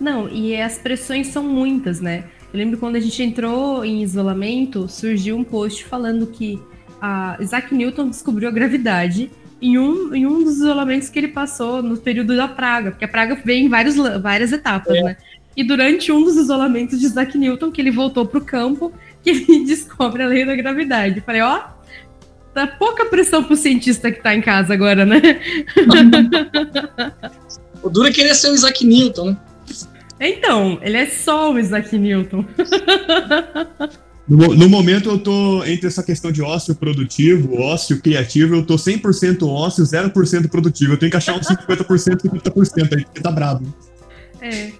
Não, 0.00 0.28
e 0.28 0.60
as 0.60 0.76
pressões 0.76 1.28
são 1.28 1.42
muitas, 1.42 2.00
né? 2.00 2.24
Eu 2.52 2.58
lembro 2.58 2.78
quando 2.78 2.96
a 2.96 3.00
gente 3.00 3.22
entrou 3.22 3.84
em 3.84 4.02
isolamento, 4.02 4.88
surgiu 4.88 5.36
um 5.36 5.44
post 5.44 5.84
falando 5.84 6.26
que 6.26 6.60
a 7.00 7.36
Isaac 7.40 7.74
Newton 7.74 8.08
descobriu 8.08 8.48
a 8.48 8.52
gravidade 8.52 9.30
em 9.60 9.78
um, 9.78 10.14
em 10.14 10.26
um 10.26 10.44
dos 10.44 10.56
isolamentos 10.56 11.08
que 11.08 11.18
ele 11.18 11.28
passou 11.28 11.82
no 11.82 11.96
período 11.96 12.36
da 12.36 12.46
praga, 12.46 12.90
porque 12.90 13.04
a 13.04 13.08
praga 13.08 13.36
vem 13.44 13.66
em 13.66 13.68
vários, 13.68 13.96
várias 14.20 14.52
etapas, 14.52 14.96
é. 14.96 15.02
né? 15.02 15.16
E 15.56 15.64
durante 15.64 16.12
um 16.12 16.22
dos 16.22 16.36
isolamentos 16.36 17.00
de 17.00 17.06
Isaac 17.06 17.36
Newton, 17.36 17.72
que 17.72 17.80
ele 17.80 17.90
voltou 17.90 18.24
para 18.24 18.38
o 18.38 18.44
campo, 18.44 18.92
que 19.22 19.30
ele 19.30 19.64
descobre 19.64 20.22
a 20.22 20.26
lei 20.26 20.44
da 20.44 20.54
gravidade. 20.54 21.16
Eu 21.16 21.22
falei, 21.22 21.40
ó, 21.40 21.62
tá 22.54 22.66
pouca 22.66 23.06
pressão 23.06 23.42
pro 23.42 23.56
cientista 23.56 24.12
que 24.12 24.22
tá 24.22 24.34
em 24.34 24.40
casa 24.40 24.72
agora, 24.72 25.04
né? 25.04 25.20
o 27.82 27.90
duro 27.90 28.08
é 28.08 28.12
querer 28.12 28.34
ser 28.34 28.50
o 28.50 28.54
Isaac 28.54 28.86
Newton, 28.86 29.36
né? 30.18 30.30
Então, 30.30 30.78
ele 30.82 30.96
é 30.96 31.06
só 31.06 31.52
o 31.52 31.58
Isaac 31.58 31.96
Newton. 31.96 32.44
No, 34.28 34.54
no, 34.54 34.68
momento 34.68 35.08
eu 35.08 35.18
tô 35.18 35.64
entre 35.64 35.86
essa 35.86 36.02
questão 36.02 36.30
de 36.30 36.42
ócio 36.42 36.74
produtivo, 36.74 37.58
ócio 37.60 37.98
criativo, 38.00 38.56
eu 38.56 38.66
tô 38.66 38.76
100% 38.76 39.48
ócio, 39.48 39.82
0% 39.82 40.48
produtivo. 40.48 40.92
Eu 40.92 40.98
tenho 40.98 41.10
que 41.10 41.16
achar 41.16 41.34
uns 41.34 41.46
50% 41.46 42.24
e 42.24 42.28
50% 42.28 42.96
aí, 42.96 43.04
porque 43.04 43.20
tá 43.22 43.32
brabo. 43.32 43.66
É. 44.42 44.72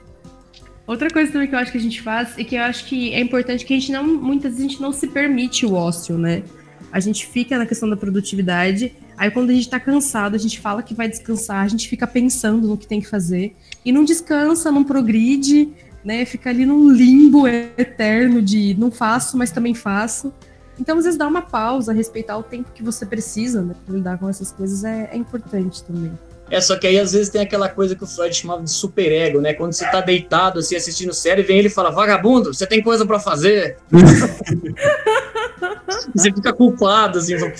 Outra 0.86 1.08
coisa 1.10 1.32
também 1.32 1.48
que 1.48 1.54
eu 1.54 1.58
acho 1.58 1.72
que 1.72 1.78
a 1.78 1.80
gente 1.80 2.02
faz 2.02 2.36
e 2.36 2.44
que 2.44 2.56
eu 2.56 2.62
acho 2.62 2.84
que 2.84 3.12
é 3.12 3.20
importante 3.20 3.64
que 3.64 3.72
a 3.72 3.78
gente 3.78 3.90
não, 3.90 4.06
muitas 4.06 4.52
vezes 4.52 4.66
a 4.66 4.68
gente 4.68 4.82
não 4.82 4.92
se 4.92 5.06
permite 5.06 5.64
o 5.64 5.72
ócio, 5.74 6.18
né? 6.18 6.42
A 6.90 7.00
gente 7.00 7.26
fica 7.26 7.58
na 7.58 7.66
questão 7.66 7.88
da 7.88 7.96
produtividade, 7.96 8.94
aí 9.16 9.30
quando 9.30 9.50
a 9.50 9.52
gente 9.52 9.68
tá 9.68 9.78
cansado, 9.78 10.34
a 10.34 10.38
gente 10.38 10.58
fala 10.58 10.82
que 10.82 10.94
vai 10.94 11.08
descansar, 11.08 11.64
a 11.64 11.68
gente 11.68 11.88
fica 11.88 12.06
pensando 12.06 12.66
no 12.66 12.76
que 12.76 12.86
tem 12.86 13.00
que 13.00 13.08
fazer 13.08 13.54
e 13.84 13.92
não 13.92 14.04
descansa, 14.04 14.70
não 14.70 14.82
progride, 14.84 15.68
né? 16.04 16.24
Fica 16.24 16.50
ali 16.50 16.64
num 16.64 16.90
limbo 16.90 17.46
eterno 17.46 18.42
de 18.42 18.74
não 18.78 18.90
faço, 18.90 19.36
mas 19.36 19.50
também 19.50 19.74
faço. 19.74 20.32
Então, 20.80 20.98
às 20.98 21.04
vezes, 21.04 21.18
dar 21.18 21.26
uma 21.26 21.42
pausa, 21.42 21.92
respeitar 21.92 22.38
o 22.38 22.42
tempo 22.42 22.70
que 22.72 22.82
você 22.82 23.04
precisa 23.04 23.62
né, 23.62 23.74
para 23.84 23.94
lidar 23.94 24.18
com 24.18 24.28
essas 24.28 24.52
coisas 24.52 24.84
é, 24.84 25.10
é, 25.12 25.16
importante 25.16 25.82
também. 25.82 26.12
É, 26.50 26.60
só 26.60 26.78
que 26.78 26.86
aí 26.86 26.98
às 26.98 27.12
vezes 27.12 27.28
tem 27.28 27.42
aquela 27.42 27.68
coisa 27.68 27.94
que 27.94 28.02
o 28.02 28.06
Freud 28.06 28.34
chamava 28.34 28.62
de 28.62 28.70
superego, 28.70 29.38
né? 29.38 29.52
Quando 29.52 29.74
você 29.74 29.84
tá 29.90 30.00
deitado 30.00 30.60
assim, 30.60 30.76
assistindo 30.76 31.12
série, 31.12 31.42
vem 31.42 31.58
ele 31.58 31.68
e 31.68 31.70
fala: 31.70 31.90
Vagabundo, 31.90 32.54
você 32.54 32.66
tem 32.66 32.82
coisa 32.82 33.04
para 33.04 33.20
fazer. 33.20 33.76
você 36.14 36.32
fica 36.32 36.50
culpado, 36.54 37.18
assim, 37.18 37.38
fala, 37.38 37.52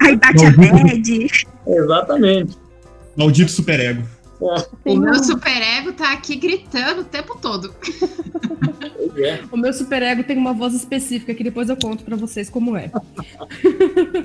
Aí 0.00 0.16
bate 0.16 0.46
a 0.46 0.50
bad. 0.52 1.26
Exatamente. 1.66 2.56
Maldito 3.14 3.50
superego. 3.50 4.02
O 4.84 4.96
meu 4.96 5.14
superego 5.22 5.92
tá 5.92 6.12
aqui 6.12 6.36
gritando 6.36 7.02
o 7.02 7.04
tempo 7.04 7.38
todo. 7.40 7.74
É. 9.16 9.40
O 9.50 9.56
meu 9.56 9.72
superego 9.72 10.24
tem 10.24 10.36
uma 10.36 10.52
voz 10.52 10.74
específica 10.74 11.34
que 11.34 11.44
depois 11.44 11.68
eu 11.68 11.76
conto 11.76 12.02
para 12.04 12.16
vocês 12.16 12.48
como 12.50 12.76
é. 12.76 12.90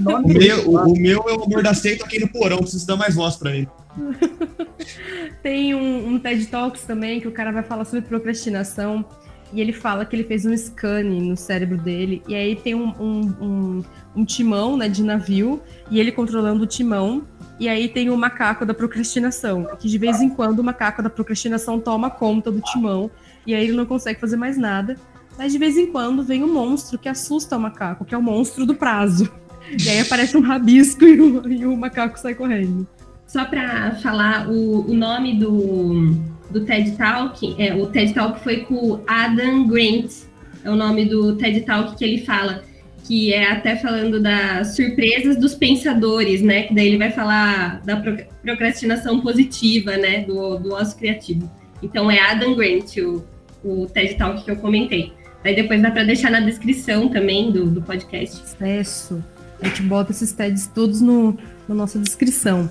o, 0.06 0.28
meu, 0.28 0.70
o, 0.70 0.94
o, 0.94 1.00
meu 1.00 1.26
é 1.28 1.34
o 1.34 1.44
amor 1.44 1.62
da 1.62 1.74
seita 1.74 2.06
aqui 2.06 2.20
no 2.20 2.28
porão, 2.30 2.60
preciso 2.60 2.88
dar 2.88 2.96
mais 2.96 3.16
voz 3.16 3.36
para 3.36 3.56
ele. 3.56 3.68
Tem 5.44 5.76
um, 5.76 6.08
um 6.08 6.20
TED 6.20 6.48
Talks 6.48 6.84
também 6.84 7.20
que 7.20 7.28
o 7.28 7.32
cara 7.32 7.52
vai 7.52 7.64
falar 7.64 7.86
sobre 7.86 8.02
procrastinação 8.02 9.06
e 9.54 9.62
ele 9.62 9.72
fala 9.72 10.06
que 10.06 10.16
ele 10.16 10.24
fez 10.24 10.46
um 10.46 10.56
scanning 10.56 11.30
no 11.30 11.38
cérebro 11.38 11.78
dele, 11.78 12.22
e 12.28 12.36
aí 12.36 12.56
tem 12.56 12.76
um, 12.76 12.90
um, 13.00 13.22
um, 13.42 13.84
um 14.16 14.26
timão 14.26 14.76
né, 14.76 14.90
de 14.90 15.04
navio, 15.04 15.62
e 15.90 16.00
ele 16.00 16.12
controlando 16.12 16.64
o 16.64 16.68
timão, 16.68 17.26
e 17.60 17.68
aí 17.68 17.88
tem 17.88 18.10
o 18.10 18.18
macaco 18.18 18.66
da 18.66 18.74
procrastinação, 18.74 19.68
que 19.80 19.88
de 19.88 19.98
vez 19.98 20.22
em 20.22 20.30
quando 20.30 20.60
o 20.60 20.64
macaco 20.64 21.02
da 21.02 21.10
procrastinação 21.10 21.80
toma 21.80 22.10
conta 22.10 22.52
do 22.52 22.62
timão 22.62 23.10
e 23.46 23.56
aí 23.56 23.64
ele 23.64 23.76
não 23.76 23.86
consegue 23.86 24.20
fazer 24.20 24.36
mais 24.36 24.58
nada. 24.58 24.98
Mas 25.38 25.52
de 25.52 25.58
vez 25.58 25.78
em 25.78 25.88
quando 25.88 26.24
vem 26.24 26.44
um 26.44 26.54
monstro 26.54 26.98
que 26.98 27.08
assusta 27.08 27.58
o 27.58 27.60
macaco, 27.60 28.06
que 28.06 28.14
é 28.14 28.18
o 28.18 28.22
monstro 28.22 28.66
do 28.66 28.76
prazo. 28.76 29.32
E 29.84 29.90
aí 29.90 30.00
aparece 30.00 30.38
um 30.38 30.42
rabisco 30.42 31.04
e 31.04 31.20
o, 31.20 31.48
e 31.48 31.66
o 31.66 31.76
macaco 31.76 32.20
sai 32.20 32.34
correndo. 32.34 32.88
Só 33.26 33.44
para 33.46 33.96
falar 33.96 34.48
o, 34.50 34.90
o 34.90 34.94
nome 34.94 35.38
do, 35.38 36.16
do 36.50 36.64
TED 36.64 36.96
Talk, 36.96 37.56
é, 37.62 37.76
o 37.76 37.88
TED 37.88 38.14
Talk 38.14 38.40
foi 38.42 38.62
com 38.62 39.02
Adam 39.06 39.68
Grant, 39.68 40.12
é 40.64 40.70
o 40.70 40.76
nome 40.76 41.06
do 41.06 41.36
TED 41.36 41.62
Talk 41.62 41.96
que 41.96 42.04
ele 42.06 42.26
fala 42.26 42.64
que 43.08 43.34
é 43.34 43.50
até 43.50 43.78
falando 43.78 44.22
das 44.22 44.76
surpresas 44.76 45.38
dos 45.38 45.56
pensadores, 45.56 46.42
né? 46.42 46.64
Que 46.64 46.76
daí 46.76 46.88
ele 46.88 46.98
vai 46.98 47.10
falar 47.10 47.82
da 47.86 48.04
procrastinação 48.42 49.22
positiva, 49.22 49.96
né? 49.96 50.26
Do, 50.26 50.58
do 50.58 50.74
ócio 50.74 50.98
criativo. 50.98 51.50
Então 51.82 52.12
é 52.12 52.20
Adam 52.20 52.54
Grant, 52.54 52.98
o, 52.98 53.24
o 53.64 53.88
TED 53.88 54.16
Talk 54.16 54.44
que 54.44 54.52
eu 54.52 54.58
comentei. 54.58 55.14
Aí 55.42 55.56
depois 55.56 55.82
dá 55.82 55.90
para 55.90 56.04
deixar 56.04 56.30
na 56.30 56.42
descrição 56.42 57.08
também 57.08 57.50
do, 57.50 57.68
do 57.68 57.82
podcast. 57.82 58.44
Isso. 58.82 59.24
A 59.62 59.68
gente 59.68 59.84
bota 59.84 60.12
esses 60.12 60.34
TEDs 60.34 60.68
todos 60.68 61.00
no, 61.00 61.38
na 61.68 61.74
nossa 61.74 61.98
descrição. 61.98 62.70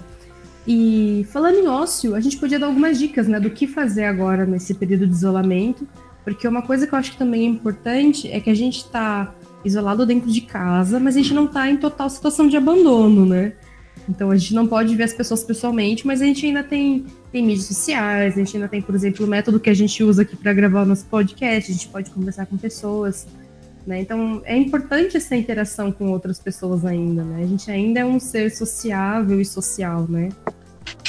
E 0.66 1.26
falando 1.30 1.56
em 1.56 1.66
ócio, 1.66 2.14
a 2.14 2.20
gente 2.20 2.36
podia 2.36 2.58
dar 2.58 2.66
algumas 2.66 2.98
dicas, 2.98 3.26
né, 3.26 3.40
do 3.40 3.48
que 3.48 3.66
fazer 3.66 4.04
agora 4.04 4.44
nesse 4.44 4.74
período 4.74 5.06
de 5.06 5.14
isolamento, 5.14 5.88
porque 6.24 6.46
uma 6.46 6.60
coisa 6.60 6.86
que 6.86 6.92
eu 6.92 6.98
acho 6.98 7.12
que 7.12 7.18
também 7.18 7.42
é 7.42 7.50
importante 7.50 8.30
é 8.30 8.40
que 8.40 8.50
a 8.50 8.54
gente 8.54 8.78
está 8.78 9.32
isolado 9.66 10.06
dentro 10.06 10.30
de 10.30 10.40
casa, 10.40 11.00
mas 11.00 11.16
a 11.16 11.18
gente 11.18 11.34
não 11.34 11.44
está 11.44 11.68
em 11.68 11.76
total 11.76 12.08
situação 12.08 12.48
de 12.48 12.56
abandono, 12.56 13.26
né? 13.26 13.52
Então 14.08 14.30
a 14.30 14.36
gente 14.36 14.54
não 14.54 14.66
pode 14.66 14.94
ver 14.94 15.02
as 15.02 15.12
pessoas 15.12 15.42
pessoalmente, 15.42 16.06
mas 16.06 16.22
a 16.22 16.24
gente 16.24 16.46
ainda 16.46 16.62
tem, 16.62 17.04
tem 17.32 17.44
mídias 17.44 17.66
sociais, 17.66 18.34
a 18.34 18.38
gente 18.38 18.56
ainda 18.56 18.68
tem, 18.68 18.80
por 18.80 18.94
exemplo, 18.94 19.26
o 19.26 19.28
método 19.28 19.58
que 19.58 19.68
a 19.68 19.74
gente 19.74 20.02
usa 20.04 20.22
aqui 20.22 20.36
para 20.36 20.52
gravar 20.52 20.82
o 20.82 20.86
nosso 20.86 21.04
podcast, 21.06 21.70
a 21.70 21.74
gente 21.74 21.88
pode 21.88 22.10
conversar 22.10 22.46
com 22.46 22.56
pessoas. 22.56 23.26
Né? 23.84 24.00
Então 24.00 24.42
é 24.44 24.56
importante 24.56 25.16
essa 25.16 25.34
interação 25.34 25.90
com 25.90 26.10
outras 26.10 26.38
pessoas 26.38 26.84
ainda, 26.84 27.22
né? 27.22 27.42
A 27.42 27.46
gente 27.46 27.70
ainda 27.70 28.00
é 28.00 28.04
um 28.04 28.18
ser 28.18 28.50
sociável 28.50 29.40
e 29.40 29.44
social, 29.44 30.06
né? 30.08 30.28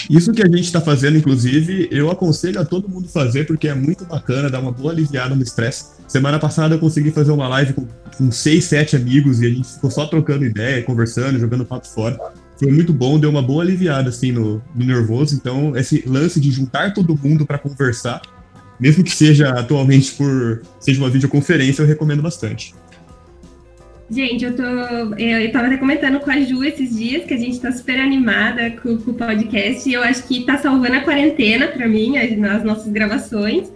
Isso 0.10 0.32
que 0.32 0.42
a 0.42 0.46
gente 0.46 0.62
está 0.62 0.80
fazendo, 0.80 1.18
inclusive, 1.18 1.90
eu 1.92 2.10
aconselho 2.10 2.62
a 2.62 2.66
todo 2.66 2.88
mundo 2.88 3.10
fazer, 3.10 3.46
porque 3.46 3.68
é 3.68 3.76
muito 3.76 4.06
bacana, 4.06 4.50
dá 4.50 4.60
uma 4.60 4.72
boa 4.72 4.92
aliviada 4.92 5.36
no 5.36 5.44
estresse. 5.44 5.98
Semana 6.08 6.40
passada 6.40 6.76
eu 6.76 6.80
consegui 6.80 7.12
fazer 7.12 7.32
uma 7.32 7.48
live 7.50 7.74
com, 7.74 7.86
com 8.18 8.32
seis, 8.32 8.66
sete 8.66 8.96
amigos 8.96 9.42
e 9.42 9.48
a 9.48 9.50
gente 9.50 9.68
ficou 9.68 9.92
só 9.92 10.06
trocando 10.06 10.46
ideia, 10.46 10.82
conversando, 10.84 11.38
jogando 11.38 11.66
papo 11.66 11.88
fora. 11.88 12.18
Foi 12.58 12.72
muito 12.72 12.94
bom, 12.94 13.20
deu 13.20 13.30
uma 13.30 13.42
boa 13.42 13.62
aliviada 13.62 14.10
assim 14.10 14.32
no, 14.32 14.62
no 14.74 14.86
nervoso. 14.86 15.36
Então, 15.36 15.76
esse 15.76 16.04
lance 16.08 16.40
de 16.40 16.52
juntar 16.52 16.94
todo 16.94 17.20
mundo 17.22 17.46
para 17.46 17.58
conversar, 17.58 18.22
mesmo 18.80 19.04
que 19.04 19.12
seja 19.12 19.50
atualmente 19.50 20.14
por 20.14 20.62
seja 20.80 21.02
uma 21.02 21.10
videoconferência, 21.10 21.82
eu 21.82 21.88
recomendo 21.88 22.22
bastante. 22.22 22.74
Gente, 24.10 24.46
eu 24.46 24.56
tô. 24.56 24.64
Eu, 24.64 25.42
eu 25.42 25.52
tava 25.52 25.68
até 25.68 25.78
comentando 25.78 26.20
com 26.22 26.32
a 26.32 26.40
Ju 26.40 26.64
esses 26.64 26.96
dias 26.96 27.26
que 27.26 27.34
a 27.34 27.38
gente 27.38 27.60
tá 27.60 27.72
super 27.72 28.00
animada 28.00 28.72
com, 28.72 28.98
com 28.98 29.12
o 29.12 29.14
podcast 29.14 29.88
e 29.88 29.94
eu 29.94 30.02
acho 30.02 30.26
que 30.26 30.46
tá 30.46 30.58
salvando 30.58 30.96
a 30.96 31.02
quarentena 31.02 31.68
para 31.68 31.88
mim, 31.88 32.18
as, 32.18 32.38
nas 32.38 32.64
nossas 32.64 32.92
gravações. 32.92 33.70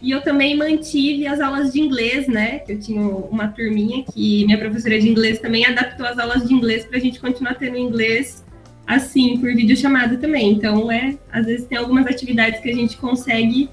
E 0.00 0.10
eu 0.10 0.20
também 0.20 0.56
mantive 0.56 1.26
as 1.26 1.40
aulas 1.40 1.72
de 1.72 1.80
inglês, 1.80 2.28
né? 2.28 2.62
Eu 2.68 2.78
tinha 2.78 3.00
uma 3.00 3.48
turminha 3.48 4.04
que 4.04 4.44
minha 4.44 4.58
professora 4.58 4.98
de 5.00 5.08
inglês 5.08 5.40
também 5.40 5.64
adaptou 5.64 6.06
as 6.06 6.18
aulas 6.18 6.46
de 6.46 6.54
inglês 6.54 6.84
para 6.84 6.98
a 6.98 7.00
gente 7.00 7.20
continuar 7.20 7.54
tendo 7.54 7.76
inglês 7.76 8.44
assim, 8.86 9.38
por 9.38 9.54
videochamada 9.54 10.16
também. 10.16 10.52
Então, 10.52 10.90
é, 10.90 11.16
às 11.32 11.46
vezes 11.46 11.66
tem 11.66 11.78
algumas 11.78 12.06
atividades 12.06 12.60
que 12.60 12.68
a 12.68 12.74
gente 12.74 12.96
consegue 12.96 13.68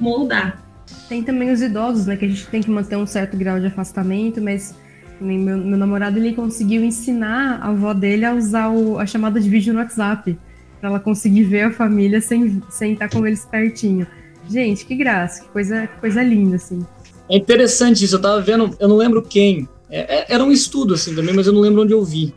moldar. 0.00 0.62
Tem 1.08 1.22
também 1.22 1.50
os 1.50 1.60
idosos, 1.60 2.06
né? 2.06 2.16
Que 2.16 2.24
a 2.24 2.28
gente 2.28 2.46
tem 2.46 2.62
que 2.62 2.70
manter 2.70 2.96
um 2.96 3.06
certo 3.06 3.36
grau 3.36 3.60
de 3.60 3.66
afastamento, 3.66 4.40
mas 4.40 4.74
meu, 5.20 5.58
meu 5.58 5.78
namorado 5.78 6.18
ele 6.18 6.32
conseguiu 6.32 6.84
ensinar 6.84 7.60
a 7.60 7.68
avó 7.68 7.92
dele 7.92 8.24
a 8.24 8.34
usar 8.34 8.68
o, 8.70 8.98
a 8.98 9.06
chamada 9.06 9.40
de 9.40 9.48
vídeo 9.48 9.72
no 9.72 9.80
WhatsApp, 9.80 10.38
para 10.80 10.90
ela 10.90 11.00
conseguir 11.00 11.44
ver 11.44 11.62
a 11.62 11.70
família 11.72 12.20
sem, 12.20 12.62
sem 12.70 12.92
estar 12.92 13.08
com 13.08 13.26
eles 13.26 13.44
pertinho. 13.44 14.06
Gente, 14.48 14.86
que 14.86 14.94
graça, 14.94 15.42
que 15.42 15.48
coisa, 15.48 15.86
que 15.86 16.00
coisa 16.00 16.22
linda, 16.22 16.56
assim. 16.56 16.84
É 17.28 17.36
interessante 17.36 18.04
isso, 18.04 18.16
eu 18.16 18.20
tava 18.20 18.40
vendo, 18.40 18.74
eu 18.80 18.88
não 18.88 18.96
lembro 18.96 19.22
quem. 19.22 19.68
É, 19.90 20.18
é, 20.18 20.26
era 20.34 20.44
um 20.44 20.52
estudo, 20.52 20.94
assim, 20.94 21.14
também, 21.14 21.34
mas 21.34 21.46
eu 21.46 21.52
não 21.52 21.60
lembro 21.60 21.82
onde 21.82 21.92
eu 21.92 22.04
vi. 22.04 22.32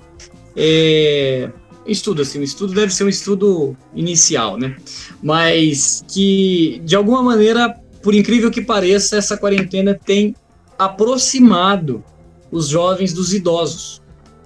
É, 0.56 1.49
estudo, 1.86 2.22
assim, 2.22 2.40
o 2.40 2.44
estudo 2.44 2.74
deve 2.74 2.94
ser 2.94 3.03
um 3.03 3.10
estudo 3.10 3.76
inicial, 3.95 4.58
né? 4.58 4.76
Mas 5.24 6.03
que, 6.08 6.82
de 6.84 6.95
alguma 6.95 7.24
maneira, 7.24 7.74
por 8.02 8.14
incrível 8.14 8.52
que 8.52 8.62
pareça, 8.62 9.18
essa 9.18 9.38
quarentena 9.38 9.94
tem 9.94 10.36
aproximado 10.78 12.03
os 12.52 12.68
jovens 12.68 13.14
dos 13.14 13.34
idosos. 13.34 14.02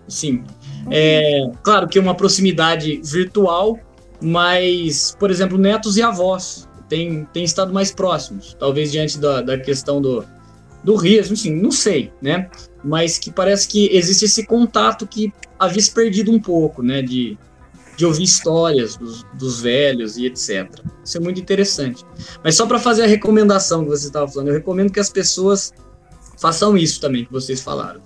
Sim. 0.08 0.44
É, 0.92 1.50
claro 1.64 1.88
que 1.88 1.98
é 1.98 2.02
uma 2.02 2.16
proximidade 2.16 3.02
virtual, 3.04 3.80
mas, 4.22 5.16
por 5.20 5.32
exemplo, 5.32 5.58
netos 5.58 5.98
e 5.98 6.02
avós 6.02 6.68
têm, 6.88 7.26
têm 7.34 7.44
estado 7.44 7.74
mais 7.74 7.92
próximos, 7.92 8.56
talvez 8.60 8.92
diante 8.92 9.18
da, 9.18 9.42
da 9.42 9.58
questão 9.58 10.02
do, 10.02 10.24
do 10.84 10.96
risco, 10.96 11.34
enfim, 11.34 11.56
não 11.56 11.72
sei, 11.72 12.12
né? 12.22 12.50
Mas 12.84 13.18
que 13.18 13.32
parece 13.32 13.68
que 13.68 13.90
existe 13.92 14.26
esse 14.26 14.46
contato 14.46 15.08
que 15.08 15.34
havia 15.58 15.82
se 15.82 15.92
perdido 15.92 16.32
um 16.32 16.40
pouco, 16.40 16.84
né? 16.84 17.02
De, 17.02 17.38
de 17.98 18.06
ouvir 18.06 18.24
histórias 18.24 18.96
dos, 18.96 19.26
dos 19.34 19.62
velhos 19.62 20.18
e 20.18 20.26
etc. 20.28 20.70
Isso 21.04 21.18
é 21.18 21.20
muito 21.20 21.40
interessante. 21.40 22.06
Mas 22.44 22.56
só 22.56 22.68
para 22.68 22.78
fazer 22.78 23.04
a 23.04 23.08
recomendação 23.08 23.84
que 23.84 23.90
você 23.90 24.08
estava 24.08 24.28
falando, 24.28 24.50
eu 24.50 24.54
recomendo 24.54 24.92
que 24.92 25.00
as 25.00 25.10
pessoas 25.10 25.74
façam 26.38 26.78
isso 26.78 27.00
também 27.00 27.26
que 27.26 27.32
vocês 27.32 27.62
falaram. 27.62 28.02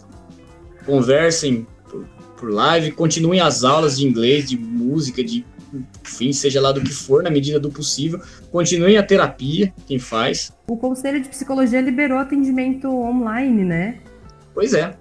Conversem 0.85 1.67
por, 1.89 2.05
por 2.37 2.49
live, 2.51 2.91
continuem 2.91 3.39
as 3.39 3.63
aulas 3.63 3.97
de 3.97 4.07
inglês, 4.07 4.49
de 4.49 4.57
música, 4.57 5.23
de 5.23 5.45
enfim, 6.03 6.33
seja 6.33 6.59
lá 6.59 6.71
do 6.71 6.81
que 6.81 6.91
for, 6.91 7.21
na 7.21 7.29
medida 7.29 7.59
do 7.59 7.69
possível. 7.69 8.19
Continuem 8.51 8.97
a 8.97 9.03
terapia, 9.03 9.73
quem 9.85 9.99
faz. 9.99 10.51
O 10.67 10.77
Conselho 10.77 11.21
de 11.21 11.29
Psicologia 11.29 11.81
liberou 11.81 12.17
atendimento 12.17 12.87
online, 12.89 13.63
né? 13.63 13.99
Pois 14.53 14.73
é. 14.73 14.95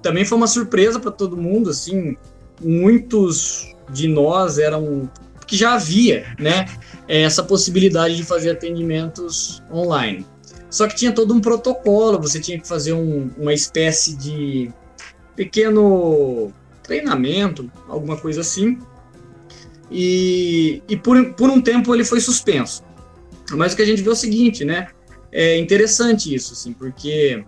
Também 0.00 0.24
foi 0.24 0.38
uma 0.38 0.46
surpresa 0.46 1.00
para 1.00 1.10
todo 1.10 1.36
mundo, 1.36 1.70
assim, 1.70 2.16
muitos 2.62 3.74
de 3.90 4.06
nós 4.06 4.58
eram 4.58 5.10
que 5.46 5.56
já 5.56 5.74
havia, 5.74 6.34
né, 6.38 6.66
essa 7.06 7.42
possibilidade 7.42 8.16
de 8.16 8.24
fazer 8.24 8.50
atendimentos 8.50 9.62
online. 9.70 10.26
Só 10.70 10.86
que 10.86 10.96
tinha 10.96 11.12
todo 11.12 11.32
um 11.32 11.40
protocolo, 11.40 12.20
você 12.20 12.40
tinha 12.40 12.60
que 12.60 12.66
fazer 12.66 12.92
um, 12.92 13.30
uma 13.38 13.54
espécie 13.54 14.16
de 14.16 14.70
pequeno 15.34 16.52
treinamento, 16.82 17.70
alguma 17.88 18.16
coisa 18.16 18.40
assim. 18.40 18.78
E, 19.90 20.82
e 20.88 20.96
por, 20.96 21.34
por 21.34 21.50
um 21.50 21.60
tempo 21.60 21.94
ele 21.94 22.04
foi 22.04 22.20
suspenso. 22.20 22.82
Mas 23.52 23.72
o 23.72 23.76
que 23.76 23.82
a 23.82 23.86
gente 23.86 24.02
vê 24.02 24.08
é 24.08 24.12
o 24.12 24.16
seguinte, 24.16 24.64
né? 24.64 24.88
É 25.30 25.58
interessante 25.58 26.34
isso, 26.34 26.52
assim, 26.52 26.72
porque 26.72 27.44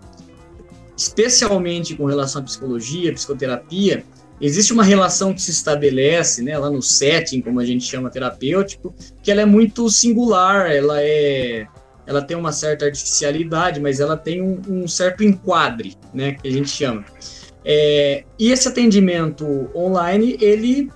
especialmente 0.95 1.95
com 1.95 2.05
relação 2.05 2.41
à 2.41 2.43
psicologia, 2.43 3.13
psicoterapia, 3.13 4.03
existe 4.39 4.73
uma 4.73 4.83
relação 4.83 5.33
que 5.33 5.41
se 5.41 5.51
estabelece, 5.51 6.41
né, 6.43 6.57
lá 6.57 6.69
no 6.69 6.81
setting, 6.81 7.41
como 7.41 7.59
a 7.59 7.65
gente 7.65 7.85
chama 7.85 8.09
terapêutico, 8.09 8.93
que 9.23 9.31
ela 9.31 9.41
é 9.41 9.45
muito 9.45 9.89
singular, 9.89 10.69
ela 10.71 11.01
é 11.01 11.67
ela 12.09 12.23
tem 12.23 12.35
uma 12.35 12.51
certa 12.51 12.85
artificialidade, 12.85 13.79
mas 13.79 13.99
ela 13.99 14.17
tem 14.17 14.41
um, 14.41 14.59
um 14.67 14.87
certo 14.87 15.23
enquadre, 15.23 15.95
né, 16.11 16.33
que 16.33 16.47
a 16.47 16.51
gente 16.51 16.67
chama. 16.67 17.05
É, 17.63 18.23
e 18.39 18.51
esse 18.51 18.67
atendimento 18.67 19.69
online, 19.75 20.35
ele 20.41 20.89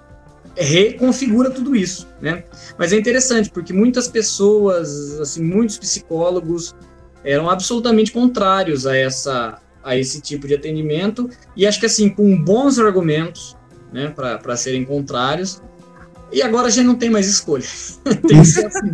reconfigura 0.58 1.52
tudo 1.52 1.76
isso, 1.76 2.08
né? 2.20 2.44
Mas 2.80 2.92
é 2.92 2.98
interessante 2.98 3.52
porque 3.52 3.72
muitas 3.72 4.08
pessoas, 4.08 5.20
assim, 5.20 5.44
muitos 5.44 5.78
psicólogos 5.78 6.74
eram 7.24 7.48
absolutamente 7.48 8.12
contrários 8.12 8.88
a 8.88 8.98
essa 8.98 9.60
a 9.84 9.98
esse 9.98 10.22
tipo 10.22 10.48
de 10.48 10.56
atendimento 10.56 11.30
e 11.58 11.68
acho 11.68 11.80
que 11.80 11.86
assim 11.86 12.10
com 12.10 12.42
bons 12.42 12.80
argumentos, 12.80 13.56
né, 13.92 14.10
para 14.10 14.58
serem 14.58 14.84
contrários. 14.84 15.62
E 16.32 16.42
agora 16.42 16.68
a 16.68 16.70
gente 16.72 16.88
não 16.88 16.96
tem 16.96 17.10
mais 17.12 17.28
escolha. 17.28 17.66
tem 18.28 18.42
que 18.42 18.46
ser 18.46 18.66
assim. 18.66 18.92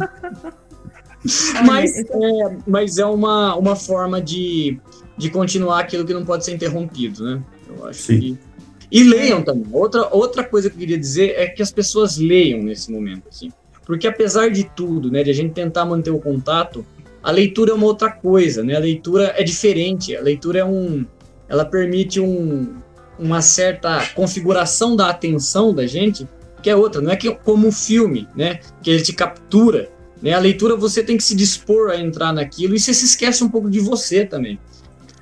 mas, 1.66 1.98
é, 1.98 2.58
mas 2.66 2.98
é 2.98 3.06
uma, 3.06 3.56
uma 3.56 3.76
forma 3.76 4.22
de, 4.22 4.80
de 5.18 5.30
continuar 5.30 5.80
aquilo 5.80 6.06
que 6.06 6.14
não 6.14 6.26
pode 6.26 6.46
ser 6.46 6.54
interrompido, 6.54 7.24
né? 7.24 7.44
Eu 7.68 7.86
acho 7.88 8.02
Sim. 8.02 8.20
que 8.20 8.50
e 8.92 9.04
leiam 9.04 9.42
também. 9.42 9.68
Outra, 9.72 10.08
outra 10.12 10.44
coisa 10.44 10.70
que 10.70 10.76
eu 10.76 10.80
queria 10.80 10.98
dizer 10.98 11.36
é 11.38 11.48
que 11.48 11.62
as 11.62 11.72
pessoas 11.72 12.18
leiam 12.18 12.64
nesse 12.64 12.92
momento, 12.92 13.24
assim. 13.30 13.52
Porque 13.86 14.08
apesar 14.08 14.50
de 14.50 14.64
tudo, 14.64 15.12
né, 15.12 15.24
de 15.24 15.30
a 15.30 15.34
gente 15.34 15.54
tentar 15.54 15.86
manter 15.86 16.12
o 16.12 16.20
contato, 16.20 16.86
a 17.22 17.32
leitura 17.32 17.72
é 17.72 17.74
uma 17.74 17.86
outra 17.86 18.12
coisa, 18.12 18.64
né? 18.64 18.76
A 18.76 18.80
leitura 18.80 19.34
é 19.38 19.44
diferente. 19.44 20.16
A 20.16 20.22
leitura 20.22 20.60
é 20.60 20.66
um, 20.66 21.06
ela 21.48 21.66
permite 21.66 22.20
um, 22.20 22.76
uma 23.18 23.42
certa 23.42 24.06
configuração 24.16 24.96
da 24.96 25.10
atenção 25.10 25.74
da 25.74 25.86
gente, 25.86 26.28
que 26.64 26.70
é 26.70 26.76
outra. 26.76 27.02
Não 27.02 27.12
é 27.12 27.16
que 27.16 27.30
como 27.32 27.68
um 27.68 27.72
filme, 27.72 28.28
né? 28.36 28.60
Que 28.82 28.90
ele 28.90 29.02
te 29.02 29.14
captura. 29.14 29.90
Né? 30.22 30.34
A 30.34 30.40
leitura 30.40 30.76
você 30.76 31.04
tem 31.04 31.18
que 31.18 31.24
se 31.24 31.36
dispor 31.36 31.90
a 31.90 31.98
entrar 31.98 32.34
naquilo 32.34 32.76
e 32.76 32.80
você 32.80 32.94
se 32.94 33.06
esquece 33.06 33.44
um 33.44 33.50
pouco 33.50 33.70
de 33.70 33.80
você 33.80 34.26
também. 34.26 34.60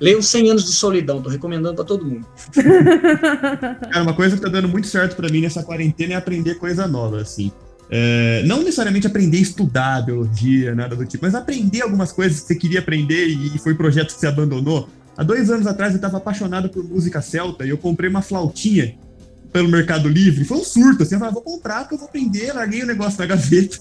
Leia 0.00 0.18
os 0.18 0.28
100 0.28 0.50
anos 0.50 0.64
de 0.64 0.72
solidão, 0.72 1.20
tô 1.20 1.28
recomendando 1.28 1.74
para 1.74 1.84
todo 1.84 2.06
mundo. 2.06 2.26
Cara, 3.90 4.02
uma 4.02 4.14
coisa 4.14 4.36
que 4.36 4.42
tá 4.42 4.48
dando 4.48 4.68
muito 4.68 4.86
certo 4.86 5.16
para 5.16 5.28
mim 5.28 5.40
nessa 5.40 5.62
quarentena 5.62 6.14
é 6.14 6.16
aprender 6.16 6.54
coisa 6.54 6.86
nova, 6.86 7.20
assim. 7.20 7.50
É, 7.90 8.42
não 8.44 8.58
necessariamente 8.58 9.06
aprender 9.06 9.38
a 9.38 9.40
estudar 9.40 10.04
biologia, 10.04 10.74
nada 10.74 10.94
do 10.94 11.04
tipo, 11.06 11.24
mas 11.24 11.34
aprender 11.34 11.82
algumas 11.82 12.12
coisas 12.12 12.40
que 12.40 12.46
você 12.46 12.54
queria 12.54 12.80
aprender 12.80 13.26
e 13.26 13.58
foi 13.58 13.74
projeto 13.74 14.14
que 14.14 14.20
você 14.20 14.26
abandonou. 14.26 14.88
Há 15.16 15.24
dois 15.24 15.50
anos 15.50 15.66
atrás 15.66 15.92
eu 15.92 15.96
estava 15.96 16.18
apaixonado 16.18 16.68
por 16.68 16.84
música 16.84 17.20
celta 17.20 17.64
e 17.64 17.70
eu 17.70 17.78
comprei 17.78 18.08
uma 18.08 18.22
flautinha 18.22 18.94
pelo 19.52 19.68
Mercado 19.68 20.08
Livre. 20.08 20.44
Foi 20.44 20.58
um 20.58 20.64
surto, 20.64 21.02
assim, 21.02 21.14
eu 21.14 21.18
falei, 21.18 21.32
ah, 21.32 21.34
vou 21.34 21.42
comprar 21.42 21.80
porque 21.80 21.94
eu 21.94 21.98
vou 21.98 22.08
aprender, 22.08 22.52
larguei 22.52 22.82
o 22.82 22.86
negócio 22.86 23.18
na 23.18 23.26
gaveta. 23.26 23.78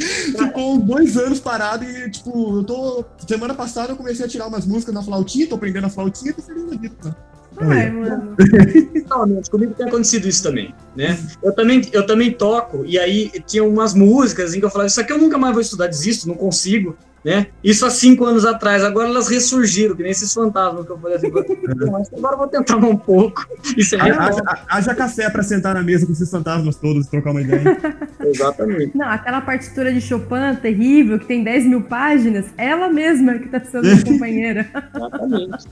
Ficou 0.38 0.78
dois 0.78 1.16
anos 1.16 1.40
parado 1.40 1.84
e, 1.84 2.10
tipo, 2.10 2.58
eu 2.58 2.64
tô. 2.64 3.04
Semana 3.26 3.54
passada 3.54 3.92
eu 3.92 3.96
comecei 3.96 4.24
a 4.24 4.28
tirar 4.28 4.46
umas 4.46 4.66
músicas 4.66 4.94
na 4.94 5.02
flautinha, 5.02 5.46
tô 5.46 5.56
aprendendo 5.56 5.86
a 5.86 5.90
flautinha 5.90 6.30
e 6.30 6.34
tô 6.34 6.42
feliz 6.42 6.64
da 6.64 6.76
vida. 6.76 6.94
Tá? 7.02 7.16
Ai, 7.58 7.90
mano. 7.90 8.36
Não, 9.10 9.42
comigo 9.50 9.74
tem 9.74 9.86
acontecido 9.86 10.26
isso 10.28 10.42
também, 10.42 10.74
né? 10.96 11.18
Eu 11.42 11.52
também, 11.52 11.82
eu 11.92 12.06
também 12.06 12.32
toco, 12.32 12.84
e 12.86 12.98
aí 12.98 13.30
tinha 13.46 13.64
umas 13.64 13.92
músicas 13.92 14.54
em 14.54 14.60
que 14.60 14.64
eu 14.64 14.70
falava, 14.70 14.88
isso 14.88 15.00
aqui 15.00 15.12
eu 15.12 15.18
nunca 15.18 15.36
mais 15.36 15.52
vou 15.52 15.60
estudar, 15.60 15.88
desisto, 15.88 16.28
não 16.28 16.36
consigo 16.36 16.96
né? 17.24 17.48
Isso 17.62 17.84
há 17.84 17.90
cinco 17.90 18.24
anos 18.24 18.44
atrás, 18.44 18.82
agora 18.82 19.08
elas 19.08 19.28
ressurgiram, 19.28 19.94
que 19.94 20.02
nem 20.02 20.10
esses 20.10 20.32
fantasmas 20.32 20.86
que 20.86 20.92
eu 20.92 20.98
falei 20.98 21.16
assim, 21.16 21.26
agora 21.26 22.34
eu 22.34 22.38
vou 22.38 22.48
tentar 22.48 22.76
um 22.76 22.96
pouco. 22.96 23.46
Isso 23.76 23.94
é 23.96 24.00
haja, 24.00 24.42
haja 24.68 24.94
café 24.94 25.28
para 25.28 25.42
sentar 25.42 25.74
na 25.74 25.82
mesa 25.82 26.06
com 26.06 26.12
esses 26.12 26.30
fantasmas 26.30 26.76
todos 26.76 27.06
e 27.06 27.10
trocar 27.10 27.32
uma 27.32 27.42
ideia. 27.42 27.76
Exatamente. 28.24 28.96
Não, 28.96 29.08
aquela 29.08 29.40
partitura 29.40 29.92
de 29.92 30.00
Chopin 30.00 30.56
terrível, 30.60 31.18
que 31.18 31.26
tem 31.26 31.44
10 31.44 31.66
mil 31.66 31.82
páginas, 31.82 32.46
ela 32.56 32.88
mesma 32.88 33.38
que 33.38 33.46
está 33.46 33.60
sendo 33.60 33.88
companheira. 34.04 34.66
Exatamente. 34.94 35.68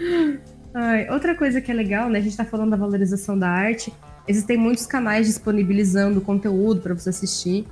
Ai, 0.72 1.10
outra 1.10 1.34
coisa 1.34 1.60
que 1.60 1.70
é 1.70 1.74
legal, 1.74 2.08
né? 2.08 2.20
A 2.20 2.22
gente 2.22 2.30
está 2.30 2.44
falando 2.44 2.70
da 2.70 2.76
valorização 2.76 3.36
da 3.36 3.48
arte. 3.48 3.92
Existem 4.28 4.56
muitos 4.56 4.86
canais 4.86 5.26
disponibilizando 5.26 6.20
conteúdo 6.20 6.80
para 6.80 6.94
você 6.94 7.10
assistir. 7.10 7.66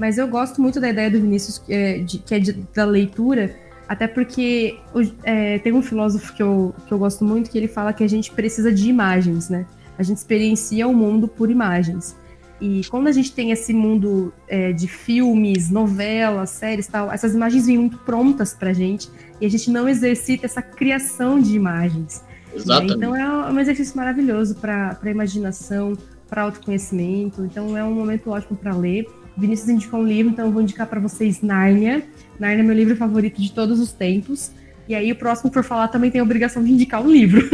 Mas 0.00 0.16
eu 0.16 0.26
gosto 0.26 0.62
muito 0.62 0.80
da 0.80 0.88
ideia 0.88 1.10
do 1.10 1.20
Vinícius, 1.20 1.58
que 1.58 1.74
é, 1.74 1.98
de, 1.98 2.18
que 2.20 2.34
é 2.34 2.38
de, 2.38 2.52
da 2.74 2.86
leitura, 2.86 3.54
até 3.86 4.08
porque 4.08 4.78
é, 5.22 5.58
tem 5.58 5.74
um 5.74 5.82
filósofo 5.82 6.32
que 6.34 6.42
eu, 6.42 6.74
que 6.86 6.92
eu 6.92 6.98
gosto 6.98 7.22
muito 7.22 7.50
que 7.50 7.58
ele 7.58 7.68
fala 7.68 7.92
que 7.92 8.02
a 8.02 8.08
gente 8.08 8.32
precisa 8.32 8.72
de 8.72 8.88
imagens, 8.88 9.50
né? 9.50 9.66
A 9.98 10.02
gente 10.02 10.16
experiencia 10.16 10.88
o 10.88 10.94
mundo 10.94 11.28
por 11.28 11.50
imagens. 11.50 12.16
E 12.58 12.80
quando 12.88 13.08
a 13.08 13.12
gente 13.12 13.30
tem 13.32 13.50
esse 13.50 13.74
mundo 13.74 14.32
é, 14.48 14.72
de 14.72 14.88
filmes, 14.88 15.68
novelas, 15.68 16.48
séries 16.48 16.86
tal, 16.86 17.12
essas 17.12 17.34
imagens 17.34 17.66
vêm 17.66 17.76
muito 17.76 17.98
prontas 17.98 18.54
pra 18.54 18.72
gente 18.72 19.10
e 19.38 19.44
a 19.44 19.50
gente 19.50 19.70
não 19.70 19.86
exercita 19.86 20.46
essa 20.46 20.62
criação 20.62 21.38
de 21.38 21.54
imagens. 21.54 22.24
Exatamente. 22.54 22.94
Então 22.94 23.14
é 23.14 23.52
um 23.52 23.58
exercício 23.58 23.94
maravilhoso 23.98 24.54
para 24.54 24.98
a 25.02 25.10
imaginação, 25.10 25.92
para 26.26 26.40
autoconhecimento. 26.40 27.44
Então 27.44 27.76
é 27.76 27.84
um 27.84 27.92
momento 27.92 28.30
ótimo 28.30 28.56
para 28.56 28.74
ler. 28.74 29.04
Vinícius 29.40 29.68
indicou 29.68 30.00
um 30.00 30.06
livro, 30.06 30.32
então 30.32 30.46
eu 30.46 30.52
vou 30.52 30.62
indicar 30.62 30.86
para 30.86 31.00
vocês 31.00 31.40
Nárnia. 31.40 32.02
Nárnia 32.38 32.62
é 32.62 32.66
meu 32.66 32.76
livro 32.76 32.94
favorito 32.94 33.40
de 33.40 33.50
todos 33.52 33.80
os 33.80 33.92
tempos. 33.92 34.50
E 34.86 34.94
aí 34.94 35.10
o 35.12 35.16
próximo 35.16 35.50
por 35.50 35.64
falar 35.64 35.88
também 35.88 36.10
tem 36.10 36.20
a 36.20 36.24
obrigação 36.24 36.62
de 36.62 36.72
indicar 36.72 37.00
um 37.00 37.10
livro. 37.10 37.48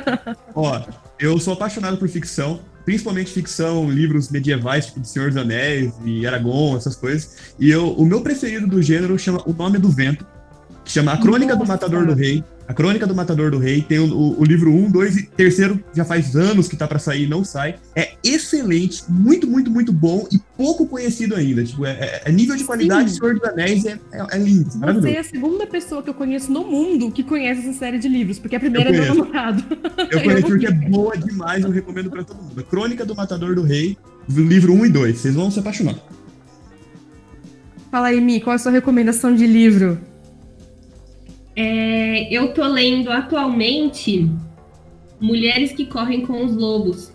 Ó, 0.54 0.80
eu 1.18 1.38
sou 1.38 1.52
apaixonado 1.52 1.98
por 1.98 2.08
ficção, 2.08 2.60
principalmente 2.84 3.30
ficção, 3.30 3.90
livros 3.90 4.30
medievais, 4.30 4.86
tipo 4.86 5.00
de 5.00 5.08
Senhor 5.08 5.28
dos 5.28 5.36
Anéis 5.36 5.92
e 6.04 6.26
Aragorn, 6.26 6.76
essas 6.76 6.96
coisas. 6.96 7.54
E 7.58 7.70
eu, 7.70 7.92
o 7.92 8.04
meu 8.04 8.22
preferido 8.22 8.66
do 8.66 8.82
gênero 8.82 9.18
chama 9.18 9.42
O 9.46 9.52
Nome 9.52 9.78
do 9.78 9.90
Vento, 9.90 10.26
que 10.84 10.90
chama 10.90 11.12
A 11.12 11.18
Crônica 11.18 11.52
Nossa. 11.52 11.64
do 11.64 11.68
Matador 11.68 12.06
do 12.06 12.14
Rei. 12.14 12.42
A 12.68 12.74
Crônica 12.74 13.06
do 13.06 13.14
Matador 13.14 13.50
do 13.50 13.56
Rei 13.56 13.80
tem 13.80 13.98
o, 13.98 14.38
o, 14.38 14.44
livro 14.44 14.70
1, 14.70 14.90
2 14.90 15.16
e 15.16 15.22
terceiro 15.28 15.82
já 15.94 16.04
faz 16.04 16.36
anos 16.36 16.68
que 16.68 16.76
tá 16.76 16.86
para 16.86 16.98
sair 16.98 17.26
não 17.26 17.42
sai. 17.42 17.76
É 17.96 18.12
excelente, 18.22 19.02
muito, 19.08 19.46
muito, 19.46 19.70
muito 19.70 19.90
bom 19.90 20.28
e 20.30 20.38
pouco 20.54 20.86
conhecido 20.86 21.34
ainda. 21.34 21.64
Tipo, 21.64 21.86
é, 21.86 21.92
é, 21.92 22.22
é 22.26 22.30
nível 22.30 22.54
de 22.56 22.64
qualidade 22.64 23.12
Senhor 23.12 23.38
dos 23.38 23.48
Anéis 23.48 23.86
é, 23.86 23.98
é, 24.12 24.26
é 24.32 24.38
lindo. 24.38 24.68
Você 24.68 25.12
é 25.12 25.18
a 25.18 25.24
segunda 25.24 25.66
pessoa 25.66 26.02
que 26.02 26.10
eu 26.10 26.14
conheço 26.14 26.52
no 26.52 26.62
mundo 26.62 27.10
que 27.10 27.22
conhece 27.22 27.62
essa 27.62 27.72
série 27.72 27.98
de 27.98 28.06
livros, 28.06 28.38
porque 28.38 28.54
a 28.54 28.60
primeira 28.60 28.90
é 28.90 28.92
meu 28.92 29.14
namorado. 29.14 29.64
Eu 30.10 30.20
conheço 30.20 30.46
porque 30.48 30.66
é 30.66 30.70
boa 30.70 31.16
demais, 31.16 31.64
eu 31.64 31.70
recomendo 31.70 32.10
para 32.10 32.22
todo 32.22 32.42
mundo. 32.42 32.60
A 32.60 32.62
Crônica 32.62 33.02
do 33.02 33.16
Matador 33.16 33.54
do 33.54 33.62
Rei, 33.62 33.96
livro 34.28 34.74
1 34.74 34.84
e 34.84 34.88
2. 34.90 35.18
Vocês 35.18 35.34
vão 35.34 35.50
se 35.50 35.58
apaixonar. 35.58 35.94
Fala 37.90 38.08
aí, 38.08 38.20
Mi, 38.20 38.42
qual 38.42 38.52
é 38.52 38.56
a 38.56 38.58
sua 38.58 38.72
recomendação 38.72 39.34
de 39.34 39.46
livro? 39.46 39.98
É, 41.60 42.28
eu 42.32 42.54
tô 42.54 42.64
lendo 42.68 43.10
atualmente 43.10 44.30
Mulheres 45.20 45.72
que 45.72 45.86
Correm 45.86 46.24
com 46.24 46.44
os 46.44 46.54
Lobos. 46.54 47.12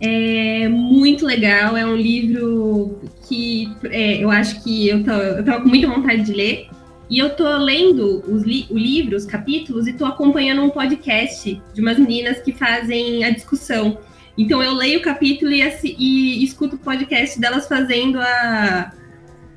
É 0.00 0.68
muito 0.68 1.24
legal, 1.24 1.76
é 1.76 1.86
um 1.86 1.94
livro 1.94 2.98
que 3.28 3.72
é, 3.84 4.20
eu 4.20 4.28
acho 4.28 4.60
que 4.64 4.88
eu, 4.88 5.04
tô, 5.04 5.12
eu 5.12 5.44
com 5.62 5.68
muita 5.68 5.86
vontade 5.86 6.24
de 6.24 6.32
ler. 6.32 6.68
E 7.08 7.20
eu 7.20 7.36
tô 7.36 7.48
lendo 7.58 8.24
os 8.26 8.42
li 8.42 8.66
o 8.70 8.76
livro, 8.76 9.16
os 9.16 9.24
capítulos, 9.24 9.86
e 9.86 9.92
tô 9.92 10.04
acompanhando 10.04 10.60
um 10.60 10.70
podcast 10.70 11.62
de 11.72 11.80
umas 11.80 11.96
meninas 11.96 12.40
que 12.40 12.52
fazem 12.52 13.22
a 13.22 13.30
discussão. 13.30 13.98
Então 14.36 14.60
eu 14.64 14.74
leio 14.74 14.98
o 14.98 15.02
capítulo 15.02 15.52
e, 15.52 15.62
e 15.96 16.42
escuto 16.42 16.74
o 16.74 16.78
podcast 16.80 17.38
delas 17.38 17.68
fazendo 17.68 18.18
a, 18.18 18.92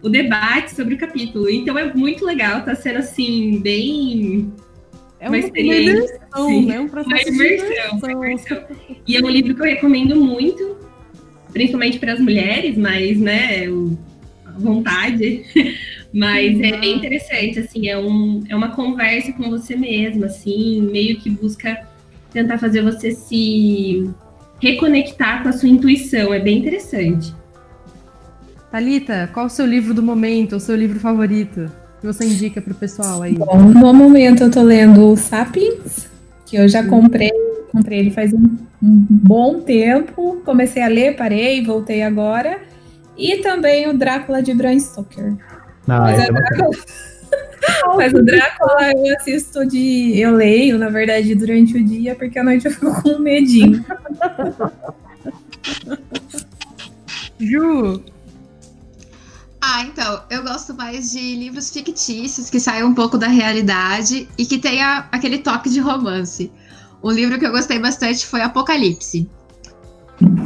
o 0.07 0.09
debate 0.09 0.73
sobre 0.73 0.95
o 0.95 0.97
capítulo. 0.97 1.49
Então 1.49 1.77
é 1.77 1.93
muito 1.93 2.25
legal, 2.25 2.63
tá 2.63 2.75
sendo 2.75 2.99
assim, 2.99 3.59
bem. 3.59 4.51
É 5.19 5.27
uma, 5.27 5.37
uma 5.37 5.39
experiência. 5.39 5.91
Imersão, 5.91 6.61
né? 6.63 6.79
um 6.79 6.87
processo 6.87 7.29
uma 7.29 7.43
imersão, 7.45 7.97
uma 7.97 8.11
imersão. 8.11 8.63
E 9.05 9.15
é 9.15 9.19
um 9.19 9.29
livro 9.29 9.55
que 9.55 9.61
eu 9.61 9.65
recomendo 9.65 10.15
muito, 10.15 10.77
principalmente 11.51 11.99
para 11.99 12.13
as 12.13 12.19
mulheres, 12.19 12.77
mas, 12.77 13.19
né, 13.19 13.65
vontade. 14.57 15.45
Mas 16.13 16.55
uhum. 16.55 16.63
é 16.63 16.77
bem 16.77 16.95
interessante, 16.95 17.59
assim, 17.59 17.89
é, 17.89 17.97
um, 17.97 18.41
é 18.47 18.55
uma 18.55 18.69
conversa 18.69 19.33
com 19.33 19.49
você 19.49 19.75
mesma, 19.75 20.27
assim, 20.27 20.81
meio 20.81 21.19
que 21.19 21.29
busca 21.29 21.85
tentar 22.31 22.57
fazer 22.57 22.81
você 22.81 23.11
se 23.11 24.09
reconectar 24.59 25.43
com 25.43 25.49
a 25.49 25.51
sua 25.51 25.67
intuição. 25.67 26.33
É 26.33 26.39
bem 26.39 26.59
interessante. 26.59 27.35
Talita, 28.77 29.27
qual 29.33 29.47
o 29.47 29.49
seu 29.49 29.65
livro 29.65 29.91
do 29.91 30.03
momento, 30.03 30.55
o 30.55 30.59
seu 30.59 30.75
livro 30.75 30.99
favorito 30.99 31.67
que 31.99 32.05
você 32.05 32.25
indica 32.25 32.61
para 32.61 32.71
o 32.71 32.75
pessoal 32.75 33.23
aí? 33.23 33.33
Bom, 33.33 33.57
no 33.59 33.91
momento 33.91 34.43
eu 34.43 34.51
tô 34.51 34.61
lendo 34.61 35.13
o 35.13 35.17
Sapiens, 35.17 36.07
que 36.45 36.57
eu 36.57 36.67
já 36.67 36.83
comprei, 36.85 37.31
comprei 37.71 37.97
ele 37.97 38.11
faz 38.11 38.31
um, 38.33 38.43
um 38.83 39.05
bom 39.09 39.61
tempo, 39.61 40.43
comecei 40.45 40.83
a 40.83 40.87
ler, 40.87 41.15
parei, 41.15 41.65
voltei 41.65 42.03
agora, 42.03 42.59
e 43.17 43.37
também 43.37 43.89
o 43.89 43.97
Drácula 43.97 44.43
de 44.43 44.53
Bram 44.53 44.79
Stoker. 44.79 45.33
Ah, 45.87 46.01
Mas, 46.01 46.19
é 46.19 46.31
Drácula... 46.31 46.69
Mas 47.97 48.13
o 48.13 48.21
Drácula 48.21 48.91
eu 48.91 49.15
assisto 49.15 49.65
de. 49.65 50.19
Eu 50.19 50.35
leio, 50.35 50.77
na 50.77 50.89
verdade, 50.89 51.33
durante 51.33 51.75
o 51.75 51.83
dia, 51.83 52.13
porque 52.13 52.37
à 52.37 52.43
noite 52.43 52.67
eu 52.67 52.71
fico 52.71 52.93
com 53.01 53.17
medinho. 53.17 53.83
Ju, 57.39 58.03
ah, 59.69 59.83
então, 59.83 60.23
eu 60.29 60.43
gosto 60.43 60.73
mais 60.73 61.11
de 61.11 61.35
livros 61.35 61.69
fictícios 61.69 62.49
que 62.49 62.57
saiam 62.57 62.87
um 62.87 62.93
pouco 62.93 63.17
da 63.17 63.27
realidade 63.27 64.29
e 64.37 64.45
que 64.45 64.57
tenha 64.57 65.09
aquele 65.11 65.39
toque 65.39 65.69
de 65.69 65.81
romance. 65.81 66.49
Um 67.03 67.11
livro 67.11 67.37
que 67.37 67.45
eu 67.45 67.51
gostei 67.51 67.77
bastante 67.77 68.25
foi 68.25 68.41
Apocalipse. 68.41 69.29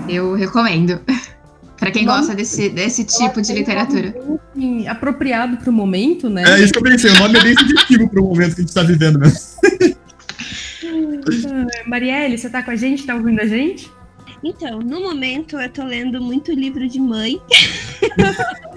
Eu 0.10 0.34
recomendo. 0.34 1.00
para 1.78 1.92
quem 1.92 2.04
gosta 2.04 2.34
desse, 2.34 2.70
desse 2.70 3.04
tipo 3.04 3.44
de 3.44 3.54
literatura. 3.54 4.16
Bem, 4.56 4.88
apropriado 4.88 5.58
para 5.58 5.70
o 5.70 5.74
momento, 5.74 6.28
né? 6.28 6.44
É 6.44 6.64
isso 6.64 6.74
que 6.74 6.80
eu 6.80 6.84
pensei, 6.84 7.12
o 7.12 7.20
nome 7.20 7.38
é 7.38 7.44
bem 7.44 7.56
sugestivo 7.56 8.10
para 8.10 8.22
o 8.22 8.26
momento 8.26 8.56
que 8.56 8.62
a 8.62 8.64
gente 8.64 8.70
está 8.70 8.82
vivendo 8.82 9.20
mesmo. 9.20 9.38
Ah, 11.48 11.88
Marielle, 11.88 12.40
você 12.40 12.48
está 12.48 12.64
com 12.64 12.72
a 12.72 12.76
gente? 12.76 13.02
Está 13.02 13.14
ouvindo 13.14 13.40
a 13.40 13.46
gente? 13.46 13.92
Então, 14.44 14.80
no 14.80 15.00
momento 15.00 15.60
eu 15.60 15.70
tô 15.70 15.84
lendo 15.84 16.20
muito 16.20 16.52
livro 16.52 16.88
de 16.88 17.00
mãe. 17.00 17.40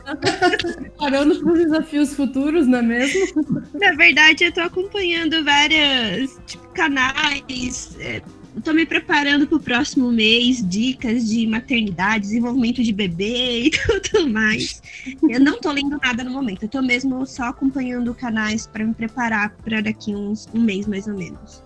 Parando 0.98 1.38
para 1.38 1.52
os 1.52 1.58
desafios 1.58 2.14
futuros, 2.14 2.66
não 2.66 2.78
é 2.78 2.82
mesmo? 2.82 3.26
Na 3.74 3.92
verdade, 3.92 4.44
eu 4.44 4.52
tô 4.52 4.60
acompanhando 4.60 5.44
vários 5.44 6.38
tipo, 6.46 6.66
canais. 6.68 7.96
É, 8.00 8.22
tô 8.64 8.72
me 8.72 8.86
preparando 8.86 9.46
para 9.46 9.56
o 9.56 9.60
próximo 9.60 10.10
mês, 10.10 10.66
dicas 10.66 11.28
de 11.28 11.46
maternidade, 11.46 12.22
desenvolvimento 12.22 12.82
de 12.82 12.92
bebê 12.92 13.66
e 13.66 13.70
tudo 14.10 14.28
mais. 14.30 14.82
Eu 15.28 15.38
não 15.38 15.60
tô 15.60 15.70
lendo 15.70 15.98
nada 16.02 16.24
no 16.24 16.30
momento, 16.30 16.62
eu 16.64 16.68
tô 16.68 16.80
mesmo 16.80 17.24
só 17.26 17.44
acompanhando 17.44 18.14
canais 18.14 18.66
para 18.66 18.84
me 18.84 18.94
preparar 18.94 19.50
para 19.62 19.82
daqui 19.82 20.14
uns 20.14 20.48
um 20.54 20.60
mês 20.60 20.86
mais 20.88 21.06
ou 21.06 21.14
menos. 21.14 21.62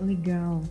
Legal. 0.00 0.62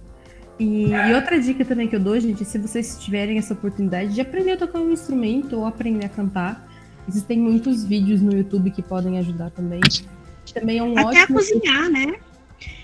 E, 0.59 0.87
e, 0.87 1.13
outra 1.13 1.39
dica 1.39 1.65
também 1.65 1.87
que 1.87 1.95
eu 1.95 1.99
dou, 1.99 2.19
gente, 2.19 2.45
se 2.45 2.59
vocês 2.59 2.97
tiverem 2.99 3.37
essa 3.37 3.53
oportunidade 3.53 4.13
de 4.13 4.21
aprender 4.21 4.51
a 4.51 4.57
tocar 4.57 4.79
um 4.79 4.91
instrumento 4.91 5.57
ou 5.57 5.65
aprender 5.65 6.05
a 6.05 6.09
cantar, 6.09 6.69
existem 7.07 7.39
muitos 7.39 7.83
vídeos 7.83 8.21
no 8.21 8.33
YouTube 8.33 8.71
que 8.71 8.81
podem 8.81 9.19
ajudar 9.19 9.51
também. 9.51 9.81
Também 10.53 10.77
é 10.77 10.83
um 10.83 10.97
Até 10.97 11.23
ótimo... 11.23 11.39
cozinhar, 11.39 11.89
né? 11.89 12.15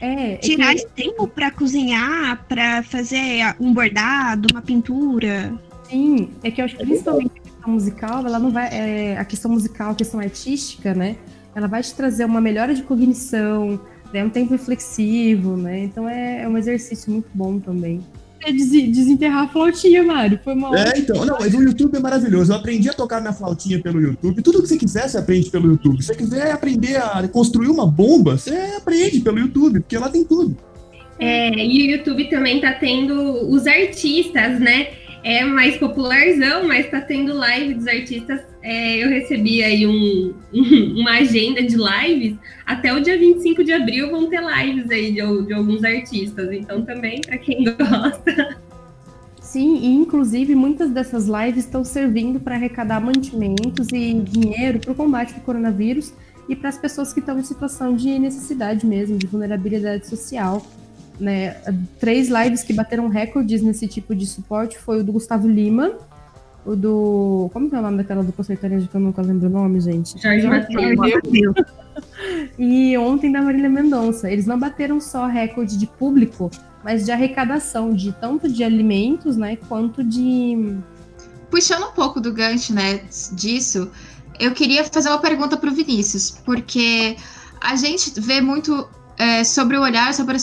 É, 0.02 0.34
é 0.34 0.38
Tirar 0.38 0.70
que... 0.70 0.76
esse 0.76 0.88
tempo 0.90 1.28
para 1.28 1.52
cozinhar, 1.52 2.46
para 2.48 2.84
fazer 2.84 3.56
um 3.60 3.74
bordado, 3.74 4.48
uma 4.52 4.62
pintura. 4.62 5.54
Sim, 5.90 6.32
é 6.44 6.52
que 6.52 6.62
eu 6.62 6.66
acho 6.66 6.78
que 6.78 6.86
principalmente 6.86 7.32
a 7.40 7.42
questão 7.42 7.72
musical, 7.72 8.26
ela 8.26 8.40
não 8.40 8.52
vai. 8.52 8.70
É, 8.72 9.18
a 9.18 9.26
questão 9.26 9.52
musical, 9.52 9.92
a 9.92 9.96
questão 9.96 10.20
artística, 10.20 10.94
né? 10.94 11.16
Ela 11.56 11.68
vai 11.68 11.82
te 11.82 11.94
trazer 11.94 12.26
uma 12.26 12.40
melhora 12.40 12.74
de 12.74 12.84
cognição, 12.84 13.80
é 14.14 14.24
um 14.24 14.30
tempo 14.30 14.52
reflexivo, 14.52 15.58
né? 15.58 15.80
Então 15.80 16.08
é, 16.08 16.44
é 16.44 16.48
um 16.48 16.58
exercício 16.58 17.12
muito 17.12 17.30
bom 17.34 17.60
também. 17.60 18.02
É 18.42 18.52
desenterrar 18.52 19.44
a 19.44 19.48
flautinha, 19.48 20.04
Mário. 20.04 20.40
Foi 20.44 20.54
uma 20.54 20.78
É, 20.78 20.98
então. 20.98 21.26
Não, 21.26 21.38
mas 21.40 21.54
o 21.54 21.62
YouTube 21.62 21.98
é 21.98 22.00
maravilhoso. 22.00 22.52
Eu 22.52 22.58
aprendi 22.58 22.90
a 22.90 22.94
tocar 22.94 23.20
minha 23.20 23.34
flautinha 23.34 23.82
pelo 23.82 24.00
YouTube. 24.02 24.42
Tudo 24.42 24.62
que 24.62 24.68
você 24.68 24.78
quiser, 24.78 25.10
você 25.10 25.18
aprende 25.18 25.50
pelo 25.50 25.68
YouTube. 25.68 26.02
Se 26.02 26.08
você 26.08 26.16
quiser 26.16 26.52
aprender 26.52 26.98
a 26.98 27.28
construir 27.28 27.68
uma 27.68 27.86
bomba, 27.86 28.38
você 28.38 28.56
aprende 28.78 29.20
pelo 29.20 29.40
YouTube, 29.40 29.82
porque 29.82 29.98
lá 29.98 30.10
tem 30.10 30.24
tudo. 30.24 30.56
É, 31.20 31.50
e 31.66 31.82
o 31.82 31.92
YouTube 31.92 32.30
também 32.30 32.62
tá 32.62 32.72
tendo 32.74 33.14
os 33.50 33.68
artistas, 33.68 34.60
né? 34.60 34.88
É 35.24 35.44
mais 35.44 35.78
popularzão, 35.78 36.68
mas 36.68 36.90
tá 36.90 37.02
tendo 37.02 37.34
live 37.34 37.74
dos 37.74 37.88
artistas 37.88 38.42
é, 38.62 39.04
eu 39.04 39.10
recebi 39.10 39.64
aí 39.64 39.88
um, 39.88 40.34
uma 41.00 41.12
agenda 41.20 41.62
de 41.64 41.76
lives. 41.76 42.38
Até 42.66 42.94
o 42.94 43.00
dia 43.00 43.18
25 43.18 43.64
de 43.64 43.72
abril 43.72 44.12
vão 44.12 44.30
ter 44.30 44.42
lives 44.42 44.90
aí 44.92 45.12
de, 45.12 45.46
de 45.46 45.54
alguns 45.54 45.84
artistas. 45.84 46.52
Então, 46.52 46.84
também, 46.84 47.22
para 47.22 47.38
quem 47.38 47.64
gosta. 47.76 48.58
Sim, 49.42 49.78
e 49.78 49.88
inclusive 49.88 50.54
muitas 50.54 50.92
dessas 50.92 51.26
lives 51.28 51.66
estão 51.66 51.84
servindo 51.84 52.40
para 52.40 52.56
arrecadar 52.56 53.00
mantimentos 53.00 53.88
e 53.92 54.14
dinheiro 54.14 54.80
para 54.80 54.92
o 54.92 54.96
combate 54.96 55.34
ao 55.34 55.42
coronavírus 55.42 56.14
e 56.48 56.56
para 56.56 56.70
as 56.70 56.78
pessoas 56.78 57.12
que 57.14 57.20
estão 57.20 57.40
em 57.40 57.44
situação 57.44 57.96
de 57.96 58.20
necessidade 58.20 58.86
mesmo, 58.86 59.18
de 59.18 59.26
vulnerabilidade 59.26 60.06
social. 60.08 60.64
Né? 61.20 61.56
Três 62.00 62.30
lives 62.30 62.64
que 62.64 62.74
bateram 62.74 63.08
recordes 63.08 63.62
nesse 63.62 63.88
tipo 63.88 64.16
de 64.16 64.26
suporte 64.26 64.78
foi 64.78 65.02
o 65.02 65.04
do 65.04 65.12
Gustavo 65.12 65.48
Lima, 65.48 65.98
o 66.66 66.76
do. 66.76 67.50
Como 67.52 67.70
que 67.70 67.76
é 67.76 67.80
o 67.80 67.82
nome 67.82 67.98
daquela 67.98 68.24
dupla 68.24 68.44
sertaneja 68.44 68.88
que 68.88 68.96
eu 68.96 69.02
nunca 69.02 69.22
lembro 69.22 69.48
o 69.48 69.52
nome, 69.52 69.80
gente? 69.82 70.22
Jorge 70.22 70.48
Mateus. 70.48 71.56
e 72.58 72.98
ontem 72.98 73.32
da 73.32 73.42
Marília 73.42 73.70
Mendonça. 73.70 74.32
Eles 74.32 74.46
não 74.46 74.60
bateram 74.60 75.00
só 75.00 75.26
recorde 75.26 75.78
de 75.78 75.88
público, 75.88 76.50
mas 76.84 77.06
de 77.06 77.12
arrecadação, 77.12 77.94
de 77.94 78.12
tanto 78.14 78.50
de 78.50 78.64
alimentos, 78.64 79.38
né, 79.38 79.58
quanto 79.68 80.04
de. 80.04 80.78
Puxando 81.50 81.88
um 81.88 81.92
pouco 81.92 82.22
do 82.22 82.32
gancho, 82.32 82.74
né, 82.74 83.02
disso, 83.34 83.90
eu 84.40 84.52
queria 84.52 84.84
fazer 84.84 85.10
uma 85.10 85.20
pergunta 85.20 85.58
para 85.58 85.70
o 85.70 85.74
Vinícius, 85.74 86.30
porque 86.46 87.18
a 87.60 87.76
gente 87.76 88.20
vê 88.20 88.40
muito 88.40 88.88
é, 89.20 89.44
sobre 89.44 89.78
o 89.78 89.82
olhar, 89.82 90.14
sobre 90.14 90.38
a 90.38 90.40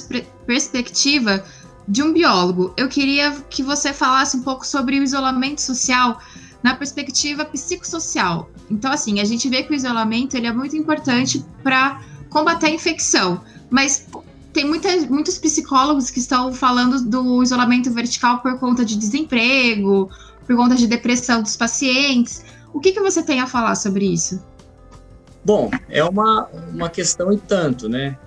perspectiva 0.46 1.42
de 1.88 2.02
um 2.02 2.12
biólogo. 2.12 2.74
Eu 2.76 2.88
queria 2.88 3.32
que 3.48 3.62
você 3.62 3.92
falasse 3.92 4.36
um 4.36 4.42
pouco 4.42 4.66
sobre 4.66 5.00
o 5.00 5.02
isolamento 5.02 5.62
social 5.62 6.20
na 6.62 6.74
perspectiva 6.74 7.44
psicossocial. 7.44 8.50
Então, 8.70 8.92
assim, 8.92 9.20
a 9.20 9.24
gente 9.24 9.48
vê 9.48 9.62
que 9.62 9.72
o 9.72 9.74
isolamento 9.74 10.36
ele 10.36 10.46
é 10.46 10.52
muito 10.52 10.76
importante 10.76 11.44
para 11.62 12.02
combater 12.28 12.66
a 12.66 12.70
infecção, 12.70 13.40
mas 13.70 14.06
tem 14.52 14.64
muitos 14.64 15.38
psicólogos 15.38 16.10
que 16.10 16.18
estão 16.18 16.52
falando 16.52 17.02
do 17.02 17.42
isolamento 17.42 17.90
vertical 17.90 18.40
por 18.40 18.58
conta 18.58 18.84
de 18.84 18.96
desemprego, 18.96 20.10
por 20.46 20.56
conta 20.56 20.74
de 20.74 20.86
depressão 20.86 21.42
dos 21.42 21.56
pacientes. 21.56 22.44
O 22.74 22.80
que, 22.80 22.92
que 22.92 23.00
você 23.00 23.22
tem 23.22 23.40
a 23.40 23.46
falar 23.46 23.74
sobre 23.74 24.06
isso? 24.06 24.42
Bom, 25.44 25.70
é 25.88 26.02
uma, 26.02 26.48
uma 26.72 26.88
questão 26.88 27.32
e 27.32 27.38
tanto, 27.38 27.88
né? 27.88 28.18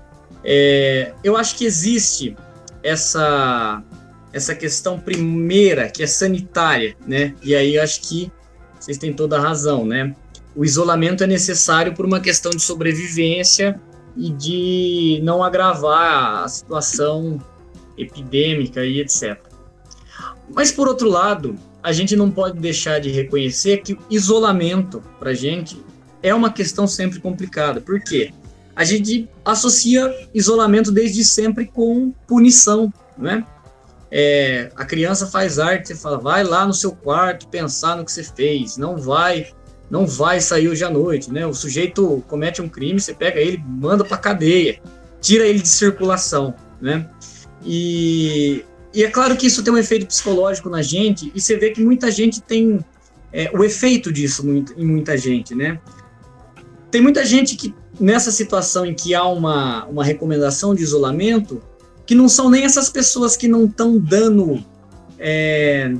É, 0.43 1.13
eu 1.23 1.35
acho 1.35 1.55
que 1.57 1.65
existe 1.65 2.35
essa 2.83 3.83
essa 4.31 4.53
questão 4.53 4.99
primeira, 4.99 5.89
que 5.89 6.03
é 6.03 6.07
sanitária, 6.07 6.95
né? 7.07 7.33
E 7.41 7.55
aí 7.55 7.75
eu 7.75 7.83
acho 7.83 8.01
que 8.01 8.31
vocês 8.79 8.97
têm 8.97 9.11
toda 9.11 9.37
a 9.37 9.41
razão, 9.41 9.85
né? 9.85 10.15
O 10.55 10.63
isolamento 10.63 11.23
é 11.23 11.27
necessário 11.27 11.93
por 11.93 12.05
uma 12.05 12.19
questão 12.19 12.51
de 12.51 12.61
sobrevivência 12.61 13.79
e 14.15 14.29
de 14.29 15.19
não 15.23 15.43
agravar 15.43 16.43
a 16.43 16.47
situação 16.47 17.41
epidêmica 17.97 18.85
e 18.85 18.99
etc. 18.99 19.39
Mas 20.53 20.71
por 20.71 20.87
outro 20.87 21.09
lado, 21.09 21.55
a 21.81 21.91
gente 21.91 22.15
não 22.15 22.29
pode 22.29 22.59
deixar 22.59 22.99
de 22.99 23.09
reconhecer 23.09 23.77
que 23.77 23.93
o 23.93 23.99
isolamento 24.09 25.01
para 25.19 25.33
gente 25.33 25.81
é 26.21 26.33
uma 26.33 26.51
questão 26.51 26.85
sempre 26.87 27.19
complicada. 27.19 27.79
Por 27.81 28.01
quê? 28.01 28.33
A 28.79 28.83
gente 28.85 29.29
associa 29.43 30.27
isolamento 30.33 30.91
desde 30.91 31.23
sempre 31.23 31.65
com 31.65 32.11
punição, 32.25 32.91
né? 33.17 33.45
é, 34.11 34.71
a 34.75 34.85
criança 34.85 35.27
faz 35.27 35.59
arte, 35.59 35.89
você 35.89 35.95
fala, 35.95 36.17
vai 36.17 36.43
lá 36.43 36.65
no 36.65 36.73
seu 36.73 36.91
quarto 36.91 37.47
pensar 37.47 37.95
no 37.95 38.03
que 38.03 38.11
você 38.11 38.23
fez, 38.23 38.77
não 38.77 38.97
vai 38.97 39.47
não 39.89 40.05
vai 40.05 40.39
sair 40.39 40.69
hoje 40.69 40.83
à 40.83 40.89
noite, 40.89 41.33
né? 41.33 41.47
O 41.47 41.53
sujeito 41.53 42.23
comete 42.27 42.61
um 42.61 42.69
crime, 42.69 43.01
você 43.01 43.11
pega 43.11 43.39
ele, 43.39 43.57
manda 43.65 44.05
para 44.05 44.17
cadeia, 44.17 44.79
tira 45.19 45.47
ele 45.47 45.59
de 45.59 45.67
circulação, 45.67 46.53
né? 46.79 47.09
E, 47.65 48.63
e 48.93 49.03
é 49.03 49.09
claro 49.09 49.35
que 49.35 49.47
isso 49.47 49.63
tem 49.63 49.73
um 49.73 49.77
efeito 49.79 50.05
psicológico 50.05 50.69
na 50.69 50.83
gente, 50.83 51.31
e 51.33 51.41
você 51.41 51.57
vê 51.57 51.71
que 51.71 51.83
muita 51.83 52.11
gente 52.11 52.39
tem 52.39 52.85
é, 53.33 53.49
o 53.51 53.63
efeito 53.63 54.13
disso 54.13 54.47
em 54.77 54.85
muita 54.85 55.17
gente, 55.17 55.55
né? 55.55 55.79
Tem 56.91 57.01
muita 57.01 57.25
gente 57.25 57.55
que, 57.55 57.73
nessa 57.99 58.31
situação 58.31 58.85
em 58.85 58.93
que 58.93 59.13
há 59.13 59.25
uma, 59.25 59.85
uma 59.85 60.03
recomendação 60.03 60.73
de 60.73 60.83
isolamento, 60.83 61.61
que 62.05 62.15
não 62.15 62.27
são 62.27 62.49
nem 62.49 62.63
essas 62.63 62.89
pessoas 62.89 63.35
que 63.35 63.47
não 63.47 63.65
estão 63.65 63.97
dando 63.97 64.63
é, 65.19 65.93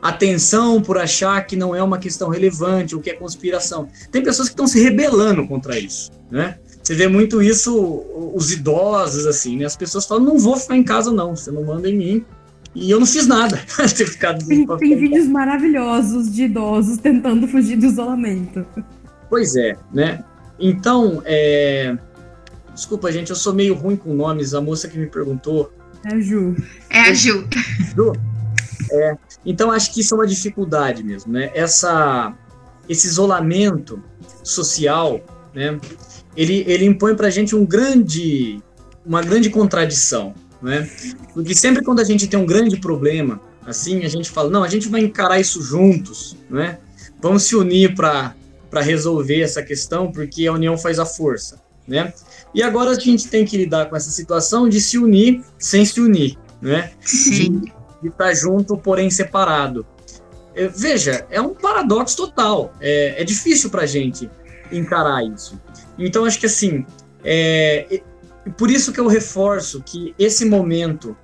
atenção 0.00 0.80
por 0.80 0.98
achar 0.98 1.44
que 1.46 1.56
não 1.56 1.74
é 1.74 1.82
uma 1.82 1.98
questão 1.98 2.28
relevante 2.28 2.94
ou 2.94 3.00
que 3.00 3.10
é 3.10 3.14
conspiração. 3.14 3.88
Tem 4.10 4.22
pessoas 4.22 4.48
que 4.48 4.54
estão 4.54 4.66
se 4.66 4.82
rebelando 4.82 5.46
contra 5.46 5.78
isso, 5.78 6.10
né? 6.30 6.58
Você 6.82 6.94
vê 6.94 7.08
muito 7.08 7.42
isso, 7.42 8.04
os 8.32 8.52
idosos, 8.52 9.26
assim, 9.26 9.56
né? 9.56 9.64
As 9.64 9.76
pessoas 9.76 10.06
falam, 10.06 10.24
não 10.24 10.38
vou 10.38 10.56
ficar 10.56 10.76
em 10.76 10.84
casa, 10.84 11.12
não, 11.12 11.34
você 11.34 11.50
não 11.50 11.64
manda 11.64 11.90
em 11.90 11.96
mim. 11.96 12.24
E 12.76 12.90
eu 12.90 13.00
não 13.00 13.06
fiz 13.06 13.26
nada. 13.26 13.58
tem, 14.46 14.66
tem 14.66 14.96
vídeos 14.96 15.26
maravilhosos 15.26 16.30
de 16.32 16.44
idosos 16.44 16.98
tentando 16.98 17.48
fugir 17.48 17.76
do 17.76 17.86
isolamento. 17.86 18.64
Pois 19.28 19.56
é, 19.56 19.76
né? 19.92 20.22
Então, 20.58 21.22
é... 21.24 21.96
desculpa, 22.74 23.12
gente, 23.12 23.30
eu 23.30 23.36
sou 23.36 23.52
meio 23.52 23.74
ruim 23.74 23.96
com 23.96 24.14
nomes. 24.14 24.54
A 24.54 24.60
moça 24.60 24.88
que 24.88 24.98
me 24.98 25.06
perguntou. 25.06 25.72
É 26.04 26.14
a 26.14 26.20
Ju. 26.20 26.56
É 26.90 27.00
a 27.00 27.14
Ju. 27.14 27.46
Ju. 27.94 28.12
É, 28.90 29.16
então, 29.44 29.70
acho 29.70 29.92
que 29.92 30.00
isso 30.00 30.14
é 30.14 30.18
uma 30.18 30.26
dificuldade 30.26 31.02
mesmo, 31.02 31.32
né? 31.32 31.50
Essa, 31.54 32.34
esse 32.88 33.06
isolamento 33.06 34.02
social, 34.42 35.20
né? 35.54 35.78
Ele, 36.36 36.64
ele 36.66 36.84
impõe 36.84 37.14
para 37.14 37.28
a 37.28 37.30
gente 37.30 37.56
um 37.56 37.64
grande, 37.64 38.62
uma 39.04 39.22
grande 39.22 39.50
contradição, 39.50 40.34
né? 40.62 40.88
Porque 41.32 41.54
sempre 41.54 41.82
quando 41.82 42.00
a 42.00 42.04
gente 42.04 42.26
tem 42.26 42.38
um 42.38 42.46
grande 42.46 42.76
problema, 42.78 43.40
assim, 43.64 44.04
a 44.04 44.08
gente 44.08 44.30
fala, 44.30 44.50
não, 44.50 44.62
a 44.62 44.68
gente 44.68 44.88
vai 44.88 45.00
encarar 45.00 45.40
isso 45.40 45.62
juntos, 45.62 46.36
né? 46.48 46.78
Vamos 47.20 47.44
se 47.44 47.56
unir 47.56 47.94
para 47.94 48.34
resolver 48.80 49.40
essa 49.40 49.62
questão, 49.62 50.10
porque 50.10 50.46
a 50.46 50.52
união 50.52 50.76
faz 50.76 50.98
a 50.98 51.06
força, 51.06 51.60
né? 51.86 52.12
E 52.54 52.62
agora 52.62 52.90
a 52.90 52.94
gente 52.94 53.28
tem 53.28 53.44
que 53.44 53.56
lidar 53.56 53.86
com 53.86 53.96
essa 53.96 54.10
situação 54.10 54.68
de 54.68 54.80
se 54.80 54.98
unir 54.98 55.42
sem 55.58 55.84
se 55.84 56.00
unir, 56.00 56.38
né? 56.60 56.92
Sim. 57.00 57.60
De, 58.02 58.08
estar 58.08 58.32
junto, 58.34 58.76
porém 58.76 59.10
separado. 59.10 59.84
É, 60.54 60.68
veja, 60.68 61.26
é 61.28 61.40
um 61.40 61.54
paradoxo 61.54 62.16
total. 62.16 62.72
É, 62.80 63.20
é 63.20 63.24
difícil 63.24 63.68
para 63.68 63.82
a 63.82 63.86
gente 63.86 64.30
encarar 64.70 65.24
isso. 65.24 65.60
Então, 65.98 66.24
acho 66.24 66.38
que 66.38 66.46
assim, 66.46 66.86
é, 67.24 68.00
por 68.56 68.70
isso 68.70 68.92
que 68.92 69.00
eu 69.00 69.06
reforço 69.06 69.82
que 69.82 70.14
esse 70.18 70.44
momento 70.44 71.16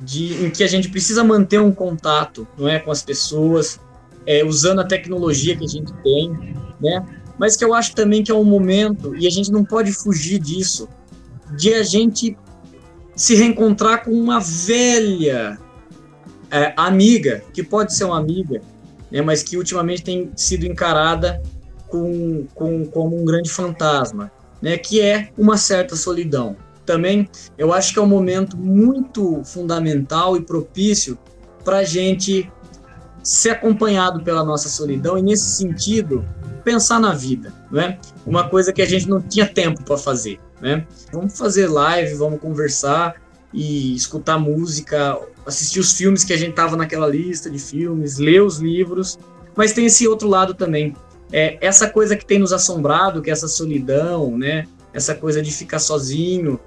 de, 0.00 0.44
em 0.44 0.50
que 0.50 0.64
a 0.64 0.66
gente 0.66 0.88
precisa 0.88 1.22
manter 1.22 1.60
um 1.60 1.72
contato 1.72 2.46
não 2.58 2.68
é, 2.68 2.78
com 2.78 2.90
as 2.90 3.02
pessoas, 3.02 3.80
é, 4.26 4.44
usando 4.44 4.80
a 4.80 4.84
tecnologia 4.84 5.56
que 5.56 5.64
a 5.64 5.68
gente 5.68 5.92
tem, 6.02 6.30
né? 6.80 7.04
mas 7.38 7.56
que 7.56 7.64
eu 7.64 7.74
acho 7.74 7.94
também 7.94 8.22
que 8.22 8.30
é 8.30 8.34
um 8.34 8.44
momento, 8.44 9.14
e 9.16 9.26
a 9.26 9.30
gente 9.30 9.50
não 9.50 9.64
pode 9.64 9.92
fugir 9.92 10.38
disso, 10.38 10.88
de 11.56 11.74
a 11.74 11.82
gente 11.82 12.36
se 13.16 13.34
reencontrar 13.34 14.04
com 14.04 14.10
uma 14.10 14.40
velha 14.40 15.58
é, 16.50 16.72
amiga, 16.76 17.42
que 17.52 17.62
pode 17.62 17.94
ser 17.94 18.04
uma 18.04 18.18
amiga, 18.18 18.60
né, 19.10 19.22
mas 19.22 19.42
que 19.42 19.56
ultimamente 19.56 20.02
tem 20.02 20.30
sido 20.36 20.66
encarada 20.66 21.42
com, 21.88 22.46
com, 22.54 22.84
como 22.86 23.20
um 23.20 23.24
grande 23.24 23.50
fantasma, 23.50 24.30
né, 24.60 24.76
que 24.76 25.00
é 25.00 25.30
uma 25.36 25.56
certa 25.56 25.96
solidão. 25.96 26.56
Também 26.84 27.28
eu 27.56 27.72
acho 27.72 27.92
que 27.92 27.98
é 27.98 28.02
um 28.02 28.06
momento 28.06 28.56
muito 28.56 29.42
fundamental 29.44 30.36
e 30.36 30.42
propício 30.42 31.18
para 31.64 31.78
a 31.78 31.84
gente 31.84 32.50
ser 33.24 33.50
acompanhado 33.50 34.22
pela 34.22 34.44
nossa 34.44 34.68
solidão 34.68 35.16
e, 35.16 35.22
nesse 35.22 35.56
sentido, 35.56 36.24
pensar 36.62 37.00
na 37.00 37.14
vida, 37.14 37.52
né? 37.70 37.98
Uma 38.26 38.48
coisa 38.48 38.72
que 38.72 38.82
a 38.82 38.86
gente 38.86 39.08
não 39.08 39.20
tinha 39.20 39.46
tempo 39.46 39.82
para 39.82 39.96
fazer, 39.96 40.38
né? 40.60 40.86
Vamos 41.10 41.36
fazer 41.36 41.66
live, 41.66 42.14
vamos 42.14 42.38
conversar 42.38 43.14
e 43.52 43.94
escutar 43.94 44.38
música, 44.38 45.18
assistir 45.46 45.80
os 45.80 45.92
filmes 45.92 46.22
que 46.22 46.32
a 46.32 46.36
gente 46.36 46.52
tava 46.52 46.76
naquela 46.76 47.06
lista 47.06 47.50
de 47.50 47.58
filmes, 47.58 48.18
ler 48.18 48.42
os 48.42 48.58
livros, 48.58 49.18
mas 49.56 49.72
tem 49.72 49.86
esse 49.86 50.06
outro 50.06 50.28
lado 50.28 50.52
também. 50.52 50.94
É, 51.32 51.56
essa 51.60 51.88
coisa 51.88 52.16
que 52.16 52.26
tem 52.26 52.38
nos 52.38 52.52
assombrado, 52.52 53.22
que 53.22 53.30
é 53.30 53.32
essa 53.32 53.48
solidão, 53.48 54.36
né? 54.36 54.66
Essa 54.92 55.14
coisa 55.14 55.40
de 55.40 55.50
ficar 55.50 55.78
sozinho. 55.78 56.60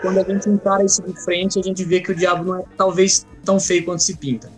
Quando 0.00 0.18
a 0.18 0.22
gente 0.22 0.48
encara 0.48 0.84
isso 0.84 1.02
de 1.02 1.12
frente, 1.22 1.58
a 1.58 1.62
gente 1.62 1.84
vê 1.84 2.00
que 2.00 2.12
o 2.12 2.14
diabo 2.14 2.44
não 2.44 2.56
é 2.56 2.64
talvez 2.76 3.26
tão 3.44 3.60
feio 3.60 3.84
quanto 3.84 4.02
se 4.02 4.16
pinta. 4.16 4.50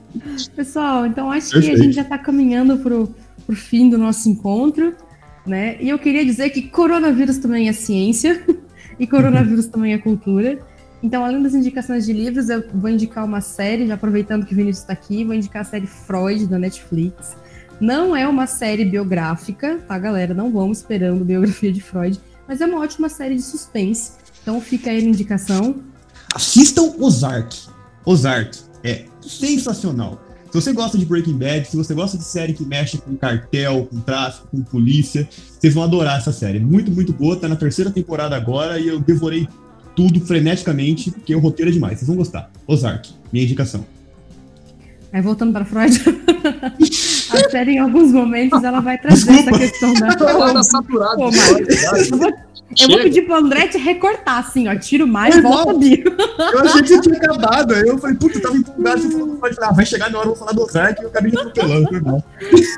Pessoal, 0.55 1.07
então 1.07 1.31
acho 1.31 1.51
Perfeito. 1.51 1.75
que 1.75 1.81
a 1.81 1.85
gente 1.85 1.95
já 1.95 2.03
está 2.03 2.19
caminhando 2.19 2.79
pro, 2.79 3.15
pro 3.47 3.57
fim 3.57 3.89
do 3.89 3.97
nosso 3.97 4.29
encontro, 4.29 4.95
né? 5.47 5.77
E 5.81 5.89
eu 5.89 5.99
queria 5.99 6.25
dizer 6.25 6.51
que 6.51 6.63
coronavírus 6.63 7.39
também 7.39 7.69
é 7.69 7.73
ciência 7.73 8.45
e 8.99 9.07
coronavírus 9.07 9.67
também 9.67 9.93
é 9.93 9.99
cultura. 9.99 10.59
Então, 11.03 11.25
além 11.25 11.43
das 11.43 11.55
indicações 11.55 12.05
de 12.05 12.13
livros, 12.13 12.51
eu 12.51 12.63
vou 12.75 12.91
indicar 12.91 13.25
uma 13.25 13.41
série, 13.41 13.87
já 13.87 13.95
aproveitando 13.95 14.45
que 14.45 14.53
o 14.53 14.57
Vinícius 14.57 14.83
está 14.83 14.93
aqui, 14.93 15.25
vou 15.25 15.35
indicar 15.35 15.63
a 15.63 15.65
série 15.65 15.87
Freud, 15.87 16.47
da 16.47 16.59
Netflix. 16.59 17.37
Não 17.81 18.15
é 18.15 18.29
uma 18.29 18.47
série 18.47 18.85
biográfica, 18.85 19.79
tá, 19.89 19.99
galera? 19.99 20.35
Não 20.35 20.53
vamos 20.53 20.79
esperando 20.79 21.25
biografia 21.25 21.73
de 21.73 21.81
Freud, 21.81 22.21
mas 22.47 22.61
é 22.61 22.67
uma 22.67 22.81
ótima 22.81 23.09
série 23.09 23.35
de 23.35 23.43
suspense. 23.43 24.13
Então 24.43 24.61
fica 24.61 24.91
aí 24.91 24.99
a 24.99 25.03
indicação. 25.03 25.77
Assistam 26.35 26.95
Ozark. 26.99 27.57
Ozark 28.05 28.59
é 28.85 29.07
sensacional. 29.23 30.21
Se 30.51 30.61
você 30.61 30.73
gosta 30.73 30.99
de 30.99 31.07
Breaking 31.07 31.39
Bad, 31.39 31.69
se 31.69 31.77
você 31.77 31.95
gosta 31.95 32.19
de 32.19 32.25
série 32.25 32.53
que 32.53 32.65
mexe 32.65 32.99
com 32.99 33.17
cartel, 33.17 33.87
com 33.87 34.01
tráfico, 34.01 34.49
com 34.51 34.63
polícia, 34.63 35.29
vocês 35.31 35.73
vão 35.73 35.85
adorar 35.85 36.19
essa 36.19 36.33
série. 36.33 36.59
Muito, 36.59 36.91
muito 36.91 37.13
boa. 37.13 37.37
Tá 37.37 37.47
na 37.49 37.55
terceira 37.55 37.91
temporada 37.91 38.35
agora 38.35 38.81
e 38.81 38.89
eu 38.89 38.99
devorei 38.99 39.49
tudo 39.95 40.21
freneticamente, 40.21 41.11
porque 41.13 41.35
o 41.35 41.39
roteiro 41.39 41.71
é 41.71 41.73
demais. 41.73 41.99
Vocês 41.99 42.09
vão 42.09 42.17
gostar. 42.17 42.51
Ozark, 42.67 43.11
minha 43.33 43.45
indicação. 43.45 43.85
Aí 45.13 45.21
voltando 45.21 45.53
para 45.53 45.65
Freud, 45.65 45.99
a 47.35 47.51
série 47.51 47.73
em 47.73 47.79
alguns 47.79 48.13
momentos 48.13 48.63
ela 48.63 48.81
vai 48.81 48.97
trazer 48.97 49.33
Desculpa. 49.33 49.51
essa 49.51 49.59
questão 49.59 49.95
da. 49.95 50.31
Ela 50.31 50.53
tá 50.53 50.63
saturada. 50.63 51.17
Pô, 51.17 51.25
eu, 51.25 52.19
vou, 52.19 52.29
eu 52.79 52.89
vou 52.89 52.99
pedir 52.99 53.23
pro 53.23 53.35
André 53.35 53.67
te 53.67 53.77
recortar, 53.77 54.39
assim, 54.39 54.69
ó. 54.69 54.77
Tiro 54.77 55.09
mais, 55.09 55.35
Foi 55.35 55.43
volta 55.43 55.75
Bia. 55.75 56.05
Eu 56.07 56.61
achei 56.61 56.83
que 56.83 56.89
você 56.89 57.01
tinha 57.01 57.17
acabado. 57.17 57.75
Aí 57.75 57.89
eu 57.89 57.99
falei, 57.99 58.17
puta, 58.17 58.39
eu 58.39 58.43
tava 58.43 58.57
empolgado. 58.57 59.03
Você 59.03 59.11
falou, 59.11 59.37
pode 59.37 59.57
falar, 59.57 59.73
vai 59.73 59.87
chegar 59.87 60.11
na 60.11 60.19
hora, 60.19 60.29
eu 60.29 60.35
vou 60.35 60.39
falar 60.39 60.53
do 60.53 60.63
Ozark 60.63 61.01
e 61.01 61.05
eu 61.05 61.09
acabei 61.09 61.33
atropelando. 61.33 62.25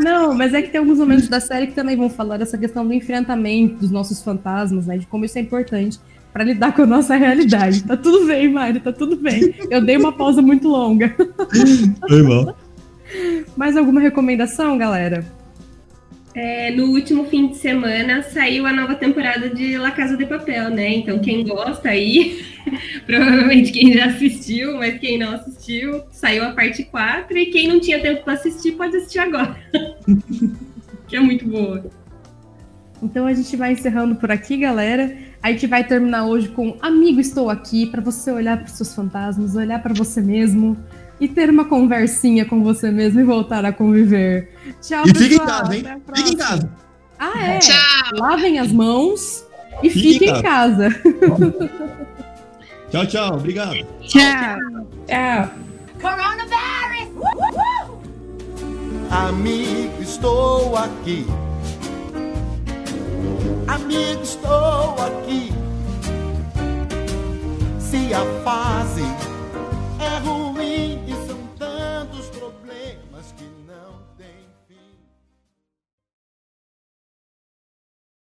Não, 0.01 0.33
mas 0.33 0.55
é 0.55 0.63
que 0.63 0.71
tem 0.71 0.79
alguns 0.79 0.99
momentos 0.99 1.29
da 1.29 1.39
série 1.39 1.67
que 1.67 1.75
também 1.75 1.97
vão 1.97 2.09
falar 2.09 2.39
dessa 2.39 2.57
questão 2.57 2.87
do 2.87 2.95
enfrentamento 2.95 3.75
dos 3.75 3.91
nossos 3.91 4.23
fantasmas, 4.23 4.87
né? 4.87 4.97
De 4.97 5.07
como 5.07 5.27
isso 5.27 5.37
é 5.37 5.43
importante 5.43 6.01
para 6.33 6.45
lidar 6.45 6.75
com 6.75 6.83
a 6.83 6.87
nossa 6.87 7.15
realidade. 7.15 7.85
Tá 7.85 7.97
tudo 7.97 8.27
bem, 8.27 8.49
Mário, 8.49 8.81
tá 8.81 8.93
tudo 8.93 9.17
bem. 9.17 9.55
Eu 9.71 9.85
dei 9.85 9.97
uma 9.97 10.13
pausa 10.13 10.41
muito 10.41 10.69
longa. 10.69 11.15
Foi 12.09 12.23
bom. 12.23 12.55
Mais 13.57 13.77
alguma 13.77 14.01
recomendação, 14.01 14.79
galera? 14.79 15.25
É, 16.35 16.71
no 16.71 16.87
último 16.87 17.27
fim 17.27 17.49
de 17.49 17.59
semana 17.59 18.23
saiu 18.23 18.67
a 18.67 18.73
nova 18.73 18.95
temporada 18.95 19.51
de 19.51 19.77
La 19.77 19.91
Casa 19.91 20.17
de 20.17 20.25
Papel, 20.25 20.71
né? 20.71 20.89
Então 20.95 21.19
quem 21.19 21.45
gosta 21.45 21.91
aí, 21.91 22.43
provavelmente 23.05 23.71
quem 23.71 23.93
já 23.93 24.07
assistiu, 24.07 24.79
mas 24.79 24.99
quem 24.99 25.19
não 25.19 25.35
assistiu, 25.35 26.03
saiu 26.11 26.45
a 26.45 26.53
parte 26.53 26.85
4 26.85 27.37
e 27.37 27.47
quem 27.47 27.69
não 27.69 27.79
tinha 27.79 28.01
tempo 28.01 28.25
para 28.25 28.33
assistir 28.33 28.73
pode 28.73 28.97
assistir 28.97 29.19
agora. 29.19 29.55
que 31.07 31.17
é 31.17 31.21
muito 31.21 31.47
boa. 31.47 31.85
Então 33.03 33.27
a 33.27 33.35
gente 33.35 33.55
vai 33.55 33.73
encerrando 33.73 34.15
por 34.15 34.31
aqui, 34.31 34.57
galera. 34.57 35.15
A 35.43 35.51
gente 35.51 35.66
vai 35.66 35.82
terminar 35.82 36.24
hoje 36.24 36.48
com 36.48 36.77
Amigo 36.81 37.20
Estou 37.20 37.51
Aqui, 37.51 37.86
para 37.86 38.01
você 38.01 38.31
olhar 38.31 38.59
para 38.59 38.66
os 38.66 38.73
seus 38.73 38.94
fantasmas, 38.94 39.56
olhar 39.56 39.82
para 39.82 39.93
você 39.93 40.20
mesmo 40.20 40.78
e 41.20 41.27
ter 41.27 41.51
uma 41.51 41.64
conversinha 41.64 42.44
com 42.44 42.62
você 42.62 42.93
mesmo 42.93 43.19
e 43.20 43.24
voltar 43.24 43.64
a 43.64 43.73
conviver. 43.73 44.52
Tchau, 44.81 45.05
e 45.05 45.12
pessoal. 45.12 45.28
Fique 45.28 45.35
em 45.35 45.39
casa, 45.39 45.77
hein? 45.77 45.85
Fique 46.14 46.31
em 46.35 46.36
casa. 46.36 46.70
Ah, 47.19 47.43
é. 47.43 47.59
Tchau. 47.59 48.19
Lavem 48.20 48.60
as 48.60 48.70
mãos 48.70 49.44
e 49.82 49.90
fiquem 49.90 50.12
fique 50.12 50.31
em 50.31 50.43
casa. 50.43 50.90
tchau, 52.90 53.06
tchau. 53.06 53.35
Obrigado. 53.35 53.74
Tchau. 54.02 54.59
Tchau. 55.09 55.51
Coronavirus! 56.01 57.10
Amigo, 59.10 60.02
estou 60.02 60.77
aqui 60.77 61.27
Amigo, 63.69 64.23
estou 64.23 64.97
aqui. 64.99 65.53
Se 67.78 68.12
a 68.15 68.24
fase 68.44 69.05
é 69.99 70.19
ruim 70.19 71.03
e 71.07 71.27